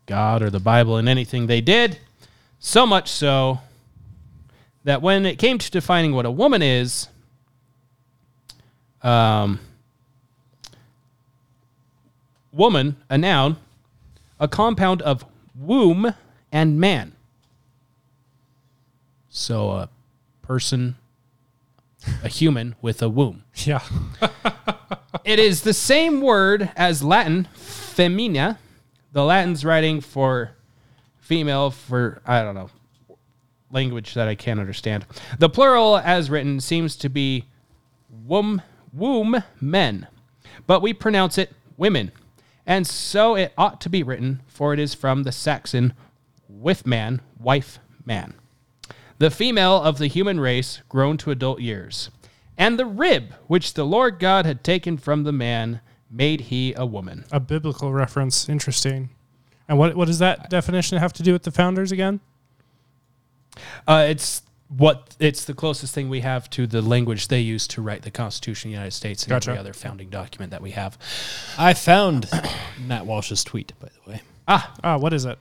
God 0.07 0.43
or 0.43 0.51
the 0.51 0.59
Bible 0.59 0.99
in 0.99 1.07
anything 1.07 1.47
they 1.47 1.61
did. 1.61 2.01
So 2.59 2.85
much 2.85 3.09
so 3.09 3.61
that 4.83 5.03
when 5.03 5.25
it 5.25 5.39
came 5.39 5.59
to 5.59 5.71
defining 5.71 6.17
what 6.17 6.27
a 6.27 6.33
woman 6.33 6.63
is, 6.63 7.07
um, 9.01 9.61
woman, 12.55 12.97
a 13.11 13.19
noun, 13.19 13.57
a 14.39 14.49
compound 14.49 15.03
of 15.03 15.25
womb 15.55 16.15
and 16.53 16.81
man. 16.81 17.13
So 19.29 19.71
a 19.71 19.89
person, 20.43 20.97
a 22.23 22.29
human 22.29 22.77
with 22.81 23.03
a 23.03 23.09
womb. 23.09 23.45
Yeah. 23.55 23.83
It 25.25 25.39
is 25.39 25.63
the 25.63 25.73
same 25.73 26.21
word 26.21 26.71
as 26.77 27.03
Latin, 27.03 27.49
femina. 27.55 28.59
The 29.13 29.25
Latin's 29.25 29.65
writing 29.65 30.03
for 30.03 30.51
female 31.19 31.71
for, 31.71 32.21
I 32.27 32.43
don't 32.43 32.55
know, 32.55 32.69
language 33.71 34.13
that 34.15 34.29
I 34.29 34.35
can't 34.35 34.61
understand. 34.61 35.07
The 35.39 35.49
plural 35.49 35.97
as 35.97 36.29
written 36.29 36.61
seems 36.61 36.97
to 36.97 37.09
be 37.09 37.47
womb, 38.27 38.61
womb 38.93 39.43
men, 39.63 40.09
but 40.67 40.83
we 40.83 40.93
pronounce 40.93 41.39
it 41.39 41.53
women. 41.79 42.13
And 42.67 42.87
so 42.87 43.35
it 43.35 43.53
ought 43.59 43.81
to 43.83 43.91
be 43.91 44.03
written, 44.03 44.43
for 44.47 44.73
it 44.73 44.79
is 44.79 44.95
from 44.95 45.23
the 45.23 45.33
Saxon 45.33 45.93
with 46.49 46.87
man, 46.87 47.21
wife, 47.39 47.79
man. 48.05 48.35
The 49.19 49.31
female 49.31 49.81
of 49.81 49.99
the 49.99 50.07
human 50.07 50.41
race 50.41 50.81
grown 50.89 51.17
to 51.19 51.31
adult 51.31 51.61
years. 51.61 52.11
And 52.57 52.79
the 52.79 52.87
rib 52.87 53.35
which 53.47 53.75
the 53.75 53.85
Lord 53.85 54.19
God 54.19 54.47
had 54.47 54.65
taken 54.65 54.97
from 54.97 55.25
the 55.25 55.33
man 55.33 55.81
made 56.11 56.43
he 56.43 56.73
a 56.77 56.87
woman. 56.87 57.25
A 57.33 57.41
biblical 57.41 57.93
reference. 57.93 58.49
Interesting. 58.49 59.11
And 59.69 59.79
what 59.79 59.97
what 59.97 60.07
does 60.07 60.19
that 60.19 60.51
definition 60.51 60.99
have 60.99 61.13
to 61.15 61.23
do 61.23 61.33
with 61.33 61.43
the 61.43 61.51
founders 61.51 61.91
again? 61.91 62.21
Uh, 63.87 64.07
it's 64.09 64.43
what 64.69 65.15
it's 65.21 65.45
the 65.45 65.55
closest 65.55 65.95
thing 65.95 66.09
we 66.09 66.21
have 66.21 66.49
to 66.51 66.67
the 66.67 66.83
language 66.83 67.29
they 67.29 67.41
used 67.41 67.71
to 67.73 67.83
write 67.83 68.03
the 68.03 68.11
Constitution 68.11 68.69
of 68.69 68.73
the 68.73 68.77
United 68.77 68.93
States 68.93 69.25
and 69.25 69.31
Gotcha. 69.31 69.51
every 69.51 69.61
other 69.61 69.73
founding 69.73 70.09
document 70.09 70.51
that 70.51 70.63
we 70.63 70.73
have. 70.73 70.99
I 71.59 71.75
found 71.75 72.29
Matt 72.87 73.07
Walsh's 73.07 73.45
tweet, 73.45 73.73
by 73.79 73.89
the 73.89 74.11
way. 74.11 74.23
Ah, 74.49 74.99
what 74.99 75.13
is 75.13 75.25
it? 75.25 75.39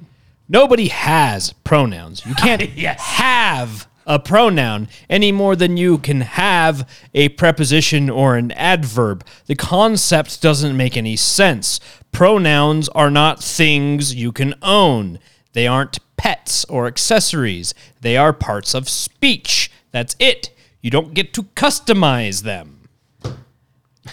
Nobody 0.48 0.90
has 0.90 1.54
pronouns. 1.64 2.26
You 2.26 2.36
can't 2.36 2.62
have 2.62 3.88
a 4.06 4.20
pronoun 4.20 4.90
any 5.10 5.32
more 5.32 5.56
than 5.56 5.78
you 5.78 5.98
can 5.98 6.22
have 6.22 6.88
a 7.14 7.30
preposition 7.30 8.10
or 8.10 8.36
an 8.36 8.52
adverb. 8.52 9.26
The 9.46 9.56
concept 9.56 10.42
doesn't 10.42 10.76
make 10.76 10.98
any 10.98 11.16
sense. 11.16 11.80
Pronouns 12.12 12.90
are 12.90 13.10
not 13.10 13.42
things 13.42 14.14
you 14.14 14.32
can 14.32 14.54
own. 14.62 15.20
They 15.54 15.68
aren't 15.68 16.00
pets 16.24 16.64
or 16.70 16.88
accessories. 16.88 17.74
They 18.00 18.16
are 18.16 18.32
parts 18.32 18.74
of 18.74 18.88
speech. 18.88 19.70
That's 19.92 20.16
it. 20.20 20.52
You 20.80 20.90
don't 20.90 21.14
get 21.14 21.34
to 21.34 21.44
customize 21.44 22.44
them. 22.44 22.88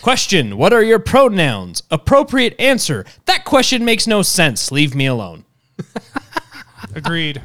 Question 0.02 0.56
What 0.56 0.72
are 0.72 0.82
your 0.82 0.98
pronouns? 0.98 1.84
Appropriate 1.88 2.56
answer. 2.58 3.06
That 3.26 3.44
question 3.44 3.84
makes 3.84 4.08
no 4.08 4.22
sense. 4.22 4.72
Leave 4.72 4.96
me 4.96 5.06
alone. 5.06 5.44
Agreed. 6.96 7.42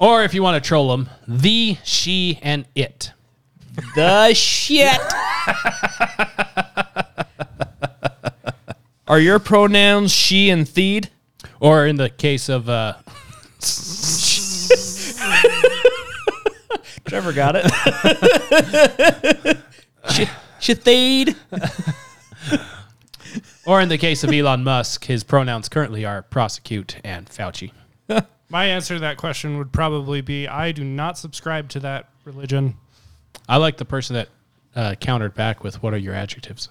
Or 0.00 0.24
if 0.24 0.34
you 0.34 0.42
want 0.42 0.60
to 0.60 0.68
troll 0.68 0.88
them, 0.88 1.08
the, 1.28 1.76
she, 1.84 2.40
and 2.42 2.66
it. 2.74 3.12
The 3.94 4.34
shit. 4.34 4.98
Are 9.06 9.20
your 9.20 9.38
pronouns 9.38 10.10
she 10.10 10.50
and 10.50 10.66
theed? 10.66 11.10
Or 11.60 11.86
in 11.86 11.94
the 11.94 12.10
case 12.10 12.48
of 12.48 12.68
uh, 12.68 12.94
Trevor 17.06 17.32
got 17.32 17.56
it. 17.56 17.64
she, 20.10 20.28
she. 20.60 21.34
Or 23.66 23.80
in 23.80 23.88
the 23.88 23.98
case 23.98 24.22
of 24.22 24.32
Elon 24.32 24.62
Musk, 24.62 25.06
his 25.06 25.24
pronouns 25.24 25.68
currently 25.68 26.04
are 26.04 26.22
prosecute 26.22 27.00
and 27.02 27.28
Fauci. 27.28 27.72
My 28.48 28.66
answer 28.66 28.94
to 28.94 29.00
that 29.00 29.16
question 29.16 29.58
would 29.58 29.72
probably 29.72 30.20
be 30.20 30.46
I 30.46 30.70
do 30.70 30.84
not 30.84 31.18
subscribe 31.18 31.68
to 31.70 31.80
that 31.80 32.08
religion. 32.24 32.76
I 33.48 33.56
like 33.56 33.76
the 33.76 33.84
person 33.84 34.14
that 34.14 34.28
uh, 34.76 34.94
countered 35.00 35.34
back 35.34 35.64
with, 35.64 35.82
"What 35.82 35.94
are 35.94 35.98
your 35.98 36.14
adjectives?" 36.14 36.68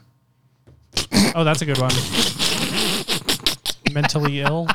Oh, 1.36 1.44
that's 1.44 1.62
a 1.62 1.66
good 1.66 1.80
one. 1.80 1.92
Mentally 3.94 4.40
ill. 4.40 4.70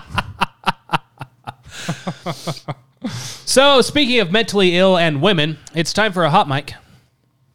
So, 3.46 3.80
speaking 3.80 4.20
of 4.20 4.30
mentally 4.30 4.76
ill 4.76 4.98
and 4.98 5.22
women, 5.22 5.56
it's 5.74 5.92
time 5.94 6.12
for 6.12 6.22
a 6.24 6.30
hot 6.30 6.46
mic. 6.48 6.74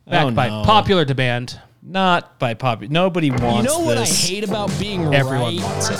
Backed 0.07 0.25
Oh, 0.25 0.31
by 0.31 0.47
no. 0.49 0.63
popular 0.65 1.05
demand. 1.05 1.59
Not 1.83 2.39
by 2.39 2.55
popular. 2.55 2.91
Nobody 2.91 3.29
wants 3.29 3.57
You 3.57 3.63
know 3.63 3.79
what 3.85 3.97
I 3.97 4.01
this. 4.01 4.27
hate 4.27 4.43
about 4.43 4.71
being 4.79 5.13
Everyone 5.13 5.55
right? 5.57 5.63
wants 5.63 5.89
it. 5.91 5.99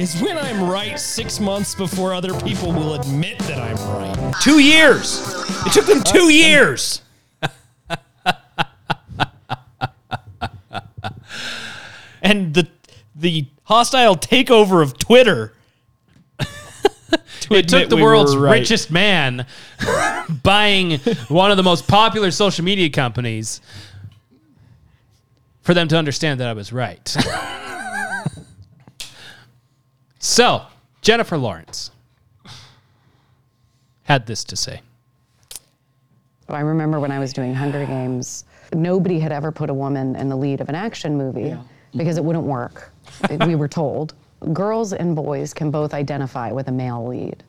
Is 0.00 0.22
when 0.22 0.38
I'm 0.38 0.70
right 0.70 0.96
six 0.98 1.40
months 1.40 1.74
before 1.74 2.14
other 2.14 2.32
people 2.40 2.70
will 2.72 2.94
admit 2.94 3.38
that 3.40 3.58
I'm 3.58 3.76
right. 3.98 4.34
Two 4.40 4.60
years. 4.60 5.20
It 5.66 5.72
took 5.72 5.86
them 5.86 6.02
two 6.04 6.32
years. 6.32 7.02
and 12.22 12.54
the 12.54 12.68
the 13.14 13.46
hostile 13.64 14.16
takeover 14.16 14.82
of 14.82 14.96
Twitter. 14.98 15.52
To 17.40 17.54
It 17.54 17.68
took 17.68 17.88
the 17.88 17.96
we 17.96 18.02
world's 18.02 18.36
right. 18.36 18.60
richest 18.60 18.90
man 18.90 19.46
buying 20.42 20.98
one 21.28 21.50
of 21.50 21.56
the 21.56 21.62
most 21.62 21.86
popular 21.88 22.30
social 22.30 22.64
media 22.64 22.90
companies 22.90 23.60
for 25.62 25.74
them 25.74 25.88
to 25.88 25.96
understand 25.96 26.40
that 26.40 26.48
I 26.48 26.52
was 26.52 26.72
right. 26.72 27.06
so, 30.18 30.62
Jennifer 31.00 31.38
Lawrence 31.38 31.90
had 34.04 34.26
this 34.26 34.44
to 34.44 34.56
say. 34.56 34.82
Oh, 36.48 36.54
I 36.54 36.60
remember 36.60 37.00
when 37.00 37.10
I 37.10 37.18
was 37.18 37.32
doing 37.32 37.54
Hunger 37.54 37.86
Games, 37.86 38.44
nobody 38.74 39.18
had 39.18 39.32
ever 39.32 39.50
put 39.50 39.70
a 39.70 39.74
woman 39.74 40.14
in 40.16 40.28
the 40.28 40.36
lead 40.36 40.60
of 40.60 40.68
an 40.68 40.74
action 40.74 41.16
movie 41.16 41.56
because 41.96 42.18
it 42.18 42.24
wouldn't 42.24 42.44
work. 42.44 42.92
we 43.46 43.54
were 43.54 43.68
told. 43.68 44.14
Girls 44.52 44.92
and 44.92 45.14
boys 45.16 45.54
can 45.54 45.70
both 45.70 45.94
identify 45.94 46.52
with 46.52 46.68
a 46.68 46.72
male 46.72 47.06
lead, 47.06 47.42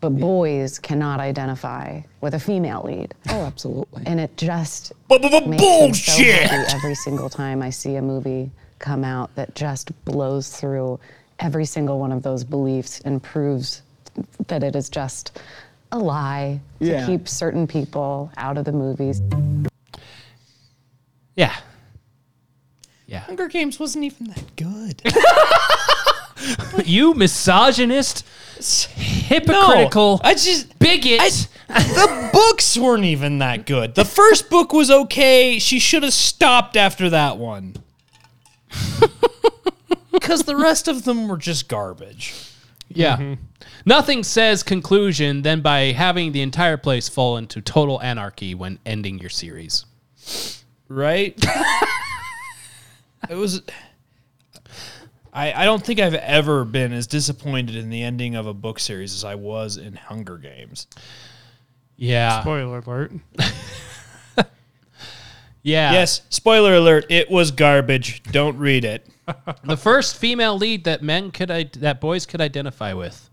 but 0.00 0.10
boys 0.10 0.78
cannot 0.78 1.20
identify 1.20 2.00
with 2.20 2.34
a 2.34 2.40
female 2.40 2.82
lead. 2.84 3.14
Oh, 3.28 3.42
absolutely. 3.44 4.02
And 4.06 4.18
it 4.20 4.36
just 4.36 4.92
Bu-bu-bu- 5.08 5.46
makes 5.48 5.62
me 5.62 5.92
so 5.92 6.14
Bullshit. 6.16 6.50
every 6.74 6.94
single 6.94 7.28
time 7.28 7.62
I 7.62 7.70
see 7.70 7.96
a 7.96 8.02
movie 8.02 8.50
come 8.78 9.04
out 9.04 9.34
that 9.34 9.54
just 9.54 9.90
blows 10.04 10.48
through 10.50 10.98
every 11.40 11.64
single 11.64 11.98
one 11.98 12.12
of 12.12 12.22
those 12.22 12.44
beliefs 12.44 13.00
and 13.04 13.22
proves 13.22 13.82
that 14.48 14.62
it 14.62 14.74
is 14.76 14.88
just 14.88 15.40
a 15.92 15.98
lie 15.98 16.60
to 16.80 16.86
Yeah. 16.86 17.06
keep 17.06 17.28
certain 17.28 17.66
people 17.66 18.30
out 18.36 18.56
of 18.58 18.64
the 18.64 18.72
movies. 18.72 19.20
Yeah. 21.36 21.56
Yeah. 23.06 23.20
Hunger 23.20 23.48
Games 23.48 23.78
wasn't 23.80 24.04
even 24.04 24.26
that 24.28 24.56
good. 24.56 25.02
you 26.84 27.14
misogynist, 27.14 28.26
hypocritical, 28.94 30.20
I 30.22 30.34
just 30.34 30.78
bigot. 30.78 31.48
the 31.68 32.30
books 32.32 32.76
weren't 32.76 33.04
even 33.04 33.38
that 33.38 33.66
good. 33.66 33.94
The 33.94 34.04
first 34.04 34.48
book 34.50 34.72
was 34.72 34.90
okay. 34.90 35.58
She 35.58 35.78
should 35.78 36.02
have 36.02 36.14
stopped 36.14 36.76
after 36.76 37.10
that 37.10 37.36
one. 37.38 37.76
Because 40.10 40.42
the 40.42 40.56
rest 40.56 40.88
of 40.88 41.04
them 41.04 41.28
were 41.28 41.36
just 41.36 41.68
garbage. 41.68 42.34
Yeah. 42.88 43.16
Mm-hmm. 43.16 43.42
Nothing 43.86 44.24
says 44.24 44.62
conclusion 44.62 45.42
than 45.42 45.60
by 45.60 45.92
having 45.92 46.32
the 46.32 46.42
entire 46.42 46.76
place 46.76 47.08
fall 47.08 47.36
into 47.36 47.60
total 47.60 48.02
anarchy 48.02 48.54
when 48.54 48.78
ending 48.84 49.18
your 49.18 49.30
series. 49.30 49.86
Right? 50.88 51.34
it 53.30 53.34
was. 53.34 53.62
I, 55.32 55.52
I 55.52 55.64
don't 55.64 55.84
think 55.84 56.00
I've 56.00 56.14
ever 56.14 56.64
been 56.64 56.92
as 56.92 57.06
disappointed 57.06 57.76
in 57.76 57.90
the 57.90 58.02
ending 58.02 58.34
of 58.34 58.46
a 58.46 58.54
book 58.54 58.78
series 58.78 59.14
as 59.14 59.24
I 59.24 59.34
was 59.34 59.76
in 59.76 59.94
Hunger 59.94 60.36
Games. 60.38 60.86
Yeah. 61.96 62.40
Spoiler 62.42 62.78
alert. 62.78 63.12
Yeah. 65.62 65.92
Yes, 65.92 66.22
spoiler 66.30 66.76
alert, 66.76 67.06
it 67.10 67.30
was 67.30 67.50
garbage. 67.50 68.22
Don't 68.22 68.56
read 68.58 68.84
it. 68.84 69.06
The 69.64 69.76
first 69.76 70.16
female 70.16 70.56
lead 70.56 70.84
that 70.84 71.02
men 71.02 71.30
could 71.30 71.50
I- 71.50 71.70
that 71.76 72.00
boys 72.00 72.24
could 72.24 72.40
identify 72.40 72.94
with. 72.94 73.28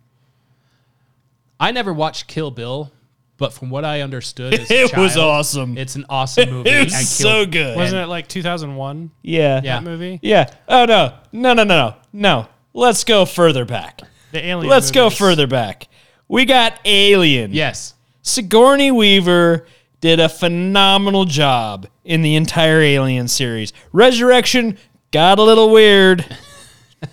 I 1.57 1.71
never 1.71 1.93
watched 1.93 2.27
Kill 2.27 2.51
Bill, 2.51 2.91
but 3.37 3.53
from 3.53 3.69
what 3.69 3.85
I 3.85 4.01
understood, 4.01 4.53
as 4.59 4.71
a 4.71 4.81
It 4.83 4.97
was 4.97 5.13
child, 5.15 5.25
awesome. 5.29 5.77
It's 5.77 5.95
an 5.95 6.05
awesome 6.09 6.49
movie. 6.51 6.69
It 6.69 6.85
was 6.85 6.93
and 6.93 7.05
so 7.05 7.45
good. 7.45 7.75
Wasn't 7.75 8.01
it 8.01 8.07
like 8.07 8.27
2001? 8.27 9.11
Yeah. 9.21 9.61
Yeah. 9.63 9.75
That 9.79 9.83
movie? 9.83 10.19
Yeah. 10.21 10.53
Oh 10.67 10.85
no. 10.85 11.13
No 11.31 11.53
no 11.53 11.63
no 11.63 11.75
no. 11.75 11.95
No. 12.13 12.47
Let's 12.73 13.03
go 13.03 13.25
further 13.25 13.65
back. 13.65 14.01
The 14.31 14.45
Alien. 14.45 14.69
Let's 14.69 14.91
go 14.91 15.05
movies. 15.05 15.17
further 15.17 15.47
back. 15.47 15.87
We 16.27 16.45
got 16.45 16.79
Alien. 16.85 17.53
Yes. 17.53 17.93
Sigourney 18.21 18.91
Weaver 18.91 19.67
did 20.01 20.19
a 20.19 20.27
phenomenal 20.27 21.25
job 21.25 21.87
in 22.03 22.21
the 22.21 22.35
entire 22.35 22.79
Alien 22.81 23.27
series. 23.27 23.71
Resurrection 23.91 24.77
got 25.11 25.39
a 25.39 25.43
little 25.43 25.71
weird. 25.71 26.25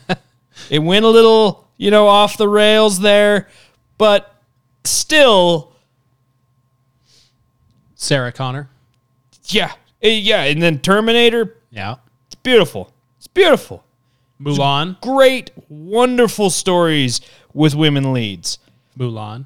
it 0.70 0.78
went 0.78 1.04
a 1.04 1.08
little, 1.08 1.68
you 1.76 1.90
know, 1.90 2.06
off 2.08 2.36
the 2.36 2.48
rails 2.48 3.00
there, 3.00 3.48
but 3.98 4.34
still, 4.84 5.71
Sarah 8.02 8.32
Connor. 8.32 8.68
yeah. 9.46 9.72
Eh, 10.02 10.08
Yeah, 10.22 10.42
and 10.42 10.60
then 10.60 10.80
Terminator, 10.80 11.56
Yeah. 11.70 11.96
it's 12.26 12.34
beautiful. 12.34 12.92
It's 13.18 13.28
beautiful. 13.28 13.84
Mulan. 14.40 15.00
Great, 15.00 15.52
wonderful 15.68 16.50
stories 16.50 17.20
with 17.54 17.76
women 17.76 18.12
leads. 18.12 18.58
Mulan. 18.98 19.44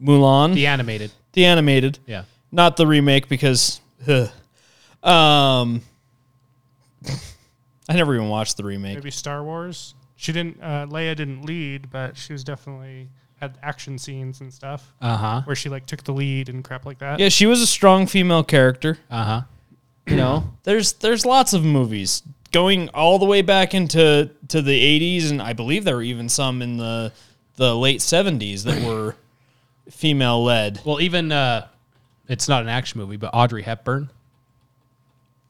Mulan, 0.00 0.52
The 0.54 0.66
animated. 0.66 1.12
the, 1.32 1.46
animated. 1.46 1.98
animated, 1.98 1.98
Yeah. 2.06 2.24
not 2.52 2.76
the 2.76 2.86
remake 2.86 3.26
because 3.28 3.80
ugh. 4.06 4.28
um 5.02 5.80
I 7.88 7.94
never 7.94 8.14
even 8.14 8.28
watched 8.28 8.58
the 8.58 8.64
remake. 8.64 8.96
Maybe 8.96 9.10
Star 9.10 9.42
Wars. 9.42 9.94
She 10.16 10.32
didn't. 10.32 10.60
Uh, 10.62 10.86
Leia 10.86 11.16
didn't 11.16 11.42
lead, 11.46 11.90
but 11.90 12.18
she 12.18 12.34
was 12.34 12.44
definitely 12.44 13.08
had 13.40 13.56
action 13.62 13.98
scenes 13.98 14.40
and 14.40 14.52
stuff 14.52 14.92
Uh 15.00 15.16
huh. 15.16 15.40
where 15.44 15.56
she 15.56 15.68
like 15.68 15.86
took 15.86 16.04
the 16.04 16.12
lead 16.12 16.48
and 16.48 16.64
crap 16.64 16.84
like 16.86 16.98
that. 16.98 17.18
Yeah, 17.20 17.28
she 17.28 17.46
was 17.46 17.60
a 17.60 17.66
strong 17.66 18.06
female 18.06 18.42
character. 18.44 18.98
Uh 19.10 19.24
huh. 19.24 19.42
You 20.06 20.16
know, 20.16 20.52
there's 20.64 20.94
there's 20.94 21.26
lots 21.26 21.52
of 21.52 21.64
movies 21.64 22.22
going 22.50 22.88
all 22.90 23.18
the 23.18 23.26
way 23.26 23.42
back 23.42 23.74
into 23.74 24.30
to 24.48 24.62
the 24.62 25.18
80s, 25.20 25.30
and 25.30 25.42
I 25.42 25.52
believe 25.52 25.84
there 25.84 25.96
were 25.96 26.02
even 26.02 26.28
some 26.30 26.62
in 26.62 26.78
the 26.78 27.12
the 27.56 27.76
late 27.76 28.00
70s 28.00 28.62
that 28.64 28.82
were 28.82 29.16
female 29.90 30.42
led. 30.42 30.80
Well, 30.84 31.00
even 31.00 31.30
uh, 31.32 31.66
it's 32.28 32.48
not 32.48 32.62
an 32.62 32.68
action 32.68 33.00
movie, 33.00 33.16
but 33.16 33.30
Audrey 33.34 33.62
Hepburn, 33.62 34.10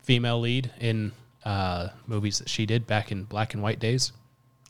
female 0.02 0.40
lead 0.40 0.70
in 0.80 1.12
uh, 1.44 1.88
movies 2.06 2.38
that 2.38 2.48
she 2.48 2.66
did 2.66 2.86
back 2.86 3.12
in 3.12 3.24
black 3.24 3.54
and 3.54 3.62
white 3.62 3.78
days. 3.78 4.12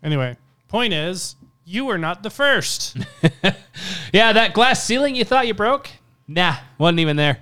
Anyway, 0.03 0.37
point 0.69 0.93
is, 0.93 1.37
you 1.69 1.85
were 1.85 1.99
not 1.99 2.23
the 2.23 2.31
first. 2.31 2.97
Yeah, 4.13 4.33
that 4.33 4.55
glass 4.55 4.85
ceiling 4.85 5.15
you 5.15 5.25
thought 5.25 5.47
you 5.47 5.55
broke? 5.55 5.91
Nah, 6.27 6.57
wasn't 6.79 7.01
even 7.01 7.17
there. 7.17 7.39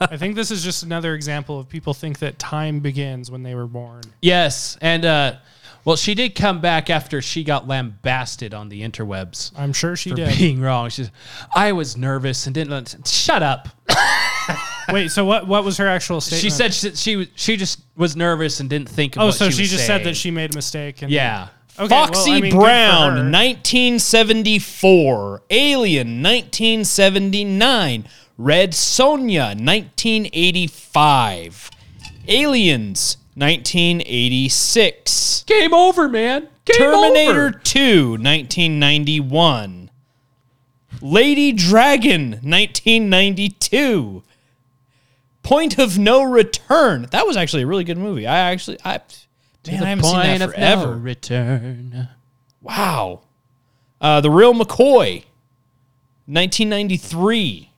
I 0.00 0.16
think 0.16 0.34
this 0.34 0.50
is 0.50 0.64
just 0.64 0.82
another 0.82 1.14
example 1.14 1.60
of 1.60 1.68
people 1.68 1.94
think 1.94 2.18
that 2.18 2.38
time 2.38 2.80
begins 2.80 3.30
when 3.30 3.42
they 3.42 3.54
were 3.54 3.66
born. 3.66 4.02
Yes, 4.20 4.76
and 4.80 5.04
uh, 5.04 5.36
well, 5.84 5.96
she 5.96 6.14
did 6.14 6.34
come 6.34 6.60
back 6.60 6.90
after 6.90 7.22
she 7.22 7.44
got 7.44 7.68
lambasted 7.68 8.52
on 8.52 8.68
the 8.68 8.82
interwebs 8.82 9.52
I'm 9.56 9.72
sure 9.72 9.96
she 9.96 10.10
for 10.10 10.16
did. 10.16 10.36
being 10.38 10.60
wrong. 10.60 10.90
She's, 10.90 11.10
I 11.54 11.72
was 11.72 11.96
nervous 11.96 12.46
and 12.46 12.54
didn't. 12.54 12.96
Shut 13.06 13.42
up. 13.42 13.68
Wait, 14.92 15.10
so 15.10 15.24
what? 15.24 15.46
What 15.46 15.64
was 15.64 15.76
her 15.76 15.86
actual 15.86 16.20
statement? 16.20 16.42
She 16.42 16.50
said 16.50 16.74
she, 16.74 16.94
she 16.96 17.30
she 17.36 17.56
just 17.56 17.80
was 17.96 18.16
nervous 18.16 18.60
and 18.60 18.68
didn't 18.68 18.88
think. 18.88 19.16
Of 19.16 19.22
"Oh, 19.22 19.30
so 19.30 19.50
she, 19.50 19.64
she, 19.64 19.70
just 19.70 19.86
said 19.86 20.04
that 20.04 20.16
she 20.16 20.30
made 20.30 20.52
a 20.52 20.54
mistake." 20.54 21.02
And 21.02 21.12
Yeah. 21.12 21.48
Okay, 21.80 21.94
well, 21.94 22.06
Foxy 22.06 22.32
I 22.32 22.40
mean, 22.42 22.54
Brown, 22.54 23.32
1974. 23.32 25.42
Alien, 25.48 26.22
1979. 26.22 28.04
Red 28.36 28.72
Sonja, 28.72 29.58
1985. 29.58 31.70
Aliens, 32.28 33.16
1986. 33.34 35.44
Game 35.46 35.72
over, 35.72 36.06
man. 36.06 36.48
Game 36.66 36.76
Terminator 36.76 37.46
over. 37.46 37.58
2, 37.64 38.10
1991. 38.10 39.88
Lady 41.00 41.52
Dragon, 41.52 42.32
1992. 42.42 44.22
Point 45.42 45.78
of 45.78 45.98
No 45.98 46.22
Return. 46.22 47.06
That 47.10 47.26
was 47.26 47.38
actually 47.38 47.62
a 47.62 47.66
really 47.66 47.84
good 47.84 47.96
movie. 47.96 48.26
I 48.26 48.50
actually, 48.50 48.76
I 48.84 49.00
man, 49.66 49.82
I 49.82 49.88
haven't 49.90 50.04
seen 50.04 50.38
that 50.38 50.50
forever. 50.50 50.86
no 50.86 50.92
return. 50.92 52.08
Wow. 52.62 53.22
Uh, 54.00 54.20
the 54.20 54.30
Real 54.30 54.54
McCoy, 54.54 55.24
1993. 56.26 57.70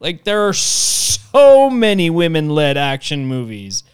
Like 0.00 0.24
there 0.24 0.48
are 0.48 0.52
so 0.52 1.70
many 1.70 2.10
women-led 2.10 2.76
action 2.76 3.26
movies 3.26 3.84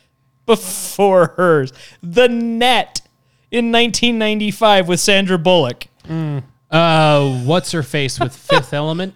before 0.47 1.34
hers. 1.36 1.72
The 2.03 2.28
Net 2.28 3.03
in 3.51 3.72
1995 3.72 4.89
with 4.89 5.01
Sandra 5.01 5.39
Bullock. 5.39 5.86
Uh, 6.70 7.43
what's 7.45 7.72
her 7.72 7.82
face 7.82 8.18
with 8.18 8.34
Fifth 8.51 8.72
Element? 8.72 9.14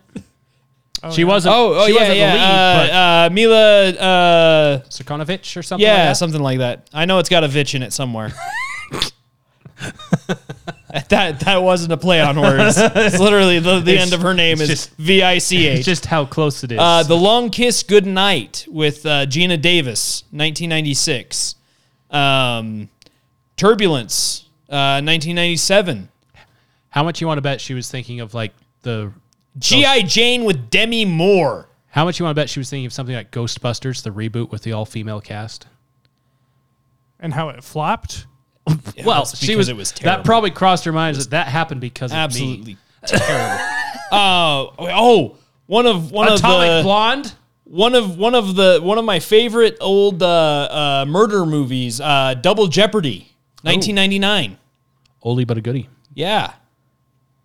She 1.11 1.25
wasn't. 1.25 1.55
Oh, 1.55 1.75
oh 1.75 1.87
she 1.87 1.95
yeah, 1.95 2.01
wasn't 2.01 2.19
yeah. 2.19 2.33
the 2.33 2.83
lead, 2.83 2.91
uh, 2.91 3.27
uh, 3.27 3.31
Milla. 3.33 3.89
Uh, 3.91 4.83
but 4.89 5.57
or 5.57 5.63
something. 5.63 5.85
yeah, 5.85 5.95
like 5.95 6.03
that? 6.11 6.17
something 6.17 6.41
like 6.41 6.59
that. 6.59 6.89
I 6.93 7.07
know 7.07 7.19
it's 7.19 7.29
got 7.29 7.43
a 7.43 7.49
Vitch 7.49 7.75
in 7.75 7.83
it 7.83 7.93
somewhere. 7.93 8.33
that 11.09 11.41
that 11.41 11.63
wasn't 11.63 11.93
a 11.93 11.97
play 11.97 12.21
on 12.21 12.41
words. 12.41 12.77
It's 12.79 13.19
literally 13.19 13.59
the, 13.59 13.81
the 13.81 13.99
end 13.99 14.13
of 14.13 14.21
her 14.23 14.35
name 14.35 14.55
it's 14.55 14.63
is 14.63 14.69
just- 14.69 14.97
V 14.97 15.23
I 15.23 15.39
C 15.39 15.67
It's 15.67 15.81
H. 15.81 15.87
just 15.87 16.07
how 16.07 16.25
close 16.25 16.63
it 16.63 16.73
is. 16.73 16.79
Uh, 16.79 17.03
the 17.03 17.17
Long 17.17 17.51
Kiss 17.51 17.83
Goodnight 17.83 18.67
with 18.69 19.05
uh, 19.07 19.27
Geena 19.27 19.61
Davis, 19.61 20.23
1996. 20.31 21.57
Um, 22.11 22.89
Turbulence, 23.57 24.45
uh, 24.69 25.01
1997. 25.03 26.09
how 26.91 27.03
much 27.03 27.21
you 27.21 27.27
want 27.27 27.39
to 27.39 27.43
bet 27.43 27.61
she 27.61 27.75
was 27.75 27.91
thinking 27.91 28.21
of 28.21 28.35
like 28.35 28.53
the? 28.83 29.13
G.I. 29.59 30.03
Jane 30.03 30.45
with 30.45 30.71
Demi 30.71 31.05
Moore. 31.05 31.69
How 31.89 32.05
much 32.05 32.19
you 32.19 32.25
want 32.25 32.35
to 32.35 32.41
bet 32.41 32.49
she 32.49 32.59
was 32.61 32.71
thinking 32.71 32.87
of 32.87 32.93
something 32.93 33.15
like 33.15 33.31
Ghostbusters, 33.31 34.03
the 34.03 34.11
reboot 34.11 34.51
with 34.51 34.63
the 34.63 34.73
all-female 34.73 35.21
cast? 35.21 35.67
And 37.21 37.35
how 37.35 37.51
it 37.51 37.63
flopped. 37.63 38.27
well, 39.05 39.25
that's 39.25 39.39
she 39.39 39.49
because 39.49 39.59
was. 39.59 39.69
it 39.69 39.77
was 39.77 39.93
that 39.93 40.25
probably 40.25 40.51
crossed 40.51 40.85
her 40.85 40.93
mind 40.93 41.17
that 41.17 41.31
that 41.31 41.49
happened 41.49 41.81
because 41.81 42.13
of 42.13 42.17
me. 42.17 42.23
Absolutely 42.23 42.77
terrible. 43.07 43.65
Oh, 44.15 45.37
one 45.67 45.87
of 45.87 46.13
one 46.13 46.31
Atomic 46.31 46.69
of 46.69 46.77
the 46.79 46.83
Blonde. 46.83 47.35
one 47.65 47.95
of 47.95 48.19
one 48.19 48.35
of 48.35 48.55
the 48.57 48.79
one 48.83 48.99
of 48.99 49.07
my 49.07 49.21
favorite 49.21 49.79
old 49.81 50.23
uh, 50.23 50.27
uh, 50.27 51.05
murder 51.09 51.47
movies, 51.47 51.99
uh, 51.99 52.35
Double 52.35 52.67
Jeopardy, 52.67 53.35
1999. 53.63 54.59
Oldie 55.25 55.47
but 55.47 55.57
a 55.57 55.63
goodie. 55.63 55.89
Yeah, 56.13 56.53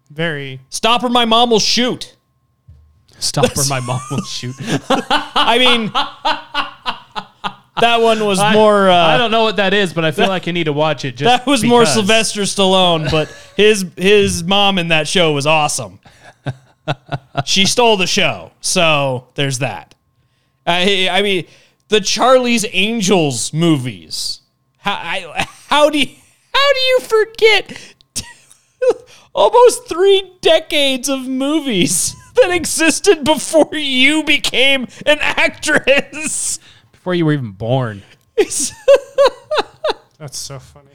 Very. 0.10 0.62
Stop 0.70 1.04
or 1.04 1.10
my 1.10 1.26
mom 1.26 1.50
will 1.50 1.60
shoot. 1.60 2.16
Stop 3.20 3.58
or 3.58 3.64
my 3.70 3.80
mom 3.80 4.02
will 4.12 4.24
shoot. 4.24 4.56
I 4.90 5.58
mean, 5.58 5.92
that 7.80 8.02
one 8.02 8.24
was 8.26 8.40
more. 8.54 8.90
Uh, 8.90 8.96
I 8.96 9.18
don't 9.18 9.32
know 9.32 9.44
what 9.44 9.58
that 9.58 9.74
is, 9.74 9.94
but 9.94 10.06
I 10.06 10.12
feel 10.12 10.28
like 10.28 10.48
I 10.48 10.52
need 10.52 10.66
to 10.66 10.74
watch 10.74 11.06
it. 11.06 11.18
Just 11.18 11.24
that 11.24 11.50
was 11.50 11.64
more. 11.64 11.86
Sylvester 11.86 12.42
Stallone, 12.42 13.10
but 13.10 13.30
his 13.56 13.86
his 13.98 14.44
mom 14.44 14.78
in 14.78 14.90
that 14.90 15.08
show 15.08 15.34
was 15.34 15.48
awesome. 15.48 16.00
she 17.46 17.66
stole 17.66 17.98
the 17.98 18.08
show, 18.08 18.52
so 18.62 19.28
there's 19.36 19.60
that. 19.60 19.96
I 20.66 21.10
I 21.12 21.22
mean, 21.22 21.48
the 21.90 22.02
Charlie's 22.02 22.66
Angels 22.72 23.54
movies. 23.54 24.42
How 24.78 24.94
I, 24.94 25.48
how 25.68 25.90
do 25.90 26.00
you, 26.00 26.16
how 26.54 26.74
do 26.74 26.80
you 26.80 27.00
forget 27.02 27.94
almost 29.38 29.88
three 29.88 30.34
decades 30.42 31.08
of 31.08 31.28
movies 31.28 32.16
that 32.36 32.52
existed 32.52 33.24
before 33.24 33.70
you 33.74 34.24
became 34.24 34.88
an 35.06 35.20
actress? 35.22 36.60
before 36.92 37.16
you 37.16 37.26
were 37.26 37.34
even 37.34 37.52
born. 37.52 38.02
That's 38.36 38.74
so 40.32 40.60
funny. 40.60 40.90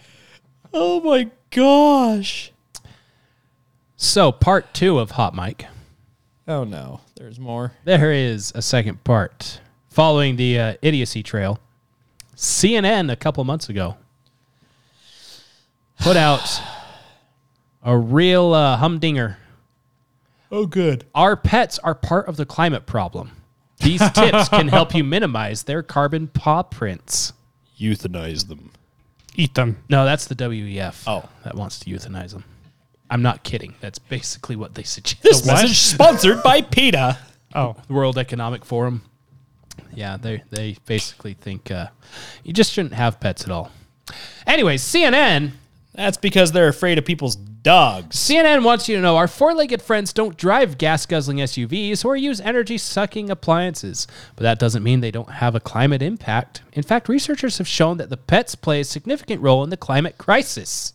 oh 0.74 1.00
my 1.00 1.30
gosh. 1.50 2.52
So, 3.96 4.32
part 4.32 4.74
two 4.74 4.98
of 4.98 5.12
Hot 5.12 5.32
Mike. 5.32 5.66
Oh 6.48 6.64
no, 6.64 7.00
there's 7.16 7.38
more. 7.38 7.72
There 7.84 8.12
is 8.12 8.52
a 8.56 8.62
second 8.62 9.04
part 9.04 9.60
following 9.88 10.34
the 10.34 10.58
uh, 10.58 10.74
idiocy 10.82 11.22
trail. 11.22 11.60
CNN 12.34 13.12
a 13.12 13.16
couple 13.16 13.44
months 13.44 13.68
ago 13.68 13.96
put 16.00 16.16
out 16.16 16.60
a 17.82 17.96
real 17.96 18.54
uh, 18.54 18.76
humdinger. 18.76 19.38
Oh, 20.50 20.66
good. 20.66 21.04
Our 21.14 21.36
pets 21.36 21.78
are 21.78 21.94
part 21.94 22.28
of 22.28 22.36
the 22.36 22.46
climate 22.46 22.86
problem. 22.86 23.32
These 23.80 24.02
tips 24.12 24.48
can 24.48 24.68
help 24.68 24.94
you 24.94 25.02
minimize 25.02 25.64
their 25.64 25.82
carbon 25.82 26.28
paw 26.28 26.62
prints. 26.62 27.32
Euthanize 27.78 28.48
them. 28.48 28.70
Eat 29.34 29.54
them. 29.54 29.82
No, 29.88 30.04
that's 30.04 30.26
the 30.26 30.34
WEF. 30.34 31.04
Oh. 31.06 31.28
that 31.42 31.54
wants 31.54 31.80
to 31.80 31.90
euthanize 31.90 32.32
them. 32.32 32.44
I'm 33.10 33.22
not 33.22 33.42
kidding. 33.42 33.74
That's 33.80 33.98
basically 33.98 34.56
what 34.56 34.74
they 34.74 34.84
suggest. 34.84 35.22
This 35.22 35.44
message 35.46 35.78
sponsored 35.78 36.42
by 36.42 36.62
PETA. 36.62 37.18
Oh, 37.54 37.76
the 37.86 37.92
World 37.92 38.16
Economic 38.16 38.64
Forum. 38.64 39.02
Yeah, 39.94 40.16
they 40.16 40.42
they 40.50 40.76
basically 40.86 41.34
think 41.34 41.70
uh, 41.70 41.88
you 42.44 42.52
just 42.52 42.72
shouldn't 42.72 42.94
have 42.94 43.20
pets 43.20 43.44
at 43.44 43.50
all. 43.50 43.70
Anyways, 44.46 44.82
CNN 44.82 45.52
That's 45.94 46.16
because 46.16 46.52
they're 46.52 46.68
afraid 46.68 46.98
of 46.98 47.04
people's 47.04 47.36
dogs. 47.62 48.16
CNN 48.16 48.64
wants 48.64 48.88
you 48.88 48.96
to 48.96 49.02
know 49.02 49.16
our 49.16 49.28
four-legged 49.28 49.82
friends 49.82 50.12
don't 50.12 50.36
drive 50.36 50.78
gas-guzzling 50.78 51.38
SUVs 51.38 52.04
or 52.04 52.16
use 52.16 52.40
energy-sucking 52.40 53.30
appliances, 53.30 54.06
but 54.36 54.42
that 54.42 54.58
doesn't 54.58 54.82
mean 54.82 55.00
they 55.00 55.10
don't 55.10 55.30
have 55.30 55.54
a 55.54 55.60
climate 55.60 56.02
impact. 56.02 56.62
In 56.72 56.82
fact, 56.82 57.08
researchers 57.08 57.58
have 57.58 57.68
shown 57.68 57.96
that 57.98 58.10
the 58.10 58.16
pets 58.16 58.54
play 58.54 58.80
a 58.80 58.84
significant 58.84 59.40
role 59.42 59.62
in 59.64 59.70
the 59.70 59.76
climate 59.76 60.18
crisis. 60.18 60.94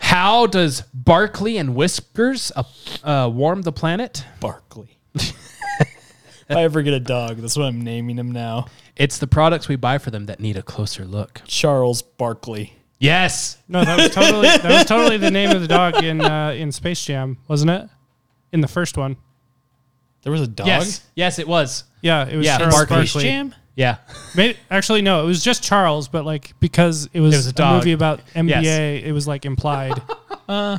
How 0.00 0.46
does 0.46 0.82
Barkley 0.92 1.56
and 1.56 1.74
Whiskers 1.74 2.52
uh, 2.54 2.62
uh, 3.02 3.28
warm 3.28 3.62
the 3.62 3.72
planet? 3.72 4.24
Barkley. 4.40 4.98
if 5.14 5.34
I 6.48 6.62
ever 6.62 6.82
get 6.82 6.94
a 6.94 7.00
dog, 7.00 7.38
that's 7.38 7.56
what 7.56 7.64
I'm 7.64 7.80
naming 7.80 8.18
him 8.18 8.30
now. 8.30 8.66
It's 8.96 9.18
the 9.18 9.26
products 9.26 9.66
we 9.66 9.76
buy 9.76 9.98
for 9.98 10.10
them 10.10 10.26
that 10.26 10.40
need 10.40 10.56
a 10.56 10.62
closer 10.62 11.04
look. 11.04 11.42
Charles 11.46 12.02
Barkley. 12.02 12.74
Yes. 13.04 13.58
no, 13.68 13.84
that 13.84 13.96
was 13.96 14.14
totally 14.14 14.48
that 14.48 14.64
was 14.70 14.84
totally 14.84 15.16
the 15.16 15.30
name 15.30 15.50
of 15.50 15.60
the 15.60 15.68
dog 15.68 16.02
in 16.02 16.20
uh, 16.20 16.50
in 16.50 16.72
Space 16.72 17.04
Jam, 17.04 17.38
wasn't 17.48 17.70
it? 17.70 17.88
In 18.52 18.60
the 18.60 18.68
first 18.68 18.96
one. 18.96 19.16
There 20.22 20.32
was 20.32 20.40
a 20.40 20.46
dog? 20.46 20.66
Yes. 20.66 21.04
Yes, 21.14 21.38
it 21.38 21.46
was. 21.46 21.84
Yeah, 22.00 22.26
it 22.26 22.36
was 22.36 22.46
Yeah, 22.46 22.58
Charles 22.58 22.74
Barkley. 22.74 22.96
Barkley. 22.96 23.22
Jam? 23.24 23.54
Yeah. 23.76 23.96
Maybe, 24.34 24.58
actually, 24.70 25.02
no, 25.02 25.22
it 25.22 25.26
was 25.26 25.42
just 25.44 25.62
Charles, 25.62 26.08
but 26.08 26.24
like 26.24 26.54
because 26.60 27.08
it 27.12 27.20
was, 27.20 27.34
It 27.34 27.36
was 27.36 27.58
a 27.58 27.62
a, 27.62 27.72
movie 27.74 27.92
about 27.92 28.20
NBA, 28.34 28.62
Yes. 28.62 29.02
it 29.04 29.12
was 29.12 29.26
like 29.28 29.44
implied. 29.44 30.00
uh, 30.48 30.78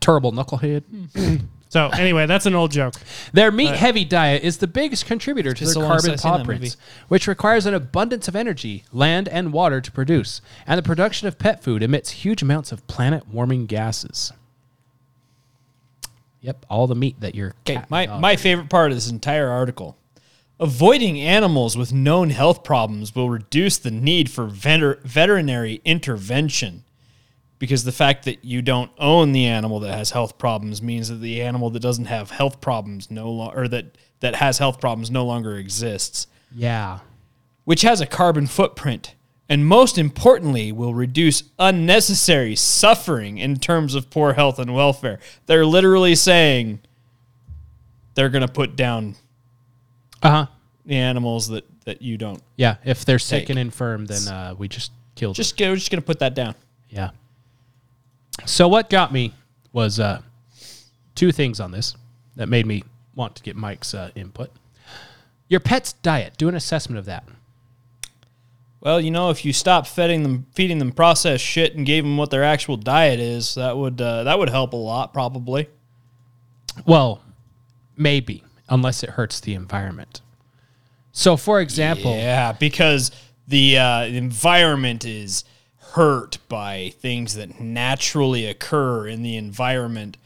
Terrible 0.00 0.32
knucklehead. 0.32 0.82
so 1.72 1.88
anyway, 1.94 2.26
that's 2.26 2.44
an 2.44 2.54
old 2.54 2.70
joke. 2.70 2.94
Their 3.32 3.50
meat 3.50 3.74
heavy 3.74 4.04
diet 4.04 4.42
is 4.42 4.58
the 4.58 4.66
biggest 4.66 5.06
contributor 5.06 5.54
to 5.54 5.64
It's 5.64 5.72
their 5.72 5.82
so 5.82 5.88
long 5.88 5.98
since 6.00 6.02
carbon 6.02 6.12
I've 6.12 6.20
seen 6.20 6.30
paw 6.30 6.36
that 6.36 6.44
prints, 6.44 6.76
which 7.08 7.26
requires 7.26 7.64
an 7.64 7.72
abundance 7.72 8.28
of 8.28 8.36
energy, 8.36 8.84
land, 8.92 9.26
and 9.26 9.54
water 9.54 9.80
to 9.80 9.90
produce. 9.90 10.42
And 10.66 10.76
the 10.76 10.82
production 10.82 11.28
of 11.28 11.38
pet 11.38 11.62
food 11.62 11.82
emits 11.82 12.10
huge 12.10 12.42
amounts 12.42 12.72
of 12.72 12.86
planet 12.88 13.26
warming 13.26 13.64
gases. 13.64 14.34
Yep, 16.42 16.66
all 16.68 16.86
the 16.86 16.94
meat 16.94 17.18
that 17.20 17.34
you're. 17.34 17.54
Okay, 17.66 17.82
my, 17.88 18.06
my 18.18 18.36
favorite 18.36 18.68
part 18.68 18.90
of 18.90 18.96
this 18.98 19.10
entire 19.10 19.48
article. 19.48 19.96
Avoiding 20.60 21.18
animals 21.18 21.74
with 21.74 21.90
known 21.90 22.28
health 22.28 22.64
problems 22.64 23.14
will 23.14 23.30
reduce 23.30 23.78
the 23.78 23.90
need 23.90 24.30
for 24.30 24.46
veter- 24.46 25.00
veterinary 25.04 25.80
intervention 25.86 26.84
because 27.62 27.84
the 27.84 27.92
fact 27.92 28.24
that 28.24 28.44
you 28.44 28.60
don't 28.60 28.90
own 28.98 29.30
the 29.30 29.46
animal 29.46 29.78
that 29.78 29.94
has 29.96 30.10
health 30.10 30.36
problems 30.36 30.82
means 30.82 31.08
that 31.10 31.20
the 31.20 31.40
animal 31.40 31.70
that 31.70 31.78
doesn't 31.78 32.06
have 32.06 32.32
health 32.32 32.60
problems 32.60 33.08
no 33.08 33.30
longer 33.30 33.60
or 33.62 33.68
that 33.68 33.96
that 34.18 34.34
has 34.34 34.58
health 34.58 34.80
problems 34.80 35.12
no 35.12 35.24
longer 35.24 35.56
exists, 35.56 36.26
Yeah. 36.52 36.98
which 37.62 37.82
has 37.82 38.00
a 38.00 38.06
carbon 38.06 38.48
footprint 38.48 39.14
and 39.48 39.64
most 39.64 39.96
importantly 39.96 40.72
will 40.72 40.92
reduce 40.92 41.44
unnecessary 41.60 42.56
suffering 42.56 43.38
in 43.38 43.54
terms 43.60 43.94
of 43.94 44.10
poor 44.10 44.32
health 44.32 44.58
and 44.58 44.74
welfare. 44.74 45.20
They're 45.46 45.64
literally 45.64 46.16
saying 46.16 46.80
they're 48.14 48.28
going 48.28 48.44
to 48.46 48.52
put 48.52 48.74
down 48.74 49.14
Uh 50.20 50.30
huh. 50.30 50.46
the 50.84 50.96
animals 50.96 51.46
that 51.48 51.64
that 51.84 52.02
you 52.02 52.18
don't. 52.18 52.42
Yeah. 52.56 52.76
If 52.84 53.04
they're 53.04 53.18
sick 53.20 53.42
Take. 53.42 53.50
and 53.50 53.58
infirm, 53.60 54.06
then 54.06 54.26
uh, 54.26 54.54
we 54.58 54.66
just 54.66 54.90
kill 55.14 55.30
them. 55.30 55.34
Just 55.34 55.60
we're 55.60 55.74
just 55.76 55.90
gonna 55.92 56.00
put 56.02 56.18
that 56.20 56.34
down. 56.34 56.54
Yeah. 56.90 57.10
So 58.44 58.68
what 58.68 58.90
got 58.90 59.12
me 59.12 59.34
was 59.72 60.00
uh, 60.00 60.22
two 61.14 61.32
things 61.32 61.60
on 61.60 61.70
this 61.70 61.94
that 62.36 62.48
made 62.48 62.66
me 62.66 62.84
want 63.14 63.36
to 63.36 63.42
get 63.42 63.56
Mike's 63.56 63.94
uh, 63.94 64.10
input. 64.14 64.50
Your 65.48 65.60
pet's 65.60 65.92
diet. 65.92 66.34
Do 66.38 66.48
an 66.48 66.54
assessment 66.54 66.98
of 66.98 67.04
that. 67.04 67.24
Well, 68.80 69.00
you 69.00 69.10
know, 69.10 69.30
if 69.30 69.44
you 69.44 69.52
stop 69.52 69.86
feeding 69.86 70.24
them 70.24 70.46
feeding 70.54 70.78
them 70.78 70.90
processed 70.90 71.44
shit 71.44 71.76
and 71.76 71.86
gave 71.86 72.02
them 72.02 72.16
what 72.16 72.30
their 72.30 72.42
actual 72.42 72.76
diet 72.76 73.20
is, 73.20 73.54
that 73.54 73.76
would 73.76 74.00
uh, 74.00 74.24
that 74.24 74.38
would 74.38 74.48
help 74.48 74.72
a 74.72 74.76
lot, 74.76 75.12
probably. 75.12 75.68
Well, 76.86 77.22
maybe. 77.96 78.44
unless 78.68 79.02
it 79.02 79.10
hurts 79.10 79.40
the 79.40 79.54
environment. 79.54 80.22
So, 81.12 81.36
for 81.36 81.60
example, 81.60 82.12
Yeah, 82.16 82.52
because 82.52 83.10
the 83.46 83.78
uh, 83.78 84.04
environment 84.04 85.04
is 85.04 85.44
hurt 85.94 86.38
by 86.48 86.92
things 87.00 87.34
that 87.34 87.60
naturally 87.60 88.46
occur 88.46 89.06
in 89.06 89.22
the 89.22 89.36
environment 89.36 90.16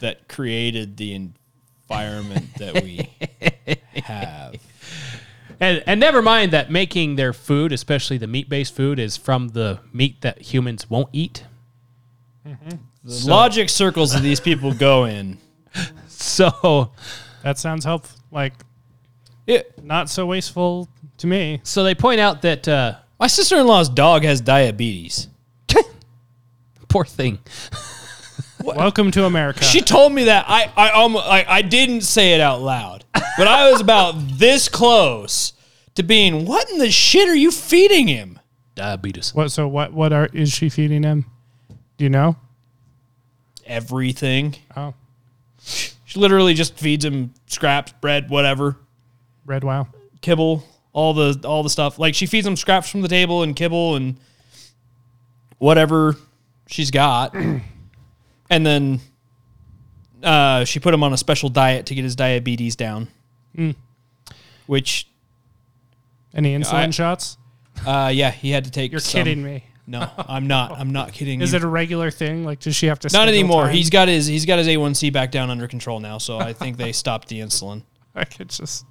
that 0.00 0.28
created 0.28 0.96
the 0.96 1.14
environment 1.14 2.54
that 2.58 2.82
we 2.82 3.10
have. 4.04 4.54
and, 5.60 5.82
and 5.86 6.00
never 6.00 6.20
mind 6.22 6.52
that 6.52 6.70
making 6.70 7.16
their 7.16 7.32
food, 7.32 7.72
especially 7.72 8.18
the 8.18 8.26
meat 8.26 8.48
based 8.48 8.74
food, 8.74 8.98
is 8.98 9.16
from 9.16 9.48
the 9.48 9.80
meat 9.92 10.20
that 10.22 10.40
humans 10.42 10.88
won't 10.90 11.08
eat. 11.12 11.44
The 12.44 13.28
logic 13.28 13.68
circles 13.68 14.12
that 14.12 14.22
these 14.22 14.40
people 14.40 14.72
go 14.72 15.04
in. 15.04 15.38
So, 16.08 16.90
That 17.42 17.58
sounds 17.58 17.84
help 17.84 18.06
like 18.32 18.54
It, 19.46 19.84
not 19.84 20.08
so 20.08 20.24
wasteful 20.26 20.88
to 21.18 21.26
me. 21.26 21.60
so 21.62 21.84
they 21.84 21.94
point 21.94 22.20
out 22.20 22.42
that 22.42 22.66
uh, 22.66 22.94
my 23.18 23.26
sister 23.26 23.56
in 23.56 23.66
law's 23.66 23.88
dog 23.88 24.22
has 24.24 24.40
diabetes. 24.40 25.28
poor 26.88 27.04
thing. 27.04 27.38
Welcome 28.62 29.10
to 29.12 29.24
America. 29.24 29.62
She 29.62 29.80
told 29.80 30.12
me 30.12 30.24
that 30.24 30.46
I 30.48 30.70
I 30.76 30.90
almost 30.90 31.26
I, 31.26 31.44
I 31.46 31.62
didn't 31.62 32.00
say 32.02 32.34
it 32.34 32.40
out 32.40 32.60
loud, 32.60 33.04
but 33.12 33.46
I 33.46 33.70
was 33.70 33.80
about 33.80 34.14
this 34.38 34.68
close 34.68 35.52
to 35.94 36.02
being. 36.02 36.46
What 36.46 36.68
in 36.70 36.78
the 36.78 36.90
shit 36.90 37.28
are 37.28 37.34
you 37.34 37.50
feeding 37.50 38.08
him? 38.08 38.40
Diabetes. 38.74 39.34
what? 39.34 39.50
So 39.52 39.68
what? 39.68 39.92
What 39.92 40.12
are 40.12 40.26
is 40.32 40.52
she 40.52 40.68
feeding 40.68 41.02
him? 41.02 41.26
Do 41.96 42.04
you 42.04 42.10
know? 42.10 42.36
Everything. 43.66 44.54
Oh, 44.76 44.94
She 45.58 46.18
literally 46.18 46.54
just 46.54 46.76
feeds 46.78 47.04
him 47.04 47.34
scraps, 47.46 47.92
bread, 48.00 48.30
whatever, 48.30 48.76
red 49.44 49.64
wow. 49.64 49.88
kibble, 50.20 50.64
all 50.96 51.12
the 51.12 51.38
all 51.46 51.62
the 51.62 51.68
stuff. 51.68 51.98
Like 51.98 52.14
she 52.14 52.24
feeds 52.24 52.46
him 52.46 52.56
scraps 52.56 52.88
from 52.90 53.02
the 53.02 53.08
table 53.08 53.42
and 53.42 53.54
kibble 53.54 53.96
and 53.96 54.16
whatever 55.58 56.16
she's 56.68 56.90
got, 56.90 57.34
and 57.34 57.62
then 58.66 59.00
uh, 60.22 60.64
she 60.64 60.80
put 60.80 60.94
him 60.94 61.02
on 61.04 61.12
a 61.12 61.18
special 61.18 61.50
diet 61.50 61.84
to 61.86 61.94
get 61.94 62.02
his 62.02 62.16
diabetes 62.16 62.76
down, 62.76 63.08
which 64.66 65.06
Any 66.34 66.56
insulin 66.56 66.88
I- 66.88 66.90
shots? 66.90 67.36
uh, 67.86 68.10
yeah, 68.12 68.30
he 68.30 68.50
had 68.50 68.64
to 68.64 68.70
take. 68.70 68.90
You're 68.90 68.98
some. 69.00 69.20
kidding 69.24 69.44
me. 69.44 69.64
No, 69.86 70.10
I'm 70.16 70.46
not. 70.46 70.72
I'm 70.72 70.92
not 70.92 71.12
kidding. 71.18 71.42
Is 71.42 71.52
you. 71.52 71.58
it 71.58 71.62
a 71.62 71.68
regular 71.68 72.10
thing? 72.10 72.42
Like, 72.46 72.60
does 72.60 72.74
she 72.74 72.86
have 72.86 72.98
to? 73.00 73.08
Not 73.12 73.28
anymore. 73.28 73.64
time? 73.66 73.74
He's 73.74 73.90
got 73.90 74.08
his 74.08 74.26
he's 74.26 74.46
got 74.46 74.58
his 74.58 74.66
A1C 74.66 75.12
back 75.12 75.30
down 75.30 75.50
under 75.50 75.68
control 75.68 76.00
now, 76.00 76.16
so 76.16 76.38
I 76.38 76.54
think 76.54 76.78
they 76.78 76.92
stopped 77.04 77.28
the 77.28 77.40
insulin. 77.40 77.82
I 78.14 78.24
could 78.24 78.48
just. 78.48 78.86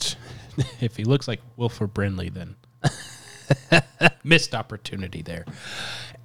If 0.80 0.96
he 0.96 1.04
looks 1.04 1.26
like 1.28 1.40
Wilford 1.56 1.94
Brimley, 1.94 2.28
then 2.28 2.56
missed 4.24 4.54
opportunity 4.54 5.22
there. 5.22 5.44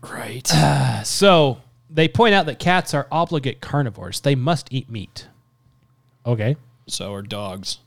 Right. 0.02 0.50
So 1.06 1.62
they 1.90 2.08
point 2.08 2.34
out 2.34 2.48
that 2.48 2.60
cats 2.60 2.94
are 2.94 3.08
obligate 3.12 3.62
carnivores. 3.62 4.20
They 4.22 4.36
must 4.36 4.68
eat 4.72 4.90
meat. 4.90 5.28
Okay. 6.26 6.58
so 6.88 7.14
are 7.14 7.22
dogs. 7.22 7.78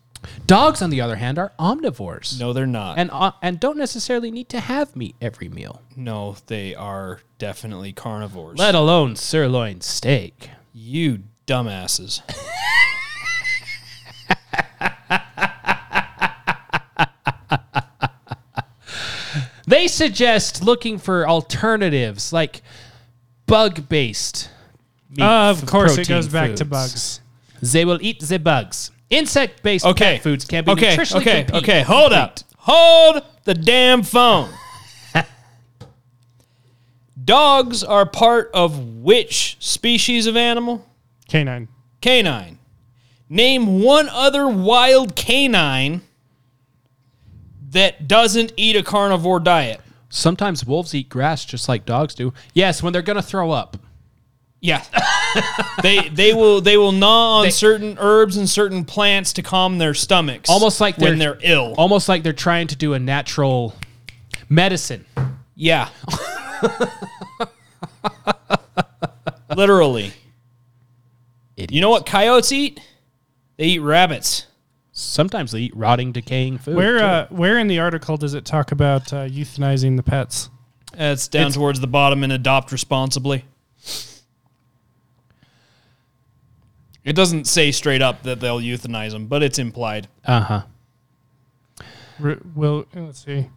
Dogs, 0.47 0.81
on 0.83 0.91
the 0.91 1.01
other 1.01 1.17
hand, 1.17 1.39
are 1.39 1.53
omnivores. 1.59 2.39
No, 2.41 2.53
they're 2.53 2.67
not. 2.67 2.99
And, 2.99 3.11
uh, 3.13 3.33
and 3.43 3.61
don't 3.61 3.77
necessarily 3.77 4.31
need 4.31 4.49
to 4.51 4.61
have 4.61 4.97
meat 4.97 5.17
every 5.21 5.49
meal, 5.49 5.83
no, 5.97 6.37
they 6.47 6.75
are 6.75 7.21
definitely 7.39 7.93
carnivores. 7.93 8.59
let 8.59 8.75
alone 8.75 9.17
sirloin 9.17 9.81
steak. 9.81 10.51
you 10.73 11.25
dumbasses. 11.47 12.23
They 19.79 19.87
suggest 19.87 20.65
looking 20.65 20.99
for 20.99 21.29
alternatives 21.29 22.33
like 22.33 22.63
bug 23.47 23.89
based. 23.89 24.51
of 25.21 25.65
course, 25.67 25.97
it 25.97 26.09
goes 26.09 26.27
back 26.27 26.57
to 26.57 26.65
bugs. 26.65 27.21
They 27.63 27.85
will 27.85 28.01
eat 28.03 28.19
the 28.19 28.41
bugs. 28.41 28.91
Insect 29.09 29.63
based 29.63 29.87
Okay. 29.87 30.15
pet 30.15 30.23
foods 30.25 30.45
can 30.47 30.65
be 30.65 30.73
Okay, 30.73 30.97
nutritionally 30.97 31.21
okay, 31.21 31.45
compete- 31.45 31.63
okay. 31.63 31.83
Hold 31.83 32.13
up. 32.13 32.41
Hold 32.57 33.23
the 33.45 33.55
damn 33.55 34.03
phone. 34.03 34.51
Dogs 37.25 37.85
are 37.85 38.05
part 38.05 38.51
of 38.53 38.81
which 38.97 39.59
species 39.61 40.27
of 40.27 40.37
animal? 40.37 40.85
Canine. 41.29 41.69
Canine. 42.01 42.59
Name 43.29 43.81
one 43.81 44.09
other 44.09 44.49
wild 44.49 45.15
canine 45.15 46.01
that 47.71 48.09
doesn't 48.09 48.53
eat 48.57 48.77
a 48.77 48.83
carnivore 48.83 49.41
diet. 49.41 49.81
Sometimes 50.09 50.65
wolves 50.65 50.95
eat 50.95 51.09
grass 51.09 51.45
just 51.45 51.69
like 51.69 51.85
dogs 51.85 52.15
do. 52.15 52.33
Yes, 52.55 52.83
when 52.83 52.93
they're 52.93 53.03
going 53.03 53.17
to 53.17 53.23
throw 53.23 53.51
up. 53.51 53.77
Yeah. 54.61 54.83
they 55.83 56.09
they 56.09 56.33
will 56.35 56.61
they 56.61 56.77
will 56.77 56.91
gnaw 56.93 57.39
on 57.39 57.45
They- 57.45 57.51
certain 57.51 57.97
herbs 58.01 58.37
and 58.37 58.49
certain 58.51 58.85
plants 58.85 59.33
to 59.35 59.43
calm 59.43 59.79
their 59.79 59.95
stomachs. 59.95 60.51
Almost 60.51 60.81
like 60.81 60.99
when 60.99 61.19
they're- 61.19 61.35
they're 61.41 61.53
ill. 61.53 61.75
Almost 61.79 62.09
like 62.09 62.23
they're 62.25 62.33
trying 62.33 62.67
to 62.69 62.77
do 62.77 62.95
a 62.95 62.99
natural 62.99 63.75
medicine. 64.49 65.05
Yeah. 65.55 65.91
Literally. 69.55 70.13
You 71.57 71.81
know 71.81 71.91
what 71.91 72.07
coyotes 72.07 72.51
eat? 72.53 72.81
They 73.57 73.65
eat 73.67 73.79
rabbits. 73.81 74.47
Sometimes 75.01 75.53
they 75.53 75.61
eat 75.61 75.77
rotting, 75.77 76.11
decaying 76.11 76.59
food. 76.59 76.75
Where 76.75 76.99
uh, 76.99 77.27
where 77.29 77.57
in 77.59 77.69
the 77.69 77.79
article 77.79 78.17
does 78.17 78.35
it 78.35 78.45
talk 78.45 78.73
about 78.73 79.13
uh, 79.13 79.27
euthanizing 79.29 79.97
the 79.97 80.03
pets? 80.03 80.51
It's 80.95 81.29
down 81.29 81.53
towards 81.53 81.79
the 81.79 81.87
bottom 81.87 82.25
and 82.25 82.33
adopt 82.33 82.73
responsibly. 82.73 83.45
It 87.05 87.13
doesn't 87.15 87.47
say 87.47 87.71
straight 87.71 88.03
up 88.03 88.25
that 88.25 88.41
they'll 88.41 88.59
euthanize 88.61 89.13
them, 89.13 89.27
but 89.27 89.43
it's 89.43 89.59
implied. 89.59 90.09
Uh-huh. 90.27 90.63
R- 92.23 92.39
will 92.55 92.87
let's 92.95 93.25
see. 93.25 93.49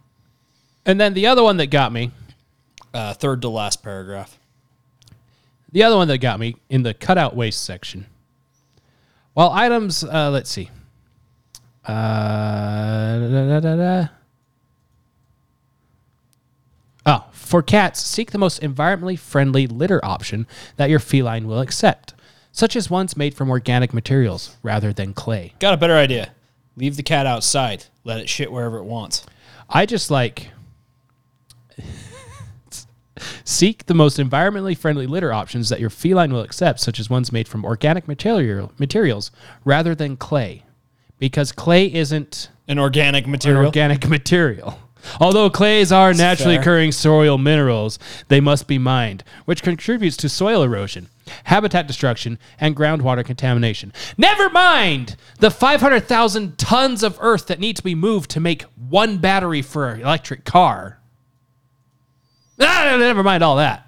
And 0.86 1.00
then 1.00 1.12
the 1.14 1.26
other 1.26 1.42
one 1.42 1.56
that 1.58 1.66
got 1.66 1.92
me, 1.92 2.12
Uh, 2.94 3.14
third 3.14 3.42
to 3.42 3.48
last 3.48 3.82
paragraph. 3.82 4.38
the 5.72 5.82
other 5.82 5.96
one 5.96 6.06
that 6.08 6.18
got 6.18 6.38
me 6.38 6.54
in 6.68 6.82
the 6.82 6.94
cutout 6.94 7.34
waste 7.34 7.64
section. 7.64 8.06
While 9.34 9.50
items, 9.50 10.04
uh, 10.04 10.30
let's 10.30 10.50
see. 10.50 10.70
Uh, 11.86 13.18
da, 13.18 13.60
da, 13.60 13.76
da. 13.76 14.08
Oh, 17.04 17.24
for 17.32 17.62
cats, 17.62 18.00
seek 18.00 18.30
the 18.30 18.38
most 18.38 18.62
environmentally 18.62 19.18
friendly 19.18 19.66
litter 19.66 20.04
option 20.04 20.46
that 20.76 20.90
your 20.90 21.00
feline 21.00 21.48
will 21.48 21.60
accept, 21.60 22.14
such 22.52 22.76
as 22.76 22.88
ones 22.88 23.16
made 23.16 23.34
from 23.34 23.50
organic 23.50 23.92
materials 23.92 24.56
rather 24.62 24.92
than 24.92 25.12
clay. 25.12 25.54
Got 25.58 25.74
a 25.74 25.78
better 25.78 25.96
idea. 25.96 26.32
Leave 26.76 26.96
the 26.96 27.02
cat 27.02 27.26
outside. 27.26 27.86
Let 28.04 28.20
it 28.20 28.28
shit 28.28 28.52
wherever 28.52 28.78
it 28.78 28.84
wants. 28.84 29.26
I 29.68 29.84
just 29.84 30.10
like 30.10 30.50
seek 33.44 33.86
the 33.86 33.94
most 33.94 34.18
environmentally 34.18 34.76
friendly 34.76 35.06
litter 35.06 35.32
options 35.32 35.68
that 35.68 35.80
your 35.80 35.90
feline 35.90 36.32
will 36.32 36.42
accept, 36.42 36.80
such 36.80 37.00
as 37.00 37.10
ones 37.10 37.32
made 37.32 37.48
from 37.48 37.64
organic 37.64 38.06
material 38.06 38.72
materials 38.78 39.30
rather 39.64 39.94
than 39.94 40.16
clay, 40.16 40.64
because 41.22 41.52
clay 41.52 41.86
isn't 41.86 42.50
An 42.66 42.80
organic 42.80 43.26
an 43.26 43.30
material. 43.30 43.66
organic 43.66 44.08
material. 44.18 44.76
Although 45.20 45.50
clays 45.50 45.92
are 45.92 46.12
naturally 46.12 46.56
fair. 46.56 46.62
occurring 46.62 46.90
soil 46.90 47.38
minerals, 47.38 48.00
they 48.26 48.40
must 48.40 48.66
be 48.66 48.76
mined, 48.76 49.22
which 49.44 49.62
contributes 49.62 50.16
to 50.16 50.28
soil 50.28 50.64
erosion, 50.64 51.08
habitat 51.44 51.86
destruction, 51.86 52.40
and 52.58 52.74
groundwater 52.74 53.24
contamination. 53.24 53.92
Never 54.18 54.50
mind 54.50 55.14
the 55.38 55.52
500,000 55.52 56.58
tons 56.58 57.04
of 57.04 57.16
earth 57.20 57.46
that 57.46 57.60
need 57.60 57.76
to 57.76 57.84
be 57.84 57.94
moved 57.94 58.28
to 58.32 58.40
make 58.40 58.62
one 58.88 59.18
battery 59.18 59.62
for 59.62 59.90
an 59.90 60.00
electric 60.00 60.44
car. 60.44 60.98
Ah, 62.60 62.96
never 62.98 63.22
mind 63.22 63.44
all 63.44 63.56
that. 63.56 63.86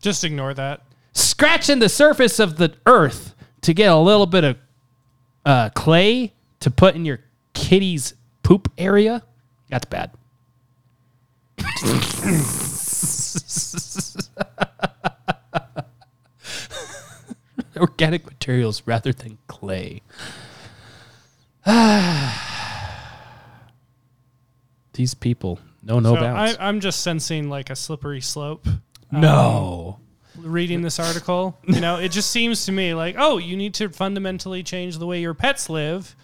Just 0.00 0.22
ignore 0.22 0.54
that. 0.54 0.82
Scratching 1.14 1.80
the 1.80 1.88
surface 1.88 2.38
of 2.38 2.58
the 2.58 2.74
earth 2.86 3.34
to 3.62 3.74
get 3.74 3.90
a 3.90 3.96
little 3.96 4.26
bit 4.26 4.44
of 4.44 4.56
uh, 5.44 5.68
clay 5.70 6.32
to 6.64 6.70
put 6.70 6.94
in 6.94 7.04
your 7.04 7.20
kitty's 7.52 8.14
poop 8.42 8.72
area, 8.78 9.22
that's 9.68 9.84
bad. 9.84 10.12
Organic 17.76 18.24
materials 18.24 18.82
rather 18.86 19.12
than 19.12 19.36
clay. 19.46 20.00
These 24.94 25.12
people, 25.12 25.58
no, 25.82 26.00
no 26.00 26.14
so 26.14 26.20
bounds. 26.22 26.56
I, 26.56 26.66
I'm 26.66 26.80
just 26.80 27.02
sensing 27.02 27.50
like 27.50 27.68
a 27.68 27.76
slippery 27.76 28.22
slope. 28.22 28.66
Um, 28.66 28.80
no. 29.12 30.00
reading 30.38 30.80
this 30.80 30.98
article. 30.98 31.58
You 31.66 31.82
know, 31.82 31.98
it 31.98 32.08
just 32.08 32.30
seems 32.30 32.64
to 32.64 32.72
me 32.72 32.94
like, 32.94 33.16
oh, 33.18 33.36
you 33.36 33.54
need 33.54 33.74
to 33.74 33.90
fundamentally 33.90 34.62
change 34.62 34.96
the 34.96 35.06
way 35.06 35.20
your 35.20 35.34
pets 35.34 35.68
live 35.68 36.16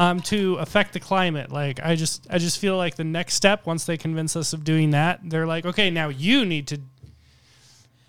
um, 0.00 0.20
to 0.20 0.54
affect 0.56 0.94
the 0.94 1.00
climate. 1.00 1.52
Like, 1.52 1.78
I 1.84 1.94
just, 1.94 2.26
I 2.30 2.38
just 2.38 2.58
feel 2.58 2.76
like 2.76 2.94
the 2.96 3.04
next 3.04 3.34
step, 3.34 3.66
once 3.66 3.84
they 3.84 3.98
convince 3.98 4.34
us 4.34 4.54
of 4.54 4.64
doing 4.64 4.90
that, 4.92 5.20
they're 5.22 5.46
like, 5.46 5.66
okay, 5.66 5.90
now 5.90 6.08
you 6.08 6.44
need 6.46 6.66
to. 6.68 6.80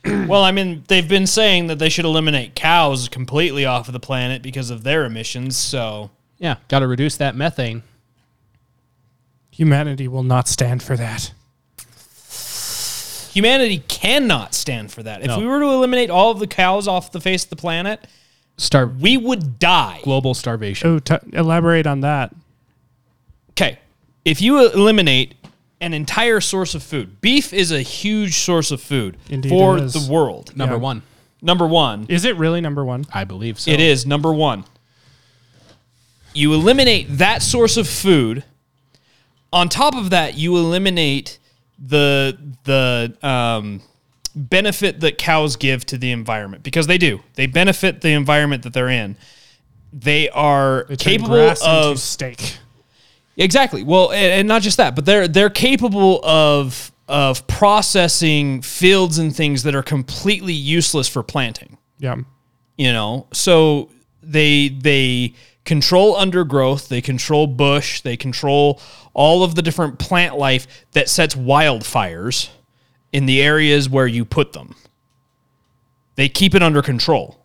Well, 0.27 0.43
I 0.43 0.51
mean, 0.51 0.83
they've 0.87 1.07
been 1.07 1.27
saying 1.27 1.67
that 1.67 1.77
they 1.77 1.89
should 1.89 2.05
eliminate 2.05 2.55
cows 2.55 3.07
completely 3.09 3.65
off 3.65 3.87
of 3.87 3.93
the 3.93 3.99
planet 3.99 4.41
because 4.41 4.69
of 4.71 4.81
their 4.83 5.05
emissions. 5.05 5.55
So 5.57 6.09
Yeah, 6.39 6.55
got 6.69 6.79
to 6.79 6.87
reduce 6.87 7.17
that 7.17 7.35
methane. 7.35 7.83
Humanity 9.51 10.07
will 10.07 10.23
not 10.23 10.47
stand 10.47 10.81
for 10.81 10.95
that. 10.97 11.33
humanity 13.33 13.83
cannot 13.87 14.53
stand 14.55 14.91
for 14.91 15.03
that. 15.03 15.21
If 15.21 15.27
No. 15.27 15.39
we 15.39 15.45
were 15.45 15.59
to 15.59 15.67
eliminate 15.67 16.09
all 16.09 16.31
of 16.31 16.39
the 16.39 16.47
cows 16.47 16.87
off 16.87 17.11
the 17.11 17.21
face 17.21 17.43
of 17.43 17.49
the 17.51 17.55
planet, 17.55 18.05
Start 18.61 18.95
we 18.97 19.17
would 19.17 19.57
die. 19.57 19.99
global 20.03 20.33
starvation. 20.35 20.87
Oh, 20.87 20.99
t- 20.99 21.15
elaborate 21.33 21.87
on 21.87 22.01
that. 22.01 22.33
Okay. 23.51 23.79
If 24.23 24.39
you 24.41 24.63
eliminate 24.71 25.33
an 25.79 25.93
entire 25.95 26.39
source 26.39 26.75
of 26.75 26.83
food, 26.83 27.19
beef 27.21 27.53
is 27.53 27.71
a 27.71 27.81
huge 27.81 28.35
source 28.37 28.69
of 28.69 28.79
food 28.79 29.17
Indeed 29.29 29.49
for 29.49 29.77
it 29.79 29.83
is. 29.85 29.93
the 29.93 30.11
world. 30.11 30.55
Number 30.55 30.75
Yeah. 30.75 30.81
one, 30.81 31.01
Number 31.41 31.65
one, 31.65 32.05
Is 32.07 32.23
it 32.23 32.35
really 32.37 32.61
number 32.61 32.85
one? 32.85 33.05
I 33.11 33.23
believe 33.23 33.59
so. 33.59 33.71
it 33.71 33.79
is 33.79 34.05
number 34.05 34.31
one. 34.31 34.63
You 36.35 36.53
eliminate 36.53 37.17
that 37.17 37.41
source 37.41 37.77
of 37.77 37.87
food. 37.89 38.43
On 39.51 39.67
top 39.67 39.95
of 39.95 40.11
that, 40.11 40.37
you 40.37 40.55
eliminate 40.55 41.39
the 41.83 42.37
the 42.65 43.17
um, 43.27 43.81
benefit 44.35 44.99
that 45.01 45.17
cows 45.17 45.55
give 45.55 45.85
to 45.87 45.97
the 45.97 46.11
environment 46.11 46.63
because 46.63 46.87
they 46.87 46.97
do. 46.97 47.21
They 47.35 47.47
benefit 47.47 48.01
the 48.01 48.11
environment 48.11 48.63
that 48.63 48.73
they're 48.73 48.89
in. 48.89 49.17
They 49.93 50.29
are 50.29 50.85
They 50.87 50.95
capable 50.95 51.53
of 51.63 51.99
steak. 51.99 52.57
Exactly. 53.37 53.83
Well, 53.83 54.11
and, 54.11 54.33
and 54.33 54.47
not 54.47 54.61
just 54.61 54.77
that, 54.77 54.95
but 54.95 55.05
they're 55.05 55.27
they're 55.27 55.49
capable 55.49 56.23
of 56.23 56.91
of 57.07 57.45
processing 57.47 58.61
fields 58.61 59.17
and 59.17 59.35
things 59.35 59.63
that 59.63 59.75
are 59.75 59.83
completely 59.83 60.53
useless 60.53 61.07
for 61.07 61.23
planting. 61.23 61.77
Yeah. 61.99 62.15
You 62.77 62.93
know, 62.93 63.27
so 63.33 63.89
they 64.23 64.69
they 64.69 65.33
control 65.65 66.15
undergrowth, 66.15 66.89
they 66.89 67.01
control 67.01 67.47
bush, 67.47 68.01
they 68.01 68.17
control 68.17 68.81
all 69.13 69.43
of 69.43 69.55
the 69.55 69.61
different 69.61 69.99
plant 69.99 70.37
life 70.37 70.67
that 70.93 71.09
sets 71.09 71.35
wildfires 71.35 72.49
in 73.13 73.25
the 73.25 73.41
areas 73.41 73.89
where 73.89 74.07
you 74.07 74.25
put 74.25 74.53
them. 74.53 74.75
They 76.15 76.29
keep 76.29 76.55
it 76.55 76.63
under 76.63 76.81
control. 76.81 77.37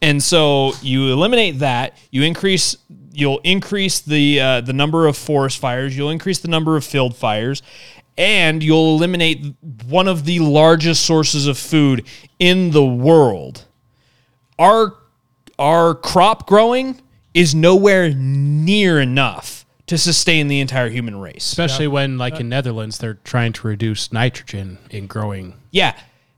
And 0.00 0.22
so 0.22 0.72
you 0.82 1.12
eliminate 1.12 1.60
that, 1.60 1.96
you 2.10 2.22
increase 2.22 2.76
you'll 3.12 3.40
increase 3.44 4.00
the 4.00 4.40
uh, 4.40 4.60
the 4.62 4.72
number 4.72 5.06
of 5.06 5.16
forest 5.16 5.58
fires, 5.58 5.96
you'll 5.96 6.10
increase 6.10 6.38
the 6.38 6.48
number 6.48 6.76
of 6.76 6.84
field 6.84 7.16
fires, 7.16 7.62
and 8.18 8.62
you'll 8.62 8.96
eliminate 8.96 9.54
one 9.86 10.08
of 10.08 10.24
the 10.24 10.40
largest 10.40 11.04
sources 11.04 11.46
of 11.46 11.56
food 11.56 12.04
in 12.38 12.72
the 12.72 12.84
world. 12.84 13.64
Our 14.58 14.96
our 15.58 15.94
crop 15.94 16.48
growing 16.48 17.00
is 17.32 17.54
nowhere 17.54 18.12
near 18.12 19.00
enough 19.00 19.61
to 19.86 19.98
sustain 19.98 20.48
the 20.48 20.60
entire 20.60 20.88
human 20.88 21.18
race. 21.20 21.44
Especially 21.46 21.88
when, 21.88 22.18
like 22.18 22.38
in 22.40 22.48
Netherlands, 22.48 22.98
they're 22.98 23.14
trying 23.24 23.52
to 23.54 23.66
reduce 23.66 24.12
nitrogen 24.12 24.78
in 24.90 25.06
growing. 25.06 25.54
Yeah. 25.70 25.94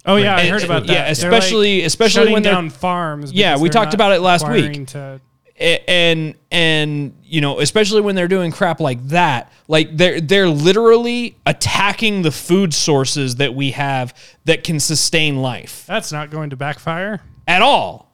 Oh 0.06 0.16
yeah, 0.16 0.36
I 0.36 0.40
And- 0.40 0.50
heard 0.50 0.64
about 0.64 0.86
that. 0.86 0.92
yeah, 0.92 1.02
They're, 1.04 1.12
especially- 1.12 1.78
like, 1.78 1.86
especially 1.86 2.20
shutting 2.20 2.32
when 2.34 2.42
they're- 2.42 2.52
down 2.52 2.70
farms. 2.70 3.32
Yeah, 3.32 3.52
because 3.52 3.62
we 3.62 3.68
they're 3.68 3.72
talked 3.72 3.86
not 3.88 3.94
about 3.94 4.12
it 4.12 4.20
last 4.20 4.42
week. 4.48 4.56
requiring 4.56 4.86
To, 4.86 5.20
A- 5.60 5.88
and 5.90 6.34
and 6.50 7.14
you 7.22 7.40
know 7.40 7.60
especially 7.60 8.00
when 8.00 8.16
they're 8.16 8.26
doing 8.28 8.50
crap 8.50 8.80
like 8.80 9.06
that 9.08 9.52
like 9.68 9.96
they're 9.96 10.20
they're 10.20 10.48
literally 10.48 11.36
attacking 11.46 12.22
the 12.22 12.32
food 12.32 12.74
sources 12.74 13.36
that 13.36 13.54
we 13.54 13.70
have 13.70 14.12
that 14.46 14.64
can 14.64 14.80
sustain 14.80 15.36
life 15.42 15.84
that's 15.86 16.10
not 16.10 16.28
going 16.30 16.50
to 16.50 16.56
backfire. 16.56 17.20
at 17.46 17.62
all 17.62 18.10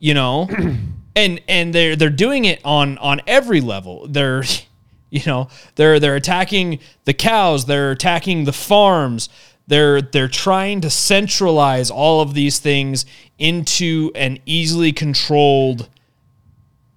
you 0.00 0.12
know 0.12 0.48
and 1.16 1.40
and 1.48 1.74
they're 1.74 1.96
they're 1.96 2.10
doing 2.10 2.44
it 2.44 2.60
on 2.64 2.96
on 2.98 3.20
every 3.26 3.60
level 3.60 4.06
they're 4.08 4.42
you 5.10 5.20
know 5.26 5.48
they're 5.74 5.98
they're 5.98 6.16
attacking 6.16 6.78
the 7.04 7.12
cows 7.14 7.66
they're 7.66 7.90
attacking 7.90 8.44
the 8.44 8.52
farms 8.52 9.28
they're 9.66 10.00
they're 10.02 10.28
trying 10.28 10.80
to 10.80 10.88
centralize 10.90 11.90
all 11.90 12.20
of 12.20 12.34
these 12.34 12.58
things 12.58 13.04
into 13.38 14.10
an 14.14 14.38
easily 14.46 14.92
controlled 14.92 15.88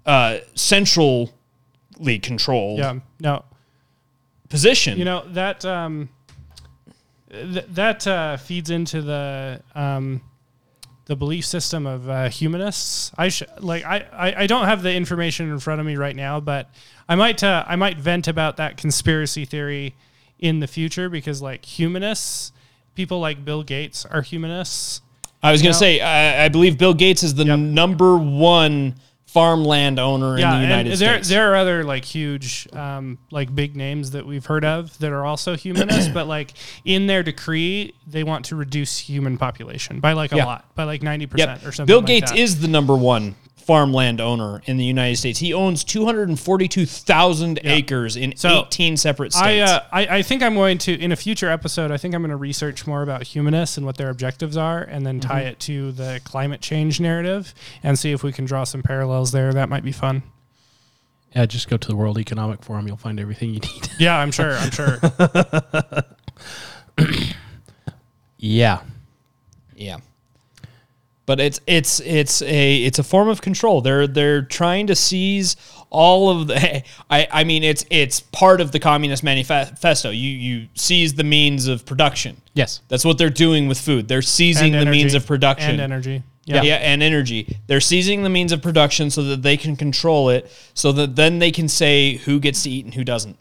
uh 0.05 0.37
centrally 0.55 1.29
controlled 2.21 2.79
Yeah. 2.79 2.99
No. 3.19 3.45
position 4.49 4.97
You 4.97 5.05
know 5.05 5.23
that 5.29 5.63
um, 5.65 6.09
th- 7.31 7.65
that 7.69 8.05
uh, 8.05 8.37
feeds 8.37 8.69
into 8.69 9.01
the 9.01 9.61
um, 9.73 10.21
the 11.13 11.17
belief 11.17 11.45
system 11.45 11.85
of 11.85 12.09
uh, 12.09 12.27
humanists. 12.29 13.11
I 13.17 13.29
sh- 13.29 13.43
like 13.59 13.85
I, 13.85 13.97
I 14.11 14.43
I 14.43 14.47
don't 14.47 14.65
have 14.65 14.81
the 14.81 14.91
information 14.93 15.51
in 15.51 15.59
front 15.59 15.79
of 15.79 15.85
me 15.85 15.95
right 15.95 16.15
now, 16.15 16.39
but 16.39 16.69
I 17.07 17.13
might 17.15 17.43
uh, 17.43 17.63
I 17.67 17.75
might 17.75 17.97
vent 17.97 18.27
about 18.27 18.57
that 18.57 18.77
conspiracy 18.77 19.45
theory 19.45 19.93
in 20.39 20.59
the 20.59 20.65
future 20.67 21.09
because 21.09 21.39
like 21.39 21.63
humanists, 21.65 22.51
people 22.95 23.19
like 23.19 23.45
Bill 23.45 23.61
Gates 23.61 24.05
are 24.07 24.23
humanists. 24.23 25.01
i 25.43 25.51
was 25.51 25.61
gonna 25.61 25.73
know- 25.73 25.77
say 25.77 25.99
I, 26.01 26.45
I 26.45 26.49
believe 26.49 26.77
bill 26.79 26.93
gates 26.95 27.21
is 27.21 27.35
the 27.35 27.45
number 27.45 28.17
one 28.17 28.95
farmland 29.33 29.99
owner 29.99 30.37
in 30.37 30.47
the 30.47 30.59
united 30.61 30.91
and 30.91 31.01
there 31.01 31.13
states 31.15 31.27
there 31.29 31.51
are 31.51 31.55
other 31.55 31.83
like 31.83 32.05
huge 32.05 32.67
um, 32.73 33.17
like 33.31 33.53
big 33.55 33.75
names 33.75 34.11
that 34.11 34.25
we've 34.25 34.45
heard 34.45 34.63
of 34.63 34.95
that 34.99 35.11
are 35.11 35.25
also 35.25 35.55
humanists, 35.55 36.07
but 36.13 36.27
like 36.27 36.53
in 36.85 37.07
their 37.07 37.23
decree 37.23 37.93
they 38.05 38.23
want 38.23 38.45
to 38.45 38.55
reduce 38.55 38.99
human 38.99 39.37
population 39.39 39.99
by 39.99 40.13
like 40.13 40.31
a 40.33 40.35
Yeah. 40.37 40.45
lot, 40.45 40.75
by 40.75 40.83
like 40.83 41.01
ninety 41.01 41.23
Yep. 41.23 41.31
percent 41.31 41.63
or 41.65 41.71
something. 41.71 41.85
Bill 41.91 42.01
Gates 42.03 42.31
is 42.31 42.61
the 42.61 42.67
number 42.67 42.95
one 42.95 43.35
farmland 43.65 44.19
owner 44.21 44.61
in 44.65 44.77
the 44.77 44.83
United 44.83 45.15
States. 45.17 45.39
He 45.39 45.53
owns 45.53 45.83
242,000 45.83 47.59
acres 47.63 48.15
in 48.17 48.35
So, 48.35 48.65
18 48.67 48.97
separate 48.97 49.33
states. 49.33 49.45
I, 49.45 49.59
uh, 49.75 49.79
I 49.91 50.17
I 50.17 50.21
think 50.21 50.43
I'm 50.43 50.53
going 50.55 50.77
to 50.79 50.93
in 50.99 51.11
a 51.11 51.15
future 51.15 51.49
episode. 51.49 51.91
I 51.91 51.97
think 51.97 52.13
I'm 52.13 52.21
going 52.21 52.31
to 52.31 52.35
research 52.37 52.85
more 52.85 53.01
about 53.03 53.23
humanists 53.23 53.77
and 53.77 53.85
what 53.85 53.97
their 53.97 54.09
objectives 54.09 54.57
are, 54.57 54.81
and 54.81 55.05
then 55.05 55.19
tie 55.19 55.43
Mhm. 55.43 55.47
it 55.51 55.59
to 55.61 55.91
the 55.93 56.21
climate 56.23 56.61
change 56.61 56.99
narrative 56.99 57.53
and 57.83 57.97
see 57.97 58.11
if 58.11 58.21
we 58.23 58.31
can 58.31 58.45
draw 58.45 58.63
some 58.65 58.83
parallels 58.83 59.31
there. 59.31 59.53
That 59.53 59.69
might 59.69 59.83
be 59.83 59.91
fun. 59.91 60.23
Yeah, 61.35 61.45
just 61.47 61.67
go 61.67 61.77
to 61.77 61.87
the 61.87 61.95
World 61.95 62.19
Economic 62.19 62.63
Forum. 62.63 62.85
You'll 62.87 62.97
find 62.97 63.19
everything 63.19 63.49
you 63.55 63.59
need. 63.59 63.89
Yeah, 63.99 64.17
I'm 64.17 64.31
sure. 64.31 64.55
I'm 64.57 64.69
sure. 64.71 64.99
yeah. 68.37 68.81
Yeah. 69.75 69.97
But 71.25 71.39
it's 71.39 71.59
it's 71.67 72.01
it's 72.01 72.41
a 72.41 72.83
it's 72.83 72.99
a 72.99 73.03
form 73.03 73.29
of 73.29 73.41
control. 73.41 73.79
They're 73.79 74.07
they're 74.07 74.41
trying 74.41 74.87
to 74.87 74.95
seize 74.95 75.55
all 75.89 76.29
of 76.29 76.47
the 76.47 76.83
I, 77.09 77.27
I 77.31 77.43
mean 77.45 77.63
it's 77.63 77.85
it's 77.89 78.19
part 78.19 78.59
of 78.59 78.73
the 78.73 78.79
Communist 78.79 79.23
Manifesto. 79.23 80.09
You 80.09 80.29
you 80.29 80.67
seize 80.75 81.13
the 81.13 81.23
means 81.23 81.67
of 81.67 81.85
production. 81.85 82.41
Yes. 82.53 82.81
That's 82.89 83.05
what 83.05 83.17
they're 83.17 83.29
doing 83.29 83.67
with 83.67 83.79
food. 83.79 84.07
They're 84.09 84.21
seizing 84.21 84.75
And 84.75 84.85
the 84.87 84.91
means 84.91 85.13
of 85.13 85.25
production. 85.25 85.71
And 85.71 85.81
energy. 85.81 86.23
Yeah. 86.45 86.61
Yeah. 86.61 86.75
and 86.75 87.01
energy. 87.01 87.57
They're 87.67 87.79
seizing 87.79 88.23
the 88.23 88.29
means 88.29 88.51
of 88.51 88.61
production 88.61 89.09
so 89.09 89.23
that 89.23 89.43
they 89.43 89.55
can 89.55 89.77
control 89.77 90.29
it, 90.29 90.51
so 90.73 90.91
that 90.91 91.15
then 91.15 91.39
they 91.39 91.51
can 91.51 91.69
say 91.69 92.15
who 92.17 92.41
gets 92.41 92.63
to 92.63 92.69
eat 92.69 92.83
and 92.83 92.93
who 92.93 93.05
doesn't. 93.05 93.37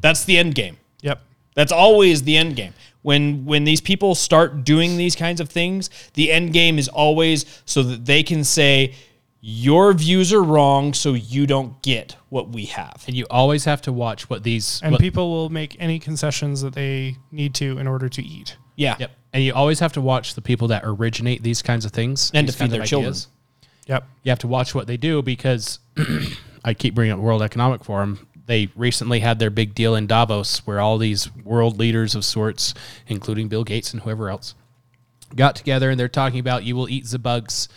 That's 0.00 0.24
the 0.24 0.36
end 0.36 0.56
game. 0.56 0.78
Yep. 1.02 1.22
That's 1.54 1.72
always 1.72 2.24
the 2.24 2.36
end 2.36 2.56
game. 2.56 2.74
When 3.08 3.46
when 3.46 3.64
these 3.64 3.80
people 3.80 4.14
start 4.14 4.64
doing 4.64 4.98
these 4.98 5.16
kinds 5.16 5.40
of 5.40 5.48
things, 5.48 5.88
the 6.12 6.30
end 6.30 6.52
game 6.52 6.78
is 6.78 6.88
always 6.88 7.46
so 7.64 7.82
that 7.84 8.04
they 8.04 8.22
can 8.22 8.44
say 8.44 8.92
your 9.40 9.94
views 9.94 10.30
are 10.30 10.42
wrong, 10.42 10.92
so 10.92 11.14
you 11.14 11.46
don't 11.46 11.80
get 11.80 12.16
what 12.28 12.50
we 12.50 12.66
have. 12.66 13.04
And 13.06 13.16
you 13.16 13.24
always 13.30 13.64
have 13.64 13.80
to 13.82 13.92
watch 13.94 14.28
what 14.28 14.42
these 14.42 14.80
And 14.82 14.92
what- 14.92 15.00
people 15.00 15.30
will 15.30 15.48
make 15.48 15.74
any 15.80 15.98
concessions 15.98 16.60
that 16.60 16.74
they 16.74 17.16
need 17.32 17.54
to 17.54 17.78
in 17.78 17.86
order 17.86 18.10
to 18.10 18.22
eat. 18.22 18.56
Yeah. 18.76 18.96
Yep. 18.98 19.10
And 19.32 19.42
you 19.42 19.54
always 19.54 19.80
have 19.80 19.94
to 19.94 20.02
watch 20.02 20.34
the 20.34 20.42
people 20.42 20.68
that 20.68 20.82
originate 20.84 21.42
these 21.42 21.62
kinds 21.62 21.86
of 21.86 21.92
things 21.92 22.30
And 22.34 22.46
these 22.46 22.54
to 22.56 22.58
feed 22.58 22.64
kinds 22.64 22.72
of 22.74 22.78
their 22.80 22.86
children. 22.86 23.12
ideas. 23.12 23.28
Yep. 23.86 24.04
You 24.24 24.30
have 24.32 24.38
to 24.40 24.48
watch 24.48 24.74
what 24.74 24.86
they 24.86 24.98
do 24.98 25.22
because 25.22 25.78
I 26.64 26.74
keep 26.74 26.94
bringing 26.94 27.14
up 27.14 27.20
World 27.20 27.40
Economic 27.40 27.84
Forum. 27.84 28.27
They 28.48 28.70
recently 28.74 29.20
had 29.20 29.38
their 29.38 29.50
big 29.50 29.74
deal 29.74 29.94
in 29.94 30.06
Davos 30.06 30.66
where 30.66 30.80
all 30.80 30.96
these 30.96 31.32
world 31.36 31.78
leaders 31.78 32.14
of 32.14 32.24
sorts, 32.24 32.72
including 33.06 33.48
Bill 33.48 33.62
Gates 33.62 33.92
and 33.92 34.02
whoever 34.02 34.30
else, 34.30 34.54
got 35.36 35.54
together 35.54 35.90
and 35.90 36.00
they're 36.00 36.08
talking 36.08 36.40
about 36.40 36.64
you 36.64 36.74
will 36.74 36.88
eat 36.88 37.04
the 37.04 37.18
bugs 37.18 37.68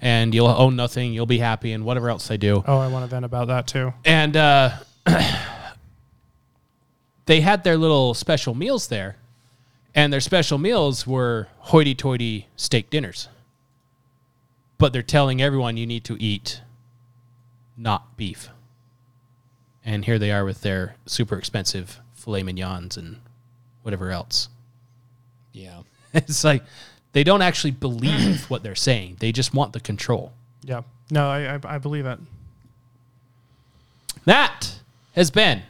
and 0.00 0.32
you'll 0.32 0.46
own 0.46 0.76
nothing, 0.76 1.12
you'll 1.12 1.26
be 1.26 1.38
happy, 1.38 1.72
and 1.72 1.84
whatever 1.84 2.08
else 2.08 2.28
they 2.28 2.36
do. 2.36 2.62
Oh, 2.66 2.78
I 2.78 2.86
want 2.86 3.02
to 3.02 3.08
vent 3.08 3.24
about 3.24 3.48
that 3.48 3.66
too. 3.66 3.92
And 4.04 4.36
uh, 4.36 4.70
they 7.26 7.40
had 7.40 7.64
their 7.64 7.76
little 7.76 8.14
special 8.14 8.54
meals 8.54 8.86
there. 8.88 9.16
and 9.94 10.12
their 10.12 10.20
special 10.20 10.58
meals 10.58 11.06
were 11.06 11.48
hoity-toity 11.58 12.46
steak 12.56 12.88
dinners. 12.88 13.28
But 14.78 14.92
they're 14.92 15.02
telling 15.02 15.42
everyone 15.42 15.76
you 15.76 15.86
need 15.86 16.04
to 16.04 16.16
eat 16.22 16.62
not 17.76 18.16
beef. 18.16 18.48
And 19.84 20.04
here 20.04 20.18
they 20.18 20.30
are 20.30 20.44
with 20.44 20.60
their 20.60 20.96
super 21.06 21.38
expensive 21.38 22.00
filet 22.14 22.42
mignons 22.42 22.96
and 22.96 23.16
whatever 23.82 24.10
else. 24.10 24.48
Yeah. 25.52 25.82
It's 26.12 26.42
like 26.42 26.64
they 27.12 27.22
don't 27.22 27.40
actually 27.40 27.70
believe 27.70 28.44
what 28.50 28.64
they're 28.64 28.74
saying. 28.74 29.18
They 29.20 29.30
just 29.30 29.54
want 29.54 29.72
the 29.72 29.78
control. 29.78 30.32
Yeah. 30.64 30.82
No, 31.08 31.28
I, 31.28 31.54
I, 31.54 31.60
I 31.64 31.78
believe 31.78 32.04
it. 32.04 32.18
That 34.24 34.74
has 35.14 35.30
been 35.30 35.62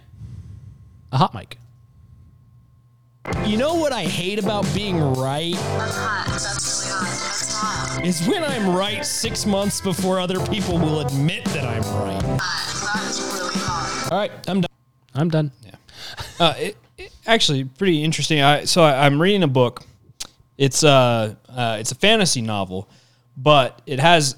a 1.13 1.19
hot 1.19 1.35
mic. 1.35 1.59
You 3.45 3.59
know 3.59 3.75
what 3.75 3.93
I 3.93 4.05
hate 4.05 4.39
about 4.39 4.67
being 4.75 4.99
right? 5.15 5.53
That's 5.55 5.97
hot. 5.97 6.27
That's 6.27 6.87
really 6.87 7.01
hot. 7.01 7.07
That's 7.07 7.55
hot. 7.55 8.07
Is 8.07 8.27
when 8.27 8.43
I'm 8.43 8.75
right 8.75 9.05
six 9.05 9.45
months 9.45 9.81
before 9.81 10.19
other 10.19 10.45
people 10.47 10.79
will 10.79 11.01
admit 11.01 11.45
that 11.47 11.65
I'm 11.65 11.83
right. 12.03 13.30
All 14.11 14.19
right, 14.19 14.33
I'm 14.49 14.61
done. 14.61 14.71
I'm 15.15 15.29
done. 15.29 15.53
Uh, 16.39 16.55
it, 16.59 16.77
it- 16.99 17.13
actually, 17.27 17.65
pretty 17.65 18.03
interesting. 18.03 18.41
I, 18.41 18.65
so 18.65 18.83
I, 18.83 19.07
I'm 19.07 19.21
reading 19.21 19.43
a 19.43 19.49
book. 19.49 19.83
It's 20.59 20.85
uh, 20.85 21.35
uh, 21.49 21.77
it's 21.81 21.93
a 21.93 21.95
fantasy 21.95 22.43
novel, 22.43 22.89
but 23.37 23.81
it 23.87 23.99
has 23.99 24.37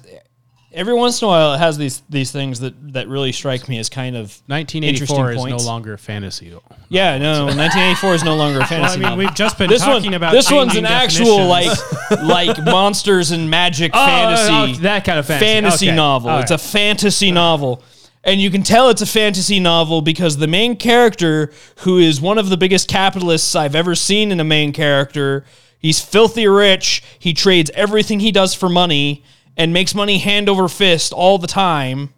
every 0.71 0.93
once 0.93 1.21
in 1.21 1.25
a 1.25 1.29
while 1.29 1.53
it 1.53 1.57
has 1.57 1.77
these 1.77 2.01
these 2.09 2.31
things 2.31 2.61
that 2.61 2.93
that 2.93 3.07
really 3.09 3.31
strike 3.33 3.67
me 3.67 3.77
as 3.77 3.89
kind 3.89 4.15
of 4.15 4.41
1984 4.47 4.91
interesting 5.31 5.35
is 5.35 5.41
points. 5.51 5.65
no 5.65 5.69
longer 5.69 5.97
fantasy. 5.97 6.49
though. 6.49 6.63
Yeah, 6.89 7.17
no, 7.17 7.45
1984 7.45 8.13
is 8.15 8.23
no 8.23 8.35
longer 8.35 8.59
a 8.61 8.65
fantasy. 8.65 8.93
I 8.93 8.95
mean, 8.95 9.01
novel. 9.03 9.17
we've 9.17 9.35
just 9.35 9.57
been 9.57 9.69
this 9.69 9.81
talking 9.83 10.05
one, 10.05 10.13
about 10.13 10.31
this 10.31 10.49
one's 10.51 10.75
an 10.77 10.85
actual 10.85 11.45
like 11.47 11.77
like 12.23 12.57
monsters 12.63 13.31
and 13.31 13.49
magic 13.49 13.91
Oh, 13.93 14.05
fantasy 14.05 14.77
oh, 14.79 14.81
that 14.83 15.03
kind 15.03 15.19
of 15.19 15.25
fantasy. 15.25 15.45
fantasy 15.45 15.87
Okay. 15.89 15.95
novel. 15.95 16.29
All 16.29 16.39
It's 16.39 16.51
a 16.51 16.57
fantasy 16.57 17.31
novel. 17.31 17.83
And 18.23 18.39
you 18.39 18.49
can 18.49 18.63
tell 18.63 18.89
it's 18.89 19.01
a 19.01 19.05
fantasy 19.05 19.59
novel 19.59 20.01
because 20.01 20.37
the 20.37 20.47
main 20.47 20.77
character, 20.77 21.51
who 21.79 21.97
is 21.97 22.21
one 22.21 22.37
of 22.37 22.49
the 22.49 22.55
biggest 22.55 22.87
capitalists 22.87 23.53
I've 23.55 23.75
ever 23.75 23.95
seen 23.95 24.31
in 24.31 24.39
a 24.39 24.45
main 24.45 24.71
character, 24.71 25.43
he's 25.77 25.99
filthy 25.99 26.47
rich. 26.47 27.03
He 27.19 27.33
trades 27.33 27.69
everything 27.73 28.21
he 28.21 28.31
does 28.31 28.53
for 28.53 28.69
money 28.69 29.23
and 29.57 29.73
makes 29.73 29.93
money 29.93 30.19
hand 30.19 30.47
over 30.47 30.69
fist 30.69 31.11
all 31.11 31.37
the 31.37 31.47
time. 31.47 32.13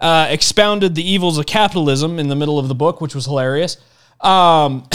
Uh, 0.00 0.26
expounded 0.30 0.94
the 0.94 1.08
evils 1.08 1.38
of 1.38 1.46
capitalism 1.46 2.18
in 2.18 2.28
the 2.28 2.36
middle 2.36 2.58
of 2.58 2.68
the 2.68 2.74
book, 2.74 3.00
which 3.00 3.14
was 3.14 3.24
hilarious. 3.24 3.78
Um, 4.20 4.88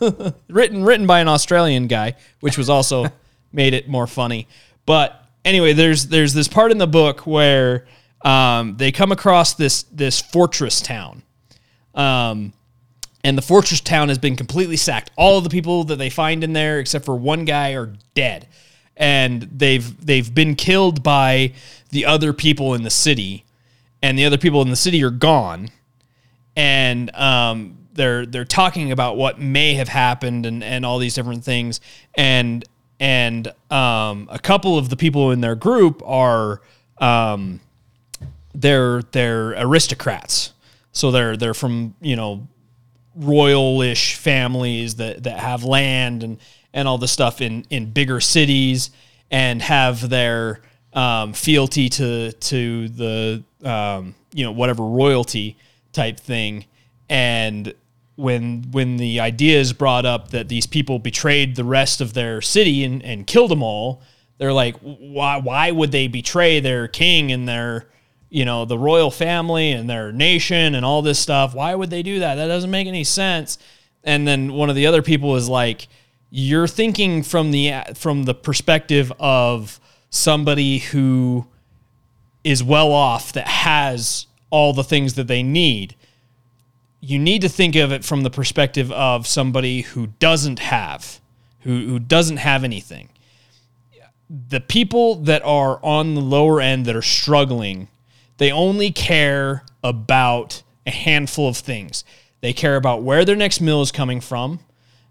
written 0.48 0.84
written 0.84 1.06
by 1.06 1.20
an 1.20 1.28
Australian 1.28 1.86
guy, 1.86 2.16
which 2.40 2.56
was 2.56 2.70
also 2.70 3.06
made 3.52 3.74
it 3.74 3.88
more 3.88 4.06
funny. 4.06 4.48
But 4.86 5.23
anyway, 5.44 5.72
there's 5.72 6.06
there's 6.06 6.34
this 6.34 6.48
part 6.48 6.70
in 6.72 6.78
the 6.78 6.86
book 6.86 7.26
where 7.26 7.86
um, 8.24 8.76
they 8.76 8.90
come 8.90 9.12
across 9.12 9.54
this 9.54 9.82
this 9.84 10.20
fortress 10.20 10.80
town, 10.80 11.22
um, 11.94 12.52
and 13.22 13.36
the 13.36 13.42
fortress 13.42 13.80
town 13.80 14.08
has 14.08 14.18
been 14.18 14.36
completely 14.36 14.76
sacked. 14.76 15.10
All 15.16 15.38
of 15.38 15.44
the 15.44 15.50
people 15.50 15.84
that 15.84 15.96
they 15.96 16.10
find 16.10 16.42
in 16.42 16.52
there, 16.52 16.78
except 16.78 17.04
for 17.04 17.14
one 17.14 17.44
guy, 17.44 17.74
are 17.74 17.92
dead, 18.14 18.48
and 18.96 19.42
they've 19.42 20.04
they've 20.04 20.34
been 20.34 20.54
killed 20.54 21.02
by 21.02 21.52
the 21.90 22.06
other 22.06 22.32
people 22.32 22.74
in 22.74 22.82
the 22.82 22.90
city, 22.90 23.44
and 24.02 24.18
the 24.18 24.24
other 24.24 24.38
people 24.38 24.62
in 24.62 24.70
the 24.70 24.76
city 24.76 25.02
are 25.04 25.10
gone. 25.10 25.70
And 26.56 27.12
um, 27.16 27.78
they're 27.94 28.26
they're 28.26 28.44
talking 28.44 28.92
about 28.92 29.16
what 29.16 29.40
may 29.40 29.74
have 29.74 29.88
happened 29.88 30.46
and, 30.46 30.62
and 30.62 30.86
all 30.86 30.98
these 30.98 31.14
different 31.14 31.44
things. 31.44 31.80
And 32.14 32.64
and 33.00 33.48
um, 33.70 34.28
a 34.30 34.38
couple 34.38 34.78
of 34.78 34.88
the 34.88 34.96
people 34.96 35.30
in 35.30 35.40
their 35.40 35.54
group 35.54 36.02
are 36.04 36.60
um, 36.98 37.60
they're 38.54 39.02
they're 39.12 39.50
aristocrats. 39.50 40.52
So 40.92 41.10
they're 41.10 41.36
they're 41.36 41.54
from 41.54 41.94
you 42.00 42.16
know 42.16 42.46
royalish 43.18 44.14
families 44.14 44.96
that 44.96 45.24
that 45.24 45.38
have 45.38 45.64
land 45.64 46.22
and 46.22 46.38
and 46.72 46.88
all 46.88 46.98
this 46.98 47.12
stuff 47.12 47.40
in 47.40 47.64
in 47.70 47.90
bigger 47.90 48.20
cities 48.20 48.90
and 49.30 49.60
have 49.62 50.08
their 50.08 50.60
um, 50.92 51.32
fealty 51.32 51.88
to 51.88 52.32
to 52.32 52.88
the 52.88 53.42
um, 53.64 54.14
you 54.32 54.44
know 54.44 54.52
whatever 54.52 54.84
royalty 54.84 55.56
type 55.92 56.18
thing. 56.18 56.66
And 57.08 57.74
when 58.16 58.62
when 58.70 58.96
the 58.96 59.18
idea 59.20 59.58
is 59.58 59.72
brought 59.72 60.06
up 60.06 60.30
that 60.30 60.48
these 60.48 60.66
people 60.66 60.98
betrayed 60.98 61.56
the 61.56 61.64
rest 61.64 62.00
of 62.00 62.14
their 62.14 62.40
city 62.40 62.84
and, 62.84 63.02
and 63.02 63.26
killed 63.26 63.50
them 63.50 63.62
all 63.62 64.02
they're 64.38 64.52
like 64.52 64.76
why 64.78 65.36
why 65.36 65.70
would 65.70 65.92
they 65.92 66.06
betray 66.06 66.60
their 66.60 66.86
king 66.86 67.32
and 67.32 67.48
their 67.48 67.88
you 68.34 68.44
know 68.44 68.64
the 68.64 68.76
royal 68.76 69.12
family 69.12 69.70
and 69.70 69.88
their 69.88 70.10
nation 70.10 70.74
and 70.74 70.84
all 70.84 71.02
this 71.02 71.20
stuff? 71.20 71.54
Why 71.54 71.72
would 71.74 71.90
they 71.90 72.02
do 72.02 72.18
that? 72.18 72.34
That 72.34 72.48
doesn't 72.48 72.70
make 72.70 72.88
any 72.88 73.04
sense. 73.04 73.58
And 74.02 74.26
then 74.26 74.52
one 74.52 74.68
of 74.68 74.74
the 74.74 74.88
other 74.88 75.02
people 75.02 75.36
is 75.36 75.48
like 75.48 75.86
you're 76.30 76.66
thinking 76.66 77.22
from 77.22 77.52
the 77.52 77.72
from 77.94 78.24
the 78.24 78.34
perspective 78.34 79.12
of 79.20 79.78
somebody 80.10 80.78
who 80.78 81.46
is 82.42 82.62
well 82.62 82.92
off 82.92 83.32
that 83.34 83.46
has 83.46 84.26
all 84.50 84.72
the 84.72 84.84
things 84.84 85.14
that 85.14 85.28
they 85.28 85.44
need 85.44 85.94
you 87.04 87.18
need 87.18 87.42
to 87.42 87.48
think 87.48 87.76
of 87.76 87.92
it 87.92 88.04
from 88.04 88.22
the 88.22 88.30
perspective 88.30 88.90
of 88.92 89.26
somebody 89.26 89.82
who 89.82 90.08
doesn't 90.18 90.58
have 90.58 91.20
who, 91.60 91.86
who 91.86 91.98
doesn't 91.98 92.36
have 92.38 92.62
anything. 92.64 93.08
The 94.48 94.60
people 94.60 95.16
that 95.16 95.42
are 95.44 95.78
on 95.82 96.14
the 96.14 96.20
lower 96.20 96.60
end 96.60 96.86
that 96.86 96.96
are 96.96 97.02
struggling 97.02 97.88
they 98.38 98.50
only 98.50 98.90
care 98.90 99.64
about 99.82 100.62
a 100.86 100.90
handful 100.90 101.48
of 101.48 101.56
things. 101.56 102.04
They 102.40 102.52
care 102.52 102.76
about 102.76 103.02
where 103.02 103.24
their 103.24 103.36
next 103.36 103.60
meal 103.60 103.80
is 103.80 103.92
coming 103.92 104.20
from. 104.20 104.60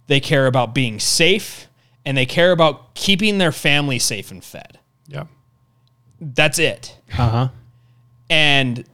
They 0.07 0.19
care 0.19 0.45
about 0.45 0.75
being 0.75 0.99
safe 0.99 1.67
and 2.05 2.17
they 2.17 2.25
care 2.25 2.51
about 2.51 2.95
keeping 2.95 3.37
their 3.37 3.51
family 3.51 3.97
safe 3.97 4.29
and 4.29 4.43
fed. 4.43 4.79
Yeah. 5.07 5.25
that's 6.19 6.59
it. 6.59 6.97
Uh 7.17 7.29
huh. 7.29 7.47
and 8.29 8.85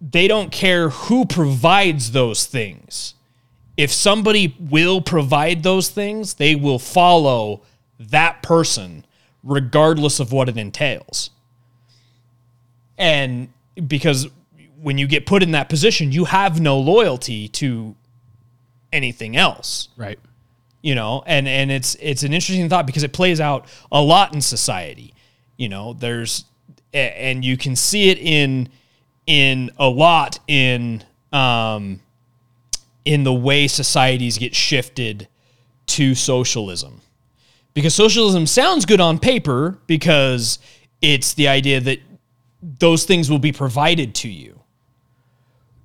they 0.00 0.28
don't 0.28 0.52
care 0.52 0.90
who 0.90 1.24
provides 1.24 2.12
those 2.12 2.46
things. 2.46 3.14
If 3.76 3.92
somebody 3.92 4.56
will 4.58 5.00
provide 5.00 5.62
those 5.62 5.88
things, 5.88 6.34
they 6.34 6.54
will 6.54 6.78
follow 6.78 7.62
that 7.98 8.42
person 8.42 9.04
regardless 9.44 10.20
of 10.20 10.32
what 10.32 10.48
it 10.48 10.56
entails. 10.56 11.30
And 12.96 13.48
because 13.86 14.28
when 14.80 14.98
you 14.98 15.06
get 15.06 15.26
put 15.26 15.42
in 15.42 15.52
that 15.52 15.68
position, 15.68 16.12
you 16.12 16.24
have 16.26 16.60
no 16.60 16.78
loyalty 16.78 17.48
to 17.48 17.94
anything 18.90 19.36
else 19.36 19.90
Right. 19.98 20.18
you 20.80 20.94
know 20.94 21.22
and 21.26 21.46
and 21.46 21.70
it's 21.70 21.94
it's 22.00 22.22
an 22.22 22.32
interesting 22.32 22.66
thought 22.70 22.86
because 22.86 23.02
it 23.02 23.12
plays 23.12 23.38
out 23.38 23.66
a 23.92 24.00
lot 24.00 24.32
in 24.32 24.40
society 24.40 25.12
you 25.58 25.68
know 25.68 25.92
there's 25.92 26.46
and 26.94 27.44
you 27.44 27.58
can 27.58 27.76
see 27.76 28.08
it 28.08 28.16
in 28.16 28.70
in 29.28 29.70
a 29.78 29.88
lot 29.88 30.40
in 30.48 31.04
um 31.32 32.00
in 33.04 33.22
the 33.22 33.32
way 33.32 33.68
societies 33.68 34.36
get 34.36 34.54
shifted 34.54 35.28
to 35.86 36.14
socialism. 36.14 37.00
Because 37.74 37.94
socialism 37.94 38.46
sounds 38.46 38.84
good 38.84 39.00
on 39.00 39.18
paper 39.18 39.78
because 39.86 40.58
it's 41.00 41.34
the 41.34 41.48
idea 41.48 41.80
that 41.80 42.00
those 42.62 43.04
things 43.04 43.30
will 43.30 43.38
be 43.38 43.52
provided 43.52 44.14
to 44.16 44.28
you 44.28 44.57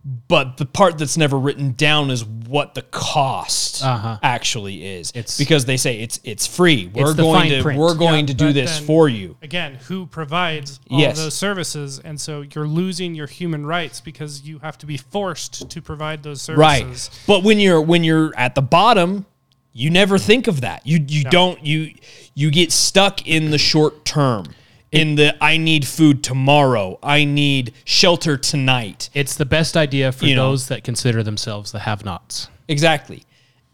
but 0.06 0.58
the 0.58 0.66
part 0.66 0.98
that's 0.98 1.16
never 1.16 1.40
written 1.40 1.72
down 1.74 2.12
is 2.12 2.26
what 2.26 2.76
the 2.76 2.82
cost 2.82 3.84
Uh-huh. 3.84 4.18
actually 4.22 4.86
is. 4.86 5.12
It's- 5.16 5.38
because 5.38 5.64
they 5.66 5.78
say 5.78 6.00
it's 6.02 6.20
it's 6.26 6.46
free. 6.46 6.90
We're 6.94 7.14
the 7.14 7.24
going 7.24 7.50
to 7.52 7.62
print. 7.62 7.80
we're 7.80 7.96
going 7.96 8.22
Yeah, 8.22 8.26
to 8.28 8.34
do 8.34 8.54
this 8.54 8.78
then- 8.80 8.86
for 8.86 9.08
you. 9.08 9.38
Again, 9.42 9.76
who 9.88 10.06
provides 10.06 10.80
all 10.92 11.00
Yes. 11.00 11.18
those 11.18 11.34
services? 11.36 12.02
And 12.04 12.20
so 12.20 12.44
you're 12.54 12.68
losing 12.68 13.16
your 13.16 13.28
human 13.28 13.66
rights 13.66 14.02
because 14.02 14.42
you 14.44 14.60
have 14.60 14.78
to 14.80 14.86
be 14.86 14.98
forced 14.98 15.70
to 15.70 15.82
provide 15.82 16.24
those 16.24 16.42
services. 16.42 16.60
Right. 16.60 16.82
services. 16.84 17.10
But 17.26 17.44
when 17.44 17.60
you're 17.60 17.82
when 17.82 18.04
you're 18.04 18.34
at 18.38 18.56
the 18.56 18.62
bottom, 18.62 19.26
you 19.72 19.90
never 19.90 20.18
think 20.20 20.48
of 20.48 20.60
that. 20.62 20.86
You 20.86 21.04
you 21.08 21.24
don't 21.24 21.66
you 21.66 21.94
you 22.36 22.52
get 22.52 22.72
stuck 22.74 23.26
in 23.26 23.52
the 23.52 23.58
short 23.58 24.04
term. 24.04 24.48
In 24.94 25.16
the 25.16 25.36
I 25.44 25.58
need 25.58 25.88
food 25.88 26.24
tomorrow. 26.24 27.00
I 27.02 27.26
need 27.26 27.74
shelter 27.84 28.38
tonight. 28.38 29.10
It's 29.14 29.36
the 29.36 29.46
best 29.46 29.76
idea 29.76 30.12
for 30.12 30.26
You 30.26 30.36
know. 30.36 30.50
those 30.50 30.68
that 30.68 30.84
consider 30.84 31.24
themselves 31.24 31.72
the 31.72 31.80
have-nots. 31.80 32.50
Exactly. 32.68 33.24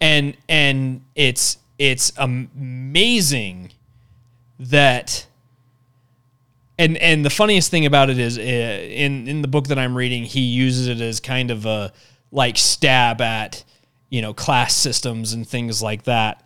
And 0.01 0.35
and 0.47 1.01
it's 1.15 1.57
it's 1.77 2.11
amazing 2.17 3.71
that 4.59 5.27
and 6.77 6.97
and 6.97 7.25
the 7.25 7.29
funniest 7.29 7.69
thing 7.69 7.85
about 7.85 8.09
it 8.09 8.17
is 8.17 8.37
uh, 8.37 8.41
in 8.41 9.27
in 9.27 9.41
the 9.41 9.47
book 9.47 9.67
that 9.67 9.77
I'm 9.77 9.95
reading 9.95 10.23
he 10.23 10.41
uses 10.41 10.87
it 10.87 11.01
as 11.01 11.19
kind 11.19 11.51
of 11.51 11.65
a 11.65 11.91
like 12.31 12.57
stab 12.57 13.21
at 13.21 13.63
you 14.09 14.21
know, 14.21 14.33
class 14.33 14.73
systems 14.73 15.33
and 15.33 15.47
things 15.47 15.81
like 15.81 16.03
that. 16.03 16.43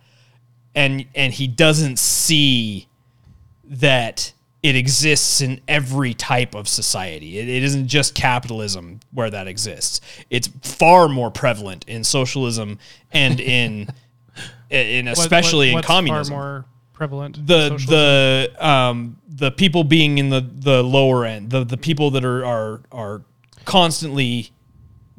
And 0.74 1.06
and 1.14 1.32
he 1.32 1.46
doesn't 1.46 1.98
see 1.98 2.88
that 3.64 4.32
it 4.64 4.74
exists 4.76 5.40
in 5.42 5.60
every 5.68 6.14
type 6.14 6.54
of 6.54 6.66
society. 6.66 7.38
It, 7.38 7.48
it 7.48 7.62
isn't 7.62 7.86
just 7.86 8.14
capitalism 8.14 9.00
where 9.12 9.28
that 9.30 9.46
exists. 9.46 10.00
It's 10.30 10.48
far 10.62 11.06
more 11.08 11.30
prevalent 11.30 11.84
in 11.86 12.02
socialism 12.02 12.78
and 13.12 13.40
in 13.40 13.88
in 14.70 15.06
especially 15.08 15.66
what- 15.66 15.68
in 15.68 15.74
what's 15.74 15.86
communism 15.86 16.32
Far 16.34 16.42
more 16.42 16.64
prevalent. 16.94 17.46
the 17.46 17.68
socialism? 17.68 17.90
the 17.90 18.66
um 18.66 19.16
the 19.28 19.50
people 19.50 19.84
being 19.84 20.16
in 20.18 20.30
the 20.30 20.40
the 20.40 20.82
lower 20.82 21.24
end 21.26 21.50
the 21.50 21.62
the 21.64 21.76
people 21.76 22.10
that 22.12 22.24
are 22.24 22.44
are 22.44 22.80
are 22.90 23.22
constantly 23.66 24.50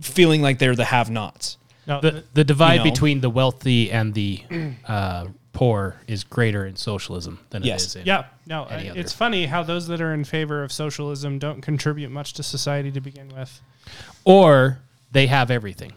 feeling 0.01 0.41
like 0.41 0.57
they're 0.59 0.75
the 0.75 0.85
have-nots 0.85 1.57
no, 1.87 2.01
The, 2.01 2.23
the 2.33 2.43
divide 2.43 2.77
know? 2.77 2.83
between 2.85 3.21
the 3.21 3.29
wealthy 3.29 3.91
and 3.91 4.13
the 4.15 4.41
uh, 4.87 5.27
poor 5.55 5.95
is 6.07 6.23
greater 6.23 6.65
in 6.65 6.75
socialism 6.75 7.39
than 7.49 7.63
Yes. 7.63 7.83
it 7.83 7.87
is 7.87 7.95
in. 7.95 8.05
Yeah, 8.05 8.25
no, 8.45 8.65
any 8.65 8.87
I- 8.87 8.91
other. 8.91 8.99
it's 8.99 9.13
funny 9.13 9.45
how 9.47 9.63
those 9.63 9.87
that 9.87 10.01
are 10.01 10.13
in 10.13 10.23
favor 10.25 10.61
of 10.63 10.71
socialism 10.71 11.39
don't 11.39 11.61
contribute 11.61 12.11
much 12.11 12.33
to 12.33 12.43
society 12.43 12.91
to 12.91 13.01
begin 13.01 13.29
with. 13.29 13.61
Or 14.25 14.79
they 15.11 15.27
have 15.27 15.49
everything, 15.49 15.93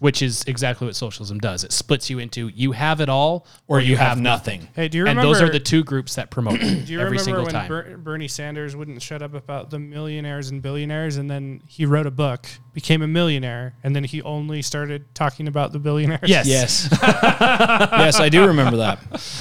which 0.00 0.22
is 0.22 0.42
exactly 0.46 0.86
what 0.86 0.96
socialism 0.96 1.38
does. 1.38 1.62
It 1.62 1.72
splits 1.72 2.08
you 2.10 2.18
into 2.18 2.48
you 2.48 2.72
have 2.72 3.00
it 3.00 3.08
all 3.10 3.46
or, 3.68 3.80
you, 3.80 3.96
have, 3.96 4.18
nothing. 4.18 4.66
Hey, 4.74 4.88
do 4.88 4.96
you 4.98 5.04
remember? 5.04 5.20
and 5.20 5.28
those 5.28 5.42
are 5.42 5.50
the 5.50 5.60
two 5.60 5.84
groups 5.84 6.14
that 6.14 6.30
promote 6.30 6.54
it 6.60 6.84
do 6.86 6.92
you 6.92 7.00
every 7.00 7.18
remember 7.18 7.18
single 7.18 7.42
when 7.44 7.52
time. 7.52 7.68
Ber- 7.68 7.96
Bernie 7.98 8.26
Sanders 8.26 8.74
wouldn't 8.74 9.02
shut 9.02 9.20
up 9.22 9.34
about 9.34 9.70
the 9.70 9.78
millionaires 9.78 10.50
and 10.50 10.62
billionaires, 10.62 11.18
and 11.18 11.30
then 11.30 11.62
he 11.66 11.84
wrote 11.84 12.06
a 12.06 12.10
book, 12.10 12.48
became 12.72 13.02
a 13.02 13.06
millionaire, 13.06 13.74
and 13.84 13.94
then 13.94 14.02
he 14.02 14.22
only 14.22 14.62
started 14.62 15.04
talking 15.14 15.46
about 15.46 15.72
the 15.72 15.78
billionaires? 15.78 16.28
yes. 16.28 16.46
yes 16.46 16.88
yes 17.02 18.18
i 18.18 18.28
do 18.28 18.46
remember 18.46 18.78
that 18.78 18.98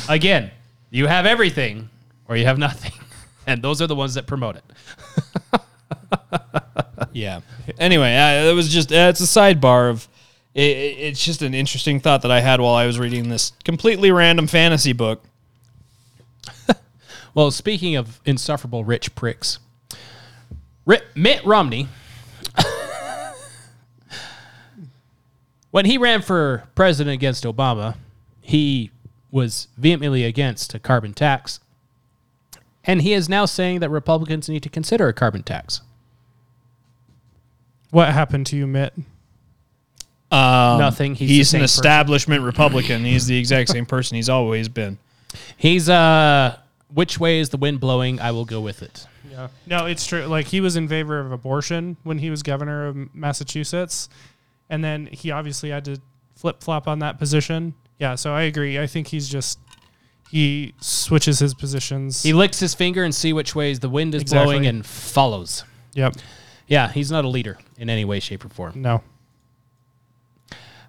Again, 0.10 0.52
you 0.90 1.07
have 1.07 1.26
everything 1.26 1.90
or 2.27 2.36
you 2.38 2.45
have 2.45 2.57
nothing. 2.57 2.91
And 3.48 3.64
those 3.64 3.81
are 3.81 3.88
the 3.88 3.95
ones 3.95 4.14
that 4.14 4.27
promote 4.27 4.57
it. 4.57 4.64
yeah 7.14 7.40
anyway 7.80 8.15
uh, 8.15 8.52
it 8.52 8.53
was 8.53 8.69
just 8.72 8.91
uh, 8.91 9.07
it's 9.10 9.22
a 9.22 9.23
sidebar 9.23 9.90
of 9.90 10.07
it, 10.53 10.61
it- 10.61 10.97
it's 10.99 11.23
just 11.23 11.41
an 11.41 11.53
interesting 11.53 11.99
thought 11.99 12.21
that 12.21 12.31
i 12.31 12.39
had 12.41 12.59
while 12.61 12.76
i 12.76 12.85
was 12.85 12.97
reading 12.99 13.30
this 13.30 13.53
completely 13.63 14.11
random 14.11 14.47
fantasy 14.47 14.93
book 14.93 15.23
Well, 17.35 17.51
speaking 17.51 17.95
of 17.95 18.19
insufferable 18.26 18.84
rich 18.84 19.13
pricks, 19.13 19.59
Ri- 20.85 20.97
Mitt 21.15 21.45
Romney, 21.45 21.88
when 25.71 25.85
he 25.85 25.97
ran 25.97 26.21
for 26.23 26.63
president 26.73 27.13
against 27.13 27.43
Obama, 27.43 27.95
he 28.41 28.89
was 29.31 29.67
vehemently 29.77 30.23
against 30.26 30.73
a 30.73 30.80
carbon 30.80 31.13
tax. 31.13 31.59
And 32.84 33.03
he 33.03 33.13
is 33.13 33.30
now 33.30 33.45
saying 33.45 33.80
that 33.81 33.89
Republicans 33.89 34.49
need 34.49 34.63
to 34.63 34.69
consider 34.69 35.07
a 35.07 35.13
carbon 35.13 35.43
tax. 35.43 35.81
What 37.91 38.09
happened 38.11 38.47
to 38.47 38.57
you, 38.57 38.65
Mitt? 38.65 38.93
Nothing. 40.31 41.15
He's, 41.15 41.30
he's, 41.30 41.38
the 41.38 41.39
an 41.41 41.45
same 41.45 41.61
person. 41.61 41.80
establishment 41.80 42.43
republican 42.43 43.03
he's 43.03 43.26
the 43.26 43.38
exact 43.38 43.69
same 43.69 43.85
person 43.85 44.15
he's 44.15 44.30
always 44.30 44.69
been 44.69 44.97
He's 45.57 45.89
uh, 45.89 46.57
which 46.91 47.19
way 47.19 47.39
is 47.39 47.49
the 47.49 47.57
wind 47.57 47.80
blowing? 47.80 48.19
I 48.19 48.31
will 48.31 48.45
go 48.45 48.60
with 48.61 48.81
it. 48.81 49.06
Yeah. 49.30 49.49
No, 49.68 49.85
it's 49.85 50.07
true. 50.07 50.26
Like 50.26 50.47
he 50.47 50.60
was 50.60 50.76
in 50.76 50.88
favor 50.88 51.19
of 51.19 51.31
abortion 51.31 51.97
when 52.03 52.18
he 52.18 52.31
was 52.31 52.41
governor 52.41 52.88
of 52.88 53.14
Massachusetts, 53.14 54.10
and 54.72 54.84
then 54.84 55.06
he 55.11 55.30
obviously 55.30 55.69
had 55.69 55.85
to 55.85 56.01
flip 56.35 56.64
flop 56.64 56.88
on 56.88 56.99
that 56.99 57.19
position. 57.19 57.76
Yeah, 57.99 58.15
so 58.15 58.34
I 58.34 58.43
agree. 58.43 58.80
I 58.80 58.88
think 58.88 59.07
he's 59.07 59.30
just 59.30 59.60
he 60.31 60.73
switches 60.80 61.38
his 61.38 61.53
positions. 61.53 62.23
He 62.23 62.34
licks 62.34 62.60
his 62.60 62.73
finger 62.73 63.03
and 63.03 63.14
see 63.14 63.31
which 63.34 63.53
ways 63.53 63.80
the 63.81 63.89
wind 63.89 64.15
is 64.15 64.23
Exactly. 64.23 64.45
blowing 64.45 64.65
and 64.65 64.84
follows. 64.85 65.64
yep. 65.93 66.15
Yeah, 66.68 66.91
he's 66.91 67.11
not 67.11 67.23
a 67.26 67.27
leader 67.27 67.57
in 67.77 67.89
any 67.89 68.06
way, 68.06 68.19
shape, 68.19 68.43
or 68.45 68.49
form. 68.49 68.81
No. 68.81 69.03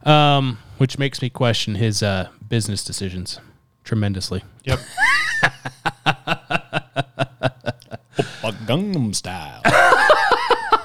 Um, 0.05 0.59
which 0.79 0.99
makes 0.99 1.21
me 1.21 1.29
question 1.31 1.75
his 1.75 2.03
uh, 2.03 2.29
business 2.49 2.83
decisions 2.85 3.39
tremendously. 3.85 4.43
Yep. 4.65 4.79
Oppa 8.43 8.53
Gangnam 8.67 9.15
style. 9.15 9.63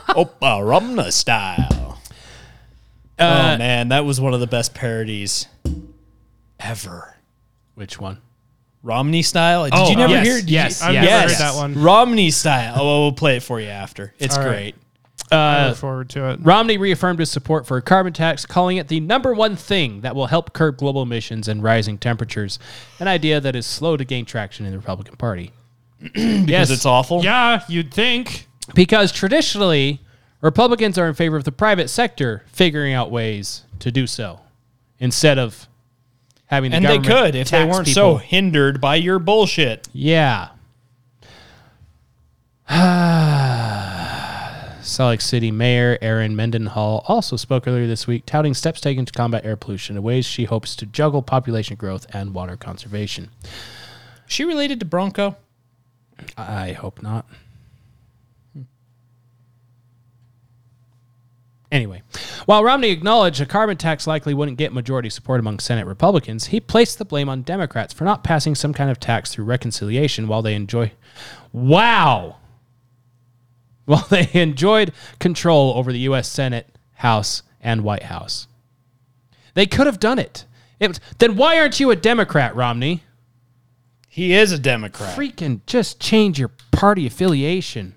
Oppa 0.10 0.68
Romney 0.68 1.12
style. 1.12 2.00
oh 3.20 3.58
man, 3.58 3.90
that 3.90 4.06
was 4.06 4.20
one 4.20 4.34
of 4.34 4.40
the 4.40 4.48
best 4.48 4.74
parodies 4.74 5.48
ever. 6.60 7.16
Which 7.76 8.00
one? 8.00 8.20
Romney 8.84 9.24
style. 9.24 9.64
Did 9.66 9.74
Oh, 9.74 9.90
you 9.90 9.96
never 9.96 10.14
yes, 10.14 10.26
hear? 10.28 10.38
Did 10.40 10.50
yes, 10.50 10.82
you, 10.82 10.88
I've 10.88 10.94
yes. 10.94 11.04
never 11.04 11.16
yes. 11.30 11.32
heard 11.40 11.46
that 11.46 11.56
one. 11.56 11.84
Romney 11.84 12.32
style. 12.32 12.74
Oh, 12.78 12.86
well, 12.86 13.02
we'll 13.02 13.12
play 13.14 13.38
it 13.38 13.44
for 13.44 13.60
you 13.60 13.68
after. 13.68 14.14
It's 14.20 14.38
All 14.38 14.46
right. 14.46 14.76
Great. 15.30 15.38
I 15.38 15.66
Uh, 15.66 15.68
look 15.70 15.78
forward 15.78 16.10
to 16.12 16.30
it. 16.30 16.40
Romney 16.44 16.78
reaffirmed 16.78 17.20
his 17.20 17.32
support 17.32 17.66
for 17.66 17.78
a 17.78 17.82
carbon 17.82 18.14
tax, 18.14 18.46
calling 18.46 18.78
it 18.78 18.88
the 18.88 19.00
number 19.00 19.34
one 19.34 19.56
thing 19.56 20.02
that 20.02 20.16
will 20.16 20.28
help 20.28 20.54
curb 20.54 20.78
global 20.78 21.02
emissions 21.02 21.48
and 21.48 21.62
rising 21.64 21.98
temperatures, 21.98 22.60
an 23.00 23.08
idea 23.08 23.40
that 23.42 23.56
is 23.56 23.66
slow 23.66 23.98
to 23.98 24.06
gain 24.06 24.26
traction 24.26 24.66
in 24.66 24.72
the 24.72 24.78
Republican 24.78 25.16
Party. 25.18 25.52
Because 26.14 26.70
it's 26.72 26.86
awful. 26.86 27.24
Yeah, 27.24 27.64
you'd 27.68 27.94
think. 27.94 28.48
Because 28.74 29.12
traditionally, 29.12 30.02
Republicans 30.42 30.98
are 30.98 31.08
in 31.08 31.14
favor 31.16 31.38
of 31.38 31.44
the 31.44 31.52
private 31.52 31.90
sector 31.90 32.44
figuring 32.48 32.94
out 32.94 33.10
ways 33.12 33.64
to 33.80 33.92
do 33.92 34.06
so 34.08 34.42
instead 35.00 35.40
of 35.40 35.68
having 36.48 36.70
the 36.72 36.78
And 36.78 36.86
they 36.86 37.00
could 37.00 37.34
if 37.36 37.50
they 37.50 37.64
weren't 37.66 37.88
people. 37.88 37.94
so 37.94 38.16
hindered 38.18 38.80
by 38.80 38.96
your 38.96 39.18
bullshit. 39.20 39.88
Yeah. 39.94 40.50
Salt 44.86 45.10
Lake 45.10 45.22
City 45.22 45.50
Mayor 45.50 45.98
Erin 46.00 46.36
Mendenhall 46.36 47.04
also 47.08 47.36
spoke 47.38 47.68
earlier 47.68 47.88
this 47.88 48.06
week, 48.06 48.24
touting 48.28 48.54
steps 48.54 48.80
taken 48.80 49.04
to 49.04 49.12
combat 49.12 49.44
air 49.44 49.56
pollution 49.56 49.98
in 49.98 50.04
ways 50.04 50.28
she 50.28 50.44
hopes 50.46 50.76
to 50.76 50.86
juggle 50.86 51.24
population 51.24 51.76
growth 51.76 52.06
and 52.14 52.36
water 52.36 52.56
conservation. 52.56 53.32
She 54.28 54.46
related 54.46 54.80
to 54.80 54.86
Bronco? 54.86 55.38
I 56.38 56.74
hope 56.74 57.02
not. 57.02 57.26
Anyway, 61.72 62.04
while 62.46 62.64
Romney 62.64 62.92
acknowledged 62.92 63.42
a 63.42 63.46
carbon 63.48 63.78
tax 63.78 64.06
likely 64.06 64.36
wouldn't 64.36 64.60
get 64.60 64.72
majority 64.72 65.10
support 65.10 65.40
among 65.40 65.60
Senate 65.60 65.88
Republicans, 65.88 66.46
he 66.46 66.60
placed 66.60 67.00
the 67.00 67.06
blame 67.06 67.28
on 67.28 67.42
Democrats 67.42 67.92
for 67.92 68.04
not 68.04 68.24
passing 68.24 68.54
some 68.54 68.72
kind 68.72 68.92
of 68.92 69.00
tax 69.00 69.34
through 69.34 69.46
reconciliation 69.46 70.28
while 70.28 70.44
they 70.44 70.54
enjoy. 70.54 70.92
Wow! 71.52 72.38
While 74.02 74.06
they 74.10 74.30
enjoyed 74.34 74.92
control 75.20 75.74
over 75.76 75.92
the 75.92 76.00
U.S. 76.00 76.28
Senate, 76.28 76.68
House, 76.96 77.44
and 77.62 77.84
White 77.84 78.04
House. 78.04 78.48
They 79.54 79.66
could 79.66 79.86
have 79.86 80.00
done 80.00 80.20
it. 80.20 80.46
it 80.80 80.88
was- 80.88 81.00
then 81.20 81.36
why 81.36 81.60
aren't 81.60 81.80
you 81.80 81.92
a 81.92 81.96
Democrat, 81.96 82.56
Romney? 82.56 83.04
He 84.10 84.34
is 84.34 84.52
a 84.52 84.58
Democrat. 84.60 85.16
Freaking 85.18 85.62
just 85.66 86.00
change 86.00 86.40
your 86.40 86.52
party 86.72 87.06
affiliation. 87.06 87.94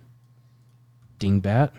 Dingbat. 1.21 1.71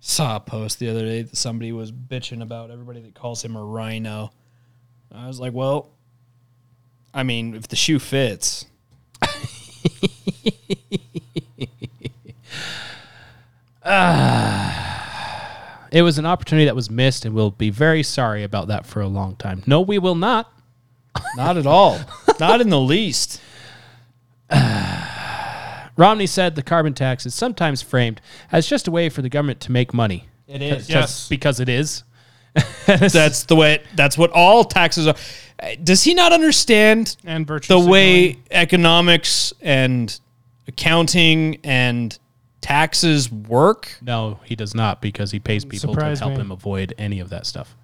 Saw 0.00 0.36
a 0.36 0.40
post 0.40 0.78
the 0.80 0.88
other 0.90 1.04
day 1.04 1.22
that 1.22 1.36
somebody 1.36 1.72
was 1.72 1.90
bitching 1.92 2.42
about 2.42 2.70
everybody 2.70 3.00
that 3.00 3.14
calls 3.14 3.44
him 3.44 3.56
a 3.56 3.64
rhino. 3.64 4.32
I 5.12 5.26
was 5.28 5.40
like, 5.40 5.52
well, 5.52 5.90
I 7.14 7.22
mean, 7.22 7.54
if 7.54 7.68
the 7.68 7.76
shoe 7.76 7.98
fits. 7.98 8.66
It 15.92 16.02
was 16.02 16.18
an 16.18 16.26
opportunity 16.26 16.64
that 16.64 16.74
was 16.74 16.90
missed, 16.90 17.24
and 17.24 17.34
we'll 17.34 17.52
be 17.52 17.70
very 17.70 18.02
sorry 18.02 18.42
about 18.42 18.68
that 18.68 18.84
for 18.84 19.00
a 19.00 19.06
long 19.06 19.36
time. 19.36 19.62
No, 19.66 19.80
we 19.80 19.98
will 19.98 20.16
not. 20.16 20.52
Not 21.36 21.56
at 21.56 21.66
all. 21.66 22.00
Not 22.40 22.60
in 22.60 22.68
the 22.70 22.80
least. 22.80 23.40
Romney 25.96 26.26
said 26.26 26.56
the 26.56 26.62
carbon 26.62 26.94
tax 26.94 27.24
is 27.26 27.34
sometimes 27.34 27.80
framed 27.82 28.20
as 28.50 28.66
just 28.66 28.88
a 28.88 28.90
way 28.90 29.08
for 29.08 29.22
the 29.22 29.28
government 29.28 29.60
to 29.60 29.70
make 29.72 29.94
money. 29.94 30.26
It 30.48 30.60
is. 30.60 30.88
Yes. 30.90 31.28
Because 31.28 31.60
it 31.60 31.68
is. 31.68 32.02
That's 32.86 33.44
the 33.44 33.54
way. 33.56 33.74
It, 33.74 33.86
That's 33.94 34.18
what 34.18 34.32
all 34.32 34.64
taxes 34.64 35.06
are. 35.06 35.14
Does 35.82 36.02
he 36.02 36.14
not 36.14 36.32
understand 36.32 37.16
And 37.24 37.46
virtue 37.46 37.68
the 37.72 37.78
way 37.78 38.32
signaling. 38.32 38.46
economics 38.50 39.52
and 39.60 40.18
accounting 40.66 41.58
and 41.62 42.18
taxes 42.64 43.30
work? 43.30 43.90
No, 44.00 44.40
he 44.44 44.56
does 44.56 44.74
not 44.74 45.02
because 45.02 45.30
he 45.32 45.38
pays 45.38 45.66
people 45.66 45.92
Surprise 45.92 46.18
to 46.18 46.24
help 46.24 46.38
me. 46.38 46.40
him 46.40 46.50
avoid 46.50 46.94
any 46.96 47.20
of 47.20 47.28
that 47.28 47.44
stuff. 47.44 47.76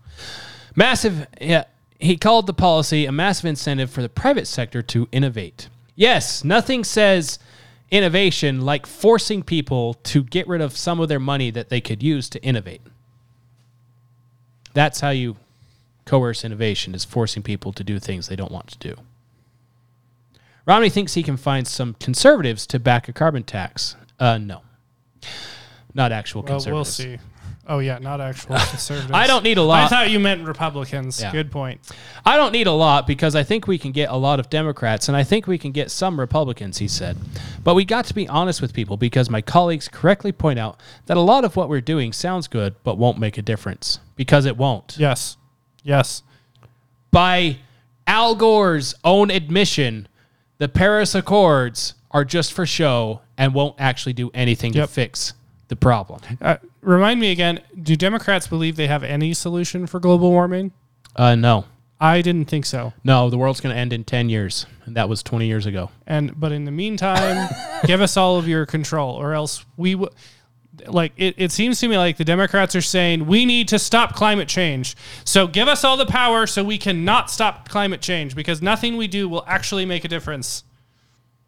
Massive, 0.75 1.27
yeah. 1.39 1.65
He 1.99 2.17
called 2.17 2.47
the 2.47 2.55
policy 2.55 3.05
a 3.05 3.13
massive 3.13 3.45
incentive 3.45 3.91
for 3.91 4.01
the 4.01 4.09
private 4.09 4.47
sector 4.47 4.81
to 4.81 5.07
innovate. 5.13 5.69
Yes, 5.97 6.43
nothing 6.45 6.83
says 6.83 7.39
innovation 7.91 8.63
like 8.63 8.87
forcing 8.87 9.43
people 9.43 9.95
to 9.95 10.23
get 10.23 10.49
rid 10.49 10.63
of 10.63 10.75
some 10.75 10.99
of 10.99 11.11
their 11.11 11.21
money 11.21 11.51
that 11.51 11.69
they 11.69 11.83
could 11.83 12.03
use 12.03 12.31
to 12.31 12.43
innovate. 12.43 12.81
That's 14.73 15.01
how 15.01 15.11
you 15.11 15.37
coerce 16.07 16.43
innovation 16.43 16.95
is 16.95 17.05
forcing 17.05 17.43
people 17.43 17.75
to 17.75 17.85
do 17.85 17.99
things 17.99 18.29
they 18.29 18.37
don't 18.37 18.51
want 18.51 18.69
to 18.69 18.79
do. 18.79 18.97
Romney 20.65 20.89
thinks 20.89 21.13
he 21.15 21.23
can 21.23 21.37
find 21.37 21.69
some 21.69 21.97
conservatives 22.01 22.67
to 22.69 22.79
back 22.79 23.09
a 23.09 23.13
carbon 23.13 23.43
tax. 23.43 23.97
Uh, 24.19 24.39
no, 24.39 24.63
not 25.95 26.13
actual 26.13 26.43
Well, 26.43 26.55
conservatives. 26.55 26.75
we'll 26.75 26.85
see. 26.85 27.19
Oh 27.69 27.79
yeah, 27.79 27.99
not 27.99 28.21
actual 28.21 28.57
conservatives. 28.69 29.13
I 29.13 29.27
don't 29.29 29.45
need 29.45 29.59
a 29.59 29.63
lot. 29.63 29.85
I 29.85 29.89
thought 29.89 30.11
you 30.11 30.19
meant 30.19 30.45
Republicans. 30.47 31.21
Yeah. 31.21 31.31
Good 31.31 31.53
point. 31.53 31.81
I 32.27 32.37
don't 32.37 32.51
need 32.53 32.67
a 32.67 32.73
lot 32.73 33.07
because 33.07 33.37
I 33.37 33.45
think 33.45 33.69
we 33.69 33.79
can 33.79 33.93
get 33.93 34.09
a 34.11 34.17
lot 34.17 34.41
of 34.41 34.51
Democrats 34.51 35.07
and 35.09 35.17
I 35.17 35.23
think 35.23 35.47
we 35.47 35.57
can 35.59 35.71
get 35.71 35.91
some 35.91 36.19
Republicans, 36.19 36.79
he 36.79 36.89
said. 36.89 37.17
But 37.63 37.75
we 37.75 37.85
got 37.85 38.07
to 38.07 38.15
be 38.15 38.27
honest 38.29 38.61
with 38.61 38.73
people 38.75 38.97
because 38.97 39.31
my 39.31 39.41
colleagues 39.41 39.89
correctly 39.89 40.33
point 40.33 40.59
out 40.59 40.81
that 41.07 41.17
a 41.17 41.21
lot 41.21 41.45
of 41.45 41.55
what 41.55 41.69
we're 41.69 41.81
doing 41.81 42.13
sounds 42.13 42.49
good 42.49 42.75
but 42.83 42.99
won't 42.99 43.19
make 43.19 43.39
a 43.39 43.43
difference 43.43 44.01
because 44.17 44.47
it 44.47 44.57
won't. 44.57 44.97
Yes. 44.99 45.37
Yes. 45.85 46.23
By 47.13 47.59
Al 48.07 48.35
Gore's 48.35 48.95
own 49.05 49.31
admission, 49.31 50.09
the 50.59 50.69
Paris 50.69 51.15
Accords 51.15 51.95
are 52.11 52.25
just 52.25 52.53
for 52.53 52.67
show 52.67 53.21
and 53.41 53.55
won't 53.55 53.75
actually 53.79 54.13
do 54.13 54.31
anything 54.35 54.73
Yep. 54.75 54.87
to 54.89 54.93
fix 54.93 55.33
the 55.69 55.77
problem. 55.77 56.21
Uh, 56.43 56.57
remind 56.83 57.19
me 57.21 57.33
again. 57.33 57.61
Do 57.83 57.97
Democrats 57.97 58.47
believe 58.47 58.77
they 58.77 58.87
have 58.87 59.03
any 59.03 59.33
solution 59.35 59.87
for 59.87 59.99
global 59.99 60.31
warming? 60.31 60.73
Uh, 61.17 61.35
no. 61.35 61.65
I 61.99 62.23
didn't 62.23 62.47
think 62.47 62.67
so. 62.67 62.93
No, 63.05 63.31
the 63.31 63.37
world's 63.39 63.61
going 63.61 63.75
to 63.75 63.81
end 63.81 63.93
in 63.93 64.05
10 64.05 64.29
years. 64.31 64.67
And 64.85 64.97
that 64.97 65.09
was 65.09 65.23
20 65.23 65.47
years 65.47 65.67
ago. 65.67 65.91
And 66.07 66.39
but 66.39 66.53
in 66.53 66.65
the 66.65 66.71
meantime, 66.71 67.49
give 67.85 68.01
us 68.01 68.17
all 68.17 68.37
of 68.39 68.47
your 68.49 68.67
control, 68.67 69.15
or 69.15 69.33
else 69.35 69.65
we 69.77 69.93
w- 69.93 70.11
like 70.87 71.13
it. 71.19 71.35
It 71.37 71.53
seems 71.53 71.79
to 71.81 71.89
me 71.89 71.99
like 71.99 72.17
the 72.17 72.25
Democrats 72.25 72.75
are 72.75 72.81
saying 72.81 73.27
we 73.27 73.45
need 73.45 73.69
to 73.69 73.79
stop 73.79 74.15
climate 74.15 74.49
change. 74.49 74.97
So 75.25 75.47
give 75.47 75.69
us 75.69 75.85
all 75.85 75.97
the 75.99 76.07
power 76.07 76.47
so 76.47 76.65
we 76.65 76.79
can 76.79 77.05
not 77.05 77.31
stop 77.31 77.69
climate 77.69 78.01
change 78.01 78.35
because 78.35 78.61
nothing 78.63 78.97
we 78.97 79.07
do 79.07 79.29
will 79.29 79.45
actually 79.47 79.85
make 79.87 80.05
a 80.05 80.09
difference. 80.09 80.65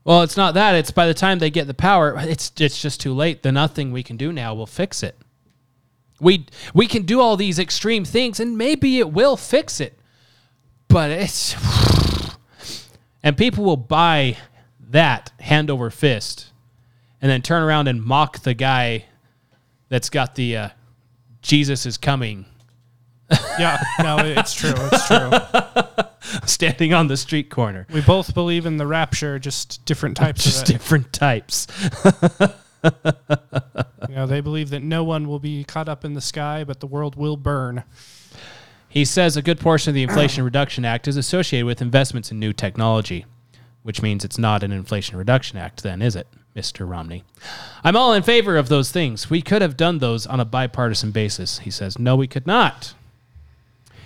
Well, 0.04 0.22
it's 0.22 0.36
not 0.36 0.54
that. 0.54 0.74
It's 0.74 0.90
by 0.90 1.06
the 1.06 1.14
time 1.14 1.38
they 1.38 1.50
get 1.50 1.66
the 1.66 1.74
power, 1.74 2.16
it's 2.18 2.52
it's 2.58 2.80
just 2.80 3.00
too 3.00 3.14
late. 3.14 3.42
The 3.42 3.52
nothing 3.52 3.92
we 3.92 4.02
can 4.02 4.16
do 4.16 4.32
now 4.32 4.54
will 4.54 4.66
fix 4.66 5.02
it. 5.02 5.16
We 6.20 6.46
we 6.74 6.86
can 6.86 7.02
do 7.02 7.20
all 7.20 7.36
these 7.36 7.58
extreme 7.58 8.04
things, 8.04 8.40
and 8.40 8.58
maybe 8.58 8.98
it 8.98 9.12
will 9.12 9.36
fix 9.36 9.80
it. 9.80 9.98
But 10.88 11.10
it's 11.10 11.54
and 13.22 13.36
people 13.36 13.64
will 13.64 13.76
buy 13.76 14.36
that 14.90 15.32
hand 15.40 15.70
over 15.70 15.90
fist, 15.90 16.52
and 17.20 17.30
then 17.30 17.42
turn 17.42 17.62
around 17.62 17.88
and 17.88 18.02
mock 18.02 18.40
the 18.40 18.54
guy 18.54 19.04
that's 19.88 20.10
got 20.10 20.34
the 20.34 20.56
uh, 20.56 20.68
Jesus 21.42 21.86
is 21.86 21.96
coming 21.96 22.46
Yeah, 23.58 23.80
no, 24.02 24.18
it's 24.18 24.54
true. 24.54 24.74
It's 24.76 25.06
true. 25.06 25.30
standing 26.46 26.92
on 26.92 27.08
the 27.08 27.16
street 27.16 27.50
corner. 27.50 27.86
We 27.92 28.00
both 28.00 28.34
believe 28.34 28.66
in 28.66 28.76
the 28.76 28.86
rapture, 28.86 29.38
just 29.38 29.84
different 29.84 30.16
types 30.16 30.44
Just 30.44 30.64
of 30.64 30.70
it. 30.70 30.72
different 30.72 31.12
types. 31.12 31.66
You 34.08 34.16
know, 34.16 34.26
they 34.26 34.40
believe 34.40 34.70
that 34.70 34.82
no 34.82 35.04
one 35.04 35.28
will 35.28 35.38
be 35.38 35.64
caught 35.64 35.88
up 35.88 36.04
in 36.04 36.14
the 36.14 36.20
sky, 36.20 36.64
but 36.64 36.80
the 36.80 36.86
world 36.86 37.16
will 37.16 37.36
burn. 37.36 37.84
He 38.88 39.04
says 39.04 39.36
a 39.36 39.42
good 39.42 39.58
portion 39.60 39.90
of 39.90 39.94
the 39.94 40.02
Inflation 40.02 40.44
Reduction 40.44 40.84
Act 40.84 41.08
is 41.08 41.16
associated 41.16 41.64
with 41.64 41.80
investments 41.80 42.30
in 42.30 42.38
new 42.38 42.52
technology, 42.52 43.24
which 43.84 44.02
means 44.02 44.24
it's 44.24 44.36
not 44.36 44.62
an 44.62 44.72
Inflation 44.72 45.16
Reduction 45.16 45.58
Act, 45.58 45.82
then, 45.82 46.02
is 46.02 46.14
it, 46.14 46.26
Mr. 46.54 46.88
Romney? 46.88 47.24
I'm 47.84 47.96
all 47.96 48.12
in 48.12 48.22
favor 48.22 48.56
of 48.58 48.68
those 48.68 48.90
things. 48.92 49.30
We 49.30 49.40
could 49.40 49.62
have 49.62 49.76
done 49.78 49.98
those 49.98 50.26
on 50.26 50.40
a 50.40 50.44
bipartisan 50.44 51.10
basis. 51.10 51.60
He 51.60 51.70
says, 51.70 51.98
no, 51.98 52.16
we 52.16 52.26
could 52.26 52.46
not. 52.46 52.92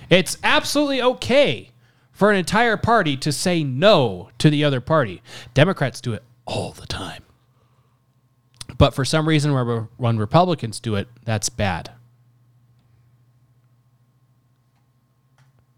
It's 0.09 0.39
absolutely 0.45 1.03
okay 1.03 1.71
for 2.17 2.31
an 2.31 2.37
entire 2.39 2.79
party 2.79 3.15
to 3.19 3.31
say 3.31 3.63
no 3.63 4.31
to 4.39 4.49
the 4.49 4.65
other 4.65 4.81
party. 4.81 5.23
Democrats 5.53 6.01
do 6.01 6.15
it 6.15 6.23
all 6.47 6.73
the 6.73 6.87
time. 6.87 7.23
But 8.79 8.95
for 8.95 9.05
some 9.05 9.29
reason, 9.29 9.53
when 9.99 10.17
Republicans 10.17 10.81
do 10.81 10.95
it, 10.95 11.09
that's 11.25 11.51
bad. 11.51 11.93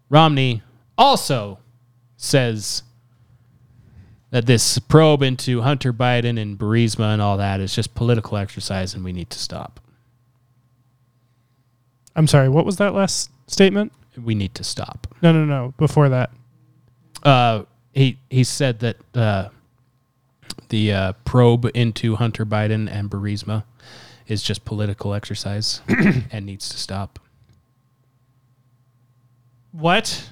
Romney 0.09 0.63
also 0.97 1.59
says 2.15 2.83
that 4.31 4.45
this 4.45 4.79
probe 4.79 5.21
into 5.21 5.61
Hunter 5.61 5.91
Biden 5.91 6.41
and 6.41 6.57
Burisma 6.57 7.13
and 7.13 7.21
all 7.21 7.35
that 7.35 7.59
is 7.59 7.75
just 7.75 7.95
political 7.95 8.37
exercise 8.37 8.93
and 8.93 9.03
we 9.03 9.11
need 9.11 9.29
to 9.31 9.39
stop. 9.39 9.81
I'm 12.15 12.27
sorry, 12.27 12.47
what 12.47 12.65
was 12.65 12.77
that 12.77 12.93
last 12.93 13.29
statement? 13.47 13.91
We 14.23 14.35
need 14.35 14.55
to 14.55 14.63
stop. 14.63 15.07
No, 15.21 15.31
no, 15.31 15.45
no. 15.45 15.73
Before 15.77 16.09
that. 16.09 16.31
Uh, 17.23 17.63
he 17.93 18.19
he 18.29 18.43
said 18.43 18.79
that 18.79 18.97
uh, 19.15 19.49
the 20.69 20.93
uh, 20.93 21.13
probe 21.25 21.69
into 21.73 22.15
Hunter 22.15 22.45
Biden 22.45 22.89
and 22.89 23.09
Burisma 23.09 23.63
is 24.27 24.43
just 24.43 24.63
political 24.63 25.13
exercise 25.13 25.81
and 26.31 26.45
needs 26.45 26.69
to 26.69 26.77
stop. 26.77 27.19
What? 29.71 30.29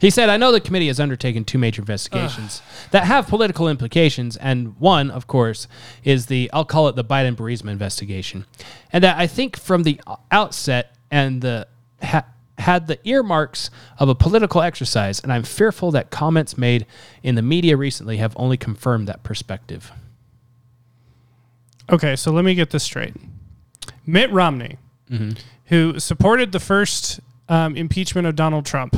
He 0.00 0.10
said, 0.10 0.28
I 0.28 0.36
know 0.36 0.52
the 0.52 0.60
committee 0.60 0.88
has 0.88 1.00
undertaken 1.00 1.44
two 1.44 1.58
major 1.58 1.80
investigations 1.80 2.60
that 2.90 3.04
have 3.04 3.28
political 3.28 3.68
implications. 3.68 4.36
And 4.36 4.78
one, 4.78 5.10
of 5.10 5.26
course, 5.26 5.68
is 6.04 6.26
the, 6.26 6.50
I'll 6.52 6.66
call 6.66 6.88
it 6.88 6.96
the 6.96 7.04
Biden 7.04 7.34
Burisma 7.34 7.70
investigation. 7.70 8.44
And 8.92 9.02
that 9.04 9.16
I 9.16 9.26
think 9.26 9.56
from 9.56 9.84
the 9.84 10.00
outset 10.30 10.94
and 11.10 11.40
the, 11.40 11.66
ha, 12.02 12.24
had 12.58 12.86
the 12.86 12.98
earmarks 13.06 13.70
of 13.98 14.08
a 14.08 14.14
political 14.14 14.62
exercise. 14.62 15.20
And 15.20 15.32
I'm 15.32 15.42
fearful 15.42 15.90
that 15.92 16.10
comments 16.10 16.56
made 16.56 16.86
in 17.22 17.34
the 17.34 17.42
media 17.42 17.76
recently 17.76 18.16
have 18.16 18.34
only 18.36 18.56
confirmed 18.56 19.06
that 19.08 19.22
perspective. 19.22 19.92
Okay, 21.90 22.16
so 22.16 22.32
let 22.32 22.44
me 22.44 22.54
get 22.54 22.70
this 22.70 22.82
straight. 22.84 23.14
Mitt 24.06 24.30
Romney, 24.32 24.76
Mm-hmm. 25.10 25.30
who 25.66 26.00
supported 26.00 26.50
the 26.50 26.58
first 26.58 27.20
um, 27.48 27.76
impeachment 27.76 28.26
of 28.26 28.34
Donald 28.34 28.66
Trump, 28.66 28.92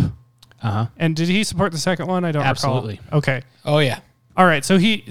Uh 0.62 0.70
huh. 0.70 0.86
and 0.96 1.14
did 1.14 1.28
he 1.28 1.44
support 1.44 1.70
the 1.70 1.76
second 1.78 2.06
one? 2.06 2.24
I 2.24 2.32
don't 2.32 2.44
Absolutely. 2.44 2.98
recall. 3.04 3.18
Okay. 3.18 3.42
Oh 3.66 3.78
yeah. 3.80 4.00
All 4.34 4.46
right. 4.46 4.64
So 4.64 4.78
he 4.78 5.04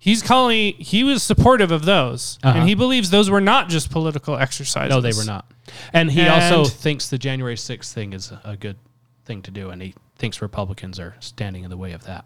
he's 0.00 0.20
calling. 0.22 0.74
He 0.78 1.04
was 1.04 1.22
supportive 1.22 1.70
of 1.70 1.84
those, 1.84 2.40
Uh-huh. 2.42 2.58
and 2.58 2.68
he 2.68 2.74
believes 2.74 3.10
those 3.10 3.30
were 3.30 3.40
not 3.40 3.68
just 3.68 3.90
political 3.92 4.36
exercises. 4.36 4.90
No, 4.90 5.00
they 5.00 5.12
were 5.12 5.24
not. 5.24 5.48
And 5.92 6.10
he 6.10 6.26
also 6.26 6.64
thinks 6.64 7.08
the 7.08 7.18
January 7.18 7.54
6th 7.54 7.92
thing 7.92 8.12
is 8.12 8.32
a 8.42 8.56
good 8.56 8.76
thing 9.24 9.42
to 9.42 9.52
do, 9.52 9.70
and 9.70 9.80
he 9.80 9.94
thinks 10.16 10.42
Republicans 10.42 10.98
are 10.98 11.14
standing 11.20 11.62
in 11.62 11.70
the 11.70 11.76
way 11.76 11.92
of 11.92 12.02
that. 12.06 12.24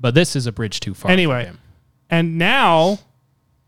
But 0.00 0.14
this 0.14 0.36
is 0.36 0.46
a 0.46 0.52
bridge 0.52 0.80
too 0.80 0.94
far. 0.94 1.10
Anyway, 1.10 1.50
and 2.08 2.38
now, 2.38 3.00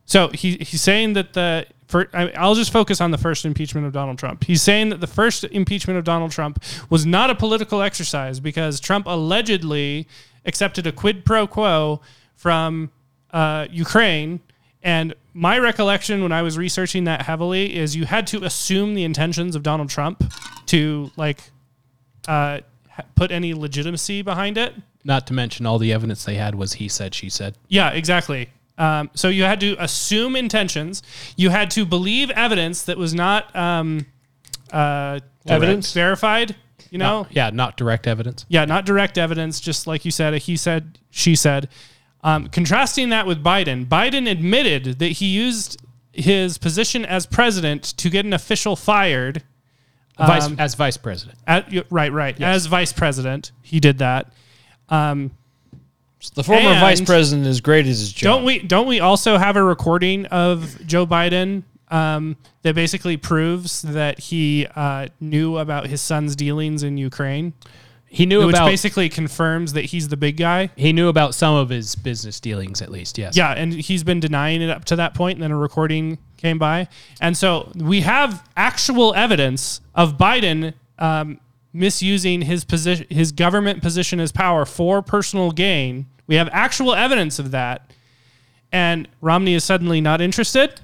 so 0.04 0.28
he 0.28 0.56
he's 0.58 0.80
saying 0.80 1.14
that 1.14 1.32
the. 1.34 1.66
For, 1.88 2.08
I'll 2.14 2.54
just 2.54 2.72
focus 2.72 3.00
on 3.00 3.10
the 3.10 3.18
first 3.18 3.44
impeachment 3.44 3.84
of 3.84 3.92
Donald 3.92 4.16
Trump. 4.16 4.44
He's 4.44 4.62
saying 4.62 4.90
that 4.90 5.00
the 5.00 5.08
first 5.08 5.42
impeachment 5.42 5.98
of 5.98 6.04
Donald 6.04 6.30
Trump 6.30 6.62
was 6.88 7.04
not 7.04 7.30
a 7.30 7.34
political 7.34 7.82
exercise 7.82 8.38
because 8.38 8.78
Trump 8.78 9.06
allegedly 9.08 10.06
accepted 10.44 10.86
a 10.86 10.92
quid 10.92 11.24
pro 11.24 11.46
quo 11.46 12.00
from 12.36 12.90
uh, 13.32 13.66
Ukraine. 13.70 14.40
And 14.82 15.14
my 15.34 15.58
recollection 15.58 16.22
when 16.22 16.32
I 16.32 16.42
was 16.42 16.56
researching 16.56 17.04
that 17.04 17.22
heavily 17.22 17.76
is 17.76 17.94
you 17.94 18.06
had 18.06 18.26
to 18.28 18.44
assume 18.44 18.94
the 18.94 19.04
intentions 19.04 19.54
of 19.54 19.62
Donald 19.62 19.90
Trump 19.90 20.24
to 20.66 21.10
like 21.16 21.42
uh, 22.26 22.60
put 23.14 23.30
any 23.30 23.54
legitimacy 23.54 24.22
behind 24.22 24.56
it. 24.58 24.74
not 25.04 25.26
to 25.26 25.32
mention 25.34 25.66
all 25.66 25.78
the 25.78 25.92
evidence 25.92 26.24
they 26.24 26.34
had 26.34 26.54
was 26.54 26.74
he 26.74 26.88
said, 26.88 27.14
she 27.14 27.28
said. 27.28 27.56
Yeah, 27.68 27.90
exactly. 27.90 28.50
Um, 28.78 29.10
so 29.14 29.28
you 29.28 29.44
had 29.44 29.60
to 29.60 29.76
assume 29.78 30.34
intentions. 30.36 31.02
You 31.36 31.50
had 31.50 31.70
to 31.72 31.84
believe 31.84 32.30
evidence 32.30 32.82
that 32.84 32.96
was 32.96 33.12
not 33.12 33.54
um, 33.54 34.06
uh, 34.72 35.20
Evidence? 35.46 35.92
verified. 35.92 36.56
You 36.90 36.98
know, 36.98 37.22
Not- 37.22 37.32
yeah, 37.36 37.50
not 37.50 37.76
direct 37.76 38.06
evidence. 38.06 38.44
yeah, 38.48 38.64
not 38.64 38.84
direct 38.84 39.16
evidence. 39.16 39.60
Just 39.60 39.86
like 39.86 40.04
you 40.04 40.10
said, 40.10 40.34
he 40.34 40.56
said, 40.56 40.98
she 41.10 41.34
said. 41.36 41.68
Um, 42.22 42.48
contrasting 42.48 43.08
that 43.10 43.26
with 43.26 43.42
Biden, 43.42 43.86
Biden 43.86 44.28
admitted 44.30 44.98
that 44.98 45.12
he 45.12 45.26
used 45.26 45.80
his 46.12 46.58
position 46.58 47.04
as 47.06 47.24
president 47.26 47.82
to 47.96 48.10
get 48.10 48.24
an 48.26 48.32
official 48.32 48.76
fired. 48.76 49.42
Vice, 50.18 50.44
Um, 50.46 50.56
as 50.58 50.74
vice 50.74 50.96
president. 50.98 51.38
At, 51.46 51.72
right, 51.90 52.12
right. 52.12 52.38
As 52.42 52.66
vice 52.66 52.92
president, 52.92 53.52
he 53.62 53.80
did 53.80 53.98
that. 53.98 54.30
Um, 54.90 55.30
The 56.34 56.44
former 56.44 56.74
vice 56.78 57.00
president 57.00 57.46
is 57.46 57.62
great 57.62 57.86
as 57.86 58.00
his 58.00 58.12
job. 58.12 58.24
Don't 58.38 58.44
we? 58.44 58.58
Don't 58.58 58.86
we 58.86 59.00
also 59.00 59.38
have 59.38 59.56
a 59.56 59.62
recording 59.62 60.26
of 60.26 60.84
Joe 60.86 61.06
Biden 61.06 61.62
um, 61.90 62.36
that 62.62 62.74
basically 62.74 63.16
proves 63.16 63.82
that 63.82 64.18
he 64.18 64.66
uh, 64.76 65.08
knew 65.20 65.58
about 65.58 65.86
his 65.86 66.00
son's 66.00 66.36
dealings 66.36 66.82
in 66.82 66.96
Ukraine, 66.98 67.52
He 68.06 68.26
knew 68.26 68.46
which 68.46 68.56
about 68.56 68.66
basically 68.66 69.08
confirms 69.08 69.72
that 69.74 69.86
he's 69.86 70.08
the 70.08 70.16
big 70.16 70.36
guy. 70.36 70.70
he 70.76 70.92
knew 70.92 71.08
about 71.08 71.34
some 71.34 71.54
of 71.54 71.68
his 71.68 71.94
business 71.96 72.40
dealings 72.40 72.80
at 72.82 72.90
least, 72.90 73.18
yes. 73.18 73.36
Yeah, 73.36 73.52
and 73.52 73.72
he's 73.72 74.04
been 74.04 74.20
denying 74.20 74.62
it 74.62 74.70
up 74.70 74.84
to 74.86 74.96
that 74.96 75.14
point, 75.14 75.36
and 75.36 75.42
then 75.42 75.50
a 75.52 75.56
recording 75.56 76.18
came 76.36 76.58
by, 76.58 76.88
and 77.20 77.36
so 77.36 77.70
we 77.74 78.00
have 78.00 78.48
actual 78.56 79.14
evidence 79.14 79.80
of 79.94 80.16
Biden 80.16 80.74
um, 80.98 81.38
misusing 81.72 82.42
his 82.42 82.64
position, 82.64 83.06
his 83.10 83.30
government 83.32 83.82
position 83.82 84.20
as 84.20 84.32
power 84.32 84.64
for 84.64 85.02
personal 85.02 85.50
gain. 85.52 86.06
We 86.26 86.34
have 86.36 86.48
actual 86.52 86.94
evidence 86.94 87.38
of 87.38 87.50
that, 87.52 87.90
and 88.72 89.08
Romney 89.20 89.54
is 89.54 89.64
suddenly 89.64 90.00
not 90.00 90.20
interested. 90.20 90.80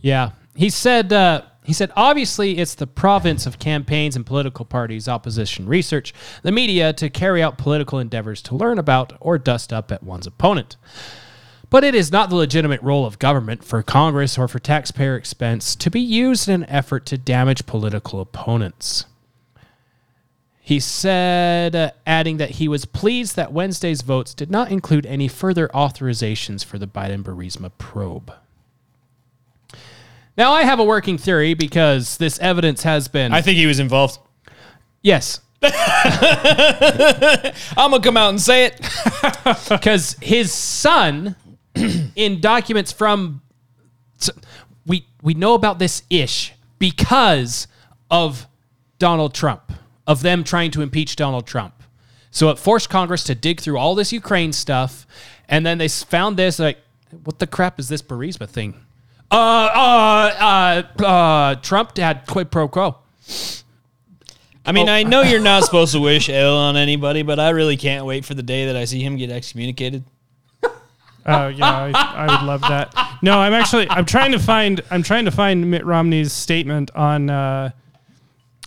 Yeah. 0.00 0.30
He 0.54 0.70
said 0.70 1.12
uh, 1.12 1.42
he 1.64 1.72
said 1.72 1.92
obviously 1.96 2.58
it's 2.58 2.74
the 2.74 2.86
province 2.86 3.46
of 3.46 3.58
campaigns 3.58 4.16
and 4.16 4.26
political 4.26 4.64
parties, 4.64 5.08
opposition 5.08 5.66
research, 5.66 6.12
the 6.42 6.52
media 6.52 6.92
to 6.94 7.10
carry 7.10 7.42
out 7.42 7.58
political 7.58 7.98
endeavors 7.98 8.42
to 8.42 8.56
learn 8.56 8.78
about 8.78 9.12
or 9.20 9.38
dust 9.38 9.72
up 9.72 9.92
at 9.92 10.02
one's 10.02 10.26
opponent. 10.26 10.76
But 11.68 11.84
it 11.84 11.94
is 11.94 12.10
not 12.10 12.30
the 12.30 12.36
legitimate 12.36 12.82
role 12.82 13.06
of 13.06 13.20
government 13.20 13.62
for 13.62 13.80
Congress 13.82 14.36
or 14.36 14.48
for 14.48 14.58
taxpayer 14.58 15.14
expense 15.14 15.76
to 15.76 15.90
be 15.90 16.00
used 16.00 16.48
in 16.48 16.64
an 16.64 16.68
effort 16.68 17.06
to 17.06 17.16
damage 17.16 17.66
political 17.66 18.20
opponents. 18.20 19.06
He 20.60 20.80
said, 20.80 21.76
uh, 21.76 21.92
adding 22.06 22.38
that 22.38 22.50
he 22.50 22.68
was 22.68 22.84
pleased 22.84 23.36
that 23.36 23.52
Wednesday's 23.52 24.02
votes 24.02 24.34
did 24.34 24.50
not 24.50 24.70
include 24.70 25.06
any 25.06 25.28
further 25.28 25.68
authorizations 25.68 26.64
for 26.64 26.78
the 26.78 26.86
Biden 26.86 27.22
Burisma 27.22 27.70
probe. 27.78 28.32
Now, 30.36 30.52
I 30.52 30.62
have 30.62 30.78
a 30.80 30.84
working 30.84 31.18
theory 31.18 31.54
because 31.54 32.16
this 32.18 32.38
evidence 32.38 32.82
has 32.84 33.08
been. 33.08 33.32
I 33.32 33.42
think 33.42 33.56
he 33.58 33.66
was 33.66 33.78
involved. 33.78 34.18
yes. 35.02 35.40
I'm 35.62 35.72
gonna 37.90 38.00
come 38.00 38.16
out 38.16 38.30
and 38.30 38.40
say 38.40 38.64
it. 38.66 38.80
Because 39.68 40.16
his 40.22 40.52
son, 40.52 41.36
in 42.16 42.40
documents 42.40 42.92
from. 42.92 43.42
We, 44.86 45.06
we 45.22 45.34
know 45.34 45.54
about 45.54 45.78
this 45.78 46.02
ish 46.10 46.52
because 46.78 47.66
of 48.10 48.46
Donald 48.98 49.34
Trump, 49.34 49.72
of 50.06 50.22
them 50.22 50.42
trying 50.44 50.70
to 50.72 50.82
impeach 50.82 51.16
Donald 51.16 51.46
Trump. 51.46 51.74
So 52.30 52.48
it 52.50 52.58
forced 52.58 52.88
Congress 52.90 53.22
to 53.24 53.34
dig 53.34 53.60
through 53.60 53.76
all 53.78 53.94
this 53.94 54.12
Ukraine 54.12 54.52
stuff, 54.52 55.06
and 55.48 55.64
then 55.66 55.78
they 55.78 55.84
s- 55.86 56.02
found 56.02 56.36
this 56.36 56.58
like, 56.58 56.78
what 57.24 57.38
the 57.38 57.46
crap 57.46 57.78
is 57.78 57.88
this 57.88 58.02
Burisma 58.02 58.48
thing? 58.48 58.74
Uh, 59.30 59.34
uh, 59.34 60.82
uh, 61.00 61.04
uh, 61.04 61.54
Trump 61.56 61.96
had 61.96 62.26
quid 62.26 62.50
pro 62.50 62.68
quo. 62.68 62.96
I 64.66 64.72
mean, 64.72 64.88
I 64.88 65.02
know 65.04 65.22
you're 65.22 65.40
not 65.40 65.64
supposed 65.64 65.92
to 65.92 66.00
wish 66.02 66.28
ill 66.28 66.56
on 66.56 66.76
anybody, 66.76 67.22
but 67.22 67.40
I 67.40 67.50
really 67.50 67.76
can't 67.76 68.04
wait 68.04 68.24
for 68.24 68.34
the 68.34 68.42
day 68.42 68.66
that 68.66 68.76
I 68.76 68.84
see 68.84 69.00
him 69.00 69.16
get 69.16 69.30
excommunicated. 69.30 70.04
Oh 71.26 71.48
yeah, 71.48 71.90
I, 71.94 72.26
I 72.26 72.34
would 72.34 72.46
love 72.46 72.62
that. 72.62 72.94
No, 73.22 73.38
I'm 73.38 73.52
actually 73.52 73.88
I'm 73.90 74.06
trying 74.06 74.32
to 74.32 74.38
find 74.38 74.80
I'm 74.90 75.02
trying 75.02 75.26
to 75.26 75.30
find 75.30 75.70
Mitt 75.70 75.84
Romney's 75.84 76.32
statement 76.32 76.90
on 76.94 77.30
uh, 77.30 77.70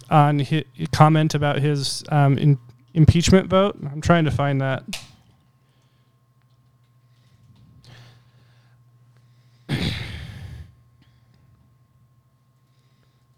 on 0.10 0.40
his 0.40 0.64
comment 0.92 1.34
about 1.34 1.60
his 1.60 2.04
um, 2.10 2.38
in, 2.38 2.60
impeachment 2.94 3.50
vote. 3.50 3.78
I'm 3.92 4.02
trying 4.02 4.26
to 4.26 4.32
find 4.32 4.62
that. 4.62 4.84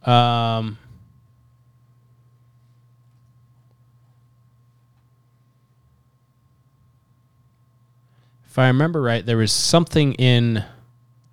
Um, 0.06 0.78
if 8.48 8.60
I 8.60 8.68
remember 8.68 9.02
right, 9.02 9.26
there 9.26 9.38
was 9.38 9.52
something 9.52 10.14
in 10.14 10.64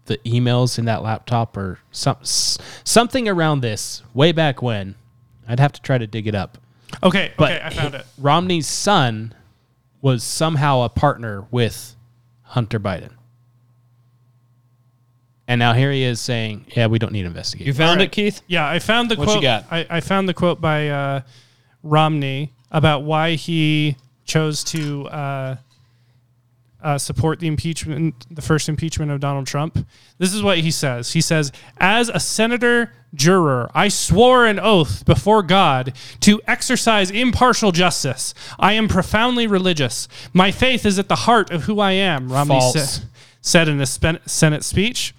the 0.06 0.18
emails 0.18 0.78
in 0.78 0.86
that 0.86 1.02
laptop 1.02 1.56
or 1.56 1.78
some, 1.92 2.16
something 2.22 3.28
around 3.28 3.60
this 3.60 4.02
way 4.14 4.32
back 4.32 4.62
when. 4.62 4.94
I'd 5.46 5.60
have 5.60 5.72
to 5.72 5.82
try 5.82 5.98
to 5.98 6.06
dig 6.06 6.26
it 6.26 6.34
up. 6.34 6.58
Okay, 7.02 7.32
But 7.36 7.52
okay, 7.52 7.62
I 7.64 7.70
found 7.70 7.94
it. 7.94 8.06
Romney's 8.18 8.66
son 8.66 9.34
was 10.00 10.22
somehow 10.24 10.82
a 10.82 10.88
partner 10.88 11.44
with 11.50 11.94
Hunter 12.42 12.80
Biden. 12.80 13.12
And 15.48 15.58
now 15.58 15.72
here 15.72 15.90
he 15.90 16.04
is 16.04 16.20
saying, 16.20 16.66
"Yeah, 16.76 16.86
we 16.86 16.98
don't 16.98 17.12
need 17.12 17.22
to 17.22 17.26
investigate." 17.28 17.66
You 17.66 17.74
found 17.74 17.90
All 17.90 17.96
right. 17.96 18.02
it, 18.04 18.12
Keith? 18.12 18.42
Yeah, 18.46 18.68
I 18.68 18.78
found 18.78 19.10
the 19.10 19.16
What 19.16 19.26
you 19.26 19.32
quote. 19.34 19.42
got? 19.42 19.64
I, 19.70 19.86
I 19.90 20.00
found 20.00 20.28
the 20.28 20.34
quote 20.34 20.60
by 20.60 20.88
uh, 20.88 21.20
Romney 21.82 22.52
about 22.70 23.02
why 23.02 23.34
he 23.34 23.96
chose 24.24 24.62
to 24.64 25.08
uh, 25.08 25.56
uh, 26.82 26.96
support 26.98 27.40
the 27.40 27.46
impeachment, 27.48 28.26
the 28.30 28.40
first 28.42 28.68
impeachment 28.68 29.10
of 29.10 29.20
Donald 29.20 29.46
Trump. 29.46 29.84
This 30.18 30.32
is 30.32 30.42
what 30.42 30.58
he 30.58 30.70
says. 30.70 31.12
He 31.12 31.20
says, 31.20 31.50
"As 31.78 32.08
a 32.08 32.20
senator 32.20 32.92
juror, 33.14 33.70
I 33.74 33.88
swore 33.88 34.46
an 34.46 34.58
oath 34.60 35.04
before 35.04 35.42
God 35.42 35.92
to 36.20 36.40
exercise 36.46 37.10
impartial 37.10 37.72
justice. 37.72 38.32
I 38.58 38.72
am 38.74 38.88
profoundly 38.88 39.46
religious. 39.46 40.08
My 40.32 40.50
faith 40.50 40.86
is 40.86 40.98
at 40.98 41.08
the 41.08 41.16
heart 41.16 41.50
of 41.50 41.64
who 41.64 41.80
I 41.80 41.92
am." 41.92 42.32
Romney 42.32 42.54
False. 42.60 42.94
sa- 42.94 43.02
said 43.40 43.66
in 43.68 43.80
a 43.80 43.86
spen- 43.86 44.20
Senate 44.24 44.62
speech 44.64 45.14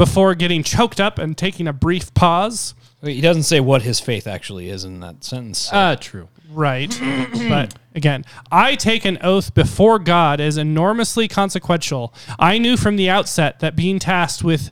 before 0.00 0.34
getting 0.34 0.62
choked 0.62 0.98
up 0.98 1.18
and 1.18 1.36
taking 1.36 1.68
a 1.68 1.74
brief 1.74 2.14
pause. 2.14 2.74
He 3.02 3.20
doesn't 3.20 3.42
say 3.42 3.60
what 3.60 3.82
his 3.82 4.00
faith 4.00 4.26
actually 4.26 4.70
is 4.70 4.82
in 4.82 5.00
that 5.00 5.22
sentence. 5.22 5.70
Uh, 5.70 5.94
true. 5.94 6.26
Right. 6.48 6.88
but 7.50 7.74
again, 7.94 8.24
I 8.50 8.76
take 8.76 9.04
an 9.04 9.18
oath 9.20 9.52
before 9.52 9.98
God 9.98 10.40
as 10.40 10.56
enormously 10.56 11.28
consequential. 11.28 12.14
I 12.38 12.56
knew 12.56 12.78
from 12.78 12.96
the 12.96 13.10
outset 13.10 13.60
that 13.60 13.76
being 13.76 13.98
tasked 13.98 14.42
with 14.42 14.70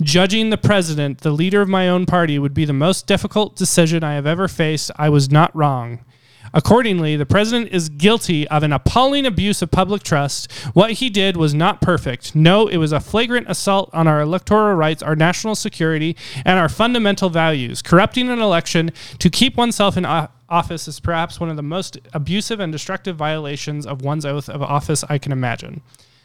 judging 0.00 0.48
the 0.48 0.56
president, 0.56 1.18
the 1.18 1.30
leader 1.30 1.60
of 1.60 1.68
my 1.68 1.86
own 1.86 2.06
party, 2.06 2.38
would 2.38 2.54
be 2.54 2.64
the 2.64 2.72
most 2.72 3.06
difficult 3.06 3.56
decision 3.56 4.02
I 4.02 4.14
have 4.14 4.26
ever 4.26 4.48
faced. 4.48 4.90
I 4.96 5.10
was 5.10 5.30
not 5.30 5.54
wrong. 5.54 6.06
Accordingly, 6.52 7.16
the 7.16 7.26
president 7.26 7.70
is 7.72 7.88
guilty 7.88 8.46
of 8.48 8.62
an 8.62 8.72
appalling 8.72 9.26
abuse 9.26 9.62
of 9.62 9.70
public 9.70 10.02
trust. 10.02 10.50
What 10.74 10.92
he 10.92 11.08
did 11.10 11.36
was 11.36 11.54
not 11.54 11.80
perfect. 11.80 12.34
No, 12.34 12.66
it 12.66 12.78
was 12.78 12.92
a 12.92 13.00
flagrant 13.00 13.48
assault 13.48 13.90
on 13.92 14.08
our 14.08 14.20
electoral 14.20 14.74
rights, 14.74 15.02
our 15.02 15.14
national 15.14 15.54
security, 15.54 16.16
and 16.44 16.58
our 16.58 16.68
fundamental 16.68 17.30
values. 17.30 17.82
Corrupting 17.82 18.28
an 18.28 18.40
election 18.40 18.90
to 19.18 19.30
keep 19.30 19.56
oneself 19.56 19.96
in 19.96 20.04
office 20.04 20.88
is 20.88 20.98
perhaps 20.98 21.38
one 21.38 21.50
of 21.50 21.56
the 21.56 21.62
most 21.62 21.98
abusive 22.12 22.58
and 22.58 22.72
destructive 22.72 23.16
violations 23.16 23.86
of 23.86 24.02
one's 24.02 24.26
oath 24.26 24.48
of 24.48 24.62
office 24.62 25.04
I 25.08 25.18
can 25.18 25.32
imagine. 25.32 25.82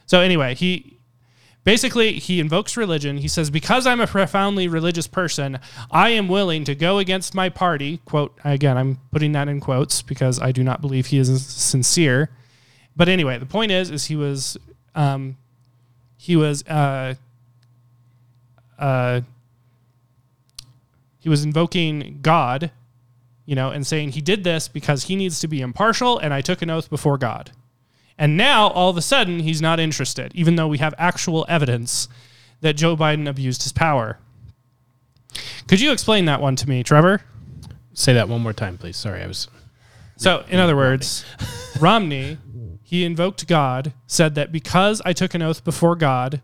So, 0.07 0.22
anyway, 0.22 0.56
he 0.56 0.94
basically 1.66 2.14
he 2.14 2.40
invokes 2.40 2.78
religion. 2.78 3.18
He 3.18 3.28
says 3.28 3.50
because 3.50 3.86
i'm 3.86 4.00
a 4.00 4.08
profoundly 4.08 4.70
religious 4.70 5.08
person 5.08 5.60
i 5.92 6.10
am 6.12 6.30
willing 6.30 6.64
to 6.64 6.76
go 6.76 7.00
against 7.00 7.36
my 7.36 7.50
party 7.50 8.00
quote 8.06 8.38
again 8.46 8.78
i'm 8.78 9.00
putting 9.12 9.34
that 9.34 9.50
in 9.50 9.60
quotes 9.60 10.02
because 10.02 10.40
i 10.40 10.54
do 10.54 10.64
not 10.64 10.80
believe 10.80 11.08
he 11.08 11.18
is 11.18 11.46
sincere. 11.46 12.30
But 12.96 13.10
anyway 13.10 13.38
the 13.40 13.46
point 13.46 13.74
is 13.74 13.92
is 13.92 14.06
he 14.06 14.16
was 14.16 14.58
um, 14.96 15.36
he 16.18 16.38
was 16.38 16.64
uh, 16.68 17.16
uh, 18.80 19.22
he 21.20 21.28
was 21.28 21.44
invoking 21.44 22.20
god 22.22 22.72
you 23.46 23.56
know 23.56 23.72
and 23.72 23.86
saying 23.86 24.12
he 24.12 24.22
did 24.22 24.44
this 24.44 24.68
because 24.68 25.04
he 25.04 25.16
needs 25.16 25.40
to 25.40 25.48
be 25.48 25.62
impartial 25.62 26.18
and 26.20 26.34
i 26.34 26.42
took 26.42 26.62
an 26.62 26.70
oath 26.70 26.90
before 26.90 27.18
god 27.18 27.52
and 28.18 28.38
now, 28.38 28.70
all 28.70 28.90
of 28.90 28.98
a 28.98 29.02
sudden, 29.02 29.40
he's 29.40 29.62
not 29.62 29.80
interested, 29.80 30.32
even 30.34 30.56
though 30.56 30.68
we 30.68 30.78
have 30.78 30.94
actual 30.98 31.46
evidence 31.50 32.08
that 32.62 32.74
Joe 32.74 32.96
Biden 32.96 33.28
abused 33.28 33.64
his 33.64 33.74
power. 33.74 34.20
Could 35.68 35.82
you 35.82 35.92
explain 35.92 36.26
that 36.26 36.40
one 36.40 36.56
to 36.56 36.70
me, 36.70 36.82
Trevor? 36.82 37.22
Say 37.94 38.14
that 38.14 38.30
one 38.30 38.42
more 38.42 38.54
time, 38.54 38.78
please. 38.78 38.96
Sorry, 38.96 39.22
I 39.22 39.28
was. 39.28 39.50
So, 40.16 40.46
in 40.48 40.60
other 40.60 40.78
words, 40.78 41.26
Romney, 41.80 42.38
he 42.84 43.04
invoked 43.04 43.48
God, 43.48 43.94
said 44.08 44.36
that 44.36 44.52
because 44.52 45.02
I 45.04 45.12
took 45.12 45.34
an 45.34 45.42
oath 45.42 45.66
before 45.66 45.96
God, 45.98 46.42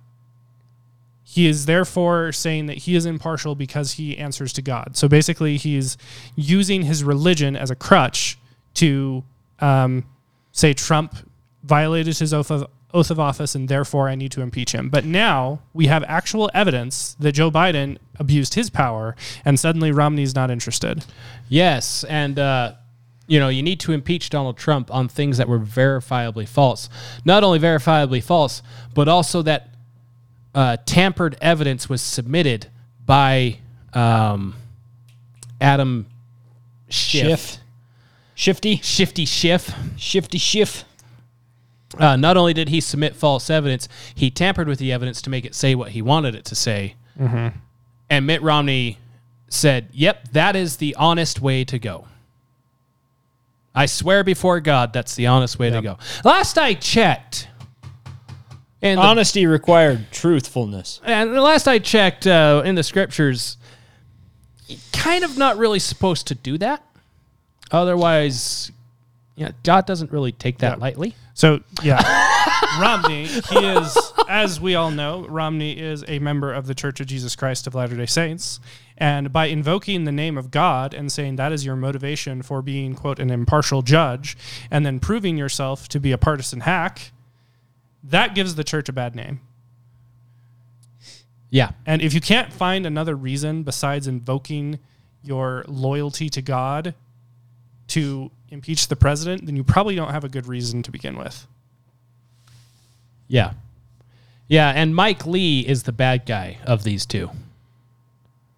he 1.23 1.48
is 1.48 1.65
therefore 1.65 2.34
saying 2.34 2.65
that 2.65 2.80
he 2.80 2.95
is 2.95 3.06
impartial 3.06 3.56
because 3.56 3.93
he 3.93 4.18
answers 4.18 4.52
to 4.53 4.61
God. 4.61 4.98
So 4.98 5.07
basically, 5.07 5.56
he's 5.56 5.95
using 6.35 6.81
his 6.81 7.06
religion 7.06 7.56
as 7.56 7.72
a 7.72 7.76
crutch 7.76 8.38
to 8.73 9.23
um, 9.60 10.03
say 10.52 10.73
Trump 10.73 11.15
violated 11.63 12.17
his 12.17 12.33
oath 12.33 12.51
of 12.51 12.67
oath 12.93 13.09
of 13.09 13.19
office 13.19 13.55
and 13.55 13.69
therefore 13.69 14.09
I 14.09 14.15
need 14.15 14.31
to 14.33 14.41
impeach 14.41 14.73
him. 14.73 14.89
But 14.89 15.05
now 15.05 15.61
we 15.73 15.88
have 15.88 16.03
actual 16.07 16.51
evidence 16.53 17.15
that 17.19 17.31
Joe 17.31 17.49
Biden 17.49 17.97
abused 18.19 18.55
his 18.55 18.69
power 18.69 19.15
and 19.45 19.59
suddenly 19.59 19.91
Romney's 19.91 20.35
not 20.35 20.51
interested. 20.51 21.05
Yes, 21.47 22.03
and 22.03 22.38
uh, 22.38 22.73
you 23.27 23.39
know 23.39 23.49
you 23.49 23.63
need 23.63 23.79
to 23.81 23.93
impeach 23.93 24.29
Donald 24.29 24.57
Trump 24.57 24.93
on 24.93 25.07
things 25.07 25.38
that 25.38 25.47
were 25.47 25.59
verifiably 25.59 26.47
false. 26.47 26.89
Not 27.23 27.43
only 27.43 27.59
verifiably 27.59 28.23
false, 28.23 28.61
but 28.93 29.07
also 29.07 29.41
that 29.43 29.69
uh, 30.53 30.77
tampered 30.85 31.38
evidence 31.41 31.88
was 31.88 32.01
submitted 32.01 32.67
by 33.05 33.59
um, 33.93 34.55
Adam 35.59 36.07
Schiff. 36.89 37.25
Schiff. 37.25 37.57
Shifty. 38.35 38.77
Shifty 38.77 39.25
Schiff. 39.25 39.73
Shifty 39.97 40.38
Schiff. 40.38 40.83
Uh, 41.97 42.15
not 42.15 42.38
only 42.38 42.53
did 42.53 42.69
he 42.69 42.80
submit 42.81 43.15
false 43.15 43.49
evidence, 43.49 43.88
he 44.15 44.30
tampered 44.31 44.68
with 44.68 44.80
the 44.80 44.91
evidence 44.91 45.22
to 45.23 45.30
make 45.30 45.45
it 45.45 45.53
say 45.55 45.76
what 45.76 45.91
he 45.91 46.01
wanted 46.01 46.35
it 46.35 46.45
to 46.45 46.55
say. 46.55 46.95
And 47.19 48.26
Mitt 48.27 48.41
Romney 48.41 48.97
said, 49.49 49.88
Yep, 49.91 50.30
that 50.31 50.55
is 50.55 50.77
the 50.77 50.95
honest 50.95 51.41
way 51.41 51.63
to 51.65 51.77
go. 51.80 52.07
I 53.76 53.85
swear 53.85 54.23
before 54.23 54.59
God, 54.59 54.91
that's 54.93 55.15
the 55.15 55.27
honest 55.27 55.57
way 55.59 55.69
to 55.69 55.81
go. 55.81 55.97
Last 56.26 56.57
I 56.57 56.73
checked, 56.73 57.47
and 58.81 58.97
the, 58.97 59.03
Honesty 59.03 59.45
required 59.45 60.07
truthfulness. 60.11 60.99
and 61.05 61.34
the 61.34 61.41
last 61.41 61.68
I 61.68 61.80
checked 61.80 62.26
uh, 62.27 62.63
in 62.65 62.76
the 62.76 62.84
scriptures, 62.84 63.57
kind 64.91 65.23
of 65.23 65.38
not 65.38 65.57
really 65.57 65.80
supposed 65.80 66.27
to 66.27 66.35
do 66.35 66.57
that. 66.57 66.84
Otherwise, 67.72 68.72
yeah, 69.35 69.51
God 69.63 69.85
doesn't 69.85 70.11
really 70.11 70.31
take 70.34 70.57
that 70.59 70.77
Yeah. 70.77 70.81
lightly. 70.81 71.15
So 71.33 71.61
yeah, 71.81 72.01
Romney. 72.79 73.25
He 73.25 73.57
is, 73.57 74.13
as 74.27 74.59
we 74.59 74.75
all 74.75 74.91
know, 74.91 75.25
Romney 75.27 75.79
is 75.79 76.03
a 76.07 76.19
member 76.19 76.53
of 76.53 76.67
the 76.67 76.75
Church 76.75 76.99
of 76.99 77.07
Jesus 77.07 77.35
Christ 77.35 77.67
of 77.67 77.75
Latter 77.75 77.95
Day 77.95 78.05
Saints, 78.05 78.59
and 78.97 79.31
by 79.31 79.45
invoking 79.45 80.03
the 80.03 80.11
name 80.11 80.37
of 80.37 80.51
God 80.51 80.93
and 80.93 81.11
saying 81.11 81.35
that 81.37 81.51
is 81.51 81.65
your 81.65 81.75
motivation 81.75 82.41
for 82.41 82.61
being 82.61 82.95
quote 82.95 83.19
an 83.19 83.29
impartial 83.29 83.81
judge, 83.81 84.37
and 84.69 84.85
then 84.85 84.99
proving 84.99 85.37
yourself 85.37 85.87
to 85.89 85.99
be 85.99 86.11
a 86.11 86.17
partisan 86.17 86.61
hack, 86.61 87.11
that 88.03 88.35
gives 88.35 88.55
the 88.55 88.63
church 88.63 88.89
a 88.89 88.93
bad 88.93 89.15
name. 89.15 89.41
Yeah. 91.49 91.71
And 91.85 92.01
if 92.01 92.13
you 92.13 92.21
can't 92.21 92.51
find 92.51 92.85
another 92.85 93.15
reason 93.15 93.63
besides 93.63 94.07
invoking 94.07 94.79
your 95.21 95.65
loyalty 95.67 96.29
to 96.29 96.41
God 96.41 96.95
to 97.87 98.31
impeach 98.51 98.87
the 98.87 98.95
president, 98.95 99.45
then 99.45 99.55
you 99.55 99.63
probably 99.63 99.95
don't 99.95 100.11
have 100.11 100.23
a 100.23 100.29
good 100.29 100.45
reason 100.45 100.83
to 100.83 100.91
begin 100.91 101.17
with. 101.17 101.47
Yeah. 103.27 103.53
Yeah. 104.47 104.69
And 104.69 104.95
Mike 104.95 105.25
Lee 105.25 105.61
is 105.61 105.83
the 105.83 105.91
bad 105.93 106.25
guy 106.25 106.57
of 106.65 106.83
these 106.83 107.05
two, 107.05 107.31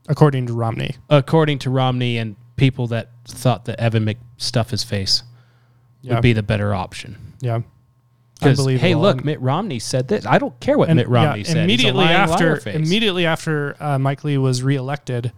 according 0.10 0.48
to 0.48 0.54
Romney. 0.54 0.96
according 1.10 1.60
to 1.60 1.70
Romney 1.70 2.18
and 2.18 2.36
people 2.56 2.88
that 2.88 3.10
thought 3.26 3.66
that 3.66 3.80
Evan 3.80 4.06
McStuff 4.06 4.72
his 4.72 4.84
face 4.84 5.24
Yeah. 6.02 6.16
would 6.16 6.24
be 6.24 6.34
the 6.34 6.44
better 6.44 6.74
option. 6.74 7.34
Yeah. 7.40 7.62
Because 8.40 8.66
hey, 8.66 8.96
look, 8.96 9.24
Mitt 9.24 9.40
Romney 9.40 9.80
said 9.80 10.10
this. 10.10 10.26
I 10.26 10.38
don't 10.38 10.60
care 10.60 10.78
what 10.78 10.90
and 10.90 10.98
Mitt 10.98 11.08
Romney 11.08 11.44
yeah, 11.44 11.48
said. 11.48 11.58
Immediately 11.64 12.04
lying 12.04 12.18
after, 12.18 12.70
immediately 12.70 13.26
after 13.26 13.78
uh, 13.82 13.98
Mike 13.98 14.26
Lee 14.26 14.38
was 14.38 14.62
reelected, 14.62 15.32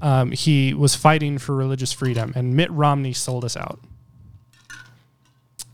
um, 0.00 0.30
he 0.30 0.72
was 0.72 0.94
fighting 0.94 1.36
for 1.36 1.54
religious 1.54 1.92
freedom, 1.92 2.32
and 2.34 2.54
Mitt 2.54 2.70
Romney 2.70 3.12
sold 3.12 3.44
us 3.44 3.54
out. 3.54 3.80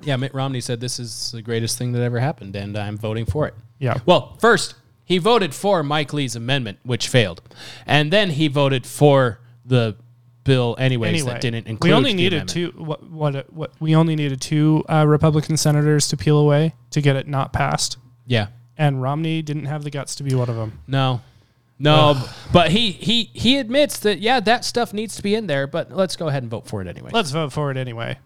Yeah, 0.06 0.16
Mitt 0.16 0.35
Romney 0.35 0.60
said 0.60 0.81
this 0.81 0.98
is 0.98 1.32
the 1.32 1.43
greatest 1.43 1.78
thing 1.78 1.93
that 1.93 2.02
ever 2.02 2.20
happened, 2.20 2.55
and 2.56 2.76
I'm 2.76 2.97
voting 2.97 3.24
for 3.26 3.47
it. 3.47 3.55
Yeah. 3.78 3.98
Well, 4.06 4.36
first 4.40 4.74
he 5.05 5.18
voted 5.18 5.55
for 5.55 5.82
Mike 5.82 6.12
Lee's 6.12 6.36
amendment, 6.36 6.78
which 6.82 7.09
failed, 7.09 7.43
and 7.86 8.12
then 8.12 8.31
he 8.31 8.48
voted 8.48 8.86
for 8.86 9.40
the 9.64 9.97
bill 10.44 10.76
anyways 10.78 11.09
Anyway, 11.09 11.32
that 11.32 11.40
didn't 11.40 11.66
include. 11.66 11.90
we 11.90 11.94
only 11.94 12.10
the 12.10 12.16
needed 12.16 12.36
amendment. 12.52 12.76
two. 12.76 12.82
What, 12.85 13.02
what? 13.10 13.52
What? 13.52 13.72
We 13.81 13.97
only 13.97 14.14
needed 14.16 14.40
two 14.40 14.85
uh, 14.89 15.06
Republican 15.06 15.56
senators 15.56 16.09
to 16.09 16.16
peel 16.16 16.39
away 16.39 16.74
to 16.90 17.01
get 17.01 17.16
it 17.16 17.26
not 17.26 17.52
passed, 17.52 17.97
Yeah. 18.26 18.48
and 18.76 19.01
Romney 19.01 19.40
didn't 19.43 19.66
have 19.66 19.85
the 19.85 19.90
guts 19.90 20.14
to 20.16 20.22
be 20.22 20.35
one 20.35 20.48
of 20.51 20.56
them. 20.56 20.81
No. 20.86 21.20
No, 21.76 22.14
but 22.52 22.70
he 22.70 22.93
he 22.93 23.31
he 23.32 23.59
admits 23.59 23.98
that 24.01 24.20
yeah, 24.20 24.39
that 24.40 24.64
stuff 24.64 24.93
needs 24.93 25.16
to 25.16 25.22
be 25.24 25.35
in 25.35 25.48
there, 25.48 25.66
but 25.66 25.90
let's 25.90 26.14
go 26.14 26.28
ahead 26.28 26.44
and 26.44 26.51
vote 26.51 26.68
for 26.68 26.81
it 26.81 26.86
anyway. 26.86 27.10
Let's 27.12 27.32
vote 27.32 27.52
for 27.52 27.72
it 27.72 27.76
anyway. 27.76 28.16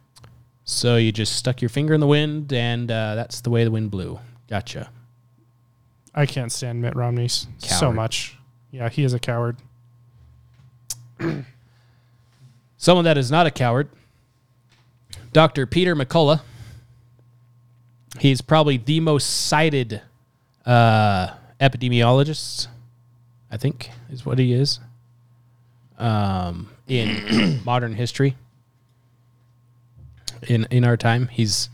So 0.70 0.96
you 0.96 1.12
just 1.12 1.34
stuck 1.34 1.62
your 1.62 1.70
finger 1.70 1.94
in 1.94 2.00
the 2.00 2.06
wind, 2.06 2.52
and 2.52 2.90
uh, 2.90 3.14
that's 3.14 3.40
the 3.40 3.48
way 3.48 3.64
the 3.64 3.70
wind 3.70 3.90
blew. 3.90 4.20
Gotcha. 4.50 4.90
I 6.14 6.26
can't 6.26 6.52
stand 6.52 6.82
Mitt 6.82 6.94
Romney 6.94 7.24
s- 7.24 7.46
so 7.56 7.80
Coward. 7.86 7.96
much. 7.96 8.36
Yeah, 8.70 8.90
he 8.90 9.02
is 9.02 9.14
a 9.14 9.18
coward. 9.18 9.56
Someone 12.76 13.06
that 13.06 13.16
is 13.16 13.30
not 13.30 13.46
a 13.46 13.50
coward, 13.50 13.88
Dr. 15.32 15.64
Peter 15.66 15.96
McCullough. 15.96 16.42
He's 18.20 18.42
probably 18.42 18.76
the 18.76 19.00
most 19.00 19.46
cited 19.46 20.02
uh, 20.66 21.28
epidemiologist, 21.60 22.66
I 23.50 23.56
think, 23.56 23.90
is 24.10 24.26
what 24.26 24.38
he 24.38 24.52
is 24.52 24.80
um, 25.98 26.68
in 26.86 27.60
modern 27.64 27.94
history. 27.94 28.36
In 30.46 30.66
in 30.70 30.84
our 30.84 30.96
time, 30.96 31.28
he's 31.28 31.68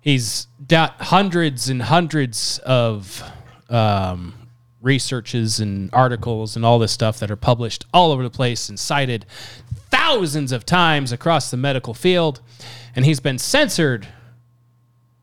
he's 0.00 0.46
got 0.68 1.00
hundreds 1.00 1.68
and 1.68 1.82
hundreds 1.82 2.58
of 2.60 3.22
um, 3.68 4.34
researches 4.80 5.60
and 5.60 5.90
articles 5.92 6.56
and 6.56 6.64
all 6.64 6.78
this 6.78 6.92
stuff 6.92 7.18
that 7.18 7.30
are 7.30 7.36
published 7.36 7.86
all 7.92 8.12
over 8.12 8.22
the 8.22 8.30
place 8.30 8.68
and 8.68 8.78
cited 8.78 9.26
thousands 9.90 10.52
of 10.52 10.66
times 10.66 11.12
across 11.12 11.50
the 11.50 11.56
medical 11.56 11.94
field. 11.94 12.40
And 12.94 13.04
he's 13.04 13.20
been 13.20 13.38
censored 13.38 14.06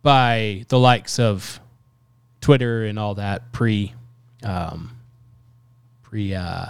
by 0.02 0.66
the 0.70 0.80
likes 0.80 1.20
of 1.20 1.60
Twitter 2.42 2.86
and 2.86 2.98
all 2.98 3.16
that 3.16 3.52
pre 3.52 3.94
um, 4.44 4.98
pre 6.02 6.34
uh, 6.34 6.66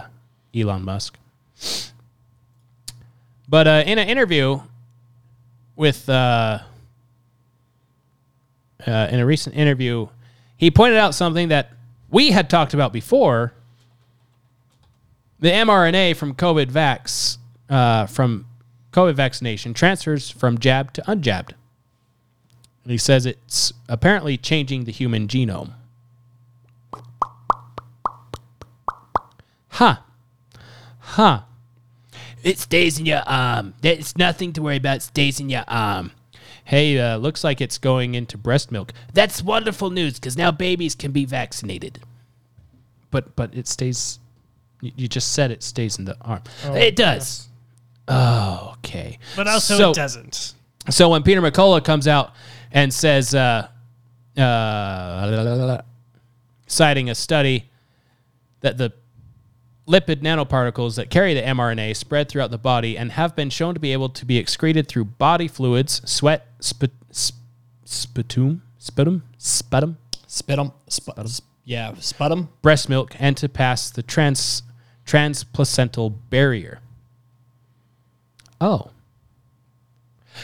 Elon 0.54 0.84
Musk. 0.84 1.18
But 3.48 3.68
uh, 3.68 3.84
in 3.86 3.98
an 4.00 4.08
interview 4.08 4.62
with 5.76 6.10
uh, 6.10 6.60
uh, 8.86 9.08
in 9.12 9.20
a 9.20 9.26
recent 9.26 9.56
interview, 9.56 10.08
he 10.58 10.72
pointed 10.72 10.98
out 10.98 11.16
something 11.16 11.50
that 11.50 11.72
we 12.10 12.32
had 12.32 12.50
talked 12.50 12.74
about 12.74 12.94
before. 12.94 13.54
The 15.40 15.50
mRNA 15.50 16.16
from 16.18 16.36
COVID 16.36 16.68
vax, 16.68 17.38
uh, 17.70 18.06
from 18.06 18.46
COVID 18.92 19.16
vaccination 19.16 19.74
transfers 19.74 20.30
from 20.30 20.60
jab 20.60 20.94
to 20.94 21.02
unjabbed. 21.04 21.54
And 22.84 22.92
he 22.92 22.98
says 22.98 23.26
it's 23.26 23.74
apparently 23.88 24.38
changing 24.38 24.84
the 24.84 24.92
human 24.92 25.28
genome. 25.28 25.74
Huh. 29.70 29.98
Huh. 31.00 31.42
It 32.44 32.60
stays 32.60 33.00
in 33.00 33.06
your 33.06 33.22
arm. 33.28 33.74
It's 33.84 34.18
nothing 34.18 34.54
to 34.54 34.62
worry 34.62 34.78
about. 34.78 34.98
It 34.98 35.02
stays 35.04 35.40
in 35.40 35.50
your 35.50 35.64
arm. 35.68 36.12
Hey, 36.64 37.00
uh, 37.00 37.18
looks 37.18 37.44
like 37.44 37.60
it's 37.62 37.78
going 37.78 38.16
into 38.16 38.38
breast 38.38 38.72
milk. 38.72 38.94
That's 39.14 39.42
wonderful 39.44 39.90
news 39.90 40.16
because 40.16 40.38
now 40.38 40.52
babies 40.52 40.96
can 40.96 41.12
be 41.12 41.26
vaccinated. 41.26 42.00
But 43.10 43.36
but 43.36 43.54
it 43.56 43.68
stays. 43.68 44.20
You 44.82 44.92
you 44.96 45.08
just 45.08 45.34
said 45.34 45.52
it 45.52 45.64
stays 45.64 46.00
in 46.00 46.06
the 46.06 46.16
arm. 46.22 46.42
it 46.66 46.96
does. 46.96 47.48
Oh, 48.08 48.74
okay. 48.78 49.20
But 49.36 49.48
also 49.48 49.78
So- 49.78 49.90
it 49.92 49.96
doesn't. 49.96 50.54
so 50.90 51.10
when 51.10 51.24
Peter 51.24 51.42
McCullough 51.42 51.84
comes 51.84 52.08
out 52.08 52.34
and 52.72 52.94
says, 52.94 53.36
uh, 53.36 53.68
uh, 54.38 55.82
citing 56.68 57.10
a 57.10 57.16
study 57.16 57.70
that 58.62 58.78
the 58.78 58.94
lipid 59.92 60.22
nanoparticles 60.22 60.96
that 60.96 61.10
carry 61.10 61.34
the 61.34 61.42
mRNA 61.42 61.96
spread 61.98 62.30
throughout 62.30 62.50
the 62.50 62.58
body 62.58 62.98
and 62.98 63.12
have 63.12 63.36
been 63.36 63.50
shown 63.50 63.74
to 63.74 63.80
be 63.80 63.92
able 63.92 64.08
to 64.10 64.26
be 64.26 64.38
excreted 64.38 64.88
through 64.88 65.04
body 65.06 65.48
fluids, 65.50 66.02
sweat, 66.10 66.48
spit, 66.62 66.92
sp- 67.12 67.36
sputum, 67.84 68.62
sputum, 68.78 69.24
sputum, 69.38 69.98
Spit 70.28 70.58
'em. 70.60 70.72
Sp- 70.88 71.12
sp- 71.28 71.44
yeah, 71.66 71.94
sput 72.00 72.32
'em. 72.32 72.48
breast 72.62 72.88
milk, 72.88 73.14
and 73.20 73.36
to 73.36 73.50
pass 73.50 73.90
the 73.90 74.02
trans 74.02 74.64
transplacental 75.06 76.16
barrier. 76.30 76.80
Oh. 78.62 78.92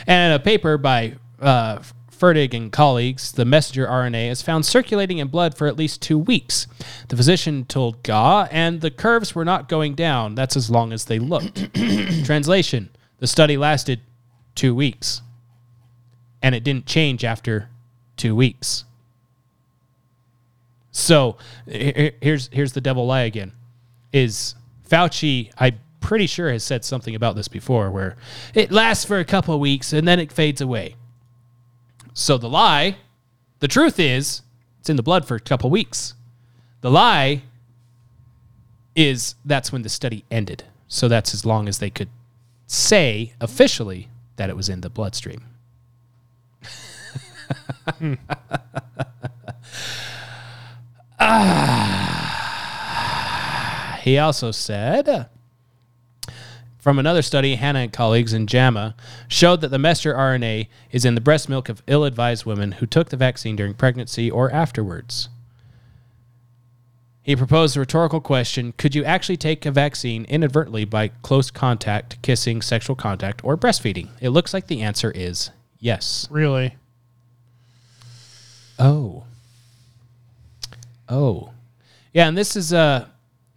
And 0.05 0.33
a 0.33 0.39
paper 0.39 0.77
by 0.77 1.15
uh, 1.39 1.79
Fertig 2.17 2.53
and 2.53 2.71
colleagues, 2.71 3.31
the 3.31 3.45
messenger 3.45 3.85
RNA 3.85 4.29
is 4.31 4.41
found 4.41 4.65
circulating 4.65 5.19
in 5.19 5.27
blood 5.27 5.55
for 5.57 5.67
at 5.67 5.77
least 5.77 6.01
two 6.01 6.17
weeks. 6.17 6.65
The 7.09 7.15
physician 7.15 7.65
told 7.65 8.03
GA, 8.03 8.47
and 8.51 8.81
the 8.81 8.89
curves 8.91 9.35
were 9.35 9.45
not 9.45 9.69
going 9.69 9.93
down. 9.95 10.33
That's 10.35 10.57
as 10.57 10.69
long 10.69 10.91
as 10.93 11.05
they 11.05 11.19
looked. 11.19 11.73
Translation 12.25 12.89
The 13.19 13.27
study 13.27 13.55
lasted 13.57 14.01
two 14.55 14.73
weeks, 14.73 15.21
and 16.41 16.55
it 16.55 16.63
didn't 16.63 16.85
change 16.87 17.23
after 17.23 17.69
two 18.15 18.35
weeks. 18.35 18.83
So 20.91 21.37
he- 21.67 21.93
he- 21.95 22.11
here's 22.21 22.49
here's 22.51 22.73
the 22.73 22.81
devil 22.81 23.05
lie 23.05 23.21
again. 23.21 23.51
Is 24.11 24.55
Fauci? 24.89 25.51
I'm 25.59 25.79
pretty 25.99 26.25
sure 26.27 26.49
has 26.51 26.63
said 26.63 26.83
something 26.85 27.13
about 27.13 27.35
this 27.35 27.47
before, 27.47 27.91
where 27.91 28.15
it 28.53 28.71
lasts 28.71 29.05
for 29.05 29.19
a 29.19 29.25
couple 29.25 29.53
of 29.53 29.59
weeks 29.59 29.93
and 29.93 30.07
then 30.07 30.19
it 30.19 30.31
fades 30.31 30.61
away. 30.61 30.95
So 32.19 32.39
the 32.39 32.49
lie, 32.49 32.97
the 33.59 33.67
truth 33.67 33.99
is, 33.99 34.41
it's 34.79 34.89
in 34.89 34.95
the 34.95 35.03
blood 35.03 35.27
for 35.27 35.35
a 35.35 35.39
couple 35.39 35.69
weeks. 35.69 36.15
The 36.81 36.89
lie 36.89 37.43
is 38.95 39.35
that's 39.45 39.71
when 39.71 39.83
the 39.83 39.89
study 39.89 40.25
ended. 40.31 40.63
So 40.87 41.07
that's 41.07 41.35
as 41.35 41.45
long 41.45 41.67
as 41.67 41.77
they 41.77 41.91
could 41.91 42.09
say 42.65 43.33
officially 43.39 44.07
that 44.37 44.49
it 44.49 44.55
was 44.55 44.67
in 44.67 44.81
the 44.81 44.89
bloodstream. 44.89 45.43
ah, 51.19 52.39
he 54.01 54.17
also 54.17 54.49
said 54.49 55.29
from 56.87 56.99
another 56.99 57.21
study, 57.21 57.55
Hanna 57.55 57.79
and 57.79 57.91
colleagues 57.91 58.31
in 58.31 58.47
JAMA 58.47 58.95
showed 59.27 59.59
that 59.59 59.71
the 59.71 59.77
messenger 59.77 60.13
RNA 60.13 60.69
is 60.89 61.03
in 61.03 61.15
the 61.15 61.19
breast 61.19 61.49
milk 61.49 61.67
of 61.67 61.83
ill 61.85 62.05
advised 62.05 62.45
women 62.45 62.71
who 62.71 62.85
took 62.85 63.09
the 63.09 63.17
vaccine 63.17 63.57
during 63.57 63.73
pregnancy 63.73 64.31
or 64.31 64.49
afterwards. 64.53 65.27
He 67.21 67.35
proposed 67.35 67.75
a 67.75 67.81
rhetorical 67.81 68.21
question 68.21 68.73
Could 68.77 68.95
you 68.95 69.03
actually 69.03 69.35
take 69.35 69.65
a 69.65 69.71
vaccine 69.71 70.23
inadvertently 70.29 70.85
by 70.85 71.09
close 71.23 71.51
contact, 71.51 72.21
kissing, 72.21 72.61
sexual 72.61 72.95
contact, 72.95 73.43
or 73.43 73.57
breastfeeding? 73.57 74.07
It 74.21 74.29
looks 74.29 74.53
like 74.53 74.67
the 74.67 74.81
answer 74.81 75.11
is 75.11 75.51
yes. 75.81 76.25
Really? 76.31 76.77
Oh. 78.79 79.25
Oh. 81.09 81.51
Yeah, 82.13 82.29
and 82.29 82.37
this 82.37 82.55
is 82.55 82.71
uh 82.71 83.07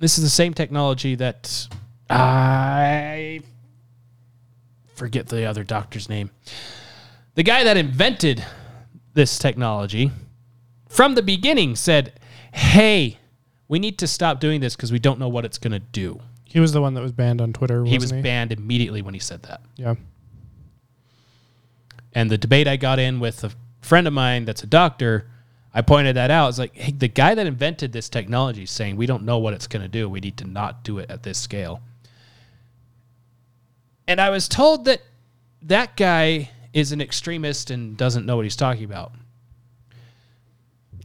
this 0.01 0.19
is 0.19 0.25
the 0.25 0.31
same 0.31 0.53
technology 0.53 1.15
that 1.15 1.69
I 2.11 3.41
forget 4.95 5.29
the 5.29 5.45
other 5.45 5.65
doctor's 5.65 6.09
name. 6.09 6.31
The 7.37 7.43
guy 7.43 7.65
that 7.65 7.77
invented 7.77 8.45
this 9.15 9.39
technology 9.39 10.11
from 10.89 11.15
the 11.15 11.23
beginning 11.23 11.77
said, 11.77 12.19
"Hey, 12.53 13.19
we 13.69 13.79
need 13.79 13.99
to 13.99 14.07
stop 14.07 14.41
doing 14.41 14.61
this 14.61 14.75
because 14.75 14.91
we 14.91 14.99
don't 14.99 15.19
know 15.21 15.29
what 15.29 15.45
it's 15.45 15.59
going 15.59 15.73
to 15.73 15.79
do." 15.79 16.21
He 16.45 16.59
was 16.59 16.73
the 16.73 16.81
one 16.81 16.95
that 16.95 17.01
was 17.01 17.13
banned 17.13 17.41
on 17.41 17.53
Twitter. 17.53 17.85
He 17.85 17.97
was 17.97 18.11
he 18.11 18.21
banned 18.21 18.51
immediately 18.51 19.03
when 19.03 19.15
he 19.15 19.21
said 19.21 19.45
that. 19.45 19.61
Yeah. 19.77 19.95
And 22.13 22.29
the 22.29 22.39
debate 22.39 22.67
I 22.67 22.77
got 22.77 22.99
in 22.99 23.21
with 23.21 23.45
a 23.45 23.53
friend 23.81 24.09
of 24.09 24.13
mine 24.13 24.45
that's 24.47 24.65
a 24.65 24.67
doctor, 24.67 25.31
I 25.73 25.83
pointed 25.83 26.17
that 26.17 26.33
out. 26.33 26.49
It's 26.49 26.59
like, 26.59 26.75
hey, 26.75 26.91
the 26.91 27.07
guy 27.07 27.37
that 27.37 27.47
invented 27.47 27.93
this 27.93 28.09
technology 28.09 28.65
is 28.65 28.71
saying 28.73 28.97
we 28.97 29.07
don't 29.07 29.23
know 29.23 29.39
what 29.39 29.55
it's 29.55 29.69
going 29.69 29.83
to 29.83 29.89
do. 29.89 30.09
We 30.09 30.19
need 30.19 30.37
to 30.39 30.45
not 30.45 30.83
do 30.83 30.99
it 30.99 31.09
at 31.09 31.23
this 31.23 31.39
scale. 31.39 31.81
And 34.11 34.21
I 34.21 34.31
was 34.31 34.49
told 34.49 34.87
that 34.87 35.03
that 35.63 35.97
guy 35.97 36.51
is 36.73 36.91
an 36.91 37.01
extremist 37.01 37.71
and 37.71 37.97
doesn't 37.97 38.27
know 38.27 38.35
what 38.35 38.45
he's 38.45 38.57
talking 38.57 38.83
about. 38.83 39.13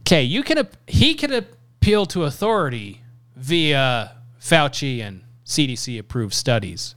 Okay, 0.00 0.24
you 0.24 0.42
can 0.42 0.66
he 0.88 1.14
can 1.14 1.32
appeal 1.32 2.06
to 2.06 2.24
authority 2.24 3.02
via 3.36 4.16
Fauci 4.40 5.00
and 5.02 5.22
CDC 5.44 6.00
approved 6.00 6.34
studies. 6.34 6.96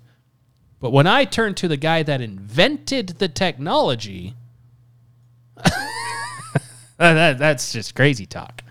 But 0.79 0.89
when 0.89 1.05
I 1.05 1.25
turn 1.25 1.53
to 1.53 1.67
the 1.67 1.77
guy 1.77 2.01
that 2.01 2.21
invented 2.21 3.09
the 3.19 3.27
technology, 3.27 4.33
that, 6.97 7.37
that's 7.37 7.71
just 7.71 7.93
crazy 7.93 8.25
talk. 8.25 8.63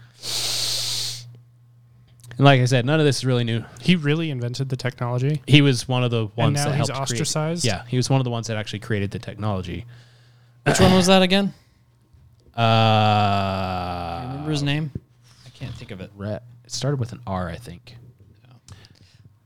And 2.39 2.45
like 2.45 2.61
I 2.61 2.65
said, 2.65 2.87
none 2.87 2.99
of 3.01 3.05
this 3.07 3.19
is 3.19 3.25
really 3.25 3.45
new. 3.45 3.65
He 3.81 3.97
really 3.97 4.31
invented 4.31 4.69
the 4.69 4.77
technology. 4.77 5.43
He 5.47 5.61
was 5.61 5.87
one 5.89 6.05
of 6.05 6.11
the 6.11 6.27
ones 6.37 6.55
now 6.55 6.67
that 6.71 6.77
he's 6.79 6.89
helped 6.89 7.09
create- 7.09 7.21
ostracized? 7.21 7.65
Yeah, 7.65 7.85
he 7.87 7.97
was 7.97 8.09
one 8.09 8.21
of 8.21 8.25
the 8.25 8.31
ones 8.31 8.47
that 8.47 8.57
actually 8.57 8.79
created 8.79 9.11
the 9.11 9.19
technology. 9.19 9.85
Which 10.65 10.79
one 10.81 10.95
was 10.95 11.07
that 11.09 11.23
again? 11.23 11.53
Uh, 12.59 14.27
Remember 14.31 14.51
his 14.51 14.65
name? 14.65 14.91
I 15.47 15.51
can't 15.51 15.73
think 15.75 15.93
of 15.93 16.01
it. 16.01 16.11
Rhett. 16.17 16.43
It 16.65 16.73
started 16.73 16.99
with 16.99 17.13
an 17.13 17.21
R, 17.25 17.49
I 17.49 17.55
think. 17.57 17.95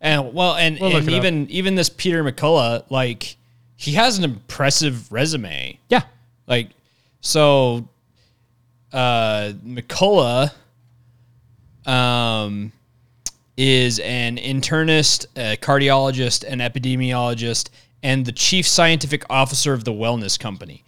And 0.00 0.32
well, 0.32 0.54
and, 0.54 0.80
We'll 0.80 0.90
look 0.92 1.00
and 1.02 1.08
it 1.10 1.14
up. 1.18 1.18
even 1.24 1.50
even 1.50 1.74
this 1.74 1.90
Peter 1.90 2.24
McCullough, 2.24 2.84
like 2.90 3.36
he 3.76 3.92
has 3.92 4.16
an 4.16 4.24
impressive 4.24 5.12
resume. 5.12 5.78
Yeah. 5.90 6.04
Like 6.46 6.70
so 7.20 7.86
uh 8.94 9.52
McCullough 9.62 10.50
um 11.86 12.72
is 13.56 13.98
an 14.00 14.36
internist, 14.36 15.26
a 15.36 15.56
cardiologist, 15.56 16.44
an 16.44 16.60
epidemiologist, 16.60 17.70
and 18.02 18.24
the 18.24 18.32
chief 18.32 18.66
scientific 18.66 19.24
officer 19.30 19.72
of 19.72 19.84
the 19.84 19.92
wellness 19.92 20.38
company. 20.38 20.84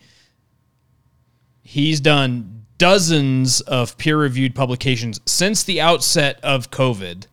He's 1.63 2.01
done 2.01 2.67
dozens 2.79 3.61
of 3.63 3.97
peer-reviewed 3.99 4.55
publications 4.55 5.21
since 5.27 5.63
the 5.63 5.81
outset 5.81 6.41
of 6.43 6.71
COVID 6.71 7.27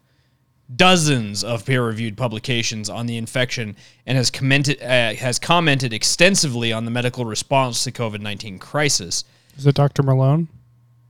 dozens 0.76 1.44
of 1.44 1.66
peer-reviewed 1.66 2.16
publications 2.16 2.90
on 2.90 3.06
the 3.06 3.18
infection 3.18 3.76
and 4.06 4.18
has 4.18 4.32
commented 4.32 4.82
uh, 4.82 5.14
has 5.14 5.38
commented 5.40 5.94
extensively 5.94 6.72
on 6.72 6.86
the 6.86 6.91
medical 6.91 7.26
response 7.26 7.84
to 7.84 7.91
COVID-19 7.91 8.60
crisis. 8.60 9.24
Is 9.58 9.66
it 9.66 9.76
Dr. 9.76 10.03
Malone? 10.03 10.48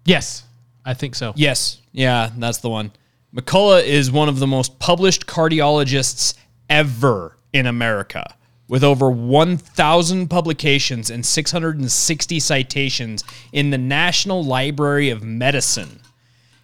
Yes, 0.06 0.44
I 0.84 0.94
think 0.94 1.16
so. 1.16 1.34
Yes, 1.36 1.80
yeah, 1.92 2.32
that's 2.38 2.58
the 2.58 2.70
one. 2.70 2.92
McCullough 3.34 3.84
is 3.84 4.12
one 4.12 4.28
of 4.28 4.40
the 4.40 4.48
most 4.48 4.78
published 4.78 5.26
cardiologists 5.26 6.34
ever 6.70 7.38
in 7.54 7.66
America, 7.66 8.36
with 8.68 8.84
over 8.84 9.10
1,000 9.10 10.28
publications 10.28 11.10
and 11.10 11.26
660 11.26 12.40
citations 12.42 13.24
in 13.54 13.70
the 13.70 13.78
National 13.78 14.44
Library 14.44 15.10
of 15.10 15.24
Medicine. 15.24 16.02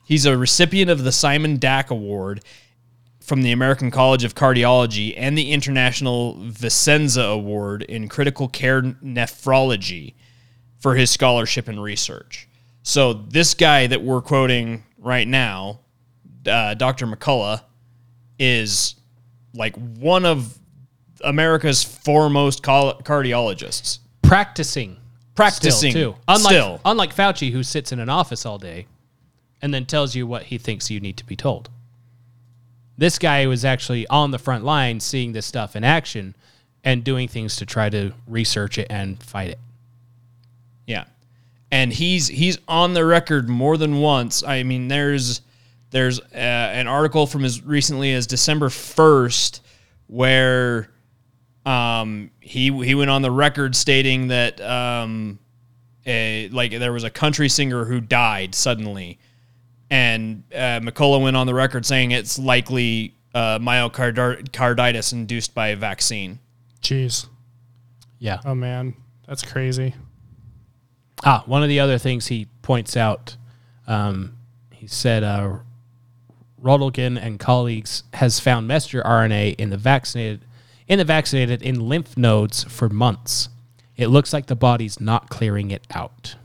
He's 0.03 0.25
a 0.25 0.37
recipient 0.37 0.91
of 0.91 1.05
the 1.05 1.11
Simon 1.13 1.57
Dack 1.57 1.89
Award 1.89 2.43
from 3.21 3.43
the 3.43 3.53
American 3.53 3.89
College 3.89 4.25
of 4.25 4.35
Cardiology 4.35 5.13
and 5.15 5.37
the 5.37 5.53
International 5.53 6.35
Vicenza 6.35 7.31
Award 7.31 7.83
in 7.83 8.09
Critical 8.09 8.49
Care 8.49 8.81
Nephrology 8.81 10.15
for 10.79 10.95
his 10.95 11.11
scholarship 11.11 11.69
and 11.69 11.81
research. 11.81 12.49
So 12.83 13.13
this 13.13 13.53
guy 13.53 13.87
that 13.87 14.01
we're 14.01 14.21
quoting 14.21 14.83
right 14.97 15.27
now, 15.27 15.79
uh, 16.47 16.73
Dr. 16.73 17.07
McCullough, 17.07 17.61
is 18.39 18.95
like 19.53 19.75
one 19.75 20.25
of 20.25 20.57
America's 21.21 21.83
foremost 21.83 22.63
col- 22.63 22.99
cardiologists. 22.99 23.99
Practicing. 24.21 24.97
Practicing 25.35 25.91
Still, 25.91 26.13
too. 26.13 26.19
Unlike, 26.27 26.51
still. 26.51 26.81
unlike 26.85 27.15
Fauci, 27.15 27.51
who 27.51 27.63
sits 27.63 27.91
in 27.91 27.99
an 27.99 28.09
office 28.09 28.45
all 28.45 28.57
day 28.57 28.87
and 29.61 29.73
then 29.73 29.85
tells 29.85 30.15
you 30.15 30.27
what 30.27 30.43
he 30.43 30.57
thinks 30.57 30.89
you 30.89 30.99
need 30.99 31.17
to 31.17 31.25
be 31.25 31.35
told. 31.35 31.69
This 32.97 33.19
guy 33.19 33.45
was 33.45 33.63
actually 33.63 34.07
on 34.07 34.31
the 34.31 34.39
front 34.39 34.63
line 34.63 34.99
seeing 34.99 35.31
this 35.31 35.45
stuff 35.45 35.75
in 35.75 35.83
action 35.83 36.35
and 36.83 37.03
doing 37.03 37.27
things 37.27 37.55
to 37.57 37.65
try 37.65 37.89
to 37.89 38.13
research 38.27 38.77
it 38.77 38.87
and 38.89 39.21
fight 39.21 39.49
it. 39.49 39.59
Yeah. 40.87 41.05
And 41.71 41.91
he's 41.91 42.27
he's 42.27 42.57
on 42.67 42.93
the 42.93 43.05
record 43.05 43.49
more 43.49 43.77
than 43.77 43.99
once. 43.99 44.41
I 44.43 44.63
mean, 44.63 44.87
there's 44.87 45.41
there's 45.91 46.19
uh, 46.19 46.23
an 46.33 46.87
article 46.87 47.27
from 47.27 47.45
as 47.45 47.63
recently 47.63 48.13
as 48.13 48.27
December 48.27 48.69
1st 48.69 49.61
where 50.07 50.89
um, 51.65 52.31
he 52.39 52.71
he 52.83 52.95
went 52.95 53.09
on 53.09 53.21
the 53.21 53.31
record 53.31 53.75
stating 53.75 54.29
that 54.29 54.59
um, 54.61 55.39
a, 56.05 56.47
like 56.49 56.71
there 56.71 56.93
was 56.93 57.03
a 57.03 57.09
country 57.09 57.49
singer 57.49 57.83
who 57.83 57.99
died 57.99 58.55
suddenly, 58.55 59.19
and 59.89 60.43
uh, 60.53 60.79
McCullough 60.79 61.21
went 61.21 61.35
on 61.35 61.45
the 61.45 61.53
record 61.53 61.85
saying 61.85 62.11
it's 62.11 62.39
likely 62.39 63.15
uh, 63.33 63.59
myocarditis 63.59 65.11
induced 65.11 65.53
by 65.53 65.67
a 65.69 65.75
vaccine. 65.75 66.39
Jeez. 66.81 67.27
Yeah. 68.17 68.39
Oh 68.45 68.55
man, 68.55 68.95
that's 69.27 69.43
crazy. 69.43 69.93
Ah, 71.25 71.43
one 71.45 71.63
of 71.63 71.69
the 71.69 71.79
other 71.79 71.97
things 71.97 72.27
he 72.27 72.47
points 72.61 72.95
out, 72.95 73.35
um, 73.87 74.37
he 74.71 74.87
said, 74.87 75.23
uh, 75.23 75.57
Röltgen 76.61 77.21
and 77.21 77.39
colleagues 77.39 78.03
has 78.13 78.39
found 78.39 78.67
messenger 78.67 79.01
RNA 79.03 79.55
in 79.57 79.69
the 79.69 79.77
vaccinated 79.77 80.41
in 80.87 80.97
the 80.99 81.05
vaccinated 81.05 81.61
in 81.61 81.87
lymph 81.87 82.15
nodes 82.17 82.63
for 82.63 82.87
months. 82.89 83.49
It 83.97 84.07
looks 84.07 84.31
like 84.31 84.45
the 84.47 84.55
body's 84.55 84.99
not 85.01 85.29
clearing 85.29 85.69
it 85.71 85.85
out. 85.93 86.35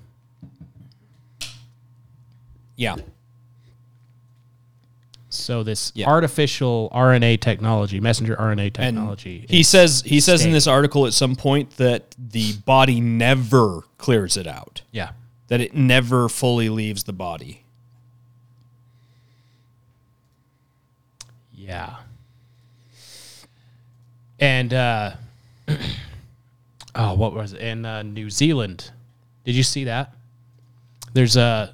Yeah. 2.77 2.97
So 5.29 5.63
this 5.63 5.93
Yeah. 5.95 6.09
artificial 6.09 6.91
RNA 6.93 7.39
technology, 7.39 8.01
messenger 8.01 8.37
RNA 8.39 8.67
And 8.67 8.75
technology, 8.75 9.47
he 9.49 9.63
says 9.63 10.03
he 10.05 10.21
says 10.21 10.45
in 10.45 10.53
this 10.53 10.67
article 10.67 11.07
at 11.07 11.15
some 11.15 11.37
point 11.37 11.77
that 11.79 12.15
the 12.19 12.53
body 12.67 13.01
never 13.01 13.83
clears 13.99 14.37
it 14.37 14.47
out. 14.47 14.83
yeah, 14.91 15.11
That 15.49 15.61
it 15.61 15.75
never 15.75 16.29
fully 16.29 16.69
leaves 16.69 17.05
the 17.05 17.13
body. 17.13 17.62
Yeah. 21.63 21.97
And 24.41 24.75
uh 24.75 25.13
oh, 26.97 27.15
what 27.15 27.35
was 27.35 27.53
it? 27.53 27.61
In 27.61 27.87
uh, 27.87 28.03
New 28.03 28.31
Zealand. 28.31 28.91
Did 29.45 29.55
you 29.55 29.63
see 29.63 29.85
that? 29.85 30.13
There's 31.13 31.37
a 31.37 31.73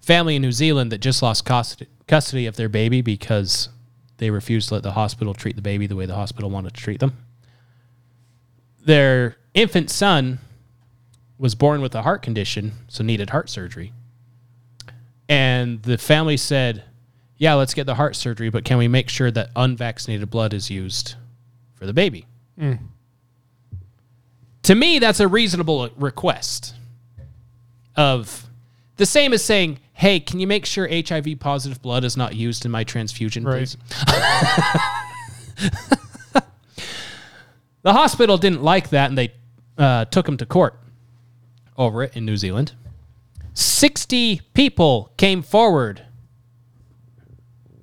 family 0.00 0.36
in 0.36 0.42
New 0.42 0.52
Zealand 0.52 0.92
that 0.92 0.98
just 0.98 1.22
lost 1.22 1.46
custody, 1.46 1.88
custody 2.06 2.44
of 2.46 2.56
their 2.56 2.68
baby 2.68 3.00
because 3.00 3.70
they 4.18 4.30
refused 4.30 4.68
to 4.68 4.74
let 4.74 4.82
the 4.82 4.92
hospital 4.92 5.32
treat 5.32 5.56
the 5.56 5.62
baby 5.62 5.86
the 5.86 5.96
way 5.96 6.04
the 6.04 6.14
hospital 6.14 6.50
wanted 6.50 6.74
to 6.74 6.80
treat 6.80 7.00
them. 7.00 7.16
Their 8.84 9.36
infant 9.54 9.90
son 9.90 10.38
was 11.38 11.54
born 11.54 11.80
with 11.80 11.94
a 11.94 12.02
heart 12.02 12.20
condition, 12.20 12.72
so 12.88 13.02
needed 13.02 13.30
heart 13.30 13.48
surgery. 13.48 13.92
And 15.28 15.82
the 15.82 15.96
family 15.96 16.36
said, 16.36 16.84
yeah, 17.38 17.54
let's 17.54 17.74
get 17.74 17.86
the 17.86 17.94
heart 17.94 18.16
surgery, 18.16 18.50
but 18.50 18.64
can 18.64 18.78
we 18.78 18.88
make 18.88 19.08
sure 19.08 19.30
that 19.30 19.50
unvaccinated 19.56 20.30
blood 20.30 20.52
is 20.54 20.70
used 20.70 21.14
for 21.74 21.86
the 21.86 21.92
baby? 21.92 22.26
To 24.62 24.74
me, 24.74 24.98
that's 24.98 25.20
a 25.20 25.28
reasonable 25.28 25.90
request. 25.96 26.74
Of 27.96 28.46
the 28.96 29.06
same 29.06 29.32
as 29.32 29.44
saying, 29.44 29.78
"Hey, 29.92 30.18
can 30.20 30.40
you 30.40 30.46
make 30.46 30.64
sure 30.66 30.88
HIV 30.88 31.38
positive 31.38 31.80
blood 31.82 32.02
is 32.04 32.16
not 32.16 32.34
used 32.34 32.64
in 32.64 32.70
my 32.70 32.82
transfusion, 32.84 33.44
Right. 33.44 33.58
please?" 33.58 33.76
the 37.82 37.92
hospital 37.92 38.38
didn't 38.38 38.62
like 38.62 38.90
that, 38.90 39.10
and 39.10 39.18
they 39.18 39.32
uh, 39.78 40.04
took 40.06 40.28
him 40.28 40.36
to 40.38 40.46
court 40.46 40.78
over 41.76 42.02
it 42.02 42.16
in 42.16 42.24
New 42.24 42.36
Zealand. 42.36 42.72
Sixty 43.52 44.40
people 44.54 45.12
came 45.16 45.42
forward 45.42 46.02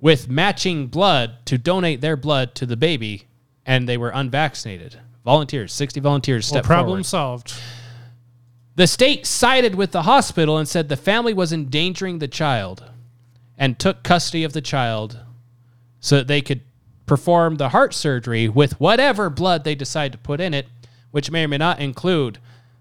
with 0.02 0.28
matching 0.30 0.88
blood 0.88 1.36
to 1.45 1.57
donate 1.57 2.02
their 2.02 2.18
blood 2.18 2.56
to 2.56 2.65
the 2.65 2.76
baby, 2.76 3.28
and 3.65 3.88
they 3.88 3.98
were 3.98 4.10
unvaccinated. 4.10 4.98
Volunteers, 5.23 5.72
60 5.72 5.99
volunteers 5.99 6.45
Well, 6.45 6.56
stepped 6.57 6.65
problem 6.68 6.88
forward. 7.03 7.06
solved. 7.06 7.53
The 8.76 8.88
state 8.88 9.28
sided 9.28 9.76
with 9.76 9.91
the 9.91 10.02
hospital 10.03 10.57
and 10.57 10.68
said 10.68 10.90
the 10.90 10.98
family 10.98 11.34
was 11.34 11.53
endangering 11.53 12.18
the 12.19 12.28
child 12.28 12.84
and 13.57 13.78
took 13.78 14.02
custody 14.02 14.44
of 14.44 14.53
the 14.53 14.61
child 14.61 15.19
so 15.99 16.15
that 16.18 16.28
they 16.28 16.41
could 16.41 16.61
perform 17.06 17.57
the 17.57 17.69
heart 17.69 17.94
surgery 17.94 18.48
with 18.49 18.80
whatever 18.80 19.30
blood 19.30 19.64
they 19.64 19.76
decide 19.76 20.11
to 20.14 20.18
put 20.18 20.40
in 20.40 20.53
it, 20.53 20.68
which 21.11 21.30
may 21.30 21.44
or 21.44 21.48
may 21.48 21.57
not 21.57 21.80
include 21.80 22.40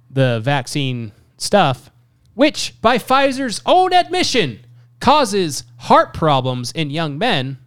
the 0.08 0.40
vaccine 0.42 1.12
stuff, 1.36 1.90
which, 2.34 2.80
by 2.80 2.96
Pfizer's 2.96 3.60
own 3.66 3.92
admission, 3.92 4.60
causes 5.00 5.64
heart 5.78 6.14
problems 6.14 6.72
in 6.72 6.90
young 6.90 7.18
men. 7.18 7.58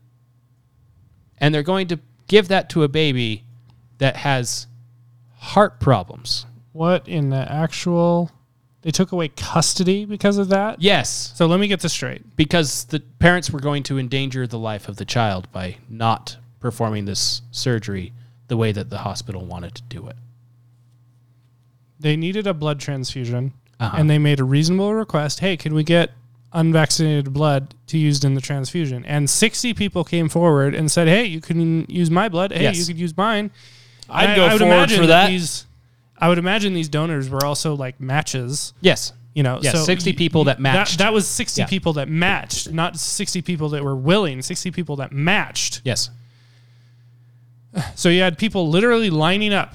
And 1.39 1.53
they're 1.53 1.64
going 1.64 1.88
to 1.89 1.99
give 2.27 2.47
that 2.47 2.69
to 2.69 2.84
a 2.84 2.88
baby 2.88 3.43
that 3.97 4.15
has 4.18 4.68
heart 5.38 5.80
problems. 5.80 6.45
What 6.72 7.07
in 7.07 7.30
the 7.30 7.51
actual? 7.51 8.31
They 8.81 8.91
took 8.91 9.11
away 9.11 9.30
custody 9.30 10.05
because 10.05 10.38
of 10.38 10.49
that. 10.49 10.81
Yes. 10.81 11.31
So 11.35 11.45
let 11.47 11.60
me 11.60 11.68
get 11.68 11.80
this 11.81 11.93
straight. 11.93 12.35
because 12.35 12.85
the 12.85 12.99
parents 13.19 13.49
were 13.49 13.60
going 13.60 13.84
to 13.84 13.97
endanger 13.97 14.45
the 14.47 14.60
life 14.60 14.88
of 14.89 14.97
the 14.97 15.05
child 15.05 15.49
by 15.51 15.77
not 15.89 16.38
performing 16.60 17.05
this 17.05 17.41
surgery 17.51 18.11
the 18.47 18.57
way 18.57 18.72
that 18.73 18.89
the 18.89 18.99
hospital 18.99 19.45
wanted 19.45 19.76
to 19.76 19.81
do 19.84 20.07
it. 20.07 20.15
They 21.99 22.15
needed 22.18 22.45
a 22.47 22.53
blood 22.53 22.80
transfusion, 22.80 23.53
Uh-huh. 23.80 23.95
and 23.97 24.10
they 24.10 24.18
made 24.19 24.39
a 24.39 24.43
reasonable 24.43 24.93
request. 24.93 25.39
Hey, 25.39 25.55
can 25.57 25.73
we 25.73 25.84
get 25.84 26.11
unvaccinated 26.53 27.34
blood 27.34 27.73
to 27.88 27.97
used 27.97 28.23
in 28.23 28.34
the 28.35 28.41
transfusion? 28.41 29.03
And 29.05 29.30
sixty 29.30 29.73
people 29.73 30.03
came 30.03 30.30
forward 30.30 30.73
and 30.75 30.91
said, 30.91 31.07
"Hey, 31.07 31.25
you 31.25 31.41
can 31.41 31.85
use 31.89 32.09
my 32.11 32.30
blood. 32.30 32.51
Hey, 32.51 32.63
Yes. 32.63 32.77
you 32.77 32.85
could 32.85 32.99
use 32.99 33.15
mine." 33.17 33.51
I'd 34.09 34.35
go 34.35 34.45
I 34.45 34.53
would 34.53 34.59
forward 34.59 34.73
imagine 34.75 34.99
for 35.01 35.07
that. 35.07 35.30
These, 35.30 35.65
I 36.17 36.30
would 36.30 36.38
imagine 36.38 36.73
these 36.73 36.89
donors 36.89 37.30
were 37.30 37.43
also 37.45 37.75
like 37.75 37.99
matches. 37.99 38.73
Yes. 38.81 39.13
You 39.34 39.41
know, 39.41 39.59
Yeah, 39.63 39.71
so 39.71 39.84
60 39.84 40.13
people 40.13 40.43
that 40.43 40.59
matched. 40.59 40.99
That, 40.99 41.05
that 41.05 41.13
was 41.13 41.27
sixty 41.27 41.61
Yeah. 41.61 41.67
people 41.67 41.93
that 41.93 42.07
matched, 42.07 42.71
not 42.71 42.97
sixty 42.99 43.41
people 43.41 43.69
that 43.69 43.84
were 43.84 43.95
willing. 43.95 44.41
Sixty 44.43 44.69
people 44.69 44.97
that 44.97 45.11
matched. 45.11 45.81
Yes. 45.84 46.09
So 47.95 48.09
you 48.09 48.21
had 48.21 48.38
people 48.38 48.69
literally 48.69 49.09
lining 49.09 49.53
up 49.53 49.73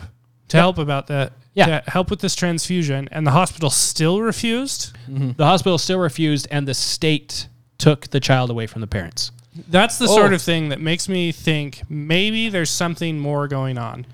to 0.48 0.56
help 0.56 0.78
about 0.78 1.08
that. 1.08 1.32
Yeah. 1.58 1.80
To 1.80 1.90
help 1.90 2.10
with 2.10 2.20
this 2.20 2.34
transfusion, 2.34 3.08
and 3.10 3.26
the 3.26 3.32
hospital 3.32 3.68
still 3.70 4.20
refused. 4.22 4.96
The 5.08 5.44
hospital 5.44 5.76
still 5.78 5.98
refused, 5.98 6.46
and 6.50 6.66
the 6.68 6.74
state 6.74 7.48
took 7.78 8.08
the 8.08 8.20
child 8.20 8.50
away 8.50 8.66
from 8.66 8.80
the 8.80 8.86
parents. 8.86 9.30
That's 9.68 9.98
the 9.98 10.04
Oh. 10.06 10.14
sort 10.14 10.32
of 10.32 10.40
thing 10.42 10.68
that 10.68 10.80
makes 10.80 11.08
me 11.08 11.32
think 11.32 11.82
maybe 11.88 12.48
there's 12.48 12.70
something 12.70 13.18
more 13.18 13.48
going 13.48 13.76
on. 13.78 14.06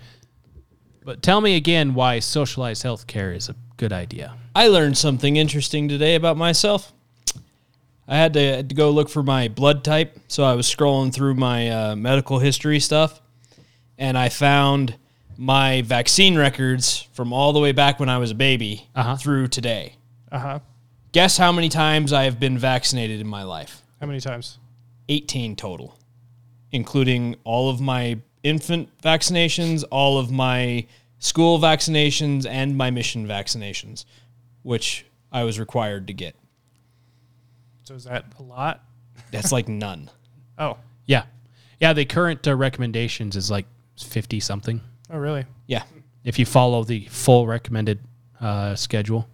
But 1.05 1.23
tell 1.23 1.41
me 1.43 1.55
again 1.57 1.93
why 1.95 2.19
socialized 2.21 2.83
healthcare 2.83 3.37
is 3.37 3.49
a 3.51 3.55
good 3.77 3.93
idea. 3.93 4.35
I 4.57 4.69
learned 4.69 4.97
something 4.97 5.37
interesting 5.37 5.87
today 5.89 6.15
about 6.15 6.37
myself. 6.39 6.93
I 8.09 8.17
had 8.17 8.33
to, 8.35 8.41
had 8.41 8.69
to 8.71 8.75
go 8.75 8.91
look 8.91 9.09
for 9.11 9.23
my 9.23 9.49
blood 9.49 9.85
type, 9.85 10.19
so 10.29 10.45
I 10.45 10.55
was 10.55 10.67
scrolling 10.73 11.13
through 11.13 11.35
my 11.35 11.69
uh, 11.69 11.97
medical 11.97 12.39
history 12.39 12.81
stuff, 12.81 13.21
and 13.99 14.17
I 14.17 14.29
found 14.31 14.97
my 15.37 15.83
vaccine 15.83 16.37
records 16.37 17.09
from 17.13 17.33
all 17.33 17.53
the 17.53 17.61
way 17.61 17.73
back 17.73 17.99
when 18.01 18.09
I 18.09 18.19
was 18.19 18.31
a 18.31 18.35
baby 18.35 18.89
Uh-huh. 18.95 19.17
through 19.17 19.49
today. 19.49 19.97
Uh 20.31 20.39
huh. 20.39 20.59
Guess 21.13 21.37
how 21.37 21.53
many 21.53 21.69
times 21.69 22.13
I 22.13 22.25
have 22.25 22.41
been 22.41 22.59
vaccinated 22.59 23.21
in 23.21 23.27
my 23.27 23.43
life? 23.45 23.83
How 24.01 24.07
many 24.07 24.21
times? 24.21 24.59
18 25.09 25.55
total, 25.57 25.97
including 26.73 27.37
all 27.45 27.69
of 27.71 27.81
my 27.81 28.19
infant 28.43 28.89
vaccinations, 29.03 29.85
all 29.91 30.19
of 30.19 30.31
my 30.31 30.87
school 31.19 31.59
vaccinations, 31.59 32.47
and 32.47 32.77
my 32.77 32.91
mission 32.91 33.27
vaccinations, 33.27 34.05
which 34.63 35.07
I 35.33 35.45
was 35.45 35.59
required 35.59 36.07
to 36.09 36.13
get. 36.13 36.35
So 37.85 37.95
is 37.95 38.05
that 38.05 38.25
a 38.39 38.43
lot? 38.43 38.83
That's 39.31 39.53
like 39.53 39.69
none. 39.69 40.11
Oh. 40.57 40.77
Yeah. 41.07 41.25
Yeah, 41.81 41.95
the 41.95 42.05
current 42.05 42.47
uh, 42.47 42.55
recommendations 42.55 43.35
is 43.35 43.51
like 43.51 43.67
50 43.99 44.39
something 44.39 44.81
Oh, 45.15 45.19
really? 45.19 45.45
Yeah. 45.69 45.85
if 46.25 46.41
you 46.41 46.45
follow 46.45 46.83
the 46.83 47.07
full 47.07 47.47
recommended 47.47 48.01
uh, 48.41 48.75
schedule. 48.75 49.29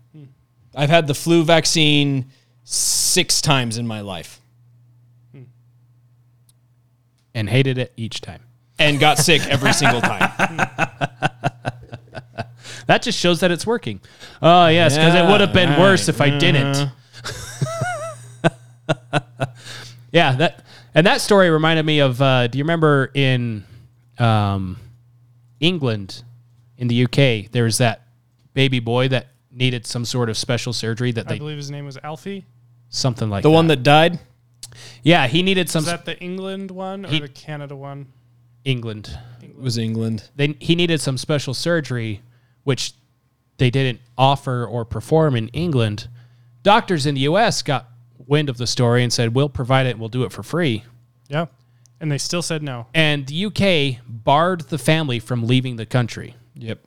I've 0.76 0.90
had 0.90 1.06
the 1.06 1.14
flu 1.14 1.42
vaccine 1.42 2.26
six 2.64 3.40
times 3.40 3.78
in 3.78 3.86
my 3.86 4.02
life 4.02 4.40
And 7.34 7.48
hated 7.48 7.78
it 7.78 7.92
each 7.96 8.20
time. 8.20 8.42
and 8.78 9.00
got 9.00 9.18
sick 9.18 9.40
every 9.46 9.72
single 9.72 10.00
time. 10.02 10.68
That 12.86 13.02
just 13.02 13.18
shows 13.20 13.38
that 13.40 13.52
it's 13.52 13.64
working. 13.64 14.00
Oh, 14.42 14.66
yes, 14.66 14.96
because 14.96 15.14
it 15.14 15.24
would 15.24 15.40
have 15.40 15.52
been 15.52 15.78
worse 15.78 16.08
if 16.08 16.20
I 16.20 16.36
didn't. 16.36 16.88
yeah, 20.12 20.32
that 20.32 20.64
and 20.92 21.06
that 21.06 21.20
story 21.20 21.50
reminded 21.50 21.86
me 21.86 22.00
of. 22.00 22.20
Uh, 22.20 22.48
do 22.48 22.58
you 22.58 22.64
remember 22.64 23.12
in 23.14 23.62
um, 24.18 24.76
England, 25.60 26.24
in 26.78 26.88
the 26.88 27.04
UK, 27.04 27.50
there 27.52 27.64
was 27.64 27.78
that 27.78 28.06
baby 28.54 28.80
boy 28.80 29.08
that 29.08 29.28
needed 29.52 29.86
some 29.86 30.04
sort 30.04 30.28
of 30.30 30.36
special 30.36 30.72
surgery 30.72 31.12
that 31.12 31.26
I 31.26 31.34
they 31.34 31.38
believe 31.38 31.56
his 31.58 31.70
name 31.70 31.84
was 31.84 31.98
Alfie. 32.02 32.46
something 32.88 33.28
like 33.28 33.42
The 33.42 33.50
one 33.50 33.66
that 33.68 33.82
died, 33.82 34.18
yeah 35.02 35.26
he 35.26 35.42
needed 35.42 35.68
some 35.68 35.80
Is 35.80 35.86
that 35.86 36.04
the 36.04 36.18
England 36.20 36.70
one 36.70 37.04
or 37.04 37.08
He- 37.08 37.20
the 37.20 37.28
Canada 37.28 37.76
one? 37.76 38.06
England 38.64 39.18
was 39.58 39.76
England. 39.78 40.28
they 40.36 40.54
he 40.60 40.74
needed 40.74 41.00
some 41.00 41.18
special 41.18 41.52
surgery 41.54 42.22
which 42.64 42.92
they 43.58 43.70
didn't 43.70 44.00
offer 44.16 44.64
or 44.64 44.84
perform 44.84 45.34
in 45.36 45.48
England. 45.48 46.08
Doctors 46.62 47.04
in 47.06 47.14
the 47.14 47.22
US 47.22 47.62
got 47.62 47.88
wind 48.26 48.48
of 48.48 48.56
the 48.58 48.66
story 48.66 49.02
and 49.02 49.12
said, 49.12 49.34
"We'll 49.34 49.48
provide 49.48 49.86
it, 49.86 49.98
we'll 49.98 50.08
do 50.08 50.22
it 50.24 50.32
for 50.32 50.42
free." 50.42 50.84
Yeah. 51.28 51.46
And 52.00 52.10
they 52.10 52.18
still 52.18 52.42
said 52.42 52.62
no. 52.62 52.86
And 52.94 53.26
the 53.26 53.44
UK 53.46 54.00
barred 54.08 54.62
the 54.62 54.78
family 54.78 55.18
from 55.18 55.46
leaving 55.46 55.76
the 55.76 55.84
country 55.86 56.34
Yep. 56.54 56.78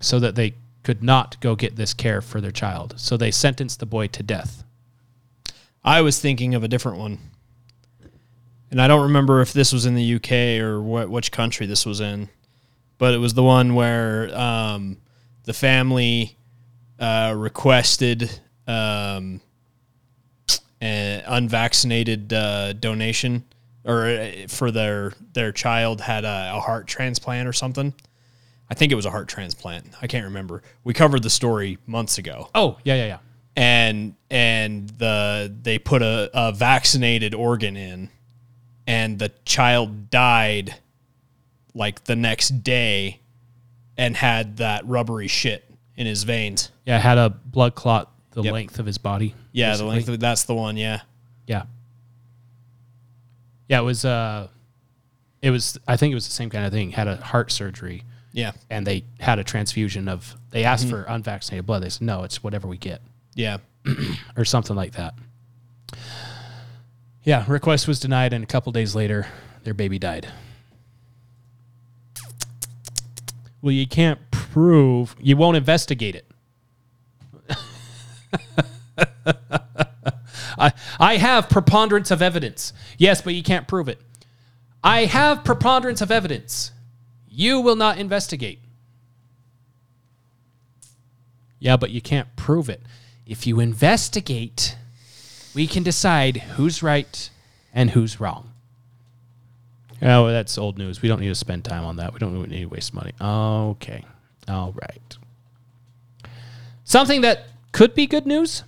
so 0.00 0.20
that 0.20 0.36
they 0.36 0.54
could 0.84 1.02
not 1.02 1.40
go 1.40 1.56
get 1.56 1.74
this 1.74 1.92
care 1.92 2.20
for 2.20 2.40
their 2.40 2.52
child. 2.52 2.94
So 2.96 3.16
they 3.16 3.32
sentenced 3.32 3.80
the 3.80 3.86
boy 3.86 4.06
to 4.08 4.22
death. 4.22 4.62
I 5.84 6.00
was 6.00 6.20
thinking 6.20 6.54
of 6.54 6.62
a 6.62 6.68
different 6.68 6.98
one. 6.98 7.18
And 8.70 8.80
I 8.80 8.86
don't 8.88 9.02
remember 9.02 9.40
if 9.40 9.52
this 9.52 9.72
was 9.72 9.84
in 9.84 9.94
the 9.94 10.14
UK 10.14 10.60
or 10.62 10.80
what 10.80 11.08
which 11.08 11.32
country 11.32 11.66
this 11.66 11.84
was 11.86 12.00
in. 12.00 12.28
But 12.98 13.14
it 13.14 13.18
was 13.18 13.34
the 13.34 13.42
one 13.42 13.74
where 13.74 14.36
um, 14.36 14.98
the 15.44 15.52
family 15.52 16.36
uh, 16.98 17.34
requested 17.36 18.30
um, 18.66 19.40
an 20.80 21.22
unvaccinated 21.26 22.32
uh, 22.32 22.72
donation 22.74 23.44
or 23.86 24.04
uh, 24.06 24.30
for 24.48 24.70
their 24.70 25.12
their 25.32 25.52
child 25.52 26.00
had 26.02 26.24
a, 26.24 26.52
a 26.56 26.60
heart 26.60 26.86
transplant 26.86 27.48
or 27.48 27.52
something. 27.54 27.94
I 28.68 28.74
think 28.74 28.90
it 28.92 28.96
was 28.96 29.06
a 29.06 29.10
heart 29.10 29.28
transplant. 29.28 29.86
I 30.02 30.08
can't 30.08 30.24
remember. 30.24 30.62
We 30.84 30.92
covered 30.92 31.22
the 31.22 31.30
story 31.30 31.78
months 31.86 32.18
ago 32.18 32.50
Oh, 32.54 32.78
yeah, 32.84 32.96
yeah, 32.96 33.06
yeah. 33.06 33.18
and 33.56 34.14
and 34.30 34.88
the 34.90 35.54
they 35.62 35.78
put 35.78 36.02
a, 36.02 36.28
a 36.34 36.52
vaccinated 36.52 37.32
organ 37.34 37.76
in 37.76 38.10
and 38.86 39.18
the 39.18 39.30
child 39.44 40.10
died 40.10 40.74
like 41.74 42.04
the 42.04 42.16
next 42.16 42.62
day 42.64 43.20
and 43.96 44.16
had 44.16 44.56
that 44.58 44.86
rubbery 44.86 45.28
shit 45.28 45.64
in 45.96 46.06
his 46.06 46.24
veins. 46.24 46.70
Yeah, 46.84 46.98
had 46.98 47.18
a 47.18 47.30
blood 47.30 47.74
clot 47.74 48.12
the 48.32 48.42
Yep. 48.42 48.52
length 48.52 48.78
of 48.78 48.86
his 48.86 48.98
body. 48.98 49.34
Yeah, 49.52 49.70
basically. 49.70 49.86
the 49.88 49.94
length 49.94 50.08
of, 50.08 50.20
that's 50.20 50.44
the 50.44 50.54
one, 50.54 50.76
yeah. 50.76 51.00
Yeah. 51.46 51.64
Yeah, 53.68 53.80
it 53.80 53.84
was 53.84 54.04
uh 54.04 54.48
it 55.42 55.50
was 55.50 55.78
I 55.86 55.96
think 55.96 56.12
it 56.12 56.14
was 56.14 56.26
the 56.26 56.32
same 56.34 56.50
kind 56.50 56.64
of 56.64 56.72
thing. 56.72 56.92
Had 56.92 57.08
a 57.08 57.16
heart 57.16 57.52
surgery 57.52 58.04
Yeah. 58.32 58.52
and 58.70 58.86
they 58.86 59.04
had 59.20 59.38
a 59.38 59.44
transfusion 59.44 60.08
of 60.08 60.34
they 60.50 60.64
asked 60.64 60.88
for 60.88 61.04
unvaccinated 61.08 61.66
blood. 61.66 61.82
They 61.82 61.90
said, 61.90 62.02
No, 62.06 62.22
it's 62.24 62.42
whatever 62.42 62.66
we 62.68 62.78
get. 62.78 63.02
Yeah. 63.34 63.58
Or 64.36 64.44
something 64.44 64.76
like 64.76 64.92
that. 64.92 65.14
Yeah, 67.22 67.44
request 67.48 67.88
was 67.88 67.98
denied, 67.98 68.32
and 68.32 68.44
a 68.44 68.46
couple 68.46 68.70
days 68.72 68.94
later, 68.94 69.26
their 69.64 69.74
baby 69.74 69.98
died. 69.98 70.28
Well, 73.62 73.72
you 73.72 73.86
can't 73.86 74.20
prove, 74.30 75.16
you 75.20 75.36
won't 75.36 75.56
investigate 75.56 76.14
it. 76.14 76.26
I, 80.58 80.72
I 80.98 81.16
have 81.16 81.48
preponderance 81.48 82.10
of 82.10 82.22
evidence. 82.22 82.72
Yes, 82.98 83.20
but 83.20 83.34
you 83.34 83.42
can't 83.42 83.68
prove 83.68 83.88
it. 83.88 84.00
I 84.82 85.06
have 85.06 85.44
preponderance 85.44 86.00
of 86.00 86.10
evidence. 86.10 86.72
You 87.28 87.60
will 87.60 87.76
not 87.76 87.98
investigate. 87.98 88.60
Yeah, 91.58 91.76
but 91.76 91.90
you 91.90 92.00
can't 92.00 92.34
prove 92.36 92.68
it. 92.68 92.82
If 93.26 93.46
you 93.46 93.58
investigate, 93.60 94.76
we 95.54 95.66
can 95.66 95.82
decide 95.82 96.36
who's 96.36 96.82
right 96.82 97.30
and 97.74 97.90
who's 97.90 98.20
wrong. 98.20 98.52
Oh, 100.02 100.28
that's 100.28 100.58
old 100.58 100.78
news. 100.78 101.00
We 101.02 101.08
don't 101.08 101.20
need 101.20 101.28
to 101.28 101.34
spend 101.34 101.64
time 101.64 101.84
on 101.84 101.96
that. 101.96 102.12
We 102.12 102.18
don't 102.18 102.48
need 102.48 102.60
to 102.60 102.66
waste 102.66 102.94
money. 102.94 103.12
Okay. 103.20 104.04
All 104.46 104.72
right. 104.72 105.16
Something 106.84 107.22
that 107.22 107.48
could 107.72 107.94
be 107.94 108.06
good 108.06 108.26
news 108.26 108.62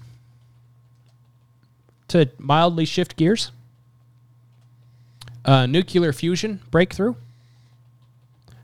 to 2.09 2.31
mildly 2.39 2.85
shift 2.85 3.17
gears 3.17 3.53
uh, 5.49 5.65
nuclear 5.65 6.13
fusion 6.13 6.61
breakthrough. 6.71 7.15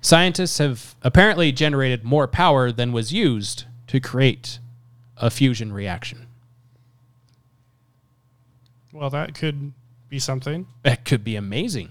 Scientists 0.03 0.59
have 0.59 0.95
apparently 1.03 1.51
generated 1.51 2.05
more 2.05 2.29
power 2.29 2.71
than 2.71 2.93
was 2.93 3.11
used 3.11 3.65
to 3.87 3.99
create 4.01 4.59
a 5.17 5.31
fusion 5.31 5.73
reaction. 5.73 6.27
Well, 8.93 9.09
that 9.11 9.35
could 9.35 9.73
be 10.11 10.19
something. 10.19 10.67
That 10.83 11.07
could 11.07 11.25
be 11.25 11.37
amazing. 11.37 11.89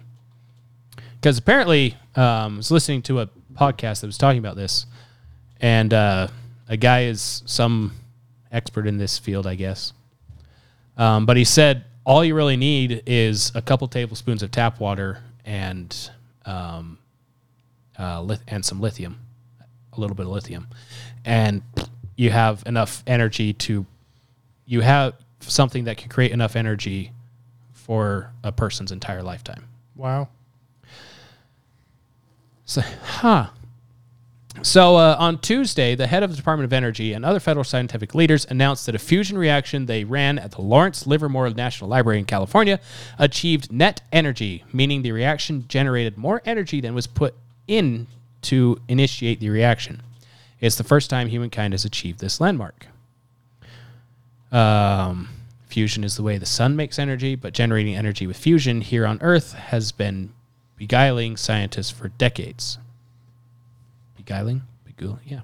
Because 1.15 1.39
apparently, 1.39 1.97
um, 2.15 2.53
I 2.53 2.57
was 2.57 2.69
listening 2.69 3.01
to 3.03 3.21
a 3.21 3.29
podcast 3.55 4.01
that 4.01 4.07
was 4.07 4.17
talking 4.17 4.39
about 4.39 4.55
this, 4.55 4.85
and 5.59 5.91
uh, 5.91 6.27
a 6.67 6.77
guy 6.77 7.05
is 7.05 7.41
some 7.47 7.93
expert 8.51 8.85
in 8.85 8.97
this 8.97 9.17
field, 9.17 9.47
I 9.47 9.55
guess. 9.55 9.93
Um, 10.97 11.25
but 11.25 11.37
he 11.37 11.43
said 11.43 11.85
all 12.05 12.23
you 12.23 12.35
really 12.35 12.57
need 12.57 13.03
is 13.05 13.51
a 13.55 13.61
couple 13.61 13.87
tablespoons 13.87 14.43
of 14.43 14.51
tap 14.51 14.79
water 14.79 15.23
and 15.45 16.09
um, 16.45 16.97
uh, 17.97 18.21
lith- 18.21 18.43
and 18.47 18.63
some 18.65 18.81
lithium, 18.81 19.19
a 19.93 19.99
little 19.99 20.15
bit 20.15 20.25
of 20.25 20.31
lithium, 20.31 20.67
and 21.25 21.61
you 22.15 22.29
have 22.29 22.63
enough 22.65 23.03
energy 23.07 23.53
to 23.53 23.85
you 24.65 24.81
have 24.81 25.13
something 25.39 25.85
that 25.85 25.97
can 25.97 26.09
create 26.09 26.31
enough 26.31 26.55
energy 26.55 27.11
for 27.71 28.31
a 28.43 28.51
person's 28.51 28.91
entire 28.91 29.21
lifetime. 29.21 29.67
Wow. 29.95 30.29
So, 32.65 32.81
huh. 32.81 33.47
So 34.61 34.95
uh, 34.95 35.15
on 35.19 35.39
Tuesday, 35.39 35.95
the 35.95 36.07
head 36.07 36.23
of 36.23 36.29
the 36.29 36.37
Department 36.37 36.65
of 36.65 36.73
Energy 36.73 37.13
and 37.13 37.25
other 37.25 37.39
federal 37.39 37.63
scientific 37.63 38.15
leaders 38.15 38.45
announced 38.49 38.85
that 38.85 38.95
a 38.95 38.99
fusion 38.99 39.37
reaction 39.37 39.87
they 39.87 40.03
ran 40.03 40.37
at 40.37 40.51
the 40.51 40.61
Lawrence 40.61 41.07
Livermore 41.07 41.49
National 41.49 41.89
Library 41.89 42.19
in 42.19 42.25
California 42.25 42.79
achieved 43.17 43.71
net 43.71 44.01
energy, 44.11 44.63
meaning 44.71 45.01
the 45.01 45.11
reaction 45.11 45.65
generated 45.67 46.17
more 46.17 46.41
energy 46.45 46.79
than 46.79 46.93
was 46.93 47.07
put 47.07 47.35
in 47.67 48.07
to 48.43 48.79
initiate 48.87 49.39
the 49.39 49.49
reaction. 49.49 50.01
It's 50.61 50.77
the 50.77 50.83
first 50.83 51.09
time 51.09 51.27
humankind 51.27 51.73
has 51.73 51.83
achieved 51.83 52.19
this 52.19 52.39
landmark. 52.39 52.87
Um, 54.51 55.29
fusion 55.67 56.03
is 56.03 56.15
the 56.15 56.23
way 56.23 56.37
the 56.37 56.45
sun 56.45 56.75
makes 56.75 56.99
energy, 56.99 57.35
but 57.35 57.53
generating 57.53 57.95
energy 57.95 58.27
with 58.27 58.37
fusion 58.37 58.81
here 58.81 59.05
on 59.05 59.17
Earth 59.21 59.53
has 59.53 59.91
been 59.91 60.31
beguiling 60.77 61.35
scientists 61.35 61.89
for 61.89 62.09
decades. 62.09 62.77
Beguiling? 64.25 64.61
Beguiling? 64.85 65.19
Yeah. 65.25 65.41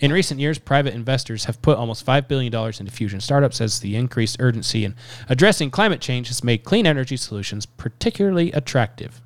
In 0.00 0.12
recent 0.12 0.40
years, 0.40 0.58
private 0.58 0.94
investors 0.94 1.44
have 1.44 1.60
put 1.62 1.76
almost 1.78 2.04
$5 2.06 2.28
billion 2.28 2.54
into 2.54 2.90
fusion 2.92 3.20
startups 3.20 3.60
as 3.60 3.80
the 3.80 3.96
increased 3.96 4.36
urgency 4.40 4.84
in 4.84 4.94
addressing 5.28 5.70
climate 5.70 6.00
change 6.00 6.28
has 6.28 6.42
made 6.44 6.64
clean 6.64 6.86
energy 6.86 7.16
solutions 7.16 7.66
particularly 7.66 8.52
attractive. 8.52 9.20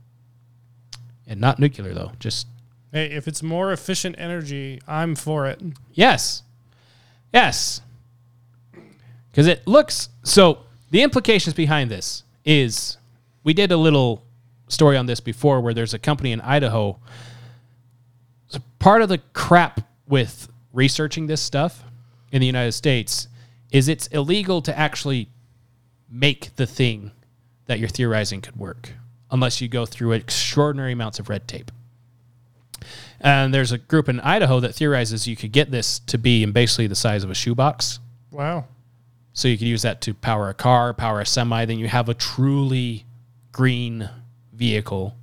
And 1.26 1.40
not 1.40 1.58
nuclear, 1.58 1.92
though. 1.94 2.12
Just, 2.18 2.46
Hey, 2.92 3.06
if 3.10 3.28
it's 3.28 3.42
more 3.42 3.70
efficient 3.72 4.16
energy, 4.18 4.80
I'm 4.88 5.14
for 5.14 5.46
it. 5.46 5.60
yes. 5.92 6.42
Yes. 7.32 7.82
Because 9.30 9.46
it 9.46 9.66
looks 9.66 10.08
so. 10.22 10.60
The 10.90 11.02
implications 11.02 11.54
behind 11.54 11.90
this 11.90 12.22
is 12.46 12.96
we 13.44 13.52
did 13.52 13.70
a 13.70 13.76
little 13.76 14.24
story 14.68 14.96
on 14.96 15.04
this 15.04 15.20
before 15.20 15.60
where 15.60 15.74
there's 15.74 15.92
a 15.92 15.98
company 15.98 16.32
in 16.32 16.40
Idaho. 16.40 16.98
So 18.48 18.60
part 18.78 19.02
of 19.02 19.08
the 19.08 19.18
crap 19.32 19.80
with 20.06 20.48
researching 20.72 21.26
this 21.26 21.40
stuff 21.40 21.84
in 22.32 22.40
the 22.40 22.46
United 22.46 22.72
States 22.72 23.28
is 23.70 23.88
it's 23.88 24.06
illegal 24.08 24.62
to 24.62 24.76
actually 24.76 25.28
make 26.10 26.56
the 26.56 26.66
thing 26.66 27.12
that 27.66 27.78
you're 27.78 27.88
theorizing 27.88 28.40
could 28.40 28.56
work 28.56 28.92
unless 29.30 29.60
you 29.60 29.68
go 29.68 29.84
through 29.84 30.12
extraordinary 30.12 30.92
amounts 30.92 31.18
of 31.18 31.28
red 31.28 31.46
tape. 31.46 31.70
And 33.20 33.52
there's 33.52 33.72
a 33.72 33.78
group 33.78 34.08
in 34.08 34.20
Idaho 34.20 34.60
that 34.60 34.74
theorizes 34.74 35.26
you 35.26 35.36
could 35.36 35.52
get 35.52 35.70
this 35.70 35.98
to 36.00 36.16
be 36.16 36.42
in 36.42 36.52
basically 36.52 36.86
the 36.86 36.94
size 36.94 37.24
of 37.24 37.30
a 37.30 37.34
shoebox. 37.34 37.98
Wow. 38.30 38.66
So 39.32 39.48
you 39.48 39.58
could 39.58 39.66
use 39.66 39.82
that 39.82 40.00
to 40.02 40.14
power 40.14 40.48
a 40.48 40.54
car, 40.54 40.94
power 40.94 41.20
a 41.20 41.26
semi. 41.26 41.64
Then 41.64 41.78
you 41.78 41.88
have 41.88 42.08
a 42.08 42.14
truly 42.14 43.04
green 43.52 44.08
vehicle 44.52 45.16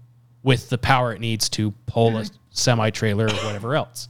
with 0.44 0.70
the 0.70 0.78
power 0.78 1.14
it 1.14 1.20
needs 1.20 1.50
to 1.50 1.72
pull 1.88 2.18
a 2.18 2.22
mm-hmm. 2.22 2.36
Semi 2.56 2.90
trailer 2.90 3.26
or 3.28 3.36
whatever 3.46 3.76
else. 3.76 4.08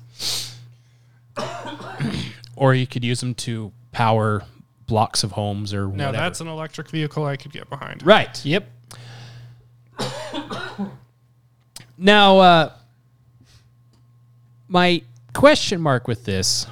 or 2.56 2.74
you 2.74 2.88
could 2.88 3.04
use 3.04 3.20
them 3.20 3.34
to 3.36 3.72
power 3.92 4.44
blocks 4.88 5.24
of 5.24 5.34
homes 5.34 5.74
or 5.74 5.88
whatever. 5.90 5.98
Now 5.98 6.06
whatever. 6.08 6.24
that's 6.24 6.40
an 6.42 6.48
electric 6.48 6.90
vehicle 6.90 7.26
I 7.26 7.36
could 7.36 7.52
get 7.52 7.70
behind. 7.70 8.06
right. 8.06 8.44
Yep. 8.46 8.70
Now, 11.98 12.40
uh, 12.40 12.74
my 14.68 15.02
question 15.34 15.80
mark 15.82 16.08
with 16.08 16.26
this 16.26 16.68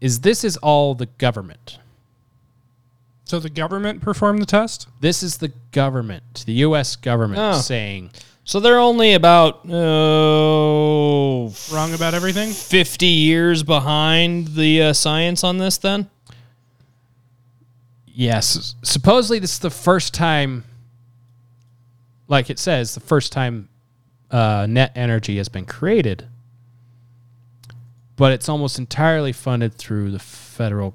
is: 0.00 0.20
this 0.20 0.44
is 0.44 0.56
all 0.58 0.94
the 0.94 1.06
government. 1.06 1.78
So 3.24 3.38
the 3.40 3.50
government 3.50 4.00
performed 4.02 4.40
the 4.40 4.46
test? 4.46 4.86
This 5.00 5.22
is 5.22 5.38
the 5.38 5.52
government, 5.72 6.44
the 6.46 6.52
U.S. 6.54 6.94
government, 6.96 7.40
Oh. 7.40 7.58
saying 7.60 8.12
So 8.46 8.60
they're 8.60 8.78
only 8.78 9.14
about 9.14 9.68
oh, 9.68 11.52
Wrong 11.72 11.92
about 11.92 12.14
everything? 12.14 12.52
50 12.52 13.04
years 13.04 13.64
behind 13.64 14.46
the 14.54 14.82
uh, 14.82 14.92
science 14.92 15.42
on 15.42 15.58
this 15.58 15.78
then? 15.78 16.08
Yes. 18.06 18.76
Supposedly, 18.84 19.40
this 19.40 19.54
is 19.54 19.58
the 19.58 19.68
first 19.68 20.14
time, 20.14 20.62
like 22.28 22.48
it 22.48 22.60
says, 22.60 22.94
the 22.94 23.00
first 23.00 23.32
time 23.32 23.68
uh, 24.30 24.66
net 24.70 24.92
energy 24.94 25.38
has 25.38 25.48
been 25.48 25.66
created. 25.66 26.24
But 28.14 28.30
it's 28.30 28.48
almost 28.48 28.78
entirely 28.78 29.32
funded 29.32 29.74
through 29.74 30.12
the 30.12 30.20
federal 30.20 30.94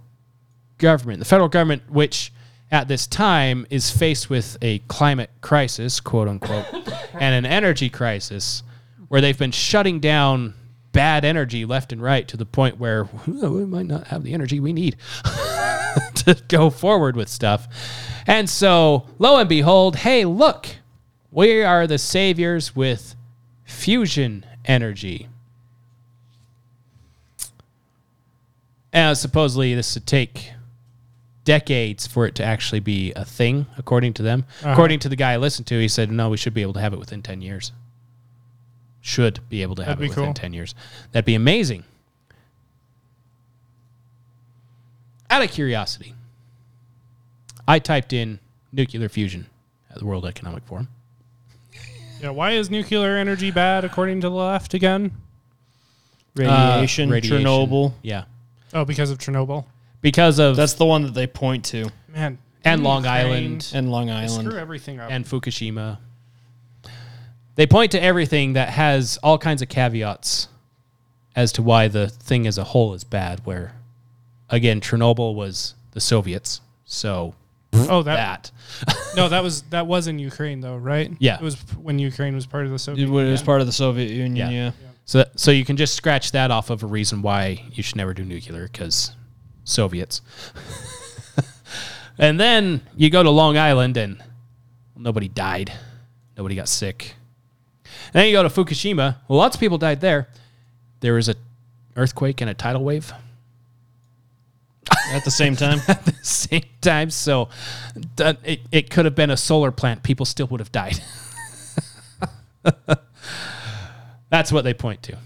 government. 0.77 1.19
The 1.19 1.25
federal 1.25 1.49
government, 1.49 1.91
which 1.91 2.31
at 2.71 2.87
this 2.87 3.05
time 3.05 3.65
is 3.69 3.91
faced 3.91 4.29
with 4.29 4.57
a 4.61 4.79
climate 4.87 5.29
crisis, 5.41 5.99
quote 5.99 6.27
unquote, 6.27 6.65
and 7.13 7.45
an 7.45 7.45
energy 7.45 7.89
crisis, 7.89 8.63
where 9.09 9.19
they've 9.19 9.37
been 9.37 9.51
shutting 9.51 9.99
down 9.99 10.53
bad 10.93 11.23
energy 11.25 11.65
left 11.65 11.91
and 11.91 12.01
right 12.01 12.27
to 12.27 12.37
the 12.37 12.45
point 12.45 12.77
where 12.77 13.07
"Oh, 13.27 13.51
we 13.51 13.65
might 13.65 13.85
not 13.85 14.07
have 14.07 14.23
the 14.23 14.33
energy 14.33 14.59
we 14.59 14.73
need 14.73 14.97
to 16.15 16.41
go 16.47 16.69
forward 16.69 17.15
with 17.15 17.29
stuff. 17.29 17.67
And 18.27 18.49
so, 18.49 19.07
lo 19.19 19.37
and 19.37 19.49
behold, 19.49 19.97
hey, 19.97 20.25
look, 20.25 20.67
we 21.31 21.63
are 21.63 21.87
the 21.87 21.97
saviors 21.97 22.75
with 22.75 23.15
fusion 23.63 24.45
energy. 24.65 25.27
And 28.93 29.17
supposedly, 29.17 29.73
this 29.73 29.95
would 29.95 30.05
take 30.05 30.51
decades 31.43 32.05
for 32.07 32.25
it 32.25 32.35
to 32.35 32.43
actually 32.43 32.79
be 32.79 33.11
a 33.13 33.25
thing, 33.25 33.65
according 33.77 34.13
to 34.13 34.23
them. 34.23 34.45
According 34.63 34.99
to 34.99 35.09
the 35.09 35.15
guy 35.15 35.33
I 35.33 35.37
listened 35.37 35.67
to, 35.67 35.79
he 35.79 35.87
said, 35.87 36.11
no, 36.11 36.29
we 36.29 36.37
should 36.37 36.53
be 36.53 36.61
able 36.61 36.73
to 36.73 36.81
have 36.81 36.93
it 36.93 36.99
within 36.99 37.21
10 37.21 37.41
years. 37.41 37.71
Should 39.01 39.39
be 39.49 39.61
able 39.63 39.75
to 39.75 39.83
have 39.83 39.97
That'd 39.97 40.05
it 40.05 40.09
within 40.09 40.25
cool. 40.25 40.33
10 40.33 40.53
years. 40.53 40.75
That'd 41.11 41.25
be 41.25 41.33
amazing. 41.35 41.83
Out 45.29 45.41
of 45.43 45.49
curiosity, 45.51 46.13
I 47.67 47.79
typed 47.79 48.11
in 48.13 48.39
nuclear 48.71 49.07
fusion 49.09 49.47
at 49.89 49.97
the 49.99 50.05
World 50.05 50.25
Economic 50.25 50.63
Forum. 50.65 50.89
Yeah, 52.21 52.29
why 52.31 52.51
is 52.51 52.69
nuclear 52.69 53.15
energy 53.17 53.49
bad 53.49 53.83
according 53.83 54.21
to 54.21 54.29
the 54.29 54.35
left 54.35 54.73
again? 54.73 55.11
Radiation, 56.35 57.09
Uh, 57.09 57.13
radiation. 57.13 57.45
Chernobyl. 57.45 57.93
Yeah. 58.03 58.25
Oh, 58.73 58.85
because 58.85 59.09
of 59.09 59.17
Chernobyl. 59.17 59.65
Because 60.01 60.39
of 60.39 60.55
That's 60.55 60.73
the 60.73 60.85
one 60.85 61.03
that 61.03 61.13
they 61.13 61.27
point 61.27 61.65
to. 61.65 61.89
Man, 62.07 62.39
and 62.63 62.83
Long 62.83 63.03
Ukraine. 63.03 63.25
Island 63.25 63.71
and 63.73 63.91
Long 63.91 64.07
They 64.07 64.13
Island. 64.13 64.47
Screw 64.47 64.59
everything 64.59 64.99
up. 64.99 65.11
and 65.11 65.25
Fukushima. 65.25 65.97
They 67.55 67.67
point 67.67 67.91
to 67.91 68.01
everything 68.01 68.53
that 68.53 68.69
has 68.69 69.17
all 69.21 69.37
kinds 69.37 69.61
of 69.61 69.69
caveats 69.69 70.47
as 71.35 71.51
to 71.53 71.61
why 71.61 71.87
the 71.87 72.07
thing 72.07 72.47
as 72.47 72.57
a 72.57 72.63
whole 72.63 72.93
is 72.93 73.03
bad. 73.03 73.45
Where, 73.45 73.73
again, 74.49 74.81
Chernobyl 74.81 75.35
was 75.35 75.75
the 75.91 76.01
Soviets, 76.01 76.61
so 76.85 77.35
oh, 77.73 78.03
that, 78.03 78.51
that 78.85 78.97
no, 79.15 79.29
that 79.29 79.43
was 79.43 79.63
that 79.63 79.87
was 79.87 80.07
in 80.07 80.19
Ukraine 80.19 80.61
though, 80.61 80.77
right? 80.77 81.11
Yeah. 81.19 81.35
it 81.35 81.41
was 81.41 81.55
when 81.75 81.99
Ukraine 81.99 82.35
was 82.35 82.45
part 82.45 82.65
of 82.65 82.71
the 82.71 82.79
Soviet. 82.79 83.05
It 83.05 83.09
was 83.09 83.25
Union. 83.25 83.45
part 83.45 83.61
of 83.61 83.67
the 83.67 83.73
Soviet 83.73 84.09
Union. 84.11 84.49
Yeah. 84.49 84.49
Yeah. 84.49 84.71
So, 85.05 85.25
so 85.35 85.51
you 85.51 85.65
can 85.65 85.77
just 85.77 85.95
scratch 85.95 86.31
that 86.31 86.51
off 86.51 86.69
of 86.69 86.83
a 86.83 86.87
reason 86.87 87.21
why 87.21 87.65
you 87.73 87.83
should 87.83 87.97
never 87.97 88.13
do 88.13 88.23
nuclear 88.23 88.67
because 88.67 89.11
Soviets. 89.71 90.21
and 92.17 92.39
then 92.39 92.81
you 92.95 93.09
go 93.09 93.23
to 93.23 93.29
Long 93.29 93.57
Island 93.57 93.97
and 93.97 94.21
nobody 94.95 95.27
died, 95.27 95.71
nobody 96.37 96.55
got 96.55 96.69
sick. 96.69 97.15
And 98.13 98.21
then 98.21 98.27
you 98.27 98.33
go 98.33 98.43
to 98.43 98.49
Fukushima. 98.49 99.17
Well, 99.27 99.39
lots 99.39 99.55
of 99.55 99.59
people 99.59 99.77
died 99.77 100.01
there. 100.01 100.27
There 100.99 101.13
was 101.13 101.29
a 101.29 101.35
earthquake 101.95 102.41
and 102.41 102.49
a 102.49 102.53
tidal 102.53 102.83
wave 102.83 103.11
At 105.11 105.25
the 105.25 105.31
same 105.31 105.55
time. 105.55 105.79
at 105.87 106.05
the 106.05 106.13
same 106.21 106.63
time. 106.81 107.09
So 107.09 107.49
it, 108.17 108.61
it 108.71 108.89
could 108.89 109.05
have 109.05 109.15
been 109.15 109.29
a 109.29 109.37
solar 109.37 109.71
plant. 109.71 110.03
People 110.03 110.25
still 110.25 110.47
would 110.47 110.59
have 110.59 110.71
died. 110.71 110.99
That's 114.29 114.51
what 114.51 114.63
they 114.63 114.73
point 114.73 115.03
to. 115.03 115.17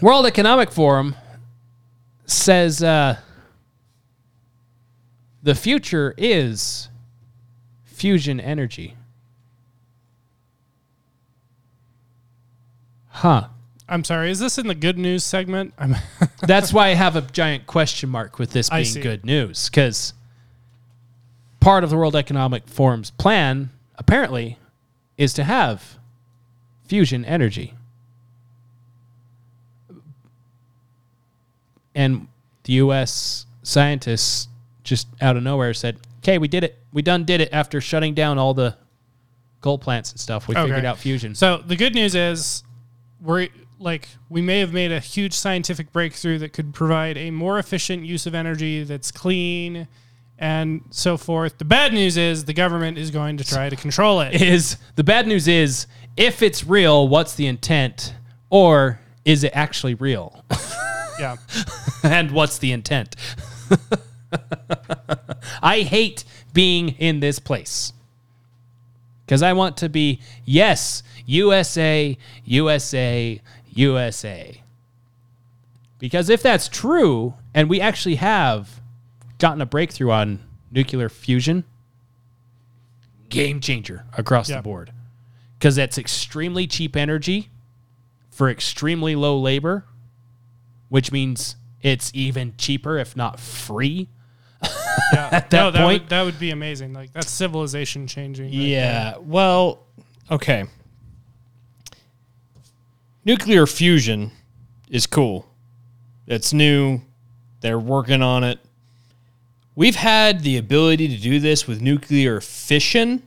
World 0.00 0.26
Economic 0.26 0.70
Forum 0.70 1.14
says 2.26 2.82
uh, 2.82 3.16
the 5.46 5.54
future 5.54 6.12
is 6.18 6.88
fusion 7.84 8.40
energy. 8.40 8.96
Huh. 13.10 13.46
I'm 13.88 14.02
sorry. 14.02 14.32
Is 14.32 14.40
this 14.40 14.58
in 14.58 14.66
the 14.66 14.74
good 14.74 14.98
news 14.98 15.22
segment? 15.22 15.72
I'm 15.78 15.94
That's 16.40 16.72
why 16.72 16.88
I 16.88 16.94
have 16.94 17.14
a 17.14 17.20
giant 17.20 17.68
question 17.68 18.08
mark 18.08 18.40
with 18.40 18.50
this 18.50 18.68
being 18.68 19.00
good 19.00 19.24
news 19.24 19.70
because 19.70 20.14
part 21.60 21.84
of 21.84 21.90
the 21.90 21.96
World 21.96 22.16
Economic 22.16 22.66
Forum's 22.66 23.12
plan, 23.12 23.70
apparently, 23.94 24.58
is 25.16 25.32
to 25.34 25.44
have 25.44 25.96
fusion 26.86 27.24
energy. 27.24 27.74
And 31.94 32.26
the 32.64 32.72
U.S. 32.72 33.46
scientists 33.62 34.48
just 34.86 35.08
out 35.20 35.36
of 35.36 35.42
nowhere 35.42 35.74
said, 35.74 35.98
okay, 36.18 36.38
we 36.38 36.48
did 36.48 36.64
it. 36.64 36.78
We 36.92 37.02
done 37.02 37.24
did 37.24 37.40
it 37.42 37.50
after 37.52 37.80
shutting 37.80 38.14
down 38.14 38.38
all 38.38 38.54
the 38.54 38.76
coal 39.60 39.78
plants 39.78 40.12
and 40.12 40.20
stuff. 40.20 40.48
We 40.48 40.54
Okay. 40.54 40.62
figured 40.64 40.84
out 40.84 40.96
fusion. 40.98 41.34
So 41.34 41.58
the 41.58 41.76
good 41.76 41.94
news 41.94 42.14
is 42.14 42.62
we're 43.20 43.48
like 43.78 44.08
we 44.30 44.40
may 44.40 44.60
have 44.60 44.72
made 44.72 44.92
a 44.92 45.00
huge 45.00 45.34
scientific 45.34 45.92
breakthrough 45.92 46.38
that 46.38 46.52
could 46.52 46.72
provide 46.72 47.18
a 47.18 47.30
more 47.30 47.58
efficient 47.58 48.04
use 48.04 48.26
of 48.26 48.34
energy 48.34 48.84
that's 48.84 49.10
clean 49.10 49.88
and 50.38 50.82
so 50.90 51.16
forth. 51.16 51.58
The 51.58 51.64
bad 51.64 51.92
news 51.92 52.16
is 52.16 52.44
the 52.44 52.52
government 52.54 52.96
is 52.96 53.10
going 53.10 53.38
to 53.38 53.44
try 53.44 53.68
to 53.68 53.76
control 53.76 54.20
it. 54.20 54.40
is 54.40 54.76
the 54.94 55.04
bad 55.04 55.26
news 55.26 55.48
is 55.48 55.86
if 56.16 56.42
it's 56.42 56.64
real, 56.64 57.08
what's 57.08 57.34
the 57.34 57.46
intent? 57.46 58.14
Or 58.50 59.00
is 59.24 59.42
it 59.44 59.52
actually 59.54 59.94
real? 59.94 60.44
yeah. 61.18 61.36
and 62.02 62.30
what's 62.30 62.58
the 62.58 62.72
intent? 62.72 63.16
I 65.62 65.80
hate 65.80 66.24
being 66.52 66.90
in 66.90 67.20
this 67.20 67.38
place. 67.38 67.92
Because 69.24 69.42
I 69.42 69.52
want 69.52 69.76
to 69.78 69.88
be, 69.88 70.20
yes, 70.44 71.02
USA, 71.26 72.16
USA, 72.44 73.40
USA. 73.74 74.62
Because 75.98 76.28
if 76.28 76.42
that's 76.42 76.68
true, 76.68 77.34
and 77.54 77.68
we 77.68 77.80
actually 77.80 78.16
have 78.16 78.80
gotten 79.38 79.60
a 79.60 79.66
breakthrough 79.66 80.10
on 80.10 80.40
nuclear 80.70 81.08
fusion, 81.08 81.64
game 83.28 83.60
changer 83.60 84.04
across 84.16 84.48
the 84.48 84.62
board. 84.62 84.92
Because 85.58 85.76
that's 85.76 85.98
extremely 85.98 86.66
cheap 86.66 86.96
energy 86.96 87.50
for 88.30 88.50
extremely 88.50 89.16
low 89.16 89.38
labor, 89.38 89.84
which 90.88 91.10
means 91.10 91.56
it's 91.80 92.10
even 92.14 92.54
cheaper, 92.58 92.98
if 92.98 93.16
not 93.16 93.40
free. 93.40 94.08
Yeah. 95.12 95.28
At 95.32 95.52
no, 95.52 95.70
that 95.70 95.72
that 95.78 95.82
point- 95.84 96.02
would, 96.02 96.08
that 96.10 96.22
would 96.22 96.38
be 96.38 96.50
amazing. 96.50 96.92
Like 96.92 97.12
that's 97.12 97.30
civilization 97.30 98.06
changing. 98.06 98.46
right 98.46 98.52
there. 98.52 98.60
Yeah. 98.68 99.16
Well, 99.20 99.80
okay. 100.30 100.64
Nuclear 103.24 103.66
fusion 103.66 104.30
is 104.88 105.06
cool. 105.06 105.46
It's 106.26 106.52
new. 106.52 107.00
They're 107.60 107.78
working 107.78 108.22
on 108.22 108.44
it. 108.44 108.58
We've 109.74 109.96
had 109.96 110.40
the 110.42 110.56
ability 110.56 111.08
to 111.08 111.16
do 111.16 111.38
this 111.40 111.66
with 111.66 111.80
nuclear 111.82 112.40
fission 112.40 113.22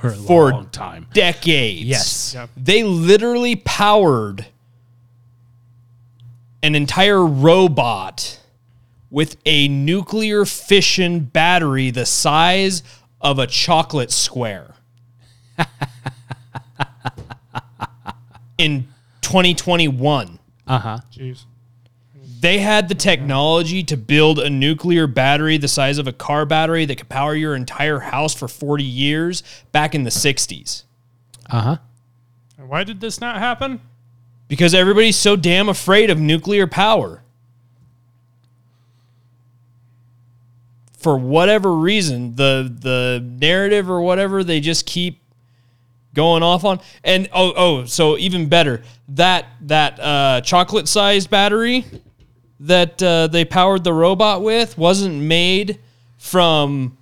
For 0.00 0.08
a 0.08 0.12
For- 0.14 0.50
long 0.52 0.68
time. 0.70 1.06
decades. 1.12 1.82
Yes. 1.82 2.34
Yep. 2.34 2.50
They 2.56 2.82
literally 2.84 3.56
powered 3.56 4.46
an 6.62 6.74
entire 6.74 7.24
robot 7.24 8.39
with 9.10 9.36
a 9.44 9.66
nuclear 9.68 10.44
fission 10.44 11.20
battery 11.20 11.90
the 11.90 12.06
size 12.06 12.82
of 13.20 13.38
a 13.38 13.46
chocolate 13.46 14.10
square. 14.10 14.74
In 18.58 18.88
2021, 19.22 20.38
Uh 20.66 20.78
huh. 20.78 20.98
Jeez. 21.10 21.44
they 22.40 22.58
had 22.58 22.88
the 22.88 22.94
technology 22.94 23.82
to 23.84 23.96
build 23.96 24.38
a 24.38 24.50
nuclear 24.50 25.06
battery 25.06 25.56
the 25.56 25.66
size 25.68 25.96
of 25.98 26.06
a 26.06 26.12
car 26.12 26.44
battery 26.44 26.84
that 26.84 26.96
could 26.96 27.08
power 27.08 27.34
your 27.34 27.54
entire 27.54 28.00
house 28.00 28.34
for 28.34 28.48
40 28.48 28.84
years 28.84 29.42
back 29.72 29.94
in 29.94 30.04
the 30.04 30.10
60s. 30.10 30.84
Uh 31.48 31.60
huh. 31.62 31.76
And 32.58 32.68
why 32.68 32.84
did 32.84 33.00
this 33.00 33.20
not 33.20 33.38
happen? 33.38 33.80
because 34.48 34.74
everybody's 34.74 35.14
so 35.16 35.36
damn 35.36 35.68
afraid 35.68 36.10
of 36.10 36.18
nuclear 36.18 36.66
power. 36.66 37.22
For 41.00 41.16
whatever 41.16 41.74
reason, 41.74 42.36
the 42.36 42.72
the 42.78 43.24
narrative 43.24 43.90
or 43.90 44.02
whatever 44.02 44.44
they 44.44 44.60
just 44.60 44.86
keep 44.86 45.22
going 46.14 46.42
off 46.42 46.64
on. 46.64 46.80
And 47.02 47.28
oh 47.32 47.52
oh, 47.56 47.84
so 47.86 48.18
even 48.18 48.48
better 48.48 48.82
that 49.08 49.46
that 49.62 49.98
uh, 49.98 50.40
chocolate 50.42 50.88
sized 50.88 51.30
battery 51.30 51.84
that 52.60 53.02
uh, 53.02 53.26
they 53.28 53.44
powered 53.44 53.84
the 53.84 53.92
robot 53.92 54.42
with 54.42 54.76
wasn't 54.76 55.14
made 55.14 55.80
from 56.18 56.98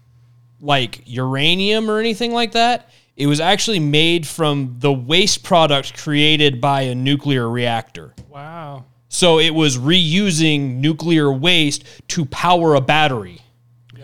like 0.61 1.03
uranium 1.07 1.91
or 1.91 1.99
anything 1.99 2.33
like 2.33 2.53
that. 2.53 2.91
It 3.16 3.27
was 3.27 3.41
actually 3.41 3.81
made 3.81 4.27
from 4.27 4.77
the 4.79 4.93
waste 4.93 5.43
product 5.43 6.01
created 6.01 6.61
by 6.61 6.83
a 6.83 6.95
nuclear 6.95 7.51
reactor. 7.51 8.15
Wow. 8.29 8.85
So 9.09 9.41
it 9.41 9.51
was 9.51 9.77
reusing 9.77 10.77
nuclear 10.77 11.33
waste 11.33 11.85
to 12.09 12.25
power 12.27 12.77
a 12.77 12.81
battery. 12.81 13.41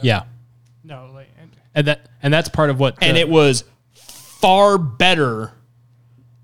Yeah. 0.05 0.25
No, 0.85 1.11
like 1.15 1.29
and- 1.41 1.51
And 1.75 1.87
that 1.89 2.09
and 2.23 2.33
that's 2.33 2.49
part 2.49 2.71
of 2.71 2.79
what 2.79 2.97
And 3.03 3.17
it 3.17 3.29
was 3.29 3.65
far 3.95 4.79
better 4.79 5.53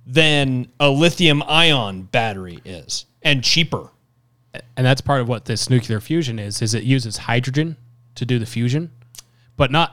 than 0.07 0.69
a 0.81 0.89
lithium 0.91 1.43
ion 1.47 2.03
battery 2.03 2.59
is 2.65 3.05
and 3.23 3.45
cheaper. 3.45 3.91
and 4.77 4.85
that's 4.85 5.01
part 5.01 5.21
of 5.21 5.29
what 5.29 5.45
this 5.45 5.71
nuclear 5.71 6.01
fusion 6.01 6.39
is 6.41 6.61
is 6.63 6.75
it 6.75 6.83
uses 6.83 7.17
hydrogen 7.19 7.77
to 8.17 8.25
do 8.27 8.39
the 8.41 8.47
fusion 8.47 8.91
but 9.57 9.71
not 9.71 9.93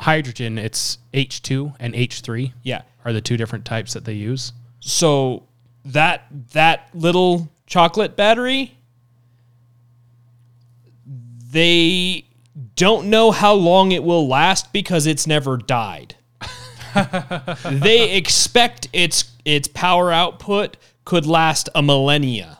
hydrogen 0.00 0.56
it's 0.56 0.96
h2 1.12 1.74
and 1.78 1.92
h3 1.94 2.52
Yeah. 2.62 2.82
are 3.04 3.12
the 3.12 3.20
two 3.20 3.36
different 3.36 3.66
types 3.66 3.92
that 3.92 4.04
they 4.06 4.14
use 4.14 4.52
So 4.78 5.42
that 5.84 6.24
that 6.52 6.88
little 6.94 7.50
chocolate 7.66 8.16
battery 8.16 8.78
they 11.52 12.24
don't 12.80 13.10
know 13.10 13.30
how 13.30 13.52
long 13.52 13.92
it 13.92 14.02
will 14.02 14.26
last 14.26 14.72
because 14.72 15.06
it's 15.06 15.26
never 15.26 15.58
died. 15.58 16.14
they 17.70 18.16
expect 18.16 18.88
its 18.94 19.30
its 19.44 19.68
power 19.68 20.10
output 20.10 20.78
could 21.04 21.26
last 21.26 21.68
a 21.74 21.82
millennia 21.82 22.58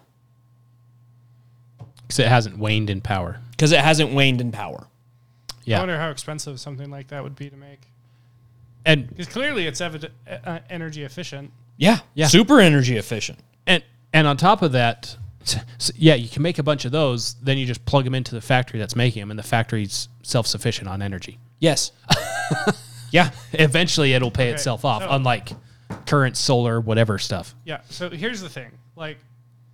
because 2.03 2.19
it 2.19 2.29
hasn't 2.29 2.59
waned 2.59 2.91
in 2.91 3.01
power 3.01 3.41
because 3.53 3.73
it 3.73 3.81
hasn't 3.81 4.13
waned 4.13 4.43
in 4.43 4.53
power. 4.53 4.87
I 5.51 5.55
yeah 5.65 5.79
wonder 5.79 5.99
how 5.99 6.11
expensive 6.11 6.61
something 6.61 6.91
like 6.91 7.09
that 7.09 7.23
would 7.23 7.35
be 7.35 7.49
to 7.49 7.57
make. 7.57 7.81
and 8.85 9.09
Because 9.09 9.27
clearly 9.29 9.67
it's 9.67 9.81
evid- 9.81 10.11
uh, 10.45 10.59
energy 10.69 11.03
efficient. 11.03 11.51
Yeah, 11.79 12.01
Yeah. 12.15 12.27
super 12.29 12.61
energy 12.61 12.99
efficient. 12.99 13.39
and 13.67 13.83
and 14.13 14.27
on 14.27 14.37
top 14.37 14.61
of 14.61 14.73
that 14.73 15.17
So, 15.79 15.93
yeah, 15.97 16.15
you 16.17 16.29
can 16.29 16.43
make 16.43 16.59
a 16.59 16.63
bunch 16.63 16.85
of 16.85 16.93
those. 16.93 17.35
Then 17.43 17.57
you 17.57 17.65
just 17.65 17.83
plug 17.87 18.05
them 18.05 18.15
into 18.15 18.35
the 18.35 18.43
factory 18.43 18.79
that's 18.79 18.95
making 18.95 19.21
them, 19.23 19.31
and 19.31 19.39
the 19.39 19.43
factory's 19.43 20.10
self 20.23 20.47
sufficient 20.47 20.89
on 20.89 21.03
energy. 21.03 21.39
Yes. 21.59 21.93
yeah. 23.11 23.31
Eventually, 23.53 24.13
it'll 24.13 24.31
pay 24.31 24.51
itself 24.51 24.85
off, 24.85 25.03
so- 25.03 25.11
unlike 25.11 25.51
current 26.07 26.37
solar 26.37 26.81
whatever 26.81 27.19
stuff. 27.19 27.55
Yeah. 27.65 27.81
So 27.89 28.11
here's 28.11 28.41
the 28.41 28.49
thing. 28.49 28.71
Like, 28.97 29.19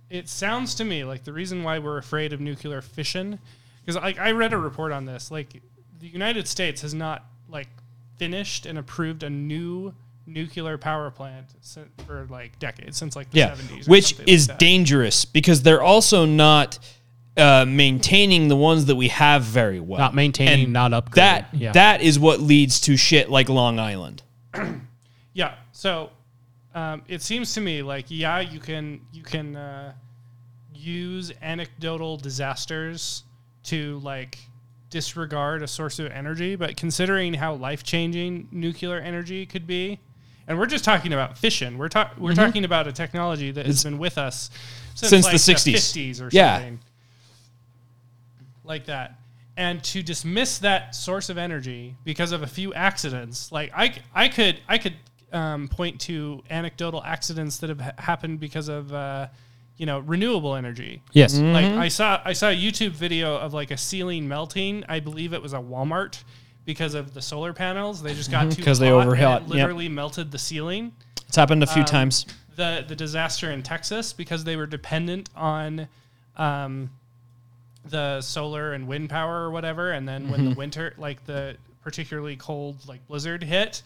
it 0.09 0.29
sounds 0.29 0.75
to 0.75 0.83
me 0.85 1.03
like 1.03 1.23
the 1.23 1.33
reason 1.33 1.63
why 1.63 1.79
we're 1.79 1.97
afraid 1.97 2.33
of 2.33 2.39
nuclear 2.41 2.81
fission, 2.81 3.39
because 3.85 4.01
like 4.01 4.17
I 4.19 4.31
read 4.31 4.53
a 4.53 4.57
report 4.57 4.91
on 4.91 5.05
this. 5.05 5.29
Like, 5.31 5.61
the 5.99 6.07
United 6.07 6.47
States 6.47 6.81
has 6.81 6.93
not 6.93 7.25
like 7.49 7.67
finished 8.17 8.65
and 8.65 8.77
approved 8.77 9.23
a 9.23 9.29
new 9.29 9.93
nuclear 10.25 10.77
power 10.77 11.09
plant 11.09 11.45
for 12.05 12.27
like 12.29 12.57
decades 12.59 12.97
since 12.97 13.15
like 13.15 13.29
the 13.31 13.37
Yeah. 13.39 13.51
70s. 13.55 13.87
or 13.87 13.91
Which 13.91 14.05
something 14.09 14.25
like 14.25 14.33
is 14.33 14.47
that. 14.47 14.59
dangerous 14.59 15.23
because 15.25 15.61
they're 15.63 15.81
also 15.81 16.25
not 16.25 16.79
uh, 17.37 17.65
maintaining 17.67 18.47
the 18.47 18.55
ones 18.55 18.85
that 18.85 18.95
we 18.95 19.07
have 19.09 19.43
very 19.43 19.79
well. 19.79 19.99
Not 19.99 20.15
maintaining, 20.15 20.65
And 20.65 20.73
not 20.73 20.91
upgrading. 20.91 21.13
That 21.15 21.47
Yeah. 21.53 21.71
that 21.73 22.01
is 22.01 22.17
what 22.19 22.39
leads 22.41 22.79
to 22.81 22.97
shit 22.97 23.29
like 23.29 23.49
Long 23.49 23.79
Island. 23.79 24.23
Yeah. 25.33 25.53
So 25.71 26.09
um, 26.73 27.03
it 27.07 27.21
seems 27.21 27.53
to 27.53 27.61
me 27.61 27.83
like 27.83 28.05
yeah, 28.09 28.39
you 28.39 28.59
can 28.59 29.01
you 29.13 29.21
can 29.21 29.55
uh, 29.55 29.93
use 30.73 31.31
anecdotal 31.41 32.17
disasters 32.17 33.23
to 33.65 33.99
like 33.99 34.39
disregard 34.89 35.61
a 35.61 35.67
source 35.67 35.99
of 35.99 36.07
energy, 36.11 36.55
but 36.55 36.75
considering 36.77 37.35
how 37.35 37.53
life 37.53 37.83
changing 37.83 38.47
nuclear 38.51 38.97
energy 38.99 39.45
could 39.45 39.67
be, 39.67 39.99
and 40.47 40.57
we're 40.57 40.65
just 40.65 40.83
talking 40.85 41.13
about 41.13 41.37
fission. 41.37 41.77
We're 41.77 41.89
talking 41.89 42.23
we're 42.23 42.33
talking 42.33 42.65
about 42.65 42.87
a 42.87 42.91
technology 42.91 43.51
that 43.51 43.65
has 43.67 43.83
been 43.83 43.99
with 43.99 44.17
us 44.17 44.49
since, 44.95 45.09
Since 45.11 45.25
like, 45.25 45.33
the 45.33 45.37
60s. 45.37 45.73
50s 45.75 46.21
or 46.21 46.29
Yeah. 46.31 46.55
something 46.57 46.79
like 48.67 48.85
that. 48.85 49.19
And 49.55 49.83
to 49.85 50.03
dismiss 50.03 50.59
that 50.59 50.93
source 50.93 51.29
of 51.29 51.37
energy 51.39 51.95
because 52.03 52.31
of 52.31 52.43
a 52.43 52.47
few 52.47 52.73
accidents, 52.75 53.51
like 53.51 53.71
I, 53.75 53.95
I 54.13 54.27
could, 54.27 54.59
I 54.67 54.77
could 54.77 54.93
um, 55.33 55.67
point 55.67 55.99
to 56.01 56.43
anecdotal 56.51 57.03
accidents 57.03 57.57
that 57.59 57.69
have 57.69 57.81
ha- 57.81 57.91
happened 57.97 58.39
because 58.39 58.67
of, 58.67 58.93
uh, 58.93 59.27
you 59.77 59.85
know, 59.87 59.99
renewable 59.99 60.55
energy. 60.55 61.01
Yes. 61.13 61.37
Like 61.39 61.65
I 61.65 61.87
saw, 61.87 62.21
I 62.23 62.33
saw 62.33 62.49
a 62.49 62.55
YouTube 62.55 62.91
video 62.91 63.35
of 63.37 63.53
like 63.53 63.71
a 63.71 63.77
ceiling 63.77 64.27
melting. 64.27 64.83
I 64.87 64.99
believe 64.99 65.33
it 65.33 65.41
was 65.41 65.53
a 65.53 65.57
Walmart 65.59 66.23
because 66.65 66.93
of 66.93 67.13
the 67.15 67.21
solar 67.21 67.53
panels. 67.53 68.01
They 68.03 68.13
just 68.13 68.29
got 68.29 68.51
too 68.51 68.61
'Cause 68.63 68.77
they 68.77 68.89
hot 68.89 69.01
and 69.01 69.09
overhot, 69.09 69.41
it 69.41 69.47
yep. 69.47 69.49
literally 69.49 69.89
melted 69.89 70.31
the 70.31 70.37
ceiling 70.37 70.91
It's 71.27 71.35
happened 71.35 71.63
a 71.63 71.67
few 71.67 71.81
Um, 71.81 71.85
times. 71.85 72.25
the 72.55 72.85
the 72.87 72.95
disaster 72.95 73.51
in 73.51 73.63
Texas 73.63 74.13
because 74.13 74.43
they 74.43 74.55
were 74.55 74.65
dependent 74.67 75.29
on 75.35 75.87
um, 76.37 76.89
the 77.89 78.21
solar 78.21 78.73
and 78.73 78.87
wind 78.87 79.09
power 79.09 79.41
or 79.43 79.51
whatever, 79.51 79.91
and 79.91 80.07
then 80.07 80.29
when 80.29 80.43
the 80.45 80.51
Mm-hmm. 80.51 80.59
winter, 80.59 80.93
like 80.97 81.25
the 81.25 81.57
particularly 81.83 82.35
cold 82.35 82.77
like 82.87 83.05
blizzard 83.07 83.43
hit, 83.43 83.81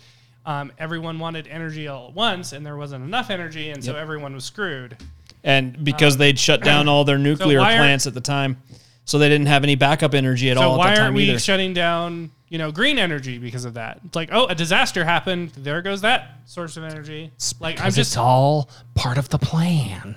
um, 0.45 0.71
everyone 0.79 1.19
wanted 1.19 1.47
energy 1.47 1.87
all 1.87 2.07
at 2.07 2.13
once, 2.13 2.51
and 2.53 2.65
there 2.65 2.77
wasn't 2.77 3.03
enough 3.03 3.29
energy, 3.29 3.69
and 3.69 3.83
so 3.83 3.95
everyone 3.95 4.33
was 4.33 4.43
screwed. 4.45 4.97
And 5.43 5.83
because 5.83 6.17
they'd 6.17 6.37
shut 6.39 6.61
down 6.63 6.87
all 6.87 7.03
their 7.03 7.17
nuclear 7.29 7.59
why 7.59 7.73
are- 7.75 7.77
plants 7.77 8.07
at 8.07 8.13
the 8.13 8.21
time, 8.21 8.57
so 9.05 9.17
they 9.19 9.29
didn't 9.29 9.47
have 9.47 9.63
any 9.63 9.75
backup 9.75 10.13
energy 10.13 10.49
at 10.51 10.57
So 10.57 10.63
all 10.63 10.73
at 10.75 10.77
why 10.77 10.95
that 10.95 10.99
aren't 11.01 11.15
we 11.15 11.23
either. 11.29 11.39
shutting 11.39 11.73
down, 11.73 12.31
you 12.49 12.57
know, 12.59 12.71
green 12.71 12.97
energy 12.99 13.37
because 13.39 13.65
of 13.65 13.73
that? 13.73 13.99
It's 14.05 14.15
like, 14.15 14.29
oh, 14.31 14.45
a 14.47 14.55
disaster 14.55 15.03
happened. 15.03 15.51
There 15.57 15.81
goes 15.81 16.01
that 16.01 16.37
source 16.45 16.77
of 16.77 16.83
energy. 16.83 17.31
Like 17.59 17.75
I'm 17.79 17.83
Because 17.85 17.95
just 17.95 18.11
it's 18.11 18.17
all 18.17 18.69
part 18.95 19.17
of 19.17 19.29
the 19.29 19.39
plan. 19.39 20.15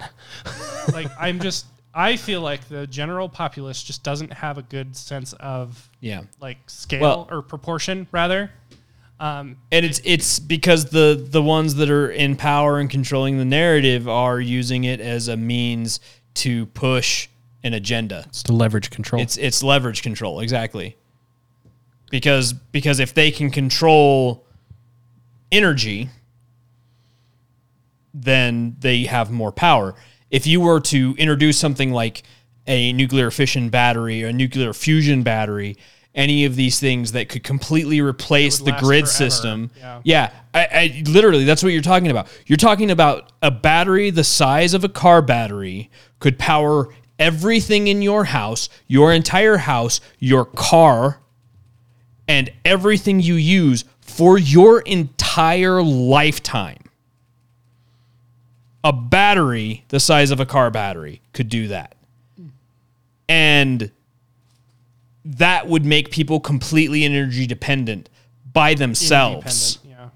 like 0.93 1.09
I'm 1.19 1.41
just 1.41 1.67
I 1.95 2.17
feel 2.17 2.41
like 2.41 2.69
the 2.69 2.87
general 2.87 3.29
populace 3.29 3.83
just 3.83 4.03
doesn't 4.03 4.33
have 4.33 4.59
a 4.59 4.63
good 4.63 4.97
sense 4.97 5.33
of 5.35 5.91
yeah. 6.01 6.23
like 6.41 6.59
scale 6.69 7.01
Well- 7.01 7.29
or 7.31 7.43
proportion 7.43 8.09
rather. 8.11 8.51
Um, 9.21 9.59
And 9.71 9.87
it's 9.87 10.01
it's 10.05 10.41
because 10.41 10.87
the 10.87 11.15
the 11.31 11.41
ones 11.41 11.77
that 11.77 11.89
are 11.89 12.11
in 12.11 12.35
power 12.35 12.81
and 12.81 12.91
controlling 12.91 13.39
the 13.39 13.45
narrative 13.45 14.09
are 14.09 14.41
using 14.41 14.83
it 14.85 15.01
as 15.01 15.29
a 15.29 15.37
means 15.37 16.01
to 16.35 16.67
push 16.67 17.29
an 17.63 17.75
agenda. 17.75 18.25
It's 18.27 18.43
to 18.45 18.53
leverage 18.53 18.91
control. 18.91 19.23
It's 19.23 19.37
it's 19.37 19.63
leverage 19.63 20.03
control 20.03 20.41
exactly. 20.41 20.97
Because 22.11 22.53
because 22.53 22.99
if 22.99 23.15
they 23.15 23.31
can 23.31 23.51
control 23.51 24.45
energy, 25.53 26.11
then 28.13 28.77
they 28.81 29.05
have 29.05 29.31
more 29.31 29.53
power. 29.53 29.95
If 30.35 30.49
you 30.49 30.61
were 30.61 30.81
to 30.81 31.15
introduce 31.17 31.59
something 31.59 31.93
like 31.93 32.25
a 32.67 32.93
nuclear 32.93 33.31
fission 33.31 33.69
battery 33.69 34.25
or 34.25 34.29
a 34.29 34.33
nuclear 34.33 34.73
fusion 34.73 35.23
battery, 35.23 35.77
any 36.13 36.45
of 36.45 36.57
these 36.57 36.81
things 36.81 37.13
that 37.13 37.29
could 37.29 37.45
completely 37.45 38.01
replace 38.01 38.59
the 38.59 38.73
grid 38.73 39.05
forever. 39.05 39.07
system. 39.07 39.71
Yeah. 39.79 40.01
Yeah, 40.03 40.31
I, 40.53 40.69
I 40.73 41.03
literally 41.07 41.45
that's 41.45 41.63
what 41.63 41.73
you're 41.73 41.83
talking 41.83 42.11
about. 42.11 42.27
You're 42.47 42.57
talking 42.57 42.91
about 42.91 43.33
a 43.43 43.53
battery 43.53 44.11
the 44.11 44.25
size 44.25 44.75
of 44.75 44.83
a 44.83 44.89
car 44.89 45.23
battery 45.23 45.89
could 46.19 46.37
power 46.37 46.89
everything 47.19 47.87
in 47.87 48.03
your 48.03 48.25
house, 48.25 48.69
your 48.89 49.13
entire 49.13 49.59
house, 49.59 50.01
your 50.19 50.45
car, 50.45 51.21
and 52.27 52.51
everything 52.65 53.21
you 53.21 53.35
use 53.35 53.85
for 54.01 54.37
your 54.37 54.81
entire 54.81 55.81
lifetime. 55.81 56.84
A 58.85 58.93
battery 58.93 59.85
the 59.89 59.99
size 59.99 60.31
of 60.31 60.39
a 60.39 60.47
car 60.47 60.71
battery 60.71 61.23
could 61.33 61.49
do 61.49 61.69
that. 61.69 61.97
And 63.29 63.91
that 65.25 65.67
would 65.67 65.85
make 65.85 66.11
people 66.11 66.39
completely 66.39 67.05
energy 67.05 67.47
dependent 67.47 68.11
by 68.53 68.75
themselves. 68.75 69.79
independent, 69.83 70.13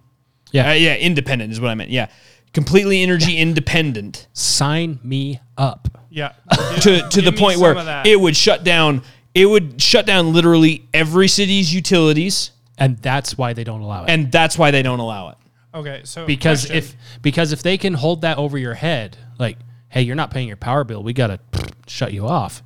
yeah. 0.53 0.65
yeah. 0.65 0.71
Uh, 0.71 0.75
yeah, 0.75 0.97
independent 0.97 1.53
is 1.53 1.61
what 1.61 1.71
I 1.71 1.75
meant. 1.75 1.91
Yeah. 1.91 2.09
Completely 2.53 3.03
energy 3.03 3.37
independent 3.37 4.27
Sign 4.33 4.99
me 5.03 5.41
up. 5.57 5.89
Yeah. 6.11 6.33
to 6.81 7.09
to 7.09 7.23
the 7.23 7.33
point 7.33 7.59
where 7.59 7.75
it 8.07 8.19
would 8.21 8.37
shut 8.37 8.65
down 8.65 9.03
it 9.35 9.47
would 9.47 9.81
shut 9.81 10.07
down 10.07 10.33
literally 10.33 10.89
every 10.93 11.29
city's 11.29 11.73
utilities 11.73 12.51
And 12.79 12.99
that's 12.99 13.37
why 13.37 13.53
they 13.53 13.65
don't 13.65 13.81
allow 13.81 14.05
it. 14.05 14.11
and 14.11 14.33
that's 14.33 14.57
why 14.57 14.71
they 14.71 14.83
don't 14.83 15.01
allow 15.01 15.31
it. 15.31 15.37
Okay, 15.75 16.01
so 16.05 16.27
because 16.27 16.67
question. 16.67 16.77
if 16.77 16.97
because 17.21 17.53
if 17.53 17.63
they 17.63 17.77
can 17.77 17.95
hold 17.95 18.23
that 18.23 18.39
over 18.39 18.57
your 18.57 18.75
head, 18.75 19.17
like, 19.39 19.59
hey, 19.89 20.03
you're 20.03 20.17
not 20.17 20.31
paying 20.31 20.49
your 20.49 20.57
power 20.57 20.85
bill, 20.85 21.03
we 21.03 21.13
gotta 21.13 21.41
shut 21.87 22.13
you 22.13 22.27
off. 22.27 22.63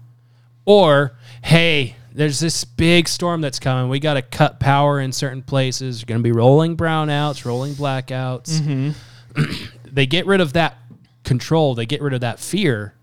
Or, 0.65 1.17
hey, 1.43 1.97
there's 2.13 2.39
this 2.39 2.65
big 2.65 3.09
storm 3.09 3.41
that's 3.41 3.59
coming. 3.59 3.91
We 3.91 3.99
gotta 3.99 4.23
cut 4.23 4.61
power 4.61 5.01
in 5.01 5.13
certain 5.13 5.43
places. 5.43 6.01
You're 6.01 6.07
gonna 6.07 6.23
be 6.23 6.33
rolling 6.33 6.77
brownouts, 6.77 7.45
rolling 7.45 7.75
blackouts. 7.75 8.61
Mm-hmm. 8.61 9.67
they 9.93 10.07
get 10.07 10.27
rid 10.27 10.41
of 10.41 10.53
that 10.53 10.77
control, 11.25 11.75
they 11.75 11.87
get 11.87 12.03
rid 12.03 12.15
of 12.15 12.21
that 12.21 12.39
fear. 12.39 12.95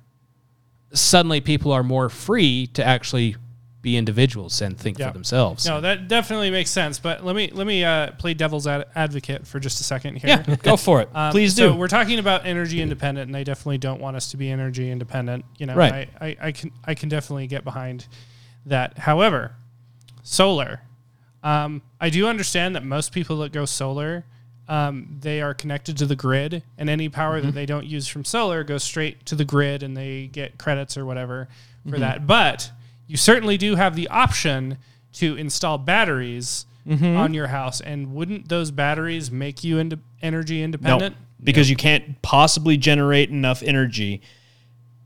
Suddenly 0.93 1.41
people 1.41 1.71
are 1.71 1.83
more 1.83 2.09
free 2.09 2.67
to 2.67 2.83
actually 2.83 3.35
be 3.81 3.95
individuals 3.95 4.61
and 4.61 4.77
think 4.77 4.97
for 4.99 5.11
themselves. 5.11 5.65
no, 5.65 5.79
that 5.79 6.09
definitely 6.09 6.51
makes 6.51 6.69
sense. 6.69 6.99
But 6.99 7.23
let 7.23 7.33
me 7.35 7.49
let 7.53 7.65
me 7.65 7.83
uh, 7.85 8.11
play 8.11 8.33
devil's 8.33 8.67
ad- 8.67 8.87
advocate 8.93 9.47
for 9.47 9.59
just 9.59 9.79
a 9.79 9.83
second 9.85 10.17
here. 10.17 10.43
Yeah, 10.47 10.55
go 10.57 10.75
for 10.75 10.99
it. 11.01 11.09
Um, 11.15 11.31
Please 11.31 11.55
so 11.55 11.71
do. 11.71 11.77
we're 11.79 11.87
talking 11.87 12.19
about 12.19 12.45
energy 12.45 12.81
independent, 12.81 13.27
and 13.27 13.35
they 13.35 13.43
definitely 13.45 13.77
don't 13.77 14.01
want 14.01 14.17
us 14.17 14.31
to 14.31 14.37
be 14.37 14.49
energy 14.51 14.91
independent. 14.91 15.45
You 15.57 15.65
know, 15.67 15.75
Right. 15.75 16.09
I, 16.19 16.25
I, 16.27 16.37
I 16.47 16.51
can 16.51 16.71
I 16.83 16.93
can 16.93 17.07
definitely 17.07 17.47
get 17.47 17.63
behind 17.63 18.07
that. 18.65 18.97
However, 18.97 19.55
solar, 20.23 20.81
um, 21.43 21.81
I 22.01 22.09
do 22.09 22.27
understand 22.27 22.75
that 22.75 22.83
most 22.83 23.11
people 23.13 23.37
that 23.39 23.51
go 23.53 23.65
solar, 23.65 24.25
um, 24.67 25.17
they 25.21 25.41
are 25.41 25.53
connected 25.53 25.97
to 25.97 26.05
the 26.05 26.15
grid, 26.15 26.63
and 26.77 26.89
any 26.89 27.09
power 27.09 27.37
Mm-hmm. 27.37 27.45
that 27.47 27.55
they 27.55 27.65
don't 27.65 27.85
use 27.85 28.07
from 28.07 28.25
solar 28.25 28.63
goes 28.63 28.83
straight 28.83 29.25
to 29.27 29.35
the 29.35 29.45
grid, 29.45 29.83
and 29.83 29.95
they 29.95 30.27
get 30.27 30.57
credits 30.57 30.97
or 30.97 31.05
whatever 31.05 31.47
for 31.83 31.91
Mm-hmm. 31.91 32.01
that. 32.01 32.27
But 32.27 32.71
you 33.09 33.17
certainly 33.17 33.57
do 33.57 33.75
have 33.75 33.95
the 33.95 34.07
option 34.07 34.77
to 35.13 35.35
install 35.35 35.77
batteries. 35.77 36.65
Mm-hmm. 36.87 37.17
On 37.17 37.35
your 37.35 37.45
house, 37.45 37.81
and 37.81 38.15
wouldn't 38.15 38.49
those 38.49 38.71
batteries 38.71 39.29
make 39.29 39.63
you 39.63 39.77
into 39.77 39.99
energy 40.23 40.59
no, 40.59 40.63
independent? 40.63 41.15
because 41.43 41.69
you 41.69 41.75
can't 41.75 42.21
possibly 42.21 42.77
generate 42.77 43.29
enough 43.29 43.63
energy 43.63 44.21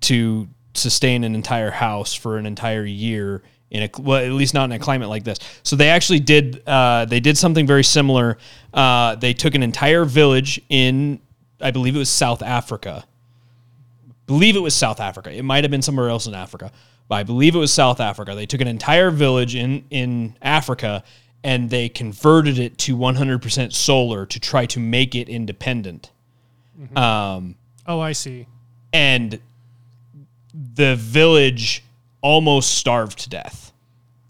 to 0.02 0.48
sustain 0.74 1.24
an 1.24 1.36
entire 1.36 1.72
house 1.72 2.14
for 2.14 2.38
an 2.38 2.46
entire 2.46 2.86
year 2.86 3.44
in 3.70 3.84
a 3.84 4.02
well, 4.02 4.24
at 4.24 4.32
least 4.32 4.54
not 4.54 4.66
in 4.66 4.72
a 4.72 4.80
climate 4.80 5.10
like 5.10 5.24
this. 5.24 5.40
So 5.64 5.76
they 5.76 5.90
actually 5.90 6.20
did 6.20 6.62
uh, 6.68 7.06
they 7.06 7.20
did 7.20 7.38
something 7.38 7.66
very 7.66 7.84
similar. 7.84 8.38
Uh, 8.74 9.16
they 9.16 9.34
took 9.34 9.56
an 9.56 9.64
entire 9.64 10.06
village 10.06 10.62
in 10.70 11.20
I 11.60 11.72
believe 11.72 11.96
it 11.96 12.00
was 12.00 12.10
South 12.10 12.42
Africa. 12.42 13.06
Believe 14.26 14.56
it 14.56 14.62
was 14.62 14.76
South 14.76 15.00
Africa. 15.00 15.32
It 15.32 15.44
might 15.44 15.64
have 15.64 15.72
been 15.72 15.82
somewhere 15.82 16.10
else 16.10 16.28
in 16.28 16.34
Africa, 16.34 16.72
but 17.08 17.16
I 17.16 17.24
believe 17.24 17.56
it 17.56 17.60
was 17.60 17.74
South 17.74 18.00
Africa. 18.00 18.34
They 18.36 18.46
took 18.46 18.62
an 18.62 18.68
entire 18.68 19.12
village 19.12 19.56
in 19.56 19.84
in 19.90 20.36
Africa 20.42 21.04
and 21.44 21.70
they 21.70 21.90
converted 21.90 22.58
it 22.58 22.78
to 22.78 22.96
100% 22.96 23.74
solar 23.74 24.26
to 24.26 24.40
try 24.40 24.66
to 24.68 24.80
make 24.80 25.14
it 25.14 25.28
independent. 25.28 26.10
Um, 26.96 27.56
Oh, 27.86 28.00
I 28.00 28.14
see. 28.14 28.48
and 28.94 29.40
the 30.76 30.96
village 30.96 31.84
almost 32.22 32.76
starved 32.76 33.20
to 33.20 33.30
death 33.30 33.72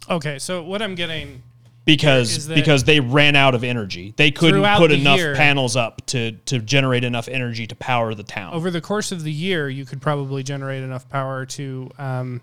Okay, 0.09 0.39
so 0.39 0.63
what 0.63 0.81
I'm 0.81 0.95
getting 0.95 1.43
because 1.85 2.47
because 2.47 2.83
they 2.85 2.99
ran 2.99 3.35
out 3.35 3.55
of 3.55 3.63
energy. 3.63 4.13
They 4.17 4.31
couldn't 4.31 4.63
put 4.77 4.87
the 4.89 4.95
enough 4.95 5.17
year- 5.17 5.35
panels 5.35 5.75
up 5.75 6.05
to 6.07 6.31
to 6.45 6.59
generate 6.59 7.03
enough 7.03 7.27
energy 7.29 7.67
to 7.67 7.75
power 7.75 8.13
the 8.15 8.23
town. 8.23 8.53
over 8.53 8.69
the 8.71 8.81
course 8.81 9.11
of 9.11 9.23
the 9.23 9.31
year, 9.31 9.69
you 9.69 9.85
could 9.85 10.01
probably 10.01 10.43
generate 10.43 10.81
enough 10.83 11.07
power 11.09 11.45
to 11.45 11.89
um, 11.97 12.41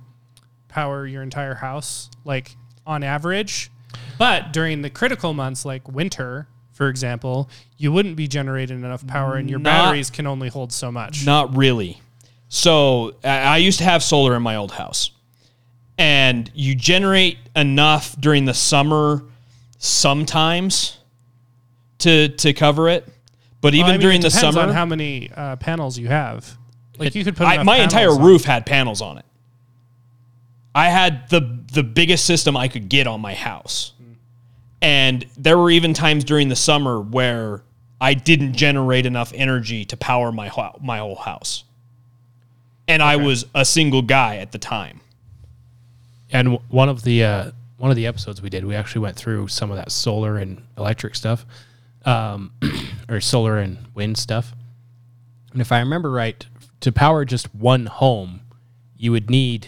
power 0.71 1.07
your 1.07 1.23
entire 1.23 1.55
house, 1.55 2.11
like 2.25 2.57
on 2.87 3.03
average. 3.03 3.71
But 4.19 4.53
during 4.53 4.83
the 4.83 4.91
critical 4.91 5.35
months, 5.35 5.65
like 5.65 5.87
winter, 5.89 6.49
for 6.73 6.89
example, 6.89 7.51
you 7.77 7.93
wouldn't 7.93 8.17
be 8.17 8.27
generating 8.29 8.79
enough 8.79 9.07
power, 9.07 9.37
and 9.37 9.51
your 9.51 9.59
Not- 9.59 9.71
batteries 9.71 10.11
can 10.11 10.27
only 10.27 10.49
hold 10.49 10.73
so 10.73 10.91
much. 10.91 11.27
Not 11.27 11.55
really. 11.57 12.01
So 12.49 13.15
I 13.25 13.39
I 13.39 13.57
used 13.59 13.79
to 13.79 13.85
have 13.85 14.03
solar 14.03 14.35
in 14.37 14.43
my 14.43 14.57
old 14.57 14.73
house, 14.73 15.11
and 15.99 16.51
you 16.55 16.75
generate 16.75 17.39
enough 17.55 18.19
during 18.21 18.45
the 18.45 18.55
summer 18.55 19.23
sometimes 19.79 20.99
to 21.99 22.29
to 22.29 22.53
cover 22.53 22.89
it, 22.89 23.07
but 23.61 23.75
even 23.75 23.85
Well, 23.85 23.89
I 23.89 23.93
mean, 23.95 24.01
during 24.01 24.19
it 24.21 24.23
the 24.23 24.29
depends 24.31 24.55
summer, 24.57 24.69
on 24.69 24.75
how 24.75 24.85
many 24.87 25.31
uh, 25.35 25.57
panels 25.57 25.99
you 25.99 26.09
have. 26.09 26.57
Like 26.99 27.15
you 27.15 27.25
could 27.25 27.37
put 27.37 27.47
I, 27.47 27.55
enough 27.55 27.67
my 27.67 27.77
entire 27.79 28.07
panels 28.09 28.19
on- 28.19 28.25
roof 28.25 28.45
had 28.45 28.67
panels 28.67 29.01
on 29.01 29.19
it. 29.19 29.25
I 30.75 30.89
had 30.89 31.29
the 31.29 31.59
the 31.73 31.83
biggest 31.83 32.25
system 32.25 32.57
I 32.57 32.69
could 32.69 32.89
get 32.89 33.07
on 33.07 33.21
my 33.21 33.35
house. 33.35 33.93
And 34.83 35.27
there 35.37 35.59
were 35.59 35.71
even 35.71 35.93
times 35.93 36.25
during 36.25 36.49
the 36.49 36.57
summer 36.57 37.01
where 37.01 37.63
I 38.01 38.15
didn't 38.15 38.55
generate 38.55 39.05
enough 39.05 39.33
energy 39.35 39.85
to 39.87 39.97
power 39.97 40.33
my 40.33 40.49
ho- 40.49 40.79
my 40.81 40.99
whole 40.99 41.17
house. 41.17 41.65
And 42.89 43.03
I 43.03 43.17
was 43.17 43.45
a 43.55 43.65
single 43.65 44.03
guy 44.03 44.37
at 44.37 44.53
the 44.53 44.59
time. 44.59 45.01
And 46.33 46.53
w- 46.53 46.63
one 46.71 46.89
of 46.89 47.03
the 47.03 47.25
uh, 47.25 47.51
one 47.77 47.91
of 47.91 47.97
the 47.97 48.07
episodes 48.07 48.41
we 48.41 48.49
did, 48.49 48.65
we 48.65 48.75
actually 48.75 49.03
went 49.03 49.17
through 49.17 49.49
some 49.49 49.71
of 49.71 49.77
that 49.77 49.93
solar 49.93 50.39
and 50.39 50.63
electric 50.79 51.15
stuff, 51.15 51.45
um, 52.05 52.53
or 53.09 53.21
solar 53.21 53.59
and 53.59 53.79
wind 53.95 54.17
stuff. 54.17 54.55
And 55.53 55.61
if 55.61 55.73
I 55.73 55.81
remember 55.81 56.11
right, 56.11 56.47
to 56.81 56.93
power 56.93 57.25
just 57.25 57.55
one 57.55 57.87
home, 57.87 58.41
you 58.97 59.13
would 59.13 59.29
need 59.29 59.67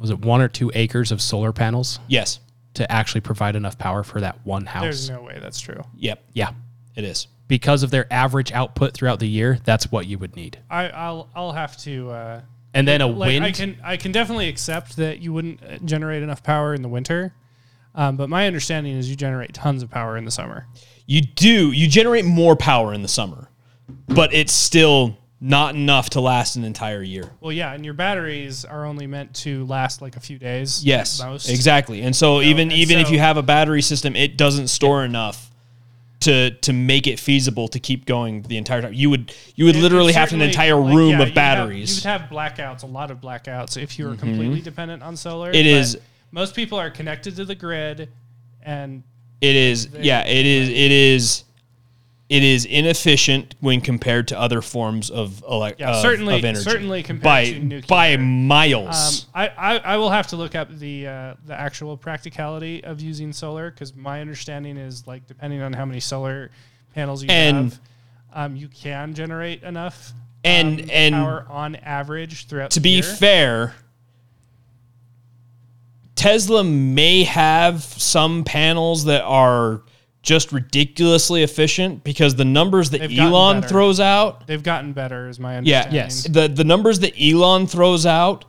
was 0.00 0.10
it 0.10 0.18
one 0.20 0.40
or 0.40 0.48
two 0.48 0.70
acres 0.74 1.12
of 1.12 1.20
solar 1.22 1.52
panels 1.52 1.98
Yes. 2.08 2.40
to 2.74 2.90
actually 2.90 3.20
provide 3.20 3.56
enough 3.56 3.78
power 3.78 4.02
for 4.02 4.20
that 4.20 4.38
one 4.44 4.66
house. 4.66 4.82
There's 4.82 5.10
no 5.10 5.22
way 5.22 5.38
that's 5.40 5.60
true. 5.60 5.82
Yep. 5.96 6.22
yeah, 6.32 6.50
It 6.96 7.04
is. 7.04 7.26
because 7.48 7.82
of 7.82 7.90
their 7.90 8.10
average 8.12 8.52
output 8.52 8.94
throughout 8.94 9.18
the 9.20 9.28
year, 9.28 9.58
that's 9.64 9.90
what 9.92 10.06
you 10.06 10.18
would 10.18 10.34
need. 10.36 10.58
I, 10.70 10.88
I'll 10.88 11.28
I'll 11.34 11.52
have 11.52 11.76
to. 11.78 12.10
Uh, 12.10 12.40
And 12.74 12.86
then 12.86 13.00
a 13.00 13.06
like, 13.06 13.28
wind. 13.28 13.44
I 13.44 13.52
can 13.52 13.76
I 13.82 13.96
can 13.96 14.12
definitely 14.12 14.48
accept 14.48 14.96
that 14.96 15.18
you 15.20 15.32
wouldn't 15.32 15.60
uh, 15.62 15.78
generate 15.84 16.22
enough 16.22 16.42
power 16.42 16.72
in 16.74 16.82
the 16.82 16.88
winter, 16.88 17.34
um, 17.94 18.16
but 18.16 18.28
my 18.28 18.46
understanding 18.46 18.96
is 18.96 19.10
you 19.10 19.16
generate 19.16 19.52
tons 19.52 19.82
of 19.82 19.90
power 19.90 20.16
in 20.16 20.24
the 20.24 20.30
summer. 20.30 20.66
You 21.06 21.22
do. 21.22 21.72
You 21.72 21.88
generate 21.88 22.24
more 22.24 22.54
power 22.54 22.94
in 22.94 23.02
the 23.02 23.08
summer, 23.08 23.50
but 24.06 24.32
it's 24.32 24.52
still 24.52 25.18
not 25.40 25.74
enough 25.74 26.10
to 26.10 26.20
last 26.20 26.56
an 26.56 26.64
entire 26.64 27.02
year. 27.02 27.30
Well, 27.40 27.52
yeah, 27.52 27.72
and 27.72 27.84
your 27.84 27.94
batteries 27.94 28.64
are 28.64 28.84
only 28.84 29.06
meant 29.06 29.34
to 29.36 29.64
last 29.66 30.02
like 30.02 30.16
a 30.16 30.20
few 30.20 30.38
days. 30.38 30.84
Yes, 30.84 31.22
most. 31.22 31.48
exactly. 31.48 32.02
And 32.02 32.14
so 32.14 32.42
even 32.42 32.70
and 32.70 32.72
even 32.72 32.98
if 32.98 33.10
you 33.10 33.18
have 33.18 33.36
a 33.36 33.42
battery 33.42 33.82
system, 33.82 34.14
it 34.16 34.36
doesn't 34.36 34.68
store 34.68 35.04
enough 35.04 35.50
to 36.20 36.50
to 36.50 36.72
make 36.74 37.06
it 37.06 37.18
feasible 37.18 37.68
to 37.68 37.80
keep 37.80 38.04
going 38.04 38.42
the 38.42 38.58
entire 38.58 38.82
time. 38.82 38.92
You 38.92 39.08
would 39.10 39.34
you 39.54 39.64
would 39.64 39.76
literally 39.76 40.12
have 40.12 40.32
an 40.32 40.42
entire 40.42 40.76
like, 40.76 40.94
room 40.94 41.10
yeah, 41.10 41.22
of 41.22 41.28
have- 41.28 41.34
batteries. 41.34 42.04
you 42.04 42.10
would 42.10 42.20
have 42.20 42.30
blackouts, 42.30 42.82
a 42.82 42.86
lot 42.86 43.10
of 43.10 43.20
blackouts, 43.20 43.82
if 43.82 43.98
you 43.98 44.04
were 44.04 44.12
mm-hmm. 44.12 44.20
completely 44.20 44.60
dependent 44.60 45.02
on 45.02 45.16
solar. 45.16 45.50
It 45.50 45.66
is. 45.66 45.98
Most 46.32 46.54
people 46.54 46.78
are 46.78 46.90
connected 46.90 47.34
to 47.36 47.44
the 47.44 47.54
grid, 47.54 48.08
and 48.62 49.02
it 49.40 49.56
is 49.56 49.88
yeah, 49.98 50.24
it 50.26 50.46
is 50.46 50.68
it 50.68 50.92
is 50.92 51.44
it 52.30 52.42
is 52.44 52.64
inefficient 52.64 53.56
when 53.60 53.80
compared 53.80 54.28
to 54.28 54.38
other 54.38 54.62
forms 54.62 55.10
of 55.10 55.42
elect 55.50 55.80
Yeah, 55.80 55.90
of, 55.96 56.00
certainly- 56.00 56.38
of 56.38 56.44
energy. 56.44 56.62
certainly 56.62 57.02
compared 57.02 57.24
by 57.24 57.44
to 57.52 57.58
nuclear. 57.58 57.88
by 57.88 58.14
um, 58.14 58.46
miles. 58.46 59.26
I, 59.34 59.48
I, 59.48 59.78
I 59.78 59.96
will 59.96 60.10
have 60.10 60.28
to 60.28 60.36
look 60.36 60.54
up 60.54 60.70
the 60.78 61.08
uh, 61.08 61.34
the 61.44 61.54
actual 61.58 61.96
practicality 61.96 62.84
of 62.84 63.00
using 63.00 63.32
solar 63.32 63.70
because 63.72 63.94
my 63.96 64.20
understanding 64.20 64.76
is 64.76 65.06
like 65.08 65.26
depending 65.26 65.60
on 65.60 65.72
how 65.72 65.84
many 65.84 65.98
solar 66.00 66.50
panels 66.94 67.22
you 67.24 67.30
And- 67.30 67.72
have, 67.72 67.80
um, 68.32 68.56
you 68.56 68.68
can 68.68 69.12
generate 69.12 69.64
enough 69.64 70.12
And- 70.44 70.82
um, 70.82 70.86
and 70.92 71.14
power 71.16 71.46
on 71.50 71.74
average 71.76 72.46
throughout. 72.46 72.70
to 72.70 72.80
be 72.80 72.90
year. 72.90 73.02
fair, 73.02 73.74
Tesla 76.14 76.62
may 76.62 77.24
have 77.24 77.82
some 77.82 78.44
panels 78.44 79.04
that 79.06 79.22
are 79.24 79.82
just 80.22 80.52
ridiculously 80.52 81.42
efficient 81.42 82.04
because 82.04 82.34
the 82.34 82.44
numbers 82.44 82.90
that 82.90 83.00
They've 83.00 83.18
Elon 83.18 83.62
throws 83.62 84.00
out, 84.00 84.46
they've 84.46 84.62
gotten 84.62 84.92
better, 84.92 85.28
is 85.28 85.40
my 85.40 85.56
understanding. 85.56 85.94
yeah, 85.94 86.04
yes. 86.04 86.24
the 86.24 86.48
the 86.48 86.64
numbers 86.64 87.00
that 87.00 87.14
Elon 87.20 87.66
throws 87.66 88.04
out 88.04 88.44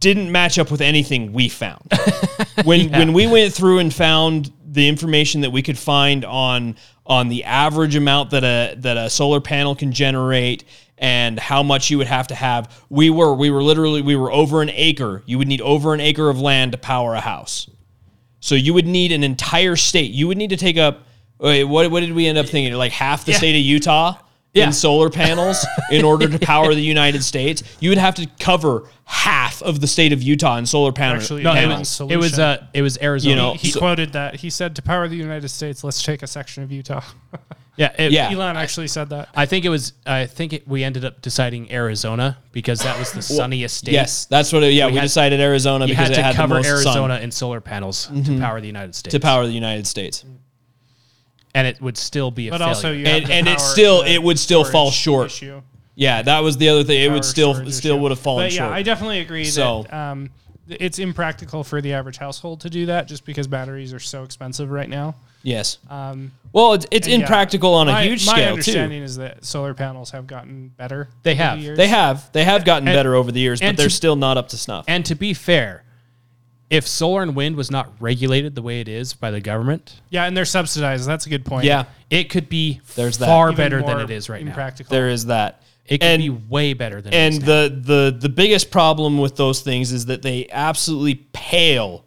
didn't 0.00 0.32
match 0.32 0.58
up 0.58 0.70
with 0.70 0.80
anything 0.80 1.32
we 1.32 1.48
found. 1.48 1.82
when 2.64 2.90
when 2.90 3.12
we 3.12 3.26
went 3.26 3.52
through 3.52 3.78
and 3.78 3.94
found 3.94 4.52
the 4.64 4.88
information 4.88 5.42
that 5.42 5.50
we 5.50 5.62
could 5.62 5.78
find 5.78 6.24
on 6.24 6.76
on 7.06 7.28
the 7.28 7.44
average 7.44 7.96
amount 7.96 8.30
that 8.30 8.44
a 8.44 8.74
that 8.78 8.96
a 8.96 9.10
solar 9.10 9.40
panel 9.40 9.74
can 9.74 9.92
generate 9.92 10.64
and 10.98 11.38
how 11.40 11.62
much 11.62 11.90
you 11.90 11.98
would 11.98 12.06
have 12.06 12.26
to 12.28 12.34
have, 12.34 12.84
we 12.88 13.10
were 13.10 13.34
we 13.34 13.50
were 13.50 13.62
literally 13.62 14.02
we 14.02 14.16
were 14.16 14.32
over 14.32 14.60
an 14.60 14.70
acre. 14.72 15.22
You 15.26 15.38
would 15.38 15.48
need 15.48 15.60
over 15.60 15.94
an 15.94 16.00
acre 16.00 16.28
of 16.28 16.40
land 16.40 16.72
to 16.72 16.78
power 16.78 17.14
a 17.14 17.20
house. 17.20 17.68
So 18.40 18.54
you 18.54 18.74
would 18.74 18.86
need 18.86 19.12
an 19.12 19.22
entire 19.22 19.76
state. 19.76 20.12
You 20.12 20.26
would 20.28 20.38
need 20.38 20.50
to 20.50 20.56
take 20.56 20.76
up 20.78 21.06
wait, 21.38 21.64
what 21.64 21.90
what 21.90 22.00
did 22.00 22.12
we 22.12 22.26
end 22.26 22.38
up 22.38 22.46
thinking? 22.46 22.72
Like 22.74 22.92
half 22.92 23.24
the 23.24 23.32
state 23.34 23.54
of 23.54 23.62
Utah 23.62 24.16
Yeah. 24.52 24.66
in 24.66 24.72
solar 24.72 25.10
panels 25.10 25.64
in 25.90 26.04
order 26.04 26.28
to 26.28 26.38
power 26.46 26.74
the 26.74 26.80
United 26.82 27.22
States. 27.22 27.62
You 27.80 27.90
would 27.90 27.98
have 27.98 28.14
to 28.16 28.26
cover 28.40 28.88
half 29.04 29.62
of 29.62 29.80
the 29.80 29.86
state 29.86 30.12
of 30.12 30.22
Utah 30.22 30.56
in 30.56 30.66
solar 30.66 30.92
panel, 30.92 31.16
Actually, 31.16 31.42
no, 31.42 31.52
it 31.52 31.56
panels. 31.56 32.00
was, 32.00 32.10
it 32.12 32.16
was 32.16 32.38
uh, 32.38 32.66
it 32.74 32.82
was 32.82 32.98
Arizona. 33.02 33.30
You 33.30 33.36
know, 33.36 33.54
he 33.54 33.70
so- 33.70 33.78
quoted 33.80 34.12
that. 34.14 34.36
He 34.36 34.50
said, 34.50 34.74
"To 34.76 34.82
power 34.82 35.06
the 35.08 35.16
United 35.16 35.48
States, 35.48 35.82
let's 35.84 36.02
take 36.02 36.22
a 36.22 36.26
section 36.26 36.62
of 36.62 36.72
Utah." 36.72 37.02
yeah, 37.80 37.92
it- 37.98 38.12
Yeah. 38.12 38.30
Elon 38.30 38.56
actually 38.56 38.86
said 38.88 39.08
that. 39.10 39.28
I 39.34 39.46
think 39.46 39.64
it 39.64 39.70
was. 39.70 39.94
I 40.06 40.26
think 40.26 40.52
it, 40.52 40.68
we 40.68 40.84
ended 40.84 41.04
up 41.04 41.22
deciding 41.22 41.72
Arizona 41.72 42.38
because 42.52 42.80
that 42.82 42.98
was 42.98 43.10
the 43.12 43.22
sunniest 43.22 43.78
state. 43.78 43.92
Yes, 43.92 44.26
that's 44.26 44.52
what. 44.52 44.62
It, 44.62 44.74
yeah, 44.74 44.86
we, 44.86 44.94
had- 44.94 45.02
decided 45.02 45.40
Arizona 45.40 45.86
you 45.86 45.92
because 45.92 46.08
had 46.08 46.12
it 46.12 46.16
to 46.16 46.22
had 46.22 46.34
cover 46.36 46.54
the 46.54 46.60
most 46.60 46.68
Arizona 46.68 47.14
sun 47.14 47.22
in 47.22 47.30
solar 47.30 47.60
panels 47.60 48.06
to 48.26 48.38
power 48.38 48.60
the 48.60 48.66
United 48.66 48.94
States. 48.94 49.12
to 49.12 49.18
power 49.20 49.46
the 49.46 49.52
United 49.52 49.86
States, 49.86 50.24
and 51.54 51.66
it 51.66 51.80
would 51.80 51.96
still 51.96 52.30
be 52.30 52.48
a 52.48 52.50
But 52.50 52.58
failure. 52.58 52.74
also, 52.74 52.92
you 52.92 53.06
And- 53.06 53.20
have 53.22 53.28
the 53.28 53.34
and 53.34 53.48
it 53.48 53.60
still- 53.60 54.02
it 54.02 54.22
would 54.22 54.38
still 54.38 54.64
fall 54.64 54.90
short. 54.90 55.26
issue. 55.28 55.62
Yeah, 55.96 56.22
that 56.22 56.40
was 56.42 56.56
the 56.56 56.68
other 56.68 56.84
thing. 56.84 57.02
It 57.02 57.08
power 57.08 57.14
would 57.14 57.24
still 57.24 57.54
still 57.70 57.94
issue. 57.96 57.96
would 58.02 58.10
have 58.12 58.20
fallen 58.20 58.44
but 58.46 58.52
short. 58.52 58.70
Yeah, 58.70 58.74
I 58.76 58.82
definitely 58.82 59.20
agree 59.20 59.44
So- 59.44 59.82
that 59.90 59.94
um, 59.96 60.30
it's 60.70 60.98
impractical 60.98 61.64
for 61.64 61.80
the 61.80 61.92
average 61.92 62.16
household 62.18 62.60
to 62.60 62.70
do 62.70 62.86
that 62.86 63.08
just 63.08 63.24
because 63.24 63.46
batteries 63.46 63.92
are 63.92 63.98
so 63.98 64.22
expensive 64.24 64.70
right 64.70 64.88
now. 64.88 65.14
yes. 65.42 65.78
Um, 65.88 66.32
Well, 66.52 66.74
it's, 66.74 66.86
it's 66.90 67.06
and 67.06 67.12
yeah, 67.18 67.20
impractical 67.20 67.74
on 67.74 67.88
a 67.88 67.92
my, 67.92 68.04
huge 68.04 68.26
my 68.26 68.32
scale 68.32 68.36
too. 68.42 68.42
My 68.44 68.50
understanding 68.52 69.02
is 69.02 69.16
that 69.16 69.44
solar 69.44 69.74
panels 69.74 70.10
have 70.10 70.26
gotten 70.26 70.68
better. 70.76 71.08
They 71.22 71.32
the 71.34 71.42
have. 71.42 71.58
years. 71.60 71.76
They 71.76 71.88
have 71.88 72.30
they 72.32 72.44
have 72.44 72.64
gotten 72.64 72.88
And- 72.88 72.94
better 72.94 73.14
over 73.14 73.32
the 73.32 73.40
years, 73.40 73.60
but 73.60 73.76
they're 73.76 73.88
still 73.90 74.16
not 74.16 74.36
up 74.36 74.48
to 74.50 74.56
snuff. 74.56 74.84
and 74.88 75.04
to 75.06 75.14
be 75.14 75.34
fair, 75.34 75.84
if 76.68 76.86
solar 76.86 77.22
and 77.22 77.34
wind 77.34 77.56
was 77.56 77.70
not 77.70 77.92
regulated 77.98 78.54
the 78.54 78.62
way 78.62 78.80
it 78.80 78.88
is 78.88 79.12
by 79.14 79.30
the 79.32 79.40
government, 79.40 80.00
Yeah, 80.10 80.24
and 80.26 80.36
they're 80.36 80.44
subsidized. 80.44 81.04
That's 81.08 81.26
a 81.26 81.28
good 81.28 81.44
point. 81.44 81.64
yeah, 81.64 81.84
it 82.10 82.30
could 82.30 82.48
be 82.48 82.80
There's 82.94 83.16
far 83.16 83.48
Even 83.50 83.56
better 83.56 83.82
than 83.82 83.98
it 84.00 84.10
is 84.10 84.28
right 84.28 84.42
now. 84.44 84.50
impractical. 84.50 84.90
there 84.92 85.08
is 85.08 85.26
that. 85.26 85.62
It 85.90 85.98
could 86.00 86.06
and 86.06 86.22
be 86.22 86.30
way 86.30 86.72
better 86.72 87.02
than 87.02 87.12
and 87.12 87.34
the 87.42 87.78
the 87.84 88.16
the 88.18 88.28
biggest 88.30 88.70
problem 88.70 89.18
with 89.18 89.36
those 89.36 89.60
things 89.60 89.92
is 89.92 90.06
that 90.06 90.22
they 90.22 90.48
absolutely 90.50 91.16
pale 91.34 92.04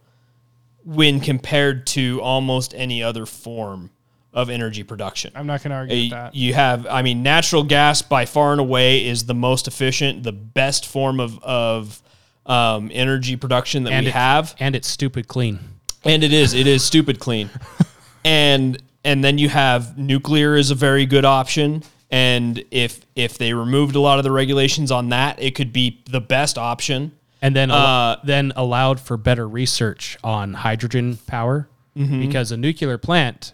when 0.86 1.20
compared 1.20 1.86
to 1.88 2.20
almost 2.22 2.74
any 2.76 3.04
other 3.04 3.26
form 3.26 3.90
of 4.34 4.50
energy 4.50 4.84
production. 4.84 5.32
I'm 5.36 5.46
not 5.46 5.62
going 5.62 5.70
to 5.72 5.76
argue 5.78 5.96
with 6.06 6.12
Uh, 6.14 6.24
that. 6.24 6.36
You 6.36 6.54
have, 6.56 6.88
I 6.88 7.04
mean, 7.04 7.22
natural 7.22 7.64
gas 7.64 8.02
by 8.02 8.26
far 8.26 8.52
and 8.52 8.60
away 8.60 9.06
is 9.06 9.26
the 9.26 9.36
most 9.36 9.68
efficient, 9.68 10.24
the 10.24 10.32
best 10.32 10.86
form 10.88 11.20
of 11.20 11.38
of 11.44 12.02
um, 12.46 12.90
energy 12.94 13.36
production 13.36 13.84
that 13.84 13.94
and 13.94 14.06
we 14.06 14.10
it- 14.10 14.14
have, 14.14 14.56
and 14.60 14.76
it's 14.76 14.88
stupid 14.88 15.28
clean. 15.28 15.60
and 16.06 16.24
it 16.24 16.34
is 16.34 16.54
it 16.54 16.68
is 16.68 16.84
stupid 16.84 17.20
clean, 17.20 17.50
and 18.26 18.82
and 19.06 19.24
then 19.24 19.38
you 19.38 19.50
have 19.50 19.98
nuclear 19.98 20.56
is 20.56 20.72
a 20.72 20.76
very 20.76 21.06
good 21.06 21.26
option, 21.26 21.84
and 22.14 22.64
if 22.72 23.02
if 23.16 23.38
they 23.38 23.54
removed 23.54 23.96
a 23.96 24.00
lot 24.00 24.18
of 24.20 24.24
the 24.24 24.32
regulations 24.32 24.92
on 24.92 25.10
that, 25.10 25.42
it 25.42 25.56
could 25.56 25.74
be 25.74 26.02
the 26.10 26.22
best 26.22 26.58
option. 26.58 27.12
and 27.42 27.56
then 27.56 27.72
Uh, 27.72 28.16
then 28.24 28.54
allowed 28.56 29.00
for 29.00 29.18
better 29.18 29.48
research 29.48 30.18
on 30.24 30.54
hydrogen 30.54 31.18
power 31.28 31.68
Mm-hmm. 31.98 32.22
because 32.22 32.52
a 32.52 32.58
nuclear 32.58 32.98
plant 32.98 33.54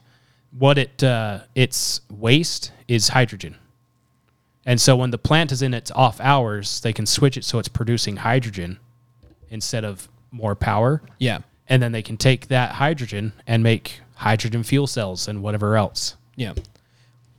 what 0.57 0.77
it 0.77 1.03
uh, 1.03 1.39
its 1.55 2.01
waste 2.09 2.71
is 2.87 3.09
hydrogen 3.09 3.55
And 4.65 4.79
so 4.79 4.95
when 4.95 5.11
the 5.11 5.17
plant 5.17 5.51
is 5.51 5.61
in 5.61 5.73
its 5.73 5.91
off 5.91 6.19
hours, 6.21 6.79
they 6.81 6.93
can 6.93 7.05
switch 7.05 7.37
it 7.37 7.43
so 7.45 7.59
it's 7.59 7.67
producing 7.69 8.17
hydrogen 8.17 8.77
instead 9.49 9.83
of 9.83 10.07
more 10.31 10.55
power. 10.55 11.01
Yeah. 11.19 11.39
And 11.67 11.81
then 11.81 11.91
they 11.91 12.01
can 12.03 12.17
take 12.17 12.47
that 12.47 12.69
hydrogen 12.73 13.33
and 13.47 13.63
make 13.63 14.01
hydrogen 14.15 14.63
fuel 14.63 14.87
cells 14.87 15.27
and 15.27 15.41
whatever 15.41 15.75
else. 15.75 16.15
Yeah. 16.35 16.53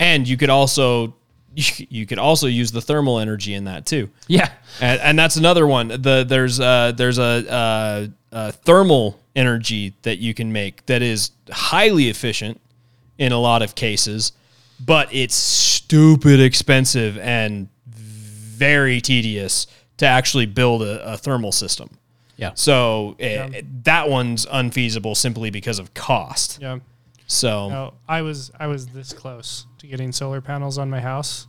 And 0.00 0.26
you 0.26 0.36
could 0.36 0.50
also 0.50 1.14
you 1.54 2.06
could 2.06 2.18
also 2.18 2.46
use 2.46 2.72
the 2.72 2.80
thermal 2.80 3.18
energy 3.18 3.54
in 3.54 3.64
that 3.64 3.86
too. 3.86 4.10
Yeah. 4.26 4.50
And, 4.80 5.00
and 5.00 5.18
that's 5.18 5.36
another 5.36 5.66
one. 5.66 5.88
The 5.88 6.24
there's 6.26 6.60
uh 6.60 6.92
there's 6.92 7.18
a, 7.18 7.50
uh 7.50 8.06
uh 8.32 8.50
thermal 8.52 9.20
energy 9.36 9.94
that 10.02 10.18
you 10.18 10.34
can 10.34 10.52
make 10.52 10.84
that 10.86 11.02
is 11.02 11.30
highly 11.50 12.08
efficient 12.08 12.60
in 13.18 13.32
a 13.32 13.38
lot 13.38 13.62
of 13.62 13.74
cases, 13.74 14.32
but 14.84 15.12
it's 15.12 15.34
stupid 15.34 16.40
expensive 16.40 17.18
and 17.18 17.68
very 17.86 19.00
tedious 19.00 19.66
to 19.98 20.06
actually 20.06 20.46
build 20.46 20.82
a, 20.82 21.12
a 21.12 21.16
thermal 21.16 21.52
system. 21.52 21.90
Yeah. 22.36 22.52
So 22.54 23.16
eh, 23.20 23.60
that 23.82 24.08
one's 24.08 24.46
unfeasible 24.50 25.14
simply 25.14 25.50
because 25.50 25.78
of 25.78 25.92
cost. 25.92 26.58
Yeah. 26.60 26.78
So 27.30 27.68
No, 27.68 27.94
I 28.08 28.22
was 28.22 28.50
I 28.58 28.66
was 28.66 28.88
this 28.88 29.12
close 29.12 29.66
to 29.78 29.86
getting 29.86 30.10
solar 30.10 30.40
panels 30.40 30.78
on 30.78 30.90
my 30.90 31.00
house. 31.00 31.46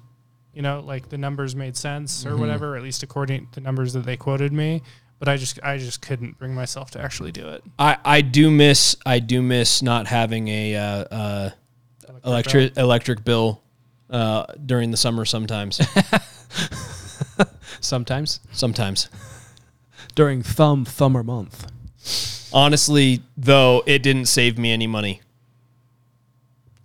You 0.53 0.61
know, 0.61 0.79
like 0.85 1.09
the 1.09 1.17
numbers 1.17 1.55
made 1.55 1.75
sense 1.75 2.23
or 2.23 2.33
Mhm. 2.33 2.39
whatever, 2.39 2.75
at 2.75 2.83
least 2.83 3.01
according 3.01 3.47
to 3.47 3.55
the 3.55 3.61
numbers 3.61 3.93
that 3.93 4.05
they 4.05 4.15
quoted 4.15 4.53
me. 4.53 4.83
But 5.17 5.27
I 5.27 5.37
just 5.37 5.59
I 5.63 5.77
just 5.79 6.01
couldn't 6.03 6.37
bring 6.37 6.53
myself 6.53 6.91
to 6.91 7.01
actually 7.01 7.31
do 7.31 7.47
it. 7.49 7.63
I, 7.79 7.97
I 8.05 8.21
do 8.21 8.51
miss 8.51 8.95
I 9.07 9.17
do 9.17 9.41
miss 9.41 9.81
not 9.81 10.05
having 10.05 10.47
a 10.49 10.75
uh, 10.75 10.81
uh, 10.83 11.49
electric 12.25 12.77
electric 12.77 13.23
bill 13.23 13.63
uh, 14.11 14.45
during 14.63 14.91
the 14.91 14.97
summer 14.97 15.25
sometimes. 15.25 15.81
Sometimes. 17.79 18.39
Sometimes. 18.51 19.09
During 20.13 20.43
thumb 20.43 20.85
thumber 20.85 21.23
month. 21.23 21.65
Honestly, 22.53 23.23
though, 23.35 23.81
it 23.87 24.03
didn't 24.03 24.25
save 24.25 24.59
me 24.59 24.71
any 24.71 24.85
money. 24.85 25.21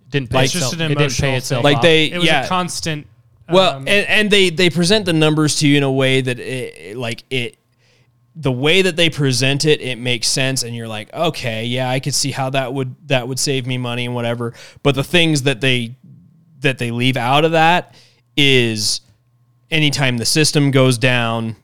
Didn't 0.09 0.31
Like- 0.33 0.45
it's 0.45 0.53
just 0.53 0.73
an 0.73 0.91
it 0.91 0.97
didn't 0.97 1.17
pay 1.17 1.35
itself 1.35 1.63
thing. 1.63 1.73
Like 1.73 1.81
they- 1.81 2.11
it 2.11 2.17
was 2.17 2.25
yeah. 2.25 2.45
a 2.45 2.47
constant. 2.47 3.07
Well, 3.49 3.77
um, 3.77 3.87
and, 3.87 4.07
and 4.07 4.31
they 4.31 4.49
they 4.49 4.69
present 4.69 5.05
the 5.05 5.13
numbers 5.13 5.57
to 5.59 5.67
you 5.67 5.77
in 5.77 5.83
a 5.83 5.91
way 5.91 6.21
that 6.21 6.39
it, 6.39 6.97
like 6.97 7.23
it 7.29 7.57
the 8.39 8.51
way 8.51 8.83
that 8.83 8.95
they 8.95 9.09
present 9.09 9.65
it 9.65 9.81
it 9.81 9.97
makes 9.97 10.27
sense 10.27 10.61
and 10.63 10.75
you're 10.75 10.87
like 10.87 11.11
okay 11.11 11.65
yeah 11.65 11.89
i 11.89 11.99
could 11.99 12.13
see 12.13 12.29
how 12.29 12.51
that 12.51 12.71
would 12.71 12.95
that 13.07 13.27
would 13.27 13.39
save 13.39 13.65
me 13.65 13.79
money 13.79 14.05
and 14.05 14.13
whatever 14.13 14.53
but 14.83 14.93
the 14.93 15.03
things 15.03 15.43
that 15.43 15.59
they 15.59 15.95
that 16.59 16.77
they 16.77 16.91
leave 16.91 17.17
out 17.17 17.43
of 17.43 17.51
that 17.51 17.95
is 18.35 19.01
anytime 19.71 20.17
the 20.17 20.25
system 20.25 20.69
goes 20.69 20.99
down 20.99 21.55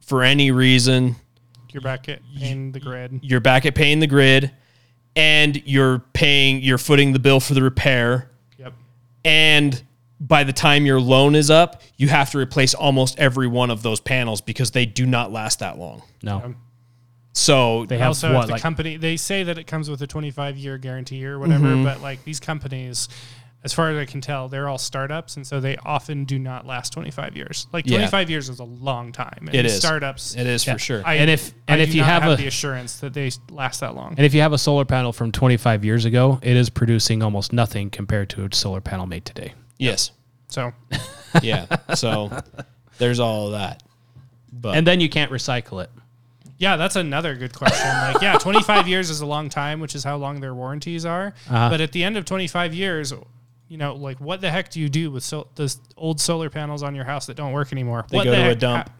for 0.00 0.22
any 0.22 0.50
reason 0.50 1.16
you're 1.72 1.80
back 1.80 2.08
at 2.08 2.20
paying 2.36 2.72
the 2.72 2.80
grid. 2.80 3.20
you're 3.22 3.40
back 3.40 3.64
at 3.64 3.74
paying 3.74 4.00
the 4.00 4.06
grid 4.06 4.50
and 5.16 5.62
you're 5.66 5.98
paying 6.12 6.62
you're 6.62 6.78
footing 6.78 7.12
the 7.12 7.18
bill 7.18 7.40
for 7.40 7.54
the 7.54 7.62
repair 7.62 8.30
Yep. 8.58 8.74
and 9.24 9.82
by 10.20 10.44
the 10.44 10.52
time 10.52 10.86
your 10.86 11.00
loan 11.00 11.34
is 11.34 11.50
up 11.50 11.82
you 11.96 12.08
have 12.08 12.30
to 12.30 12.38
replace 12.38 12.74
almost 12.74 13.18
every 13.18 13.46
one 13.48 13.70
of 13.70 13.82
those 13.82 14.00
panels 14.00 14.40
because 14.40 14.70
they 14.70 14.86
do 14.86 15.06
not 15.06 15.32
last 15.32 15.58
that 15.60 15.78
long 15.78 16.02
No. 16.22 16.54
so 17.32 17.86
They 17.86 17.98
have 17.98 18.08
also, 18.08 18.34
what, 18.34 18.46
the 18.46 18.52
like- 18.52 18.62
company 18.62 18.96
they 18.96 19.16
say 19.16 19.42
that 19.44 19.56
it 19.58 19.66
comes 19.66 19.88
with 19.90 20.02
a 20.02 20.06
25 20.06 20.56
year 20.56 20.78
guarantee 20.78 21.24
or 21.24 21.38
whatever, 21.38 21.66
Mhm. 21.68 21.84
but 21.84 22.02
like 22.02 22.24
these 22.24 22.38
companies, 22.40 23.08
as 23.62 23.72
far 23.74 23.90
as 23.90 23.98
I 23.98 24.06
can 24.10 24.20
tell, 24.22 24.48
they're 24.48 24.68
all 24.68 24.78
startups, 24.78 25.36
and 25.36 25.46
so 25.46 25.60
they 25.60 25.76
often 25.84 26.24
do 26.24 26.38
not 26.38 26.66
last 26.66 26.92
25 26.94 27.36
years. 27.36 27.66
Like 27.72 27.86
Yeah. 27.86 27.98
25 27.98 28.30
years 28.30 28.48
is 28.48 28.58
a 28.58 28.64
long 28.64 29.12
time. 29.12 29.36
And 29.46 29.54
It 29.54 29.62
these 29.64 29.72
is. 29.74 29.78
Startups. 29.80 30.34
It 30.34 30.46
is 30.46 30.64
for 30.64 30.78
sure. 30.78 31.02
I, 31.04 31.16
And 31.16 31.28
if- 31.28 31.52
I 31.68 31.72
and 31.72 31.80
if 31.82 31.90
do 31.90 31.96
you 31.98 32.02
not 32.02 32.22
have 32.22 32.32
a- 32.32 32.36
the 32.36 32.46
assurance 32.46 33.00
that 33.00 33.12
they 33.12 33.30
last 33.50 33.80
that 33.80 33.94
long. 33.94 34.14
And 34.16 34.24
if 34.24 34.32
you 34.32 34.40
have 34.40 34.52
a 34.54 34.58
solar 34.58 34.84
panel 34.86 35.12
from 35.12 35.30
25 35.30 35.84
years 35.84 36.04
ago, 36.06 36.38
it 36.42 36.56
is 36.56 36.70
producing 36.70 37.22
almost 37.22 37.52
nothing 37.52 37.90
compared 37.90 38.30
to 38.30 38.44
a 38.46 38.54
solar 38.54 38.80
panel 38.80 39.06
made 39.06 39.24
today. 39.26 39.52
yes 39.78 40.10
So 40.48 40.72
yeah 41.42 41.66
so 41.94 42.30
there's 42.98 43.20
all 43.20 43.46
of 43.46 43.52
that 43.52 43.82
but 44.52 44.76
And 44.76 44.86
then 44.86 45.00
you 45.00 45.08
can't 45.08 45.30
recycle 45.30 45.82
it. 45.82 45.90
yeah, 46.58 46.76
that's 46.76 46.96
another 46.96 47.34
good 47.36 47.52
question. 47.54 47.86
Like 47.88 48.20
yeah, 48.22 48.36
25 48.38 48.88
years 48.88 49.08
is 49.10 49.20
a 49.20 49.26
long 49.26 49.48
time, 49.48 49.80
which 49.80 49.94
is 49.94 50.02
how 50.04 50.16
long 50.16 50.40
their 50.40 50.54
warranties 50.54 51.04
are. 51.06 51.34
Uh-huh. 51.48 51.70
But 51.70 51.80
at 51.80 51.92
the 51.92 52.02
end 52.04 52.16
of 52.16 52.24
25 52.24 52.74
years. 52.74 53.12
You 53.70 53.76
know, 53.78 53.94
like 53.94 54.20
what 54.20 54.40
the 54.40 54.50
heck 54.50 54.68
do 54.70 54.80
you 54.80 54.88
do 54.88 55.10
with 55.12 55.22
so, 55.22 55.46
those 55.54 55.78
old 55.96 56.20
solar 56.20 56.50
panels 56.50 56.82
on 56.82 56.94
your 56.96 57.04
house 57.04 57.26
that 57.26 57.36
don't 57.36 57.52
work 57.52 57.70
anymore? 57.72 58.04
They 58.10 58.16
what 58.16 58.24
go 58.24 58.30
the 58.32 58.36
to 58.36 58.48
a 58.50 58.54
dump. 58.56 58.90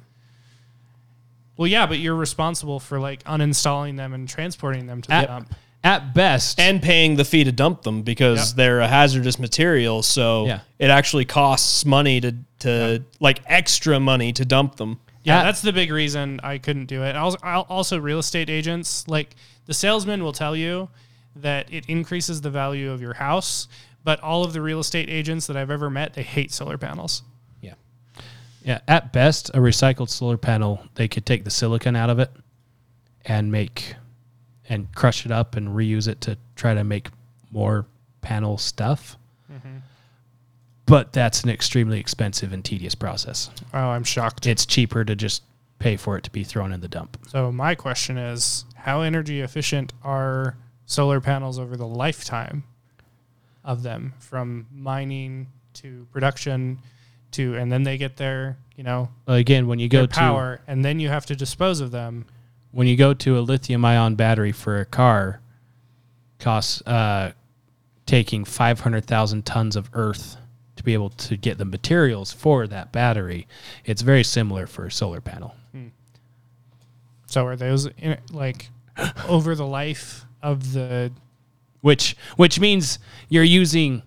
Well, 1.56 1.66
yeah, 1.66 1.86
but 1.86 1.98
you're 1.98 2.14
responsible 2.14 2.78
for 2.80 2.98
like 3.00 3.22
uninstalling 3.24 3.96
them 3.96 4.14
and 4.14 4.28
transporting 4.28 4.86
them 4.86 5.02
to 5.02 5.08
the 5.08 5.14
At, 5.14 5.26
dump. 5.26 5.54
at 5.84 6.14
best, 6.14 6.60
and 6.60 6.80
paying 6.80 7.16
the 7.16 7.24
fee 7.24 7.42
to 7.44 7.52
dump 7.52 7.82
them 7.82 8.02
because 8.02 8.50
Yep. 8.52 8.56
they're 8.56 8.80
a 8.80 8.86
hazardous 8.88 9.38
material 9.40 10.02
so 10.02 10.46
Yeah. 10.46 10.60
it 10.78 10.88
actually 10.88 11.24
costs 11.24 11.84
money 11.84 12.20
to 12.20 12.36
to 12.60 13.02
like 13.20 13.40
extra 13.46 13.98
money 13.98 14.32
to 14.34 14.44
dump 14.44 14.76
them 14.76 15.00
Yeah, 15.24 15.40
At- 15.40 15.44
that's 15.44 15.62
the 15.62 15.72
big 15.72 15.90
reason 15.90 16.38
I 16.42 16.58
couldn't 16.58 16.86
do 16.86 17.02
it. 17.02 17.16
Also, 17.16 17.36
also, 17.44 17.98
real 17.98 18.20
estate 18.20 18.48
agents, 18.48 19.06
like 19.08 19.34
the 19.66 19.74
salesman 19.74 20.22
will 20.22 20.32
tell 20.32 20.54
you 20.56 20.88
that 21.36 21.70
it 21.72 21.84
increases 21.86 22.40
the 22.40 22.50
value 22.50 22.90
of 22.90 23.00
your 23.02 23.14
house, 23.14 23.68
but 24.04 24.20
all 24.20 24.44
of 24.44 24.52
the 24.52 24.62
real 24.62 24.80
estate 24.80 25.10
agents 25.10 25.46
that 25.46 25.56
I've 25.56 25.70
ever 25.70 25.90
met, 25.90 26.14
they 26.14 26.22
hate 26.22 26.52
solar 26.52 26.78
panels. 26.78 27.22
yeah 27.60 27.74
yeah, 28.62 28.80
at 28.86 29.12
best, 29.12 29.50
a 29.50 29.58
recycled 29.58 30.10
solar 30.10 30.36
panel, 30.36 30.82
they 30.94 31.08
could 31.08 31.24
take 31.24 31.44
the 31.44 31.50
silicon 31.50 31.96
out 31.96 32.10
of 32.10 32.18
it 32.18 32.30
and 33.24 33.50
make 33.50 33.94
and 34.68 34.94
crush 34.94 35.26
it 35.26 35.32
up 35.32 35.56
and 35.56 35.68
reuse 35.68 36.06
it 36.06 36.20
to 36.22 36.38
try 36.54 36.74
to 36.74 36.84
make 36.84 37.08
more 37.50 37.86
panel 38.20 38.56
stuff. 38.58 39.16
Mm-hmm. 39.50 39.78
But 40.86 41.12
that's 41.12 41.42
an 41.42 41.50
extremely 41.50 41.98
expensive 41.98 42.52
and 42.52 42.64
tedious 42.64 42.94
process. 42.94 43.50
Oh, 43.74 43.78
I'm 43.78 44.04
shocked. 44.04 44.46
It's 44.46 44.66
cheaper 44.66 45.04
to 45.04 45.16
just 45.16 45.42
pay 45.78 45.96
for 45.96 46.16
it 46.16 46.24
to 46.24 46.30
be 46.30 46.44
thrown 46.44 46.72
in 46.72 46.80
the 46.80 46.88
dump. 46.88 47.16
So 47.28 47.50
my 47.50 47.74
question 47.74 48.18
is, 48.18 48.64
how 48.74 49.00
energy 49.00 49.40
efficient 49.40 49.92
are 50.04 50.56
solar 50.86 51.20
panels 51.20 51.58
over 51.58 51.76
the 51.76 51.86
lifetime 51.86 52.64
of 53.64 53.82
them, 53.82 54.14
from 54.18 54.66
mining 54.72 55.46
to 55.74 56.06
production 56.12 56.78
to, 57.32 57.54
and 57.56 57.70
then 57.70 57.82
they 57.84 57.96
get 57.98 58.16
their, 58.16 58.56
you 58.76 58.82
know, 58.84 59.08
again, 59.26 59.66
when 59.68 59.78
you 59.78 59.88
go 59.88 60.06
to 60.06 60.08
power, 60.12 60.60
and 60.66 60.84
then 60.84 60.98
you 60.98 61.08
have 61.08 61.26
to 61.26 61.36
dispose 61.36 61.80
of 61.80 61.90
them. 61.90 62.24
when 62.72 62.86
you 62.86 62.96
go 62.96 63.12
to 63.14 63.38
a 63.38 63.40
lithium 63.40 63.84
ion 63.84 64.14
battery 64.14 64.52
for 64.52 64.78
a 64.80 64.84
car 64.84 65.40
costs 66.38 66.80
uh, 66.86 67.32
taking 68.06 68.44
500,000 68.44 69.44
tons 69.44 69.76
of 69.76 69.90
earth 69.92 70.36
to 70.76 70.82
be 70.82 70.94
able 70.94 71.10
to 71.10 71.36
get 71.36 71.58
the 71.58 71.64
materials 71.64 72.32
for 72.32 72.66
that 72.66 72.90
battery. 72.92 73.46
It's 73.84 74.02
very 74.02 74.24
similar 74.24 74.66
for 74.66 74.86
a 74.86 74.90
solar 74.90 75.20
panel. 75.20 75.54
So 77.26 77.46
are 77.46 77.54
those 77.56 77.86
in, 77.98 78.18
like 78.32 78.70
over 79.28 79.54
the 79.54 79.66
life 79.66 80.24
of 80.42 80.72
the? 80.72 81.12
Which 81.80 82.16
which 82.36 82.60
means 82.60 82.98
you're 83.28 83.42
using 83.44 84.02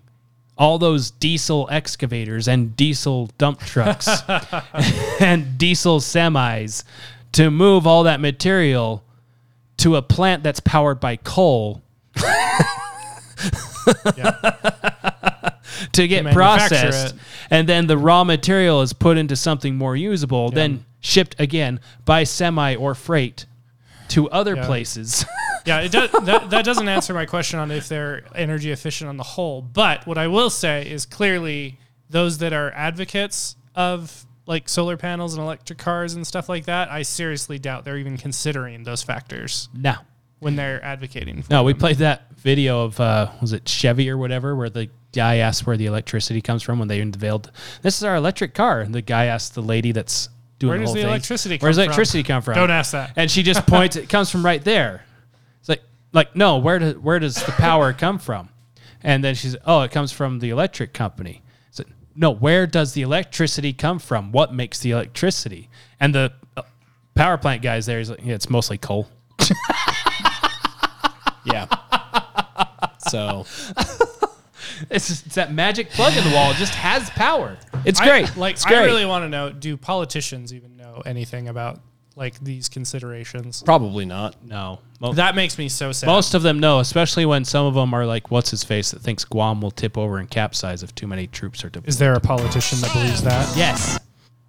all 0.56 0.78
those 0.78 1.10
diesel 1.10 1.68
excavators 1.70 2.46
and 2.46 2.76
diesel 2.76 3.28
dump 3.38 3.58
trucks 3.60 4.08
and 5.20 5.58
diesel 5.58 5.98
semis 5.98 6.84
to 7.32 7.50
move 7.50 7.86
all 7.86 8.04
that 8.04 8.20
material 8.20 9.02
to 9.78 9.96
a 9.96 10.02
plant 10.02 10.44
that's 10.44 10.60
powered 10.60 11.00
by 11.00 11.16
coal 11.16 11.82
to 15.92 16.06
get 16.08 16.24
processed 16.32 17.14
it. 17.14 17.20
and 17.50 17.68
then 17.68 17.86
the 17.86 17.98
raw 17.98 18.22
material 18.24 18.82
is 18.82 18.92
put 18.92 19.18
into 19.18 19.34
something 19.36 19.74
more 19.76 19.96
usable 19.96 20.50
then 20.50 20.84
shipped 21.00 21.34
again 21.40 21.80
by 22.04 22.22
semi 22.24 22.74
or 22.76 22.94
freight 22.94 23.46
to 24.08 24.28
other 24.30 24.54
Yeah. 24.56 24.66
places 24.66 25.24
Yeah, 25.66 25.80
it 25.80 25.92
does, 25.92 26.10
that 26.24 26.50
that 26.50 26.64
doesn't 26.64 26.88
answer 26.88 27.14
my 27.14 27.24
question 27.26 27.58
on 27.58 27.70
if 27.70 27.88
they're 27.88 28.22
energy 28.34 28.70
efficient 28.70 29.08
on 29.08 29.16
the 29.16 29.22
whole. 29.24 29.62
But 29.62 30.06
what 30.06 30.18
I 30.18 30.28
will 30.28 30.50
say 30.50 30.88
is 30.90 31.06
clearly 31.06 31.78
those 32.10 32.38
that 32.38 32.52
are 32.52 32.70
advocates 32.72 33.56
of 33.74 34.26
like 34.46 34.68
solar 34.68 34.96
panels 34.98 35.34
and 35.34 35.42
electric 35.42 35.78
cars 35.78 36.12
and 36.14 36.26
stuff 36.26 36.48
like 36.50 36.66
that, 36.66 36.90
I 36.90 37.00
seriously 37.02 37.58
doubt 37.58 37.84
they're 37.86 37.96
even 37.96 38.18
considering 38.18 38.82
those 38.84 39.02
factors 39.02 39.70
no 39.72 39.94
when 40.40 40.54
they're 40.56 40.84
advocating. 40.84 41.40
For 41.42 41.50
No, 41.54 41.62
we 41.62 41.72
them. 41.72 41.80
played 41.80 41.96
that 41.98 42.30
video 42.34 42.84
of 42.84 43.00
uh, 43.00 43.30
was 43.40 43.54
it 43.54 43.66
Chevy 43.66 44.10
or 44.10 44.18
whatever, 44.18 44.54
where 44.54 44.68
the 44.68 44.90
guy 45.14 45.36
asked 45.36 45.66
where 45.66 45.78
the 45.78 45.86
electricity 45.86 46.42
comes 46.42 46.62
from 46.62 46.78
when 46.78 46.88
they 46.88 47.00
unveiled 47.00 47.50
this 47.80 47.96
is 47.96 48.04
our 48.04 48.16
electric 48.16 48.52
car, 48.52 48.80
and 48.82 48.94
the 48.94 49.00
guy 49.00 49.24
asked 49.26 49.54
the 49.54 49.62
lady 49.62 49.92
that's 49.92 50.28
doing 50.58 50.68
Where 50.72 50.78
the 50.78 50.82
does 50.82 50.88
whole 50.88 50.94
the 50.96 51.00
thing, 51.00 51.08
electricity 51.08 51.56
come 51.58 51.66
the 51.68 51.72
from?" 51.72 51.82
electricity 51.84 52.22
come 52.22 52.42
from? 52.42 52.54
Don't 52.54 52.70
ask 52.70 52.92
that. 52.92 53.12
And 53.16 53.30
she 53.30 53.42
just 53.42 53.66
points. 53.66 53.96
it 53.96 54.10
comes 54.10 54.28
from 54.30 54.44
right 54.44 54.62
there. 54.62 55.04
Like 56.14 56.34
no, 56.34 56.56
where 56.56 56.78
do, 56.78 56.92
where 57.00 57.18
does 57.18 57.34
the 57.44 57.52
power 57.52 57.92
come 57.92 58.18
from? 58.18 58.48
And 59.02 59.22
then 59.22 59.34
she's 59.34 59.56
oh, 59.66 59.82
it 59.82 59.90
comes 59.90 60.12
from 60.12 60.38
the 60.38 60.48
electric 60.48 60.94
company. 60.94 61.42
So 61.72 61.84
no, 62.16 62.30
where 62.30 62.66
does 62.66 62.92
the 62.94 63.02
electricity 63.02 63.72
come 63.74 63.98
from? 63.98 64.32
What 64.32 64.54
makes 64.54 64.78
the 64.80 64.92
electricity? 64.92 65.68
And 66.00 66.14
the 66.14 66.32
uh, 66.56 66.62
power 67.14 67.36
plant 67.36 67.60
guys 67.62 67.84
there 67.84 68.00
is 68.00 68.08
like, 68.08 68.24
yeah, 68.24 68.34
it's 68.34 68.48
mostly 68.48 68.78
coal. 68.78 69.08
Yeah. 71.46 71.66
so 72.98 73.44
It's, 74.90 75.08
just, 75.08 75.26
it's 75.26 75.34
that 75.36 75.52
magic 75.52 75.90
plug 75.90 76.16
in 76.16 76.24
the 76.24 76.34
wall. 76.34 76.50
It 76.50 76.56
just 76.56 76.74
has 76.74 77.08
power. 77.10 77.56
it's 77.84 78.00
I- 78.00 78.08
great. 78.08 78.36
like, 78.36 78.54
it's 78.54 78.64
I 78.66 78.70
great. 78.70 78.86
really 78.86 79.04
want 79.04 79.24
to 79.24 79.28
know: 79.28 79.50
Do 79.52 79.76
politicians 79.76 80.52
even 80.54 80.76
know 80.76 81.02
anything 81.04 81.48
about 81.48 81.80
like 82.16 82.38
these 82.40 82.68
considerations? 82.68 83.62
Probably 83.62 84.04
not. 84.04 84.36
No. 84.44 84.80
Mo- 85.00 85.12
That 85.14 85.34
makes 85.34 85.58
me 85.58 85.68
so 85.68 85.92
sad. 85.92 86.06
most 86.06 86.34
of 86.34 86.42
them 86.42 86.60
know, 86.60 86.78
especially 86.78 87.26
when 87.26 87.44
some 87.44 87.66
of 87.66 87.74
them 87.74 87.92
are 87.94 88.06
like, 88.06 88.30
what's 88.30 88.50
his 88.50 88.62
face 88.64 88.90
that 88.92 89.00
thinks 89.00 89.24
Guam 89.24 89.60
will 89.60 89.70
tip 89.70 89.98
over 89.98 90.18
and 90.18 90.30
capsize 90.30 90.82
if 90.82 90.94
too 90.94 91.06
many 91.06 91.26
troops 91.26 91.64
are 91.64 91.68
deployed. 91.70 91.88
Is 91.88 91.98
there 91.98 92.14
a 92.14 92.20
politician 92.20 92.80
that 92.80 92.92
believes 92.92 93.22
that? 93.22 93.56
Yes. 93.56 93.98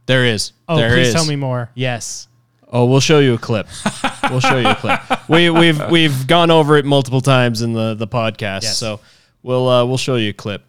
There 0.05 0.25
is. 0.25 0.53
Oh, 0.69 0.77
There 0.77 0.91
please 0.91 1.07
is. 1.07 1.13
tell 1.13 1.25
me 1.25 1.35
more. 1.35 1.69
Yes. 1.73 2.27
Oh, 2.71 2.85
we'll 2.85 2.99
show 2.99 3.19
you 3.19 3.33
a 3.33 3.37
clip. 3.37 3.67
we'll 4.29 4.39
show 4.39 4.57
you 4.57 4.67
a 4.67 4.75
clip. 4.75 4.99
We, 5.29 5.49
we've 5.49 5.81
we've 5.89 6.27
gone 6.27 6.51
over 6.51 6.75
it 6.77 6.85
multiple 6.85 7.21
times 7.21 7.61
in 7.61 7.73
the 7.73 7.93
the 7.93 8.07
podcast, 8.07 8.63
Yes. 8.63 8.77
so 8.77 8.99
we'll 9.43 9.67
uh, 9.69 9.85
we'll 9.85 9.97
show 9.97 10.15
you 10.15 10.31
a 10.31 10.33
clip. 10.33 10.63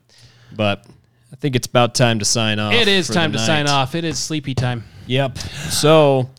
But 0.54 0.86
I 1.32 1.36
think 1.36 1.56
it's 1.56 1.66
about 1.66 1.94
time 1.94 2.18
to 2.20 2.24
sign 2.24 2.58
off. 2.58 2.74
It 2.74 2.86
is 2.86 3.08
for 3.08 3.14
the 3.14 3.18
time 3.18 3.32
to 3.32 3.38
sign 3.38 3.64
night. 3.64 3.72
off. 3.72 3.94
It 3.94 4.04
is 4.04 4.18
sleepy 4.18 4.54
time. 4.54 4.84
Yep. 5.06 5.38
So, 5.38 6.30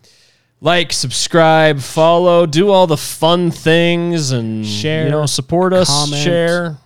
like, 0.59 0.91
subscribe, 0.93 1.79
follow, 1.79 2.45
do 2.45 2.69
all 2.69 2.87
the 2.87 2.97
fun 2.97 3.51
things, 3.51 4.31
and 4.31 4.65
Share, 4.65 5.05
You 5.05 5.11
know, 5.11 5.25
support 5.25 5.73
us. 5.73 5.87
comment. 5.89 6.23
Share. 6.23 6.77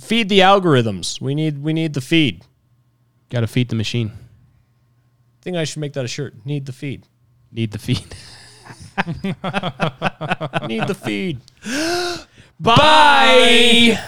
Feed 0.00 0.28
the 0.28 0.40
algorithms. 0.40 1.20
We 1.20 1.34
need 1.36 1.62
we 1.62 1.72
need 1.72 1.94
the 1.94 2.00
feed. 2.00 2.42
Got 3.30 3.40
to 3.40 3.46
feed 3.46 3.68
the 3.68 3.76
machine. 3.76 4.10
think 5.40 5.56
I 5.56 5.62
should 5.64 5.80
make 5.80 5.92
that 5.92 6.04
a 6.04 6.08
shirt. 6.08 6.34
Need 6.44 6.66
the 6.66 6.72
feed. 6.72 7.06
Need 7.52 7.70
the 7.70 7.78
feed. 7.78 8.00
Need 10.68 10.86
the 10.88 10.94
feed. 11.00 11.40
Bye. 12.60 14.00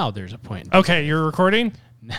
Now 0.00 0.10
there's 0.10 0.32
a 0.32 0.38
point. 0.38 0.66
Okay, 0.72 1.04
you're 1.04 1.24
recording. 1.26 1.72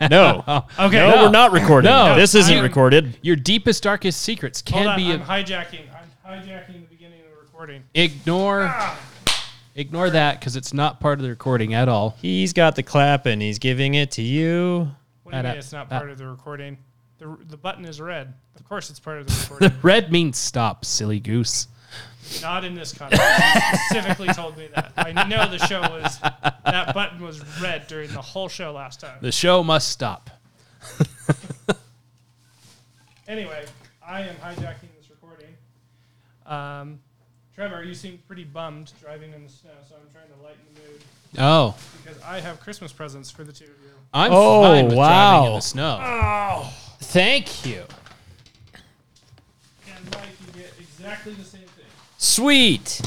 No. 0.00 0.64
Okay, 0.80 0.96
No, 0.96 1.24
we're 1.24 1.30
not 1.30 1.52
recording. 1.52 1.90
No. 1.90 2.16
This 2.16 2.34
isn't 2.34 2.56
You- 2.56 2.62
recorded. 2.62 3.18
Your 3.20 3.36
deepest, 3.36 3.82
darkest 3.82 4.22
secrets 4.22 4.62
Hold 4.70 4.84
can 4.84 4.88
on, 4.92 4.96
be 4.96 5.12
I'm 5.12 5.20
hijacking. 5.20 5.82
I'm 6.26 6.40
hijacking 6.40 6.72
the 6.80 6.86
beginning 6.88 7.20
of 7.20 7.26
the 7.32 7.42
recording. 7.42 7.82
ignore. 7.92 8.74
Ignore 9.74 10.08
that 10.08 10.40
because 10.40 10.56
it's 10.56 10.72
not 10.72 10.98
part 10.98 11.18
of 11.18 11.24
the 11.24 11.28
recording 11.28 11.74
at 11.74 11.90
all. 11.90 12.16
He's 12.22 12.54
got 12.54 12.74
the 12.74 12.82
clap 12.82 13.26
and 13.26 13.42
he's 13.42 13.58
giving 13.58 13.92
it 13.92 14.12
to 14.12 14.22
you. 14.22 14.88
What 15.24 15.32
do 15.32 15.36
you 15.36 15.40
Uh, 15.44 15.48
mean 15.50 15.58
it's 15.58 15.72
not 15.72 15.92
uh, 15.92 15.98
part 15.98 16.10
of 16.10 16.16
the 16.16 16.26
recording? 16.26 16.78
The, 17.18 17.36
the 17.50 17.58
button 17.58 17.84
is 17.84 18.00
red. 18.00 18.32
Of 18.58 18.64
course, 18.66 18.88
it's 18.88 18.98
part 19.00 19.18
of 19.20 19.26
the 19.26 19.34
recording. 19.42 19.78
Red 19.82 20.10
means 20.10 20.38
stop, 20.38 20.86
silly 20.86 21.20
goose. 21.20 21.68
Not 22.42 22.64
in 22.64 22.74
this 22.74 22.92
context. 22.92 23.22
You 23.24 23.78
specifically 23.90 24.28
told 24.28 24.56
me 24.56 24.68
that. 24.74 24.92
I 24.96 25.12
know 25.26 25.48
the 25.48 25.58
show 25.66 25.80
was 25.80 26.18
that 26.64 26.92
button 26.94 27.22
was 27.22 27.40
red 27.60 27.86
during 27.86 28.10
the 28.12 28.20
whole 28.22 28.48
show 28.48 28.72
last 28.72 29.00
time. 29.00 29.18
The 29.20 29.32
show 29.32 29.62
must 29.62 29.88
stop. 29.88 30.30
Anyway, 33.28 33.64
I 34.06 34.20
am 34.20 34.36
hijacking 34.36 34.88
this 34.96 35.10
recording. 35.10 35.48
Um, 36.46 37.00
Trevor, 37.54 37.82
you 37.82 37.94
seem 37.94 38.20
pretty 38.28 38.44
bummed 38.44 38.92
driving 39.00 39.32
in 39.32 39.42
the 39.42 39.48
snow, 39.48 39.70
so 39.88 39.96
I'm 39.96 40.08
trying 40.12 40.28
to 40.28 40.44
lighten 40.44 40.60
the 40.74 40.80
mood 40.80 41.00
Oh, 41.38 41.74
because 42.04 42.22
I 42.22 42.38
have 42.40 42.60
Christmas 42.60 42.92
presents 42.92 43.30
for 43.30 43.42
the 43.42 43.52
two 43.52 43.64
of 43.64 43.70
you. 43.70 43.90
I'm 44.14 44.30
Oh, 44.32 44.62
fine 44.62 44.84
with 44.86 44.94
driving 44.94 45.44
in 45.46 45.50
wow. 45.50 45.54
the 45.56 45.60
snow. 45.60 46.66
Thank 47.00 47.66
you. 47.66 47.82
And 49.88 50.04
Mike, 50.12 50.22
you 50.54 50.62
get 50.62 50.72
exactly 50.78 51.32
the 51.32 51.42
same 51.44 51.62
thing. 51.62 51.65
Sweet. 52.26 53.00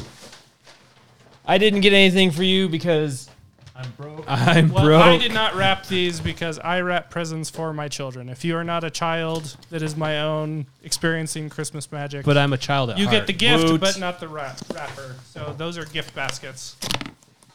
I 1.45 1.57
didn't 1.57 1.81
get 1.81 1.91
anything 1.93 2.31
for 2.31 2.41
you 2.41 2.69
because 2.69 3.29
I'm 3.75 3.91
broke. 3.97 4.23
I'm 4.27 4.71
Well, 4.71 4.85
broke. 4.85 5.01
I 5.01 5.17
did 5.17 5.33
not 5.33 5.55
wrap 5.55 5.87
these 5.87 6.21
because 6.21 6.57
I 6.57 6.79
wrap 6.79 7.09
presents 7.11 7.49
for 7.49 7.73
my 7.73 7.89
children. 7.89 8.29
If 8.29 8.45
you 8.45 8.55
are 8.55 8.63
not 8.63 8.85
a 8.85 8.89
child 8.89 9.57
that 9.71 9.81
is 9.81 9.97
my 9.97 10.21
own 10.21 10.67
experiencing 10.83 11.49
Christmas 11.49 11.91
magic, 11.91 12.25
but 12.25 12.37
I'm 12.37 12.53
a 12.53 12.57
child 12.57 12.91
at 12.91 12.97
you 12.97 13.07
heart. 13.07 13.17
get 13.17 13.27
the 13.27 13.33
gift, 13.33 13.65
Woot. 13.65 13.81
but 13.81 13.99
not 13.99 14.21
the 14.21 14.27
wrap- 14.29 14.57
wrapper. 14.73 15.15
So 15.25 15.53
those 15.57 15.77
are 15.77 15.83
gift 15.85 16.15
baskets. 16.15 16.77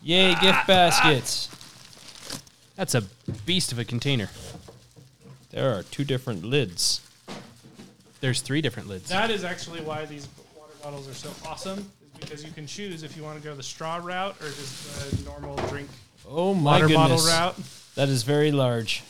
Yay, 0.03 0.35
gift 0.43 0.67
baskets. 0.67 1.49
That's 2.77 2.95
a 2.95 3.03
beast 3.47 3.73
of 3.73 3.79
a 3.79 3.85
container. 3.87 4.29
There 5.51 5.75
are 5.77 5.83
two 5.83 6.05
different 6.05 6.45
lids. 6.45 7.01
There's 8.21 8.43
three 8.43 8.61
different 8.61 8.89
lids. 8.89 9.09
That 9.09 9.31
is 9.31 9.45
actually 9.45 9.81
why 9.81 10.05
these 10.05 10.29
bottles 10.85 11.09
are 11.09 11.15
so 11.15 11.31
awesome, 11.49 11.79
is 11.79 12.21
because 12.21 12.45
you 12.45 12.53
can 12.53 12.67
choose 12.67 13.03
if 13.03 13.17
you 13.17 13.23
want 13.23 13.41
to 13.41 13.43
go 13.43 13.55
the 13.55 13.63
straw 13.63 13.97
route 14.03 14.37
or 14.43 14.49
just 14.49 15.17
the 15.17 15.25
normal 15.25 15.57
drink 15.69 15.89
Oh 16.29 16.55
my 16.55 16.73
water 16.83 16.89
bottle 16.95 17.17
goodness. 17.17 17.27
route. 17.27 17.57
That 17.95 18.09
is 18.11 18.23
very 18.23 18.53
large. 18.53 19.03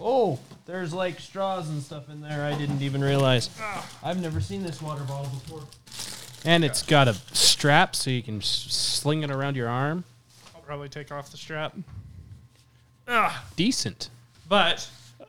Oh, 0.00 0.38
there's 0.66 0.92
like 0.92 1.18
straws 1.18 1.68
and 1.70 1.82
stuff 1.82 2.08
in 2.10 2.20
there. 2.20 2.44
I 2.44 2.56
didn't 2.56 2.82
even 2.82 3.02
realize. 3.02 3.48
Ah. 3.60 3.86
I've 4.02 4.20
never 4.20 4.40
seen 4.40 4.62
this 4.62 4.80
water 4.82 5.02
bottle 5.04 5.30
before. 5.30 5.62
And 6.44 6.64
it's 6.64 6.82
got 6.82 7.08
a 7.08 7.14
strap 7.32 7.96
so 7.96 8.10
you 8.10 8.22
can 8.22 8.38
s- 8.38 8.66
sling 8.70 9.22
it 9.22 9.30
around 9.30 9.56
your 9.56 9.68
arm. 9.68 10.04
I'll 10.54 10.60
probably 10.62 10.88
take 10.88 11.10
off 11.10 11.30
the 11.30 11.36
strap. 11.36 11.74
Ah. 13.06 13.44
Decent. 13.56 14.08
But 14.48 14.88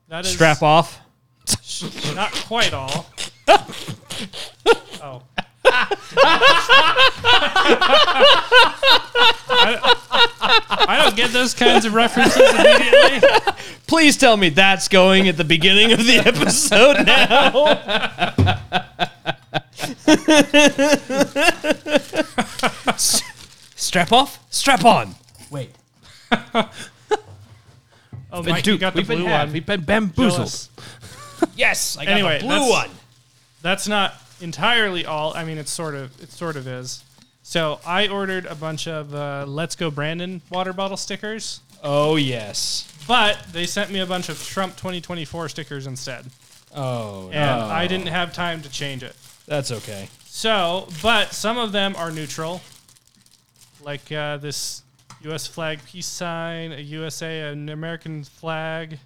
that 0.09 0.25
is 0.25 0.33
Strap 0.33 0.61
off. 0.61 0.99
not 2.15 2.31
quite 2.31 2.73
all. 2.73 3.07
Oh. 5.01 5.21
I, 9.51 10.85
I 10.87 11.01
don't 11.03 11.15
get 11.15 11.31
those 11.31 11.53
kinds 11.53 11.85
of 11.85 11.93
references 11.93 12.41
immediately. 12.41 13.27
Please 13.87 14.17
tell 14.17 14.37
me 14.37 14.49
that's 14.49 14.87
going 14.87 15.27
at 15.27 15.37
the 15.37 15.43
beginning 15.43 15.91
of 15.91 15.99
the 16.05 16.17
episode 16.17 17.05
now. 17.05 17.49
S- 22.87 23.21
Strap 23.75 24.11
off? 24.11 24.39
Strap 24.49 24.85
on. 24.85 25.15
Wait. 25.49 25.71
Oh, 28.31 28.43
Mike, 28.43 28.65
you 28.67 28.77
got 28.77 28.93
the 28.93 28.99
We've 28.99 29.07
been 29.07 29.19
blue 29.19 29.27
had. 29.27 29.45
one. 29.47 29.53
We've 29.53 29.65
been 29.65 29.81
bamboozled. 29.81 30.35
Jealous. 30.37 30.69
Yes, 31.55 31.97
I 31.97 32.05
got 32.05 32.11
Anyway, 32.11 32.39
the 32.39 32.45
blue 32.45 32.69
one. 32.69 32.89
That's 33.61 33.87
not 33.87 34.15
entirely 34.41 35.05
all. 35.05 35.33
I 35.35 35.43
mean, 35.43 35.57
it's 35.57 35.71
sort 35.71 35.95
of 35.95 36.21
it 36.21 36.31
sort 36.31 36.55
of 36.55 36.67
is. 36.67 37.03
So 37.43 37.79
I 37.85 38.07
ordered 38.07 38.45
a 38.45 38.55
bunch 38.55 38.87
of 38.87 39.13
uh, 39.15 39.45
Let's 39.47 39.75
Go 39.75 39.89
Brandon 39.89 40.41
water 40.51 40.71
bottle 40.73 40.97
stickers, 40.97 41.61
Oh 41.83 42.15
yes. 42.15 42.85
but 43.07 43.39
they 43.51 43.65
sent 43.65 43.89
me 43.91 43.99
a 44.01 44.05
bunch 44.05 44.29
of 44.29 44.41
Trump 44.45 44.75
2024 44.77 45.49
stickers 45.49 45.87
instead, 45.87 46.25
Oh, 46.75 47.29
and 47.31 47.49
I 47.61 47.87
didn't 47.87 48.07
have 48.07 48.33
time 48.33 48.61
to 48.61 48.69
change 48.69 49.01
it. 49.03 49.15
that's 49.47 49.71
okay. 49.71 50.09
So, 50.25 50.87
but 51.01 51.33
some 51.33 51.57
of 51.57 51.71
them 51.71 51.95
are 51.95 52.11
neutral, 52.11 52.61
like 53.81 54.11
uh, 54.11 54.37
this 54.37 54.83
U.S. 55.21 55.47
flag 55.47 55.79
peace 55.85 56.05
sign, 56.05 56.71
a 56.71 56.79
USA, 56.79 57.49
an 57.51 57.69
American 57.69 58.23
flag. 58.23 58.99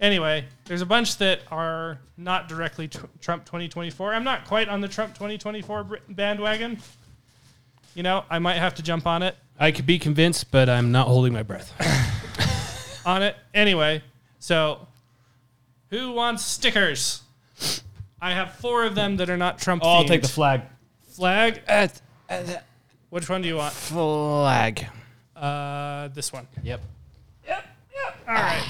Anyway, 0.00 0.44
there's 0.64 0.80
a 0.82 0.86
bunch 0.86 1.16
that 1.18 1.40
are 1.50 1.98
not 2.16 2.48
directly 2.48 2.88
tr- 2.88 3.06
Trump 3.20 3.44
2024. 3.44 4.14
I'm 4.14 4.24
not 4.24 4.44
quite 4.44 4.68
on 4.68 4.80
the 4.80 4.88
Trump 4.88 5.14
2024 5.14 5.84
br- 5.84 5.96
bandwagon. 6.08 6.78
You 7.94 8.04
know, 8.04 8.24
I 8.30 8.38
might 8.38 8.56
have 8.56 8.74
to 8.76 8.82
jump 8.82 9.06
on 9.06 9.22
it. 9.22 9.36
I 9.58 9.72
could 9.72 9.86
be 9.86 9.98
convinced, 9.98 10.52
but 10.52 10.68
I'm 10.68 10.92
not 10.92 11.08
holding 11.08 11.32
my 11.32 11.42
breath. 11.42 11.72
On 13.06 13.22
it 13.22 13.34
anyway. 13.54 14.02
So, 14.38 14.86
who 15.90 16.12
wants 16.12 16.44
stickers? 16.44 17.22
I 18.20 18.32
have 18.32 18.54
four 18.56 18.84
of 18.84 18.94
them 18.94 19.16
that 19.16 19.30
are 19.30 19.36
not 19.36 19.58
Trump. 19.58 19.82
Oh, 19.84 19.88
I'll 19.88 20.04
take 20.04 20.22
the 20.22 20.28
flag. 20.28 20.62
flag. 21.08 21.60
Which 23.10 23.28
one 23.28 23.42
do 23.42 23.48
you 23.48 23.56
want? 23.56 23.72
Flag. 23.72 24.86
Uh, 25.34 26.08
this 26.08 26.32
one. 26.32 26.46
Yep. 26.62 26.82
Yep. 27.46 27.66
Yep. 27.94 28.16
All 28.28 28.34
right. 28.34 28.64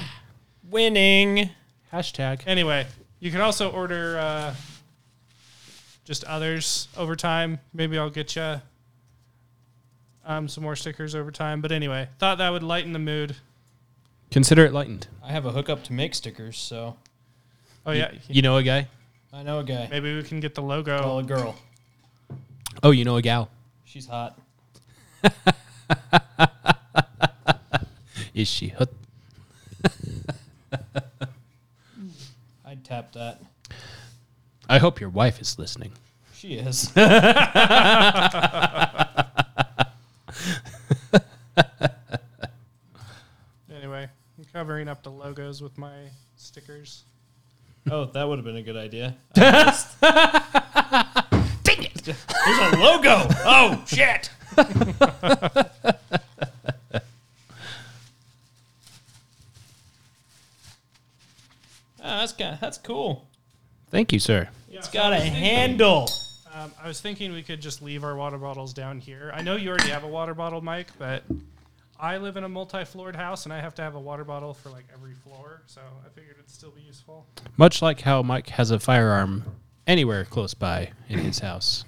Winning. 0.69 1.49
Hashtag. 1.91 2.41
Anyway, 2.45 2.85
you 3.19 3.31
can 3.31 3.41
also 3.41 3.71
order 3.71 4.19
uh, 4.19 4.53
just 6.05 6.23
others 6.25 6.87
over 6.95 7.15
time. 7.15 7.59
Maybe 7.73 7.97
I'll 7.97 8.09
get 8.09 8.35
you 8.35 8.61
um, 10.25 10.47
some 10.47 10.63
more 10.63 10.75
stickers 10.75 11.15
over 11.15 11.31
time. 11.31 11.61
But 11.61 11.71
anyway, 11.71 12.07
thought 12.19 12.37
that 12.37 12.49
would 12.49 12.63
lighten 12.63 12.93
the 12.93 12.99
mood. 12.99 13.35
Consider 14.31 14.65
it 14.65 14.73
lightened. 14.73 15.07
I 15.23 15.31
have 15.31 15.45
a 15.45 15.51
hookup 15.51 15.83
to 15.85 15.93
make 15.93 16.13
stickers, 16.13 16.57
so 16.57 16.95
Oh 17.85 17.91
yeah, 17.91 18.11
You 18.27 18.41
know 18.43 18.57
a 18.57 18.63
guy? 18.63 18.87
I 19.33 19.41
know 19.43 19.59
a 19.59 19.63
guy. 19.63 19.87
maybe 19.89 20.15
we 20.15 20.21
can 20.23 20.39
get 20.39 20.53
the 20.53 20.61
logo. 20.61 20.99
Well, 20.99 21.19
a 21.19 21.23
girl. 21.23 21.55
Oh, 22.83 22.91
you 22.91 23.03
know 23.05 23.15
a 23.17 23.21
gal? 23.21 23.49
She's 23.85 24.07
hot. 24.07 24.39
Is 28.33 28.47
she 28.47 28.69
hot? 28.69 28.89
I'd 32.89 32.95
tap 32.95 33.11
that. 33.13 33.39
I 34.67 34.79
hope 34.79 34.99
your 34.99 35.11
wife 35.11 35.39
is 35.41 35.59
listening. 35.59 35.91
She 36.33 36.55
is. 36.55 36.91
Anyway, 43.73 44.07
I'm 44.37 44.45
covering 44.51 44.87
up 44.87 45.03
the 45.03 45.11
logos 45.11 45.61
with 45.61 45.77
my 45.77 45.93
stickers. 46.35 47.03
oh, 47.91 48.05
that 48.05 48.27
would 48.27 48.37
have 48.37 48.45
been 48.45 48.57
a 48.57 48.61
good 48.61 48.77
idea. 48.77 49.15
Dang 49.33 49.73
it! 51.83 52.03
There's 52.03 52.73
a 52.73 52.77
logo. 52.77 53.27
Oh 53.45 53.83
shit! 53.87 54.29
Ah, 61.98 61.98
that's 62.17 62.33
kind 62.33 62.57
that's 62.59 62.77
cool. 62.77 63.27
Thank 63.89 64.13
you, 64.13 64.19
sir. 64.19 64.49
Yeah, 64.69 64.79
It's 64.79 64.89
got 64.89 65.13
a 65.13 65.19
handle. 65.19 66.09
Um, 66.53 66.71
I 66.81 66.87
was 66.87 67.01
thinking 67.01 67.31
we 67.31 67.43
could 67.43 67.61
just 67.61 67.81
leave 67.81 68.03
our 68.03 68.15
water 68.15 68.37
bottles 68.37 68.73
down 68.73 68.99
here. 68.99 69.31
I 69.33 69.41
know 69.41 69.55
you 69.55 69.69
already 69.69 69.89
have 69.89 70.03
a 70.03 70.07
water 70.07 70.33
bottle, 70.33 70.61
Mike, 70.61 70.87
but 70.97 71.23
I 71.99 72.17
live 72.17 72.37
in 72.37 72.43
a 72.43 72.49
multi-floored 72.49 73.15
house 73.15 73.45
and 73.45 73.53
I 73.53 73.59
have 73.59 73.75
to 73.75 73.81
have 73.81 73.95
a 73.95 73.99
water 73.99 74.23
bottle 74.23 74.53
for 74.53 74.69
like 74.69 74.85
every 74.93 75.13
floor, 75.13 75.61
so 75.67 75.81
I 76.05 76.09
figured 76.09 76.35
it'd 76.37 76.49
still 76.49 76.71
be 76.71 76.81
useful. 76.81 77.25
Much 77.57 77.81
like 77.81 78.01
how 78.01 78.21
Mike 78.21 78.49
has 78.49 78.71
a 78.71 78.79
firearm 78.79 79.43
anywhere 79.87 80.25
close 80.25 80.53
by 80.53 80.91
in 81.07 81.19
his 81.19 81.39
house. 81.39 81.85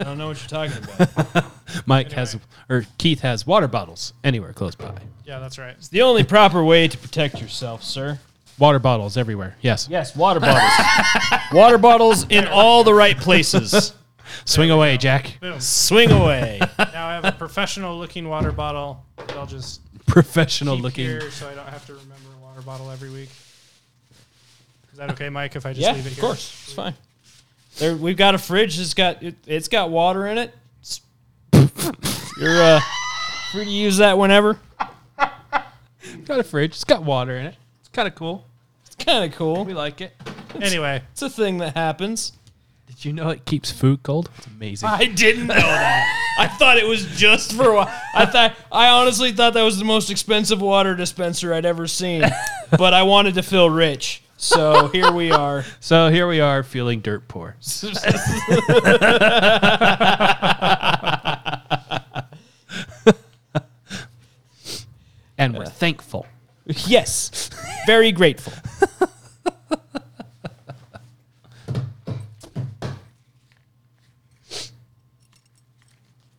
I 0.00 0.04
don't 0.04 0.18
know 0.18 0.28
what 0.28 0.40
you're 0.40 0.48
talking 0.48 0.84
about. 0.84 1.44
Mike 1.86 2.12
has, 2.12 2.36
or 2.68 2.86
Keith 2.98 3.20
has 3.20 3.46
water 3.46 3.66
bottles 3.66 4.12
anywhere 4.22 4.52
close 4.52 4.74
by. 4.76 4.94
Yeah, 5.24 5.40
that's 5.40 5.58
right. 5.58 5.74
It's 5.76 5.88
the 5.88 6.02
only 6.02 6.22
proper 6.22 6.62
way 6.62 6.86
to 6.86 6.96
protect 6.96 7.40
yourself, 7.40 7.82
sir. 7.82 8.20
Water 8.58 8.78
bottles 8.78 9.16
everywhere. 9.16 9.56
Yes. 9.60 9.86
Yes, 9.90 10.16
water 10.16 10.40
bottles. 10.40 10.72
water 11.52 11.78
bottles 11.78 12.26
in 12.28 12.46
all 12.46 12.82
the 12.84 12.94
right 12.94 13.16
places. 13.16 13.92
Swing 14.44 14.70
away, 14.70 14.96
Jack. 14.96 15.38
Boom. 15.40 15.60
Swing 15.60 16.10
away. 16.10 16.58
now 16.78 17.06
I 17.08 17.14
have 17.14 17.24
a 17.24 17.32
professional-looking 17.32 18.28
water 18.28 18.52
bottle 18.52 19.04
that 19.16 19.32
I'll 19.36 19.46
just 19.46 19.80
Professional 20.06 20.76
keep 20.76 20.82
looking. 20.84 21.04
here 21.04 21.30
so 21.30 21.48
I 21.48 21.54
don't 21.54 21.68
have 21.68 21.84
to 21.86 21.92
remember 21.92 22.28
a 22.40 22.44
water 22.44 22.62
bottle 22.62 22.90
every 22.90 23.10
week. 23.10 23.28
Is 24.92 24.98
that 24.98 25.10
okay, 25.12 25.28
Mike? 25.28 25.54
If 25.54 25.64
I 25.66 25.72
just 25.72 25.82
yeah, 25.86 25.92
leave 25.92 26.06
it 26.06 26.12
of 26.12 26.14
here? 26.16 26.22
course, 26.22 26.62
it's 26.64 26.72
fine. 26.72 26.94
There, 27.78 27.94
we've 27.94 28.16
got 28.16 28.34
a 28.34 28.38
fridge. 28.38 28.78
It's 28.80 28.94
got 28.94 29.22
it, 29.22 29.36
it's 29.46 29.68
got 29.68 29.90
water 29.90 30.26
in 30.26 30.38
it. 30.38 30.54
It's- 30.80 31.00
you're 32.40 32.60
uh, 32.62 32.80
free 33.52 33.64
to 33.66 33.70
use 33.70 33.98
that 33.98 34.18
whenever. 34.18 34.58
Got 35.18 36.40
a 36.40 36.42
fridge. 36.42 36.70
It's 36.72 36.84
got 36.84 37.02
water 37.04 37.36
in 37.36 37.46
it. 37.46 37.54
It's 37.88 37.94
kind 37.94 38.08
of 38.08 38.14
cool. 38.14 38.46
It's 38.86 38.94
kind 39.04 39.30
of 39.30 39.36
cool. 39.36 39.64
We 39.64 39.74
like 39.74 40.00
it. 40.00 40.14
Anyway, 40.60 41.02
It's 41.12 41.22
a 41.22 41.30
thing 41.30 41.58
that 41.58 41.76
happens. 41.76 42.32
Did 42.86 43.04
you 43.04 43.12
know 43.12 43.28
it 43.30 43.44
keeps 43.44 43.70
food 43.70 44.02
cold? 44.02 44.30
It's 44.38 44.46
amazing. 44.46 44.88
I 44.88 45.06
didn't 45.06 45.46
know 45.46 45.54
that. 45.54 46.34
I 46.38 46.48
thought 46.48 46.78
it 46.78 46.86
was 46.86 47.04
just 47.16 47.52
for. 47.52 47.72
wa- 47.72 47.90
I 48.14 48.26
thought 48.26 48.54
I 48.72 48.88
honestly 48.88 49.32
thought 49.32 49.54
that 49.54 49.62
was 49.62 49.78
the 49.78 49.84
most 49.84 50.10
expensive 50.10 50.60
water 50.60 50.94
dispenser 50.94 51.52
I'd 51.54 51.66
ever 51.66 51.86
seen, 51.86 52.22
but 52.78 52.94
I 52.94 53.02
wanted 53.02 53.34
to 53.34 53.42
feel 53.42 53.68
rich, 53.70 54.22
so 54.36 54.88
here 54.88 55.10
we 55.12 55.30
are. 55.30 55.64
So 55.80 56.10
here 56.10 56.26
we 56.28 56.40
are 56.40 56.62
feeling 56.62 57.00
dirt 57.00 57.28
poor. 57.28 57.56
and 65.38 65.56
we're 65.56 65.66
thankful. 65.66 66.26
Yes, 66.68 67.50
very 67.86 68.12
grateful. 68.12 68.52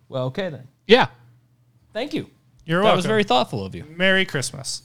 well, 0.07 0.26
okay 0.26 0.49
then. 0.49 0.68
Yeah. 0.88 1.07
Thank 1.93 2.14
you. 2.14 2.30
you're 2.65 2.80
that 2.80 2.84
welcome. 2.84 2.97
was 2.97 3.06
very 3.06 3.23
thoughtful 3.23 3.65
of 3.65 3.73
you. 3.76 3.85
Merry 3.95 4.26
Christmas. 4.26 4.84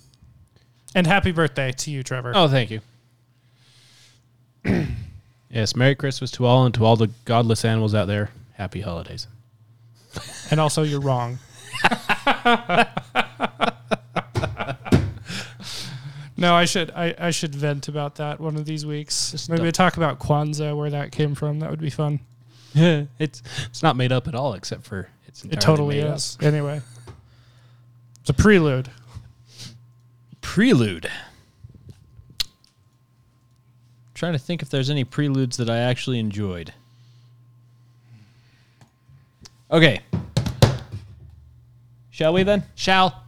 And 0.95 1.07
happy 1.07 1.33
birthday 1.33 1.73
to 1.73 1.91
you, 1.91 2.03
Trevor. 2.03 2.33
Oh, 2.35 2.49
thank 2.49 2.71
you. 2.71 2.81
yes, 5.51 5.75
Merry 5.77 5.95
Christmas 5.95 6.31
to 6.33 6.47
all 6.47 6.65
and 6.65 6.75
to 6.75 6.85
all 6.85 6.97
the 6.97 7.11
godless 7.25 7.65
animals 7.65 7.95
out 7.95 8.07
there. 8.07 8.31
Happy 8.55 8.81
holidays. 8.81 9.27
And 10.51 10.61
also, 10.61 10.83
you're 10.83 11.01
wrong. 11.01 11.39
no, 16.37 16.55
I 16.55 16.65
should 16.65 16.91
I, 16.91 17.15
I 17.19 17.31
should 17.31 17.55
vent 17.55 17.89
about 17.89 18.17
that 18.17 18.41
one 18.41 18.57
of 18.57 18.65
these 18.65 18.85
weeks. 18.85 19.49
Maybe 19.49 19.63
don't- 19.63 19.75
talk 19.75 19.97
about 19.97 20.19
Kwanzaa, 20.19 20.77
where 20.77 20.91
that 20.91 21.13
came 21.13 21.35
from. 21.35 21.61
That 21.61 21.71
would 21.71 21.81
be 21.81 21.91
fun. 21.91 22.21
Yeah, 22.75 23.05
it's 23.19 23.43
it's 23.67 23.83
not 23.83 23.97
made 23.97 24.13
up 24.13 24.27
at 24.29 24.35
all 24.35 24.55
except 24.55 24.85
for 24.85 25.09
it's 25.27 25.45
It 25.45 25.61
totally 25.61 25.99
is. 25.99 26.37
Anyway, 26.41 26.81
it's 28.21 28.31
a 28.31 28.35
prelude. 28.35 28.91
Prelude. 30.41 31.11
trying 34.15 34.33
to 34.33 34.39
think 34.39 34.63
if 34.63 34.71
there's 34.71 34.91
any 34.91 35.03
preludes 35.05 35.57
that 35.57 35.69
I 35.69 35.79
actually 35.79 36.19
enjoyed. 36.21 36.73
Okay. 39.71 40.01
Shall 42.11 42.33
we 42.33 42.45
then? 42.45 42.63
Shall 42.77 43.25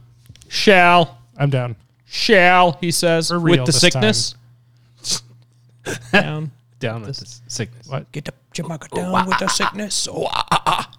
Shall. 0.47 1.17
I'm 1.37 1.49
down. 1.49 1.75
Shall, 2.07 2.73
he 2.79 2.91
says, 2.91 3.27
For 3.27 3.37
real 3.37 3.57
with 3.57 3.65
the 3.65 3.71
this 3.73 3.81
sickness. 3.81 4.35
Down. 6.11 6.51
down 6.79 7.01
with 7.01 7.17
this 7.17 7.41
sickness. 7.47 7.87
What? 7.87 8.11
Get 8.11 8.25
the 8.25 8.33
chipmunk 8.53 8.89
down 8.89 9.27
with 9.27 9.39
the 9.39 9.47
sickness. 9.47 10.07
Oh, 10.09 10.25
ah, 10.25 10.47
ah, 10.51 10.63
ah. 10.65 10.91